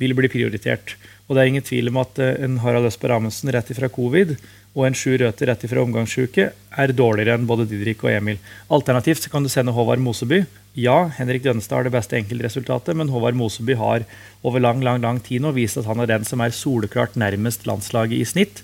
vil 0.00 0.16
bli 0.16 0.30
prioritert. 0.32 0.96
Og 1.28 1.36
det 1.36 1.42
er 1.42 1.50
ingen 1.52 1.64
tvil 1.64 1.90
om 1.92 2.00
at 2.00 2.18
en 2.24 2.56
Harald 2.62 2.88
Østberg 2.88 3.18
Amundsen 3.18 3.52
rett 3.52 3.68
ifra 3.70 3.90
covid 3.92 4.36
og 4.78 4.84
en 4.86 4.96
Sjur 4.96 5.18
Røther 5.20 5.50
rett 5.50 5.64
ifra 5.66 5.82
omgangssjuke 5.82 6.44
er 6.52 6.92
dårligere 6.96 7.34
enn 7.38 7.48
både 7.48 7.66
Didrik 7.68 8.04
og 8.06 8.12
Emil. 8.12 8.38
Alternativt 8.72 9.24
så 9.24 9.32
kan 9.32 9.44
du 9.44 9.50
sende 9.52 9.74
Håvard 9.74 10.00
Moseby. 10.02 10.44
Ja, 10.78 11.08
Henrik 11.16 11.42
Dønnestad 11.42 11.80
har 11.80 11.88
det 11.88 11.94
beste 11.96 12.18
enkeltresultatet, 12.20 12.94
men 12.96 13.10
Håvard 13.10 13.36
Moseby 13.36 13.74
har 13.80 14.06
over 14.46 14.62
lang 14.62 14.84
lang, 14.84 15.02
lang 15.02 15.18
tid 15.24 15.42
nå 15.42 15.50
vist 15.56 15.80
at 15.80 15.88
han 15.88 16.04
er 16.04 16.10
den 16.12 16.28
som 16.28 16.44
er 16.44 16.54
soleklart 16.54 17.18
nærmest 17.18 17.66
landslaget 17.66 18.20
i 18.20 18.28
snitt. 18.28 18.62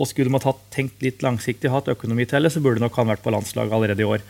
Og 0.00 0.08
skulle 0.10 0.32
man 0.32 0.42
tatt, 0.42 0.62
tenkt 0.74 1.04
litt 1.04 1.22
langsiktig, 1.22 1.70
hatt 1.70 1.92
økonomi 1.92 2.26
til 2.30 2.46
det, 2.46 2.54
så 2.54 2.62
burde 2.64 2.82
nok 2.82 2.96
han 2.98 3.12
vært 3.12 3.22
på 3.22 3.34
landslaget 3.34 3.76
allerede 3.76 4.02
i 4.02 4.08
år. 4.16 4.24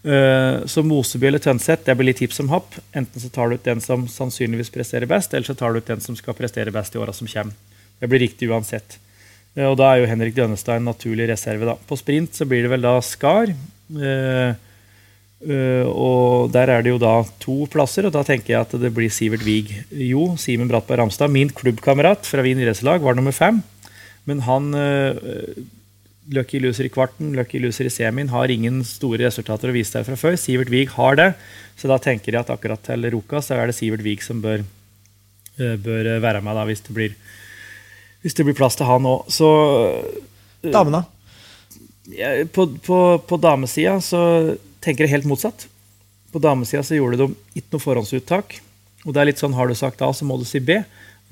Uh, 0.00 0.64
så 0.64 0.80
Moseby 0.80 1.26
eller 1.28 1.42
Tønseth 1.44 1.84
det 1.84 1.92
blir 1.98 2.08
litt 2.08 2.22
tips 2.22 2.40
om 2.40 2.48
happ. 2.54 2.78
Enten 2.96 3.20
så 3.20 3.28
tar 3.32 3.50
du 3.50 3.58
ut 3.58 3.66
den 3.66 3.82
som 3.84 4.06
sannsynligvis 4.08 4.72
presterer 4.72 5.10
best, 5.10 5.34
eller 5.34 5.48
så 5.48 5.56
tar 5.58 5.72
du 5.74 5.82
ut 5.82 5.92
den 5.92 6.00
som 6.00 6.16
skal 6.16 6.36
prestere 6.38 6.72
best 6.72 6.96
i 6.96 7.02
åra 7.02 7.12
som 7.16 7.28
kommer. 7.28 7.56
Det 8.00 8.08
blir 8.08 8.22
riktig 8.24 8.48
uansett. 8.48 8.96
Eh, 9.56 9.66
og 9.66 9.76
da 9.80 9.92
er 9.92 10.02
jo 10.02 10.10
Henrik 10.10 10.36
Dønnestad 10.36 10.80
en 10.80 10.90
naturlig 10.90 11.28
reserve. 11.30 11.66
da. 11.66 11.76
På 11.76 11.98
sprint 11.98 12.34
så 12.34 12.46
blir 12.48 12.64
det 12.64 12.72
vel 12.72 12.86
da 12.86 12.96
Skar. 13.04 13.50
Eh, 13.50 14.54
eh, 15.50 15.86
og 15.86 16.52
der 16.54 16.70
er 16.70 16.82
det 16.82 16.94
jo 16.94 17.02
da 17.02 17.24
to 17.42 17.66
plasser, 17.72 18.06
og 18.06 18.14
da 18.14 18.22
tenker 18.22 18.54
jeg 18.54 18.60
at 18.60 18.78
det 18.80 18.92
blir 18.94 19.10
Sivert 19.10 19.44
Wiig. 19.44 19.74
Jo, 19.90 20.36
Simen 20.36 20.70
Brattberg 20.70 21.02
Ramstad, 21.02 21.30
min 21.30 21.50
klubbkamerat 21.50 22.24
fra 22.26 22.42
Wien 22.46 22.60
idrettslag, 22.60 23.02
var 23.02 23.18
nummer 23.18 23.32
fem. 23.36 23.62
Men 24.28 24.44
han 24.46 24.72
Lucky 26.30 26.60
loser 26.62 26.86
i 26.86 26.92
kvarten, 26.92 27.32
lucky 27.34 27.58
loser 27.62 27.88
i 27.88 27.92
semien, 27.92 28.30
har 28.30 28.52
ingen 28.52 28.84
store 28.86 29.24
resultater 29.24 29.72
å 29.72 29.74
vise 29.74 29.94
til 29.96 30.06
fra 30.06 30.18
før. 30.18 30.38
Sivert 30.38 30.70
Wiig 30.70 30.92
har 30.94 31.18
det, 31.18 31.32
så 31.80 31.90
da 31.90 31.98
tenker 32.02 32.32
jeg 32.32 32.44
at 32.44 32.52
akkurat 32.54 32.82
til 32.86 33.08
Roka 33.10 33.42
så 33.42 33.56
er 33.56 33.70
det 33.70 33.76
Sivert 33.78 34.04
Wiig 34.06 34.22
som 34.22 34.42
bør, 34.44 34.62
bør 35.58 36.12
være 36.22 36.42
med 36.46 36.54
da, 36.58 36.66
hvis 36.68 36.84
det 36.86 36.94
blir 36.96 37.18
hvis 38.20 38.36
det 38.36 38.46
blir 38.46 38.56
plass 38.56 38.76
til 38.76 38.88
han 38.88 39.08
òg. 39.08 39.28
Så 39.32 39.48
eh, 40.62 40.72
Damene? 40.72 41.04
På 42.52 42.66
på, 42.84 42.96
på 43.26 43.36
damesida 43.38 44.00
så 44.02 44.22
tenker 44.82 45.06
jeg 45.06 45.14
helt 45.14 45.28
motsatt. 45.30 45.68
På 46.32 46.42
damesida 46.42 46.82
så 46.86 46.98
gjorde 46.98 47.20
de 47.20 47.28
ikke 47.58 47.76
noe 47.76 47.84
forhåndsuttak. 47.84 48.58
Og 49.06 49.14
det 49.14 49.22
er 49.22 49.30
litt 49.30 49.40
sånn 49.40 49.56
har 49.56 49.70
du 49.70 49.76
sagt 49.78 50.02
A, 50.04 50.10
så 50.12 50.26
må 50.28 50.36
du 50.40 50.44
si 50.48 50.60
B. 50.60 50.82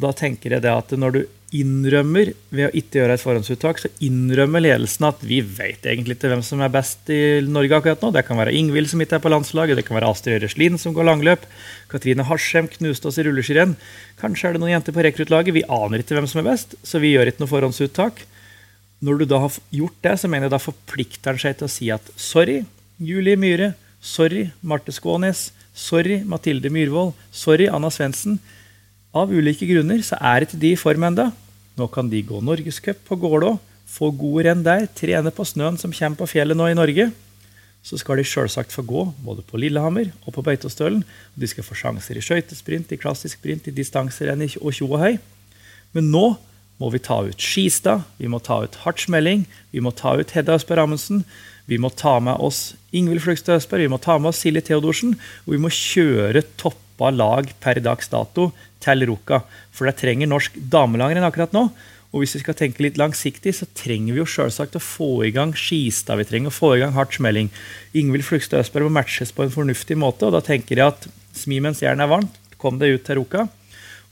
Da 0.01 0.15
tenker 0.17 0.55
jeg 0.55 0.65
det 0.65 0.73
at 0.73 0.95
når 0.97 1.17
du 1.17 1.21
innrømmer 1.55 2.35
ved 2.53 2.67
å 2.67 2.75
ikke 2.77 3.01
gjøre 3.01 3.15
et 3.17 3.23
forhåndsuttak, 3.23 3.79
så 3.81 3.89
innrømmer 4.05 4.61
ledelsen 4.61 5.07
at 5.09 5.23
vi 5.25 5.39
vet 5.41 5.87
egentlig 5.89 6.19
ikke 6.19 6.31
hvem 6.33 6.43
som 6.45 6.61
er 6.65 6.73
best 6.73 7.09
i 7.13 7.41
Norge 7.45 7.79
akkurat 7.79 8.03
nå. 8.05 8.11
Det 8.13 8.25
kan 8.29 8.41
være 8.41 8.53
Ingvild 8.59 8.91
som 8.93 9.01
ikke 9.01 9.17
er 9.17 9.23
på 9.25 9.33
landslaget, 9.33 9.79
det 9.79 9.87
kan 9.89 9.97
være 9.97 10.11
Astrid 10.13 10.43
Øreslien 10.43 10.77
som 10.81 10.93
går 10.97 11.09
langløp. 11.09 11.47
Katrine 11.89 12.27
Harsem 12.29 12.69
knuste 12.75 13.09
oss 13.09 13.21
i 13.21 13.25
rulleskirenn. 13.25 13.77
Kanskje 14.21 14.51
er 14.51 14.57
det 14.57 14.63
noen 14.65 14.75
jenter 14.75 14.97
på 14.97 15.05
rekruttlaget. 15.07 15.57
Vi 15.57 15.65
aner 15.65 16.05
ikke 16.05 16.19
hvem 16.19 16.29
som 16.29 16.43
er 16.43 16.51
best, 16.51 16.77
så 16.85 17.01
vi 17.01 17.15
gjør 17.15 17.33
ikke 17.33 17.45
noe 17.45 17.53
forhåndsuttak. 17.55 18.25
Når 19.05 19.23
du 19.23 19.29
da 19.31 19.41
har 19.47 19.59
gjort 19.73 19.99
det, 20.05 20.17
så 20.21 20.29
mener 20.29 20.49
jeg 20.49 20.57
da 20.57 20.63
forplikter 20.63 21.33
han 21.33 21.41
seg 21.41 21.57
til 21.57 21.69
å 21.69 21.73
si 21.73 21.89
at 21.95 22.13
sorry, 22.19 22.61
Julie 23.01 23.41
Myhre. 23.41 23.73
Sorry, 24.05 24.51
Marte 24.61 24.93
Skånes. 24.95 25.49
Sorry, 25.73 26.21
Mathilde 26.27 26.71
Myhrvold. 26.75 27.15
Sorry, 27.33 27.71
Anna 27.71 27.91
Svendsen 27.95 28.37
av 29.17 29.33
ulike 29.33 29.69
grunner 29.69 30.03
så 30.05 30.19
er 30.21 30.45
ikke 30.45 30.61
de 30.61 30.75
i 30.75 30.81
form 30.81 31.07
ennå. 31.09 31.31
Nå 31.79 31.87
kan 31.95 32.11
de 32.11 32.21
gå 32.27 32.41
norgescup 32.43 33.01
på 33.07 33.19
Gålå, 33.23 33.55
få 33.89 34.11
gode 34.13 34.45
renn 34.49 34.65
der, 34.67 34.89
trene 34.99 35.33
på 35.33 35.47
snøen 35.47 35.79
som 35.81 35.95
kommer 35.95 36.21
på 36.21 36.29
fjellet 36.35 36.59
nå 36.59 36.67
i 36.69 36.77
Norge. 36.77 37.09
Så 37.87 37.97
skal 38.01 38.19
de 38.19 38.27
selvsagt 38.27 38.75
få 38.75 38.83
gå 38.85 39.05
både 39.25 39.45
på 39.47 39.61
Lillehammer 39.63 40.11
og 40.27 40.35
på 40.35 40.43
Beitostølen. 40.45 41.05
De 41.39 41.49
skal 41.49 41.65
få 41.65 41.79
sjanser 41.79 42.19
i 42.19 42.25
skøytesprint, 42.25 42.93
i 42.93 43.01
klassisk 43.01 43.39
sprint, 43.39 43.71
i 43.71 43.77
distanserenn 43.77 44.45
og 44.61 44.75
tjo 44.75 44.91
og 44.91 45.01
hei. 45.05 45.15
Men 45.95 46.11
nå 46.13 46.27
må 46.79 46.91
vi 46.95 47.01
ta 47.03 47.23
ut 47.27 47.43
Skistad, 47.43 48.05
vi 48.19 48.29
må 48.31 48.43
ta 48.45 48.61
ut 48.67 48.77
Hartsmelling, 48.85 49.47
vi 49.73 49.83
må 49.83 49.95
ta 49.97 50.15
ut 50.19 50.35
Hedda 50.35 50.59
Østberg 50.59 50.85
Amundsen. 50.85 51.25
Vi 51.69 51.77
må 51.77 51.91
ta 51.93 52.15
med 52.25 52.41
oss 52.41 52.73
Ingvild 52.97 53.21
Flugstad 53.21 53.59
Østberg, 53.59 53.85
vi 53.85 53.93
må 53.93 53.99
ta 54.01 54.15
med 54.17 54.31
oss 54.31 54.41
Silje 54.41 54.63
Theodorsen. 54.71 55.17
Og 55.45 55.53
vi 55.53 55.61
må 55.61 55.73
kjøre 55.73 56.45
toppa 56.61 57.11
lag 57.13 57.51
per 57.61 57.81
dags 57.85 58.09
dato 58.09 58.51
til 58.85 59.07
Ruka. 59.09 59.43
For 59.75 59.89
det 59.89 59.99
trenger 60.01 60.31
norsk 60.31 60.59
damelangrenn 60.73 61.27
akkurat 61.27 61.55
nå. 61.57 61.69
Og 62.09 62.23
hvis 62.23 62.39
vi 62.39 62.41
skal 62.41 62.57
tenke 62.57 62.81
litt 62.81 62.97
langsiktig, 63.01 63.53
så 63.53 63.69
trenger 63.77 64.17
vi 64.17 64.23
jo 64.23 64.29
selvsagt 64.29 64.79
å 64.79 64.83
få 64.83 65.11
i 65.27 65.33
gang 65.35 65.53
Skistad. 65.53 66.17
Vi 66.17 66.29
trenger 66.31 66.49
å 66.53 66.57
få 66.57 66.73
i 66.77 66.81
gang 66.81 66.95
hardt 66.97 67.19
smelling. 67.19 67.51
Ingvild 67.93 68.25
Flugstad 68.25 68.65
Østberg 68.65 68.89
må 68.89 68.97
matches 68.97 69.35
på 69.35 69.45
en 69.45 69.53
fornuftig 69.53 69.99
måte. 70.01 70.25
Og 70.25 70.33
da 70.37 70.41
tenker 70.45 70.81
jeg 70.81 70.95
at 70.95 71.09
smi 71.37 71.61
mens 71.65 71.83
jernet 71.85 72.07
er 72.07 72.13
varmt. 72.15 72.41
Kom 72.59 72.81
deg 72.81 72.97
ut 72.97 73.05
til 73.05 73.21
Ruka. 73.21 73.45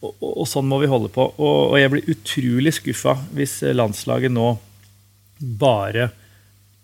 Og, 0.05 0.13
og, 0.13 0.33
og, 0.35 0.45
sånn 0.51 0.69
må 0.69 0.83
vi 0.83 0.91
holde 0.93 1.09
på. 1.15 1.25
Og, 1.41 1.57
og 1.73 1.81
jeg 1.81 1.95
blir 1.95 2.13
utrolig 2.13 2.77
skuffa 2.77 3.17
hvis 3.35 3.63
landslaget 3.73 4.35
nå 4.35 4.53
bare 5.41 6.11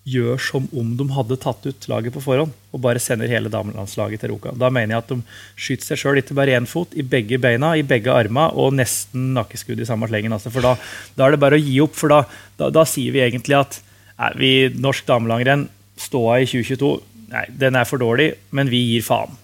gjør 0.08 0.40
som 0.42 0.64
om 0.74 0.94
de 0.98 1.04
hadde 1.14 1.38
tatt 1.38 1.66
ut 1.68 1.86
laget 1.90 2.14
på 2.14 2.22
forhånd 2.24 2.54
og 2.74 2.80
bare 2.82 3.00
sender 3.02 3.30
hele 3.30 3.50
damelandslaget 3.52 4.24
til 4.24 4.32
Roka. 4.32 4.50
Da 4.58 4.70
mener 4.72 4.96
jeg 4.96 5.04
at 5.04 5.12
de 5.12 5.18
skyter 5.54 5.86
seg 5.86 6.00
sjøl 6.00 6.18
ikke 6.22 6.36
bare 6.38 6.56
én 6.58 6.66
fot, 6.66 6.96
i 6.98 7.04
begge 7.06 7.38
beina, 7.42 7.74
i 7.78 7.86
begge 7.86 8.10
armer 8.10 8.56
og 8.58 8.74
nesten 8.74 9.30
nakkeskudd 9.36 9.78
i 9.78 9.86
samme 9.86 10.08
slengen. 10.10 10.34
Altså, 10.34 10.50
for 10.50 10.66
da, 10.66 10.74
da, 11.14 11.26
er 11.26 11.36
det 11.36 11.42
bare 11.44 11.60
å 11.60 11.62
gi 11.62 11.78
opp. 11.84 11.94
For 11.98 12.10
da, 12.10 12.24
da, 12.58 12.72
da 12.74 12.86
sier 12.88 13.14
vi 13.14 13.22
egentlig 13.22 13.60
at 13.60 13.78
nei, 14.18 14.32
vi 14.40 14.52
norsk 14.74 15.06
damelangrenn 15.06 15.68
ståa 16.00 16.42
i 16.42 16.50
2022 16.50 16.94
Nei, 17.32 17.46
den 17.56 17.78
er 17.80 17.86
for 17.88 17.96
dårlig, 17.96 18.26
men 18.52 18.68
vi 18.68 18.76
gir 18.90 19.04
faen. 19.06 19.38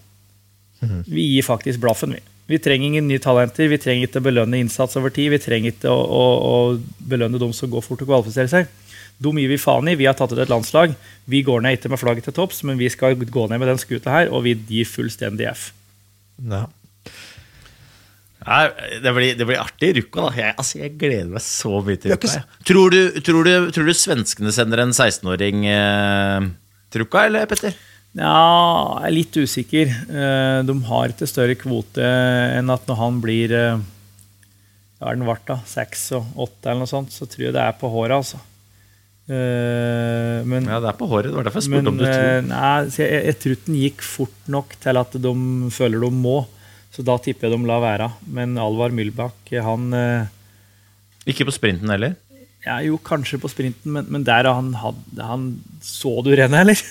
Mhm. 0.82 1.06
Vi 1.08 1.22
gir 1.30 1.46
faktisk 1.46 1.80
blaffen, 1.80 2.12
vi. 2.12 2.20
Vi 2.48 2.58
trenger 2.60 2.86
ingen 2.86 3.08
nye 3.08 3.20
talenter. 3.20 3.68
Vi 3.68 3.78
trenger 3.80 4.08
ikke 4.08 4.20
å 4.20 4.26
belønne 4.26 4.60
innsats 4.60 4.96
over 5.00 5.12
tid. 5.12 5.30
Vi 5.32 5.40
trenger 5.40 5.72
ikke 5.72 5.88
å, 5.88 5.96
å, 5.96 6.26
å 6.48 7.08
belønne 7.10 7.40
dem 7.40 7.54
som 7.56 7.70
går 7.72 7.84
fort 7.84 8.04
og 8.04 8.10
kvalifiserer 8.10 8.52
seg. 8.52 8.68
De 9.18 9.32
gir 9.34 9.50
vi 9.50 9.58
faen 9.58 9.90
i. 9.90 9.96
Vi 9.98 10.06
har 10.06 10.14
tatt 10.18 10.32
ut 10.32 10.38
et 10.38 10.50
landslag. 10.50 10.94
Vi 11.26 11.42
går 11.46 11.62
ned 11.64 11.78
ikke 11.78 11.90
med 11.90 12.00
flagget 12.00 12.28
til 12.28 12.36
topps, 12.36 12.62
men 12.66 12.78
vi 12.78 12.90
skal 12.92 13.18
gå 13.18 13.46
ned 13.50 13.58
med 13.58 13.70
den 13.72 13.80
skuta 13.82 14.14
her, 14.14 14.30
og 14.30 14.44
vi 14.46 14.54
gir 14.70 14.86
fullstendig 14.86 15.48
F. 15.50 15.70
Ja. 16.38 16.66
Ja, 18.48 18.70
det, 19.02 19.12
blir, 19.12 19.34
det 19.36 19.44
blir 19.44 19.58
artig 19.60 19.90
i 19.90 19.96
Rukka. 19.98 20.28
da 20.28 20.30
jeg, 20.38 20.54
altså, 20.54 20.78
jeg 20.80 20.94
gleder 21.00 21.28
meg 21.34 21.42
så 21.44 21.82
mye 21.84 21.98
til 22.00 22.14
Rukka. 22.14 22.42
Tror 22.70 22.94
du, 22.94 23.00
tror, 23.26 23.44
du, 23.44 23.70
tror 23.74 23.90
du 23.90 23.94
svenskene 23.96 24.54
sender 24.54 24.84
en 24.84 24.94
16-åring 24.94 25.66
eh, 25.68 26.48
til 26.94 27.04
Rukka, 27.04 27.26
eller 27.28 27.50
Petter? 27.50 27.74
Ja, 28.16 29.02
jeg 29.02 29.10
er 29.10 29.16
litt 29.18 29.36
usikker. 29.36 29.90
Eh, 29.90 30.60
de 30.64 30.76
har 30.88 31.12
ikke 31.12 31.28
større 31.28 31.58
kvote 31.60 32.06
enn 32.06 32.70
at 32.72 32.86
når 32.88 33.00
han 33.02 33.18
blir 33.24 33.52
Hva 33.52 35.10
er 35.10 35.18
den 35.18 35.28
vart 35.28 35.44
da 35.50 35.58
seks 35.68 36.08
og 36.16 36.38
åtte 36.46 36.70
eller 36.70 36.86
noe 36.86 36.90
sånt, 36.90 37.12
så 37.12 37.26
tror 37.28 37.50
jeg 37.50 37.58
det 37.58 37.66
er 37.66 37.76
på 37.78 37.90
håret, 37.92 38.16
altså. 38.22 38.40
Eh, 39.28 40.38
men, 40.48 40.68
ja, 40.70 40.78
det 40.80 40.88
er 40.90 40.98
på 40.98 41.08
håret. 41.10 41.30
Det 41.30 41.36
var 41.36 41.48
derfor 41.48 41.60
jeg 41.60 41.68
spurte 41.68 41.82
men, 41.84 41.90
om 41.92 41.98
du 42.00 42.06
tror 42.06 42.46
Nei, 42.48 42.70
jeg, 42.96 43.24
jeg 43.28 43.38
tror 43.42 43.58
den 43.66 43.80
gikk 43.82 44.06
fort 44.06 44.48
nok 44.48 44.72
til 44.80 45.00
at 45.02 45.18
de 45.28 45.34
føler 45.74 46.06
de 46.06 46.12
må. 46.16 46.38
Så 46.94 47.04
da 47.06 47.18
tipper 47.22 47.48
jeg 47.48 47.58
de 47.58 47.68
lar 47.68 47.84
være. 47.84 48.08
Men 48.32 48.56
Alvar 48.60 48.94
Myllbakk, 48.94 49.52
han 49.62 49.92
Ikke 51.28 51.46
på 51.46 51.54
sprinten 51.54 51.92
heller? 51.92 52.16
Ja, 52.64 52.80
jo, 52.84 52.98
kanskje 52.98 53.38
på 53.40 53.50
sprinten, 53.52 53.92
men, 53.94 54.08
men 54.10 54.24
der 54.26 54.48
han, 54.50 54.72
han 54.74 55.50
Så 55.84 56.18
du 56.26 56.32
rennet, 56.34 56.64
eller? 56.64 56.82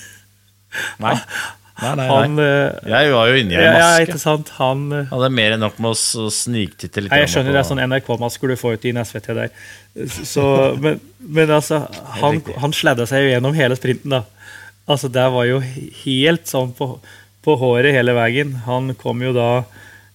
Nei. 1.04 1.16
Nei, 1.78 1.92
nei, 2.00 2.06
han, 2.10 2.40
eh, 2.42 2.78
jeg 2.90 3.12
var 3.14 3.30
jo 3.30 3.38
inni 3.38 3.58
ei 3.58 3.66
maske. 3.68 3.82
Ja, 3.84 4.06
ikke 4.08 4.22
sant? 4.22 4.50
Han 4.58 4.86
eh, 4.96 5.10
hadde 5.12 5.30
mer 5.38 5.54
enn 5.54 5.62
nok 5.62 5.78
med 5.84 5.94
å 5.94 6.30
sniktitte 6.34 7.04
litt. 7.04 7.12
Nei, 7.14 7.20
jeg 7.22 7.34
skjønner 7.36 7.54
det 7.54 7.62
er 7.62 7.68
sånn 7.70 7.82
NRK-masker 7.84 8.50
du 8.50 8.56
får 8.58 8.80
ut 8.80 8.88
i 8.90 8.94
SVT 8.98 9.36
der. 9.38 9.52
Så, 10.26 10.46
men, 10.82 10.98
men, 11.22 11.54
altså, 11.54 11.84
han, 12.22 12.42
han 12.64 12.74
sladda 12.74 13.06
seg 13.10 13.28
jo 13.28 13.32
gjennom 13.36 13.58
hele 13.58 13.78
sprinten, 13.78 14.18
da. 14.18 14.24
Altså, 14.90 15.12
det 15.14 15.28
var 15.34 15.46
jo 15.50 15.60
helt 15.62 16.50
sånn 16.50 16.74
på, 16.78 16.96
på 17.46 17.58
håret 17.62 17.94
hele 17.94 18.16
veien. 18.18 18.56
Han 18.66 18.96
kom 18.98 19.22
jo 19.22 19.36
da 19.38 19.52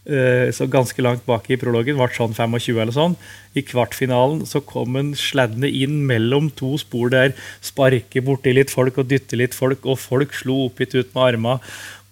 så 0.03 0.67
ganske 0.67 0.99
langt 1.05 1.23
bak 1.29 1.45
i 1.47 1.57
prologen, 1.61 1.95
ble 1.95 2.09
sånn 2.11 2.35
25 2.35 2.81
eller 2.83 2.95
sånn. 2.95 3.13
I 3.55 3.63
kvartfinalen 3.63 4.43
så 4.51 4.59
kom 4.67 4.97
han 4.99 5.13
sladdende 5.19 5.71
inn 5.71 6.01
mellom 6.09 6.49
to 6.59 6.75
spor 6.81 7.13
der, 7.13 7.37
sparker 7.63 8.25
borti 8.27 8.55
litt 8.57 8.73
folk 8.75 8.99
og 8.99 9.11
dytter 9.13 9.39
litt 9.39 9.55
folk, 9.55 9.87
og 9.87 10.01
folk 10.03 10.35
slo 10.35 10.65
oppgitt 10.67 10.97
ut 10.97 11.13
med 11.15 11.23
armene. 11.29 11.61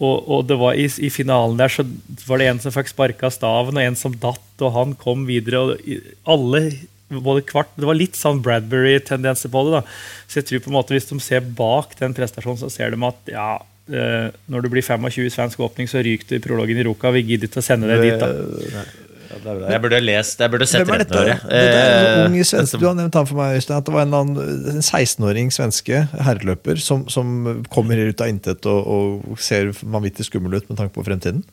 Og, 0.01 0.23
og, 0.23 0.47
det 0.49 0.57
var 0.57 0.79
i, 0.81 0.87
i, 0.87 1.11
finalen 1.13 1.59
der 1.61 1.73
så 1.73 1.85
var 2.25 2.41
det 2.41 2.47
en 2.49 2.63
som 2.63 2.73
fikk 2.73 2.89
sparka 2.93 3.29
staven, 3.35 3.77
og 3.77 3.85
en 3.85 3.99
som 3.99 4.15
datt, 4.17 4.55
og 4.63 4.73
han 4.77 4.95
kom 5.01 5.27
videre. 5.29 5.61
og 5.61 6.31
alle 6.31 6.63
både 7.11 7.43
kvart, 7.43 7.75
Det 7.77 7.89
var 7.89 7.99
litt 7.99 8.15
sånn 8.15 8.41
Bradbury-tendenser 8.45 9.51
på 9.51 9.65
det. 9.67 9.81
da, 9.81 9.83
Så 10.29 10.41
jeg 10.41 10.47
tror 10.47 10.63
på 10.65 10.71
en 10.71 10.79
måte 10.79 10.95
hvis 10.95 11.11
de 11.11 11.19
ser 11.21 11.41
bak 11.41 11.99
den 11.99 12.15
prestasjonen, 12.15 12.63
så 12.63 12.71
ser 12.71 12.95
de 12.95 13.03
at 13.05 13.35
ja, 13.35 13.59
Eh, 13.59 13.70
når 13.91 14.65
du 14.65 14.71
blir 14.73 14.85
25 14.87 15.27
i 15.27 15.33
svensk 15.35 15.61
åpning, 15.67 15.89
så 15.91 16.03
ryker 16.05 16.29
du 16.29 16.35
i 16.39 16.43
prologen 16.45 16.79
i 16.79 16.85
Ruka. 16.87 17.13
Vi 17.15 17.25
gidder 17.27 17.51
ikke 17.51 17.63
å 17.63 17.67
sende 17.67 17.91
deg 17.91 18.05
dit. 18.07 18.21
da. 18.23 18.85
Jeg 19.31 19.79
burde 19.83 20.01
lest, 20.03 20.41
jeg 20.43 20.51
burde 20.51 20.67
sett 20.67 20.83
Hvem 20.83 20.97
er 20.97 21.03
dette? 21.05 21.21
dette 21.23 21.83
er 21.85 22.25
ung 22.25 22.35
svenske, 22.43 22.81
du 22.83 22.89
har 22.89 22.97
nevnt 22.99 23.15
han 23.15 23.29
for 23.29 23.39
meg, 23.39 23.61
Øystein, 23.61 23.79
at 23.79 23.87
det 23.87 23.95
var 23.95 24.09
en, 24.09 24.17
en 24.43 24.83
16-åring 24.83 25.53
svenske 25.55 26.03
herreløper 26.27 26.81
som, 26.83 27.05
som, 27.13 27.63
kommer 27.71 28.01
ut 28.11 28.25
av 28.25 28.33
intet 28.33 28.67
og, 28.67 28.91
og 29.31 29.41
ser 29.43 29.71
vanvittig 29.81 30.27
skummel 30.27 30.59
ut 30.59 30.67
med 30.67 30.81
tanke 30.81 30.95
på 30.97 31.07
fremtiden? 31.07 31.45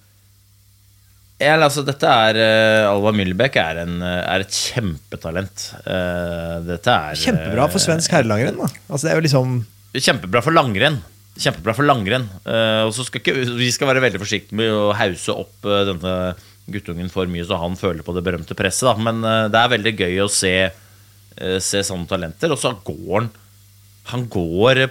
Ja, 1.37 1.53
altså, 1.61 1.83
dette 1.85 2.09
er 2.09 2.39
uh, 2.41 2.95
Alva 2.95 3.13
Myllbekk 3.13 3.59
er, 3.61 3.83
er, 3.85 4.41
et 4.41 4.57
kjempetalent. 4.57 5.67
Uh, 5.85 6.65
dette 6.65 6.95
er 7.11 7.19
Kjempebra 7.21 7.67
for 7.69 7.83
svensk 7.83 8.15
herrelangrenn, 8.15 8.57
da. 8.57 8.71
Altså, 8.89 9.05
det 9.05 9.13
er 9.13 9.21
jo 9.21 9.27
liksom 9.27 9.59
Kjempebra 9.93 10.41
for 10.45 10.57
langrenn 10.57 10.97
kjempebra 11.41 11.75
for 11.77 11.87
langrenn. 11.87 12.27
Uh, 12.45 12.87
og 12.87 12.93
så 12.95 13.05
skal 13.07 13.21
ikke, 13.21 13.35
Vi 13.57 13.71
skal 13.73 13.91
være 13.91 14.03
veldig 14.03 14.21
forsiktige 14.21 14.57
med 14.59 14.73
å 14.73 14.91
hause 14.97 15.35
opp 15.35 15.67
uh, 15.67 15.83
denne 15.87 16.13
guttungen 16.67 17.09
for 17.11 17.29
mye, 17.31 17.45
så 17.47 17.59
han 17.61 17.77
føler 17.79 18.03
på 18.03 18.15
det 18.15 18.25
berømte 18.25 18.57
presset. 18.57 18.89
Da. 18.89 18.95
Men 18.99 19.23
uh, 19.25 19.47
det 19.51 19.61
er 19.61 19.73
veldig 19.75 19.95
gøy 19.97 20.23
å 20.25 20.31
se, 20.31 20.55
se 21.37 21.83
sånne 21.85 22.09
talenter. 22.09 22.53
Og 22.53 22.61
så 22.61 22.73
går 22.85 23.19
han 23.21 23.35
Han 24.07 24.21
går 24.31 24.85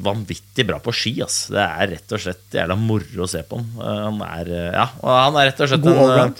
vanvittig 0.00 0.64
bra 0.64 0.78
på 0.80 0.94
ski. 0.96 1.18
Ass. 1.20 1.42
Det 1.52 1.60
er 1.60 1.90
rett 1.94 2.14
og 2.16 2.22
slett 2.24 2.54
jævla 2.56 2.76
moro 2.80 3.26
å 3.26 3.28
se 3.28 3.42
på 3.44 3.58
han. 3.60 3.74
han 3.76 4.22
er, 4.24 4.54
ja, 4.72 4.86
han 5.04 5.36
er 5.36 5.50
rett 5.50 5.60
og 5.60 5.68
slett 5.68 5.84
God 5.84 6.14
en, 6.14 6.32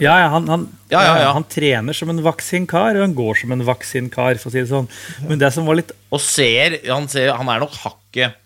Ja, 0.00 0.16
ja, 0.18 0.26
han, 0.32 0.48
han, 0.50 0.66
ja, 0.90 1.04
ja, 1.04 1.14
ja, 1.22 1.30
han, 1.36 1.46
trener 1.46 1.94
som 1.94 2.10
en 2.10 2.22
vaksinkar, 2.24 2.98
og 2.98 3.04
han 3.04 3.14
går 3.14 3.42
som 3.42 3.54
en 3.54 3.62
vaksinkar, 3.68 4.40
for 4.42 4.50
å 4.50 4.54
si 4.56 4.62
det 4.62 4.72
sånn. 4.72 4.90
Men 5.28 5.38
det 5.38 5.52
som 5.54 5.68
var 5.68 5.78
litt 5.78 5.94
Og 6.10 6.22
ser 6.24 6.80
Han, 6.88 7.06
ser, 7.12 7.30
han 7.36 7.52
er 7.52 7.62
nok 7.62 7.78
hakket 7.84 8.40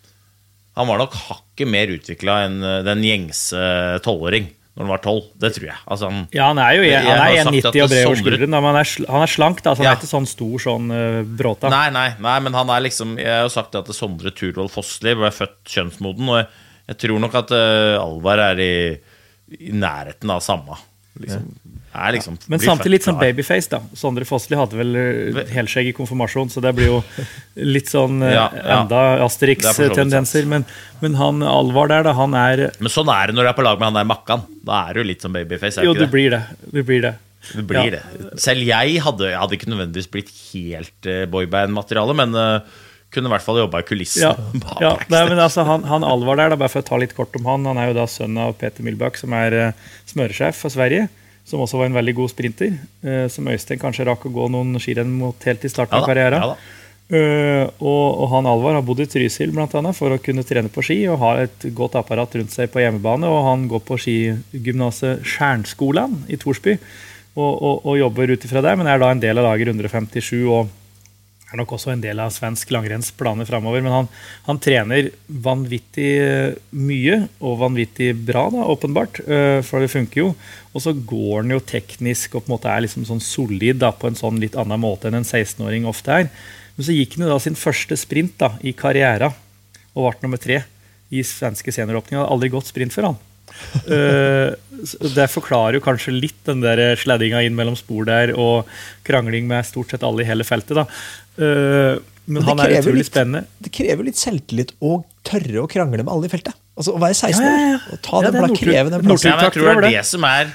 han 0.75 0.89
var 0.89 0.99
nok 0.99 1.15
hakket 1.15 1.71
mer 1.71 1.91
utvikla 1.95 2.43
enn 2.49 2.59
eh, 2.63 2.83
den 2.85 3.03
gjengse 3.05 3.59
tolvåring 4.05 4.49
når 4.75 4.83
han 4.83 4.91
var 4.91 5.01
tolv. 5.03 5.27
Det 5.39 5.53
tror 5.55 5.67
jeg. 5.69 5.77
Altså, 5.87 6.09
han, 6.11 6.25
ja, 6.35 6.49
han 6.49 6.59
er 6.59 6.75
jo 6.75 6.87
han 6.91 7.21
er 7.23 7.37
1,90 7.45 7.67
og 7.69 7.91
bred 7.93 8.07
over 8.09 8.19
skulderen, 8.19 8.55
han 8.57 8.79
er, 8.81 8.89
han 9.07 9.23
er 9.23 9.31
slank. 9.31 9.61
da, 9.63 9.71
så 9.71 9.81
Han 9.81 9.87
ja. 9.87 9.93
er 9.93 10.01
ikke 10.01 10.09
sånn 10.09 10.27
stor 10.27 10.63
sånn 10.65 10.91
uh, 10.91 11.21
bråta. 11.23 11.71
Nei, 11.71 11.85
nei, 11.95 12.09
nei, 12.19 12.35
men 12.43 12.57
han 12.59 12.73
er 12.75 12.83
liksom 12.83 13.15
Jeg 13.21 13.31
har 13.31 13.45
jo 13.47 13.53
sagt 13.53 13.71
det 13.71 13.85
at 13.85 13.95
Sondre 13.95 14.33
Turvold 14.35 14.73
Fossli 14.73 15.15
ble 15.15 15.31
født 15.31 15.61
kjønnsmoden, 15.71 16.27
og 16.27 16.41
jeg, 16.41 16.49
jeg 16.91 16.99
tror 17.05 17.23
nok 17.23 17.39
at 17.39 17.55
uh, 17.55 18.03
Alvar 18.03 18.43
er 18.49 18.61
i, 18.65 18.75
i, 19.55 19.71
nærheten 19.71 20.35
av 20.35 20.43
samme. 20.43 20.75
Liksom. 21.15 21.43
er 21.95 22.11
Liksom, 22.11 22.37
Men 22.51 22.59
samtidig 22.59 22.91
litt 22.97 23.05
sånn 23.07 23.19
babyface, 23.19 23.69
da. 23.71 23.79
Sondre 23.95 24.27
Fossli 24.27 24.57
hadde 24.59 24.75
vel 24.75 24.97
eh, 24.99 25.37
helskjegg 25.55 25.91
i 25.91 25.95
konfirmasjon, 25.95 26.51
så 26.51 26.63
det 26.63 26.73
blir 26.75 26.89
jo 26.89 26.97
litt 27.75 27.91
sånn 27.91 28.19
eh, 28.25 28.35
ja, 28.35 28.49
ja. 28.51 28.79
enda 28.81 29.03
Asterix-tendenser. 29.23 30.49
Men, 30.51 30.67
men, 30.99 31.15
han 31.21 31.43
Alvar 31.47 31.91
der, 31.93 32.07
da, 32.09 32.15
han 32.19 32.35
er 32.39 32.67
Men 32.79 32.91
sånn 32.91 33.11
er 33.13 33.31
det 33.31 33.37
når 33.37 33.47
du 33.47 33.51
er 33.53 33.59
på 33.61 33.67
lag 33.67 33.79
med 33.79 33.91
han 33.91 34.01
der 34.01 34.09
Makkan. 34.11 34.43
Da 34.67 34.87
er 34.89 34.99
du 34.99 35.07
litt 35.07 35.23
sånn 35.23 35.35
babyface. 35.37 35.85
jo, 35.87 35.95
du 35.95 36.07
blir 36.11 36.35
det. 36.35 36.43
Du 36.67 36.81
blir 36.83 37.05
det. 37.07 37.15
Det 37.53 37.63
blir 37.69 37.93
ja. 37.93 37.99
det. 37.99 38.39
Selv 38.41 38.65
jeg 38.65 38.99
hadde, 39.05 39.29
jeg 39.29 39.37
hadde 39.37 39.57
ikke 39.57 39.69
nødvendigvis 39.69 40.09
blitt 40.11 40.31
helt 40.33 41.09
uh, 41.09 41.23
boyband-materiale, 41.31 42.15
men 42.17 42.33
uh, 42.33 42.81
kunne 43.15 43.31
i 43.31 43.33
hvert 43.33 43.45
fall 43.45 43.61
jobba 43.63 43.81
i 43.81 43.87
kulissene. 43.87 44.31
Ja, 44.61 44.77
ja. 44.85 44.93
Nei, 45.11 45.25
men 45.31 45.41
altså, 45.41 45.65
han, 45.67 45.87
han, 45.89 46.05
Alvar 46.05 46.37
der, 46.41 46.53
da, 46.53 46.59
bare 46.59 46.73
for 46.73 46.83
å 46.83 46.89
ta 46.91 46.99
litt 47.01 47.15
kort 47.17 47.35
om 47.39 47.47
han, 47.49 47.67
han 47.71 47.81
er 47.81 47.91
jo 47.91 47.99
da 47.99 48.07
sønn 48.11 48.37
av 48.41 48.57
Peter 48.61 48.85
Milbakk, 48.85 49.19
som 49.21 49.35
er 49.37 49.59
uh, 49.59 49.93
smøresjef 50.11 50.65
for 50.65 50.73
Sverige 50.73 51.07
som 51.45 51.61
også 51.61 51.77
var 51.77 51.89
en 51.89 51.97
veldig 51.97 52.15
god 52.17 52.31
sprinter. 52.33 52.73
Uh, 53.05 53.25
som 53.31 53.47
Øystein 53.51 53.81
kanskje 53.81 54.07
rakk 54.09 54.25
å 54.27 54.33
gå 54.33 54.49
noen 54.51 54.79
skirenn 54.81 55.13
mot 55.13 55.45
helt 55.45 55.65
i 55.65 55.71
starten 55.71 55.97
ja, 55.97 56.01
av 56.01 56.09
karrieren. 56.09 56.45
Ja, 56.45 56.55
uh, 57.13 57.63
og, 57.77 58.05
og, 58.09 58.25
han 58.33 58.49
Alvar 58.49 58.79
har 58.79 58.85
bodd 58.85 59.03
i 59.05 59.09
Trysil 59.09 59.53
blant 59.53 59.75
annet, 59.77 59.97
for 59.97 60.13
å 60.13 60.21
kunne 60.21 60.45
trene 60.47 60.73
på 60.73 60.83
ski 60.85 61.03
og 61.11 61.21
ha 61.21 61.35
et 61.45 61.67
godt 61.77 61.99
apparat 62.01 62.39
rundt 62.39 62.55
seg 62.55 62.71
på 62.73 62.81
hjemmebane. 62.81 63.29
Og 63.29 63.45
han 63.49 63.67
går 63.71 63.85
på 63.85 63.99
skigymnaset 64.07 65.25
Skjernskolan 65.35 66.23
i 66.33 66.39
Torsby 66.41 66.79
og, 67.35 67.51
og, 67.51 67.75
og 67.83 67.99
jobber 67.99 68.33
ut 68.33 68.47
ifra 68.47 68.63
det, 68.63 68.73
men 68.79 68.89
er 68.89 69.01
da 69.01 69.11
en 69.11 69.21
del 69.21 69.41
av 69.41 69.49
lager 69.49 69.73
157. 69.73 70.41
og 70.47 70.73
er 71.51 71.59
nok 71.59 71.75
også 71.75 71.91
en 71.93 72.01
del 72.01 72.19
av 72.21 72.33
svensk 72.33 72.71
langrenns 72.73 73.11
planer 73.15 73.47
framover. 73.47 73.83
Men 73.85 73.93
han, 73.93 74.09
han, 74.47 74.59
trener 74.61 75.11
vanvittig 75.27 76.09
eh, 76.21 76.57
mye, 76.75 77.19
og 77.39 77.59
vanvittig 77.61 78.11
bra, 78.27 78.47
da, 78.53 78.65
åpenbart. 78.73 79.21
Eh, 79.25 79.59
for 79.65 79.83
det 79.83 79.91
funker 79.93 80.23
jo. 80.23 80.29
Og 80.73 80.83
så 80.83 80.95
går 80.95 81.43
han 81.43 81.55
jo 81.55 81.63
teknisk 81.63 82.35
og 82.35 82.45
på 82.45 82.51
en 82.51 82.55
måte 82.57 82.71
er 82.71 82.85
liksom 82.85 83.07
sånn 83.07 83.23
solid 83.23 83.81
da, 83.83 83.93
på 83.95 84.09
en 84.09 84.19
sånn 84.19 84.41
litt 84.41 84.57
annen 84.59 84.81
måte 84.81 85.09
enn 85.09 85.21
en 85.21 85.27
16-åring 85.27 85.87
ofte 85.89 86.21
er. 86.23 86.31
Men 86.75 86.87
så 86.87 86.95
gikk 86.95 87.15
han 87.15 87.27
jo 87.27 87.35
da 87.35 87.41
sin 87.43 87.59
første 87.59 87.97
sprint 87.99 88.35
da, 88.41 88.55
i 88.65 88.75
karriera 88.75 89.31
og 89.95 90.09
ble 90.09 90.25
nummer 90.25 90.41
tre 90.41 90.63
i 91.13 91.23
svenske 91.23 91.71
senioråpning. 91.71 92.19
Hadde 92.19 92.33
aldri 92.33 92.51
gått 92.53 92.73
sprint 92.73 92.95
før 92.95 93.13
han. 93.13 93.23
Uh, 93.85 94.51
det 95.15 95.27
forklarer 95.31 95.77
jo 95.77 95.83
kanskje 95.85 96.11
litt 96.11 96.39
den 96.47 96.63
der 96.63 96.97
sladdinga 96.99 97.43
inn 97.45 97.55
mellom 97.55 97.77
spor 97.79 98.03
der 98.07 98.33
og 98.33 98.67
krangling 99.07 99.45
med 99.47 99.67
stort 99.67 99.93
sett 99.93 100.03
alle 100.03 100.25
i 100.25 100.27
hele 100.27 100.43
feltet. 100.47 100.75
da. 100.75 100.83
Uh, 101.39 102.01
men, 102.25 102.39
men 102.39 102.45
han 102.47 102.61
er 102.63 102.77
utrolig 102.79 103.03
litt, 103.03 103.11
spennende. 103.11 103.43
Det 103.61 103.71
krever 103.75 104.07
litt 104.07 104.17
selvtillit 104.17 104.71
å 104.81 104.99
tørre 105.27 105.65
å 105.65 105.67
krangle 105.69 106.01
med 106.01 106.11
alle 106.11 106.29
i 106.29 106.31
feltet. 106.31 106.57
Altså 106.75 106.95
Å 106.95 107.01
være 107.01 107.15
16 107.15 107.39
år 107.39 107.45
ja, 107.45 107.57
ja, 107.59 107.67
ja. 107.75 107.81
og 107.93 107.99
ta 108.03 108.21
den, 108.25 108.35
det 108.35 108.57
kreve 108.59 108.91
den 108.91 109.03
plassen. 109.05 109.31
jeg 109.31 109.53
tror 109.55 109.69
det 109.69 109.75
er 109.75 109.85
det 109.95 110.07
som 110.09 110.25
er 110.27 110.49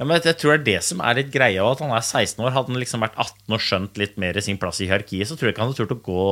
ja, 0.00 0.06
men 0.08 0.16
jeg 0.16 0.36
tror 0.40 0.54
det 0.54 0.58
er 0.60 0.64
det 0.64 0.78
som 0.86 1.00
er 1.04 1.18
litt 1.18 1.32
greia. 1.32 1.64
At 1.68 1.82
han 1.84 1.90
er 1.92 2.00
16 2.00 2.40
år. 2.40 2.54
Hadde 2.54 2.72
han 2.72 2.80
liksom 2.80 3.02
vært 3.04 3.18
18 3.20 3.56
og 3.56 3.60
skjønt 3.60 3.98
litt 4.00 4.14
mer 4.22 4.38
sin 4.40 4.56
plass 4.60 4.80
i 4.80 4.86
hierarkiet, 4.88 5.28
så 5.28 5.36
tror 5.36 5.50
jeg 5.50 5.52
ikke 5.52 5.60
han 5.60 5.72
hadde 5.74 5.80
turt 5.82 5.92
å 5.92 5.98
gå 6.06 6.28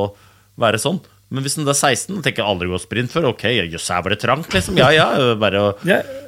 være 0.64 0.80
sånn. 0.80 1.02
Men 1.28 1.44
hvis 1.44 1.58
den 1.58 1.68
er 1.68 1.76
16 1.76 2.14
og 2.16 2.22
tenker 2.24 2.46
aldri 2.48 2.70
gå 2.70 2.78
sprint 2.80 3.12
før, 3.12 3.26
ok, 3.34 3.42
jøss, 3.52 3.90
her 3.92 4.00
var 4.04 4.14
det 4.14 4.20
trangt, 4.22 4.48
liksom. 4.54 4.78
Ja 4.80 4.88
ja, 4.94 5.08
bare 5.36 5.74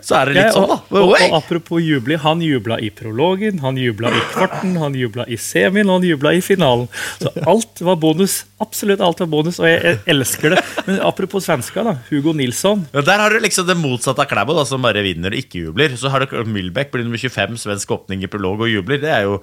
Så 0.05 0.19
er 0.19 0.29
det 0.29 0.35
litt 0.37 0.51
ja, 0.51 0.53
sånn, 0.53 0.69
da. 0.69 0.77
Og, 0.91 0.99
og, 0.99 1.15
og, 1.15 1.37
apropos 1.39 1.81
jubling, 1.81 2.21
han 2.21 2.43
jubla 2.45 2.77
i 2.85 2.91
prologen, 2.93 3.63
han 3.65 3.81
jubla 3.81 4.13
i 4.13 4.21
kvarten, 4.35 4.75
han 4.83 4.99
jubla 4.99 5.25
i 5.25 5.39
semien, 5.41 5.89
og 5.89 6.01
han 6.01 6.09
jubla 6.11 6.35
i 6.37 6.43
finalen. 6.45 6.85
Så 7.17 7.33
alt 7.49 7.81
var 7.89 7.97
bonus. 8.03 8.43
Absolutt 8.61 9.01
alt 9.05 9.25
var 9.25 9.33
bonus, 9.33 9.63
og 9.63 9.71
jeg, 9.71 9.81
jeg 9.89 10.03
elsker 10.13 10.57
det. 10.57 10.61
Men 10.85 11.01
apropos 11.09 11.49
svenska, 11.49 11.87
da. 11.87 11.97
Hugo 12.11 12.37
Nilsson. 12.37 12.85
Ja, 12.93 13.07
Der 13.09 13.25
har 13.25 13.33
du 13.33 13.41
liksom 13.41 13.71
det 13.71 13.81
motsatte 13.81 14.27
av 14.27 14.29
Klæbo, 14.29 14.59
da, 14.59 14.69
som 14.69 14.85
bare 14.85 15.07
vinner 15.07 15.33
og 15.33 15.41
ikke 15.41 15.65
jubler. 15.65 15.97
Så 15.97 16.13
har 16.13 16.29
du 16.29 16.37
Milbeck, 16.45 16.93
blir 16.93 17.09
nummer 17.09 17.21
25, 17.21 17.57
svensk 17.65 17.97
åpning 17.97 18.29
i 18.29 18.29
prolog 18.29 18.67
og 18.69 18.73
jubler. 18.73 19.01
Det 19.01 19.17
er 19.17 19.25
jo 19.31 19.41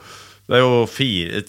det 0.47 0.55
er 0.55 0.61
jo 0.63 0.83
fire, 0.87 1.41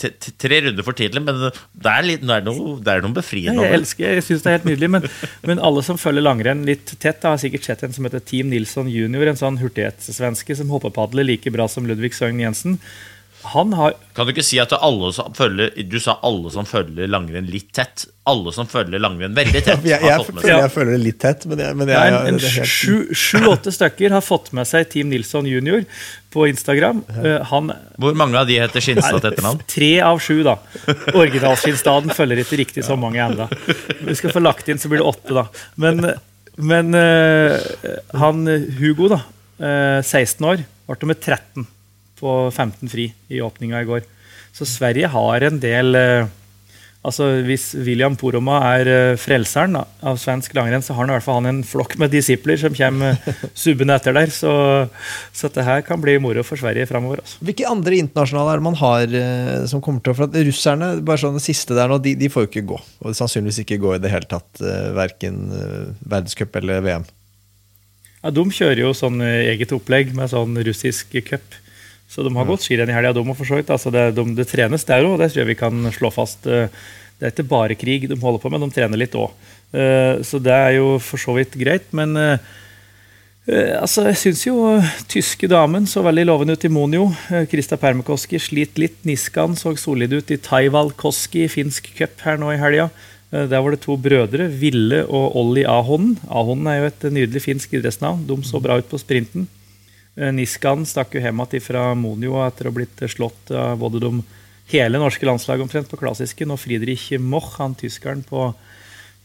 tre 0.42 0.56
runder 0.64 0.82
for 0.82 0.98
tidlig, 0.98 1.20
men 1.22 1.36
det 1.38 1.90
er, 1.90 2.00
litt, 2.02 2.24
det 2.26 2.34
er, 2.34 2.46
noe, 2.48 2.72
det 2.82 2.94
er 2.96 3.04
noe 3.04 3.14
befriende. 3.14 3.62
Jeg 3.62 3.76
elsker, 3.78 4.16
jeg 4.16 4.24
syns 4.26 4.42
det 4.42 4.50
er 4.50 4.56
helt 4.56 4.66
nydelig, 4.66 4.88
men, 4.96 5.06
men, 5.46 5.62
alle 5.68 5.84
som 5.86 6.00
følger 6.02 6.26
langrenn 6.26 6.64
litt 6.66 6.96
tett, 6.96 7.20
da, 7.22 7.36
har 7.36 7.38
sikkert 7.38 7.68
sett 7.68 7.84
en 7.86 7.94
som 7.94 8.08
heter 8.08 8.24
Team 8.26 8.50
Nilsson 8.50 8.90
jr., 8.90 9.30
en 9.30 9.38
sånn 9.38 9.60
hurtighetssvenske 9.62 10.58
som 10.58 10.74
hoppepadler 10.74 11.28
like 11.28 11.54
bra 11.54 11.68
som 11.70 11.86
Ludvig 11.86 12.10
Søgn 12.18 12.42
Jensen. 12.42 12.80
Han 13.42 13.72
har 13.72 13.94
Kan 14.14 14.26
du 14.26 14.32
ikke 14.32 14.42
si 14.42 14.58
at 14.58 14.72
alle 14.74 15.10
som 15.14 15.34
følger 15.36 15.70
Du 15.86 15.98
sa 16.02 16.16
alle 16.26 16.50
som 16.50 16.66
følger 16.66 17.06
langrenn 17.10 17.46
litt 17.46 17.70
tett. 17.76 18.06
Alle 18.28 18.52
som 18.52 18.66
følger 18.68 19.00
langrenn 19.00 19.36
veldig 19.36 19.62
tett. 19.62 19.84
jeg, 19.86 20.02
jeg, 20.02 20.24
jeg, 20.42 20.48
jeg, 20.48 20.72
føler 20.74 20.96
det 20.96 21.00
litt 21.04 21.20
tett, 21.22 21.46
men, 21.48 21.86
men 21.86 22.40
Sju-åtte 22.42 23.72
stykker 23.74 24.16
har 24.16 24.24
fått 24.24 24.50
med 24.56 24.68
seg 24.68 24.88
Team 24.90 25.12
Nilsson 25.12 25.46
jr. 25.48 25.86
på 26.34 26.48
Instagram. 26.50 27.04
Uh, 27.14 27.38
han, 27.52 27.72
Hvor 27.96 28.18
mange 28.18 28.42
av 28.42 28.50
de 28.50 28.58
heter 28.58 28.84
Skinstad 28.84 29.22
til 29.22 29.30
etternavn? 29.30 29.62
Tre 29.76 29.92
av 30.10 30.20
sju, 30.24 30.42
da. 30.46 30.58
Originalskinstaden 31.14 32.12
følger 32.18 32.42
ikke 32.42 32.60
riktig 32.60 32.84
så 32.86 32.98
mange 33.00 33.22
ennå. 33.22 33.48
Vi 34.02 34.18
skal 34.18 34.34
få 34.34 34.42
lagt 34.44 34.68
inn, 34.68 34.82
så 34.82 34.90
blir 34.90 35.04
det 35.04 35.08
åtte, 35.08 35.38
da. 35.38 35.46
Men, 35.80 36.04
men 36.58 36.92
uh, 36.98 37.56
han 38.18 38.44
Hugo, 38.82 39.08
da, 39.14 39.22
uh, 39.62 40.04
16 40.04 40.52
år, 40.52 40.68
ble 40.88 41.02
nummer 41.06 41.20
13 41.22 41.68
på 42.18 42.38
15 42.50 42.90
fri 42.92 43.10
i 43.32 43.42
åpninga 43.44 43.82
i 43.82 43.88
går. 43.88 44.06
Så 44.58 44.66
Sverige 44.66 45.10
har 45.12 45.44
en 45.46 45.60
del 45.62 45.94
eh, 45.94 46.28
altså 47.06 47.28
Hvis 47.46 47.70
William 47.86 48.16
Poroma 48.18 48.58
er 48.72 48.90
eh, 48.90 49.18
frelseren 49.20 49.76
da, 49.78 49.84
av 50.10 50.18
svensk 50.20 50.54
langrenn, 50.56 50.82
så 50.84 50.94
har 50.94 51.04
han 51.04 51.12
i 51.12 51.16
hvert 51.16 51.26
fall 51.26 51.38
han 51.40 51.50
en 51.52 51.60
flokk 51.66 51.94
med 52.00 52.12
disipler 52.12 52.58
som 52.60 52.74
kommer 52.74 53.18
subbende 53.62 53.96
etter 53.98 54.16
der. 54.16 54.32
Så, 54.34 54.50
så 55.32 55.48
dette 55.48 55.66
her 55.66 55.84
kan 55.86 56.02
bli 56.02 56.16
moro 56.22 56.42
for 56.46 56.60
Sverige 56.60 56.88
framover. 56.90 57.22
Altså. 57.22 57.38
Hvilke 57.44 57.68
andre 57.70 58.00
internasjonale 58.02 58.54
er 58.56 58.62
det 58.62 58.68
man 58.68 58.80
har 58.82 59.18
eh, 59.22 59.68
som 59.70 59.84
kommer 59.84 60.02
til 60.02 60.14
å 60.14 60.18
For 60.18 60.28
at 60.28 60.40
Russerne 60.50 60.90
bare 61.06 61.22
sånn 61.22 61.38
det 61.38 61.44
siste 61.46 61.76
der 61.78 61.92
nå, 61.92 62.00
de, 62.02 62.16
de 62.18 62.32
får 62.32 62.46
jo 62.46 62.50
ikke 62.52 62.66
gå. 62.74 62.80
Og 63.04 63.16
sannsynligvis 63.16 63.62
ikke 63.64 63.80
gå 63.84 63.94
i 63.94 64.02
det 64.02 64.12
hele 64.12 64.28
tatt. 64.28 64.50
Verken 64.98 65.46
verdenscup 66.02 66.58
eller 66.58 66.82
VM. 66.84 67.06
Ja, 68.18 68.34
De 68.34 68.42
kjører 68.50 68.82
jo 68.82 68.92
sånn 68.96 69.22
eget 69.22 69.70
opplegg 69.76 70.10
med 70.16 70.32
sånn 70.32 70.58
russisk 70.66 71.14
cup. 71.30 71.46
Så 72.08 72.24
de 72.24 72.32
har 72.32 72.48
gått 72.48 72.64
skirenn 72.64 72.88
i 72.88 72.96
helga, 72.96 73.12
de 73.12 73.20
òg, 73.20 73.36
for 73.36 73.48
så 73.48 73.58
vidt. 73.58 73.70
Altså 73.74 73.92
det, 73.92 74.06
de, 74.16 74.24
det, 74.38 74.48
trenes 74.48 74.86
der 74.88 75.04
òg, 75.04 75.18
det 75.20 75.28
tror 75.32 75.44
jeg 75.44 75.50
vi 75.50 75.58
kan 75.60 75.90
slå 75.92 76.10
fast. 76.14 76.48
Eh, 76.48 76.70
det 77.18 77.26
er 77.26 77.34
ikke 77.34 77.50
bare 77.50 77.76
krig 77.76 78.06
de 78.08 78.16
holder 78.16 78.40
på 78.40 78.52
med, 78.52 78.64
de 78.64 78.72
trener 78.72 79.00
litt 79.00 79.16
òg. 79.18 79.34
Eh, 79.76 80.22
så 80.24 80.40
det 80.40 80.54
er 80.54 80.78
jo 80.78 80.94
for 81.04 81.20
så 81.20 81.34
vidt 81.36 81.58
greit. 81.60 81.90
Men 81.92 82.16
eh, 82.16 82.46
altså, 83.76 84.06
jeg 84.08 84.20
syns 84.22 84.46
jo 84.46 84.56
tyske 85.12 85.50
damen 85.52 85.84
så 85.90 86.00
veldig 86.06 86.24
lovende 86.30 86.56
ut 86.56 86.64
i 86.64 86.72
Monio. 86.72 87.10
Krista 87.52 87.76
Permakoski 87.76 88.40
sliter 88.40 88.86
litt. 88.86 88.96
Niskan 89.08 89.58
så 89.60 89.74
solid 89.76 90.16
ut 90.16 90.32
i 90.32 90.40
Taivalkoski 90.48 91.44
finsk 91.52 91.92
cup 91.98 92.24
her 92.24 92.40
nå 92.40 92.54
i 92.54 92.62
helga. 92.62 92.88
Der 93.28 93.60
var 93.60 93.74
det 93.74 93.82
to 93.84 93.98
brødre, 94.00 94.46
Ville 94.48 95.02
og 95.04 95.36
Olli 95.36 95.66
Ahonen. 95.68 96.16
Ahonen 96.32 96.72
er 96.72 96.80
jo 96.80 96.88
et 96.88 97.08
nydelig 97.12 97.44
finsk 97.44 97.76
idrettsnavn. 97.76 98.24
De 98.24 98.40
så 98.48 98.64
bra 98.64 98.80
ut 98.80 98.88
på 98.88 98.96
sprinten. 98.96 99.44
Eh, 100.18 100.32
Niskan 100.34 100.82
stakk 100.88 101.14
jo 101.14 101.22
hjem 101.22 101.44
igjen 101.44 101.62
fra 101.62 101.92
Monio 101.94 102.40
etter 102.42 102.66
å 102.66 102.72
ha 102.72 102.78
blitt 102.80 103.04
slått 103.12 103.52
av 103.54 103.78
både 103.78 104.00
de 104.02 104.16
hele 104.72 104.98
norske 105.00 105.26
landslaget 105.26 105.64
omtrent 105.64 105.90
på 105.90 105.98
klassisken 106.00 106.50
og 106.50 106.58
Friedrich 106.60 107.12
Moch, 107.22 107.54
han 107.62 107.76
tyskeren 107.78 108.24
på, 108.26 108.50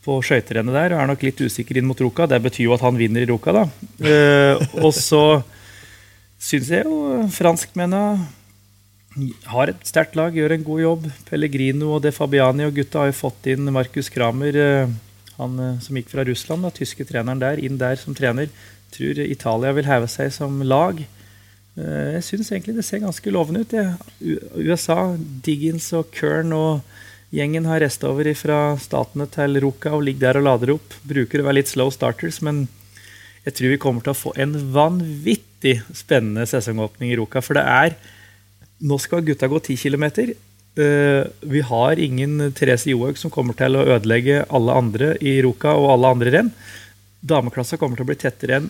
på 0.06 0.20
skøyterennet 0.24 0.78
der, 0.78 0.94
og 0.94 1.02
er 1.02 1.10
nok 1.10 1.26
litt 1.26 1.42
usikker 1.42 1.80
inn 1.80 1.90
mot 1.90 2.00
Ruka. 2.00 2.30
Det 2.30 2.40
betyr 2.46 2.68
jo 2.68 2.76
at 2.78 2.86
han 2.86 3.00
vinner 3.00 3.26
i 3.26 3.28
Ruka, 3.28 3.56
da. 3.56 3.66
Uh, 4.00 4.62
og 4.86 4.94
så 4.96 5.42
syns 6.44 6.70
jeg 6.72 6.88
jo 6.88 7.26
franskmennene 7.34 8.30
har 9.52 9.70
et 9.70 9.84
sterkt 9.88 10.16
lag, 10.18 10.36
gjør 10.36 10.56
en 10.56 10.64
god 10.66 10.84
jobb. 10.84 11.10
Pellegrino 11.28 11.92
og 11.98 12.06
De 12.06 12.14
Fabiani 12.16 12.70
og 12.70 12.78
gutta 12.78 13.04
har 13.04 13.12
jo 13.12 13.20
fått 13.20 13.52
inn 13.52 13.68
Markus 13.76 14.08
Kramer, 14.14 14.56
uh, 14.56 15.36
han 15.42 15.60
uh, 15.60 15.76
som 15.84 16.00
gikk 16.00 16.14
fra 16.14 16.24
Russland, 16.30 16.64
da, 16.64 16.72
tyske 16.72 17.04
treneren 17.10 17.44
der, 17.44 17.60
inn 17.60 17.82
der 17.82 18.00
som 18.00 18.16
trener 18.16 18.48
tror 18.94 19.20
Italia 19.26 19.74
vil 19.76 19.90
heve 19.90 20.10
seg 20.12 20.32
som 20.36 20.62
lag. 20.66 21.02
Eh, 21.74 22.10
jeg 22.18 22.26
syns 22.28 22.52
egentlig 22.52 22.78
det 22.78 22.86
ser 22.88 23.04
ganske 23.04 23.34
lovende 23.34 23.64
ut. 23.64 23.74
USA, 24.60 25.16
Diggins 25.18 25.90
og 25.98 26.12
Kern 26.14 26.54
og 26.58 26.86
gjengen 27.34 27.66
har 27.66 27.82
reist 27.82 28.04
over 28.06 28.30
fra 28.38 28.60
statene 28.82 29.26
til 29.34 29.58
Ruka 29.64 29.96
og 29.96 30.06
ligger 30.06 30.28
der 30.28 30.42
og 30.42 30.48
lader 30.48 30.76
opp. 30.76 30.98
Bruker 31.10 31.42
å 31.42 31.48
være 31.50 31.62
litt 31.62 31.72
slow 31.72 31.90
starters, 31.94 32.42
men 32.46 32.68
jeg 33.44 33.58
tror 33.58 33.74
vi 33.74 33.82
kommer 33.82 34.06
til 34.06 34.14
å 34.14 34.20
få 34.20 34.36
en 34.40 34.54
vanvittig 34.76 35.80
spennende 35.96 36.46
sesongåpning 36.48 37.12
i 37.12 37.18
Ruka. 37.20 37.44
For 37.44 37.60
det 37.60 37.68
er 37.68 37.98
Nå 38.84 38.98
skal 39.00 39.22
gutta 39.24 39.48
gå 39.48 39.62
10 39.64 39.78
km. 39.80 40.34
Uh, 40.76 41.24
vi 41.48 41.62
har 41.64 42.00
ingen 42.02 42.50
Therese 42.52 42.90
Johaug 42.90 43.16
som 43.16 43.32
kommer 43.32 43.56
til 43.56 43.78
å 43.80 43.84
ødelegge 43.96 44.42
alle 44.52 44.76
andre 44.76 45.14
i 45.24 45.38
Ruka 45.46 45.72
og 45.80 45.88
alle 45.94 46.10
andre 46.12 46.34
renn. 46.34 46.50
Dameklassa 47.24 47.80
kommer 47.80 47.96
til 47.96 48.04
å 48.04 48.10
bli 48.10 48.18
tettere 48.20 48.58
enn 48.60 48.68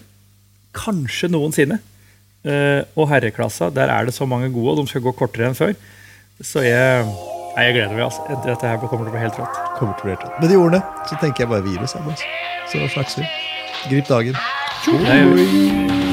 kanskje 0.76 1.32
noensinne. 1.32 1.80
Uh, 2.44 2.84
og 3.00 3.08
herreklassa, 3.08 3.70
der 3.72 3.92
er 3.94 4.10
det 4.10 4.14
så 4.14 4.28
mange 4.28 4.50
gode, 4.52 4.74
og 4.74 4.82
de 4.82 4.92
skal 4.92 5.06
gå 5.06 5.14
kortere 5.16 5.48
enn 5.48 5.56
før. 5.56 5.72
Så 6.44 6.66
jeg, 6.66 7.06
nei, 7.56 7.68
jeg 7.70 7.78
gleder 7.78 7.96
meg. 7.96 8.06
altså. 8.10 8.40
Dette 8.44 8.68
her 8.68 8.82
kommer 8.84 9.08
til 9.08 9.14
å 9.14 9.16
bli 9.16 9.24
helt 9.24 9.40
rått. 9.40 9.62
Kommer 9.80 9.96
til 9.96 10.04
å 10.04 10.10
bli 10.10 10.16
helt 10.18 10.26
rått. 10.28 10.40
Med 10.42 10.52
de 10.52 10.60
ordene 10.60 10.82
så 11.08 11.20
tenker 11.22 11.46
jeg 11.46 11.54
bare 11.54 11.68
virus. 11.68 11.96
Så 12.72 12.88
snakkes 12.98 13.22
vi. 13.22 13.30
Grip 13.92 14.12
dagen. 14.12 14.42
Tjo! 14.84 16.13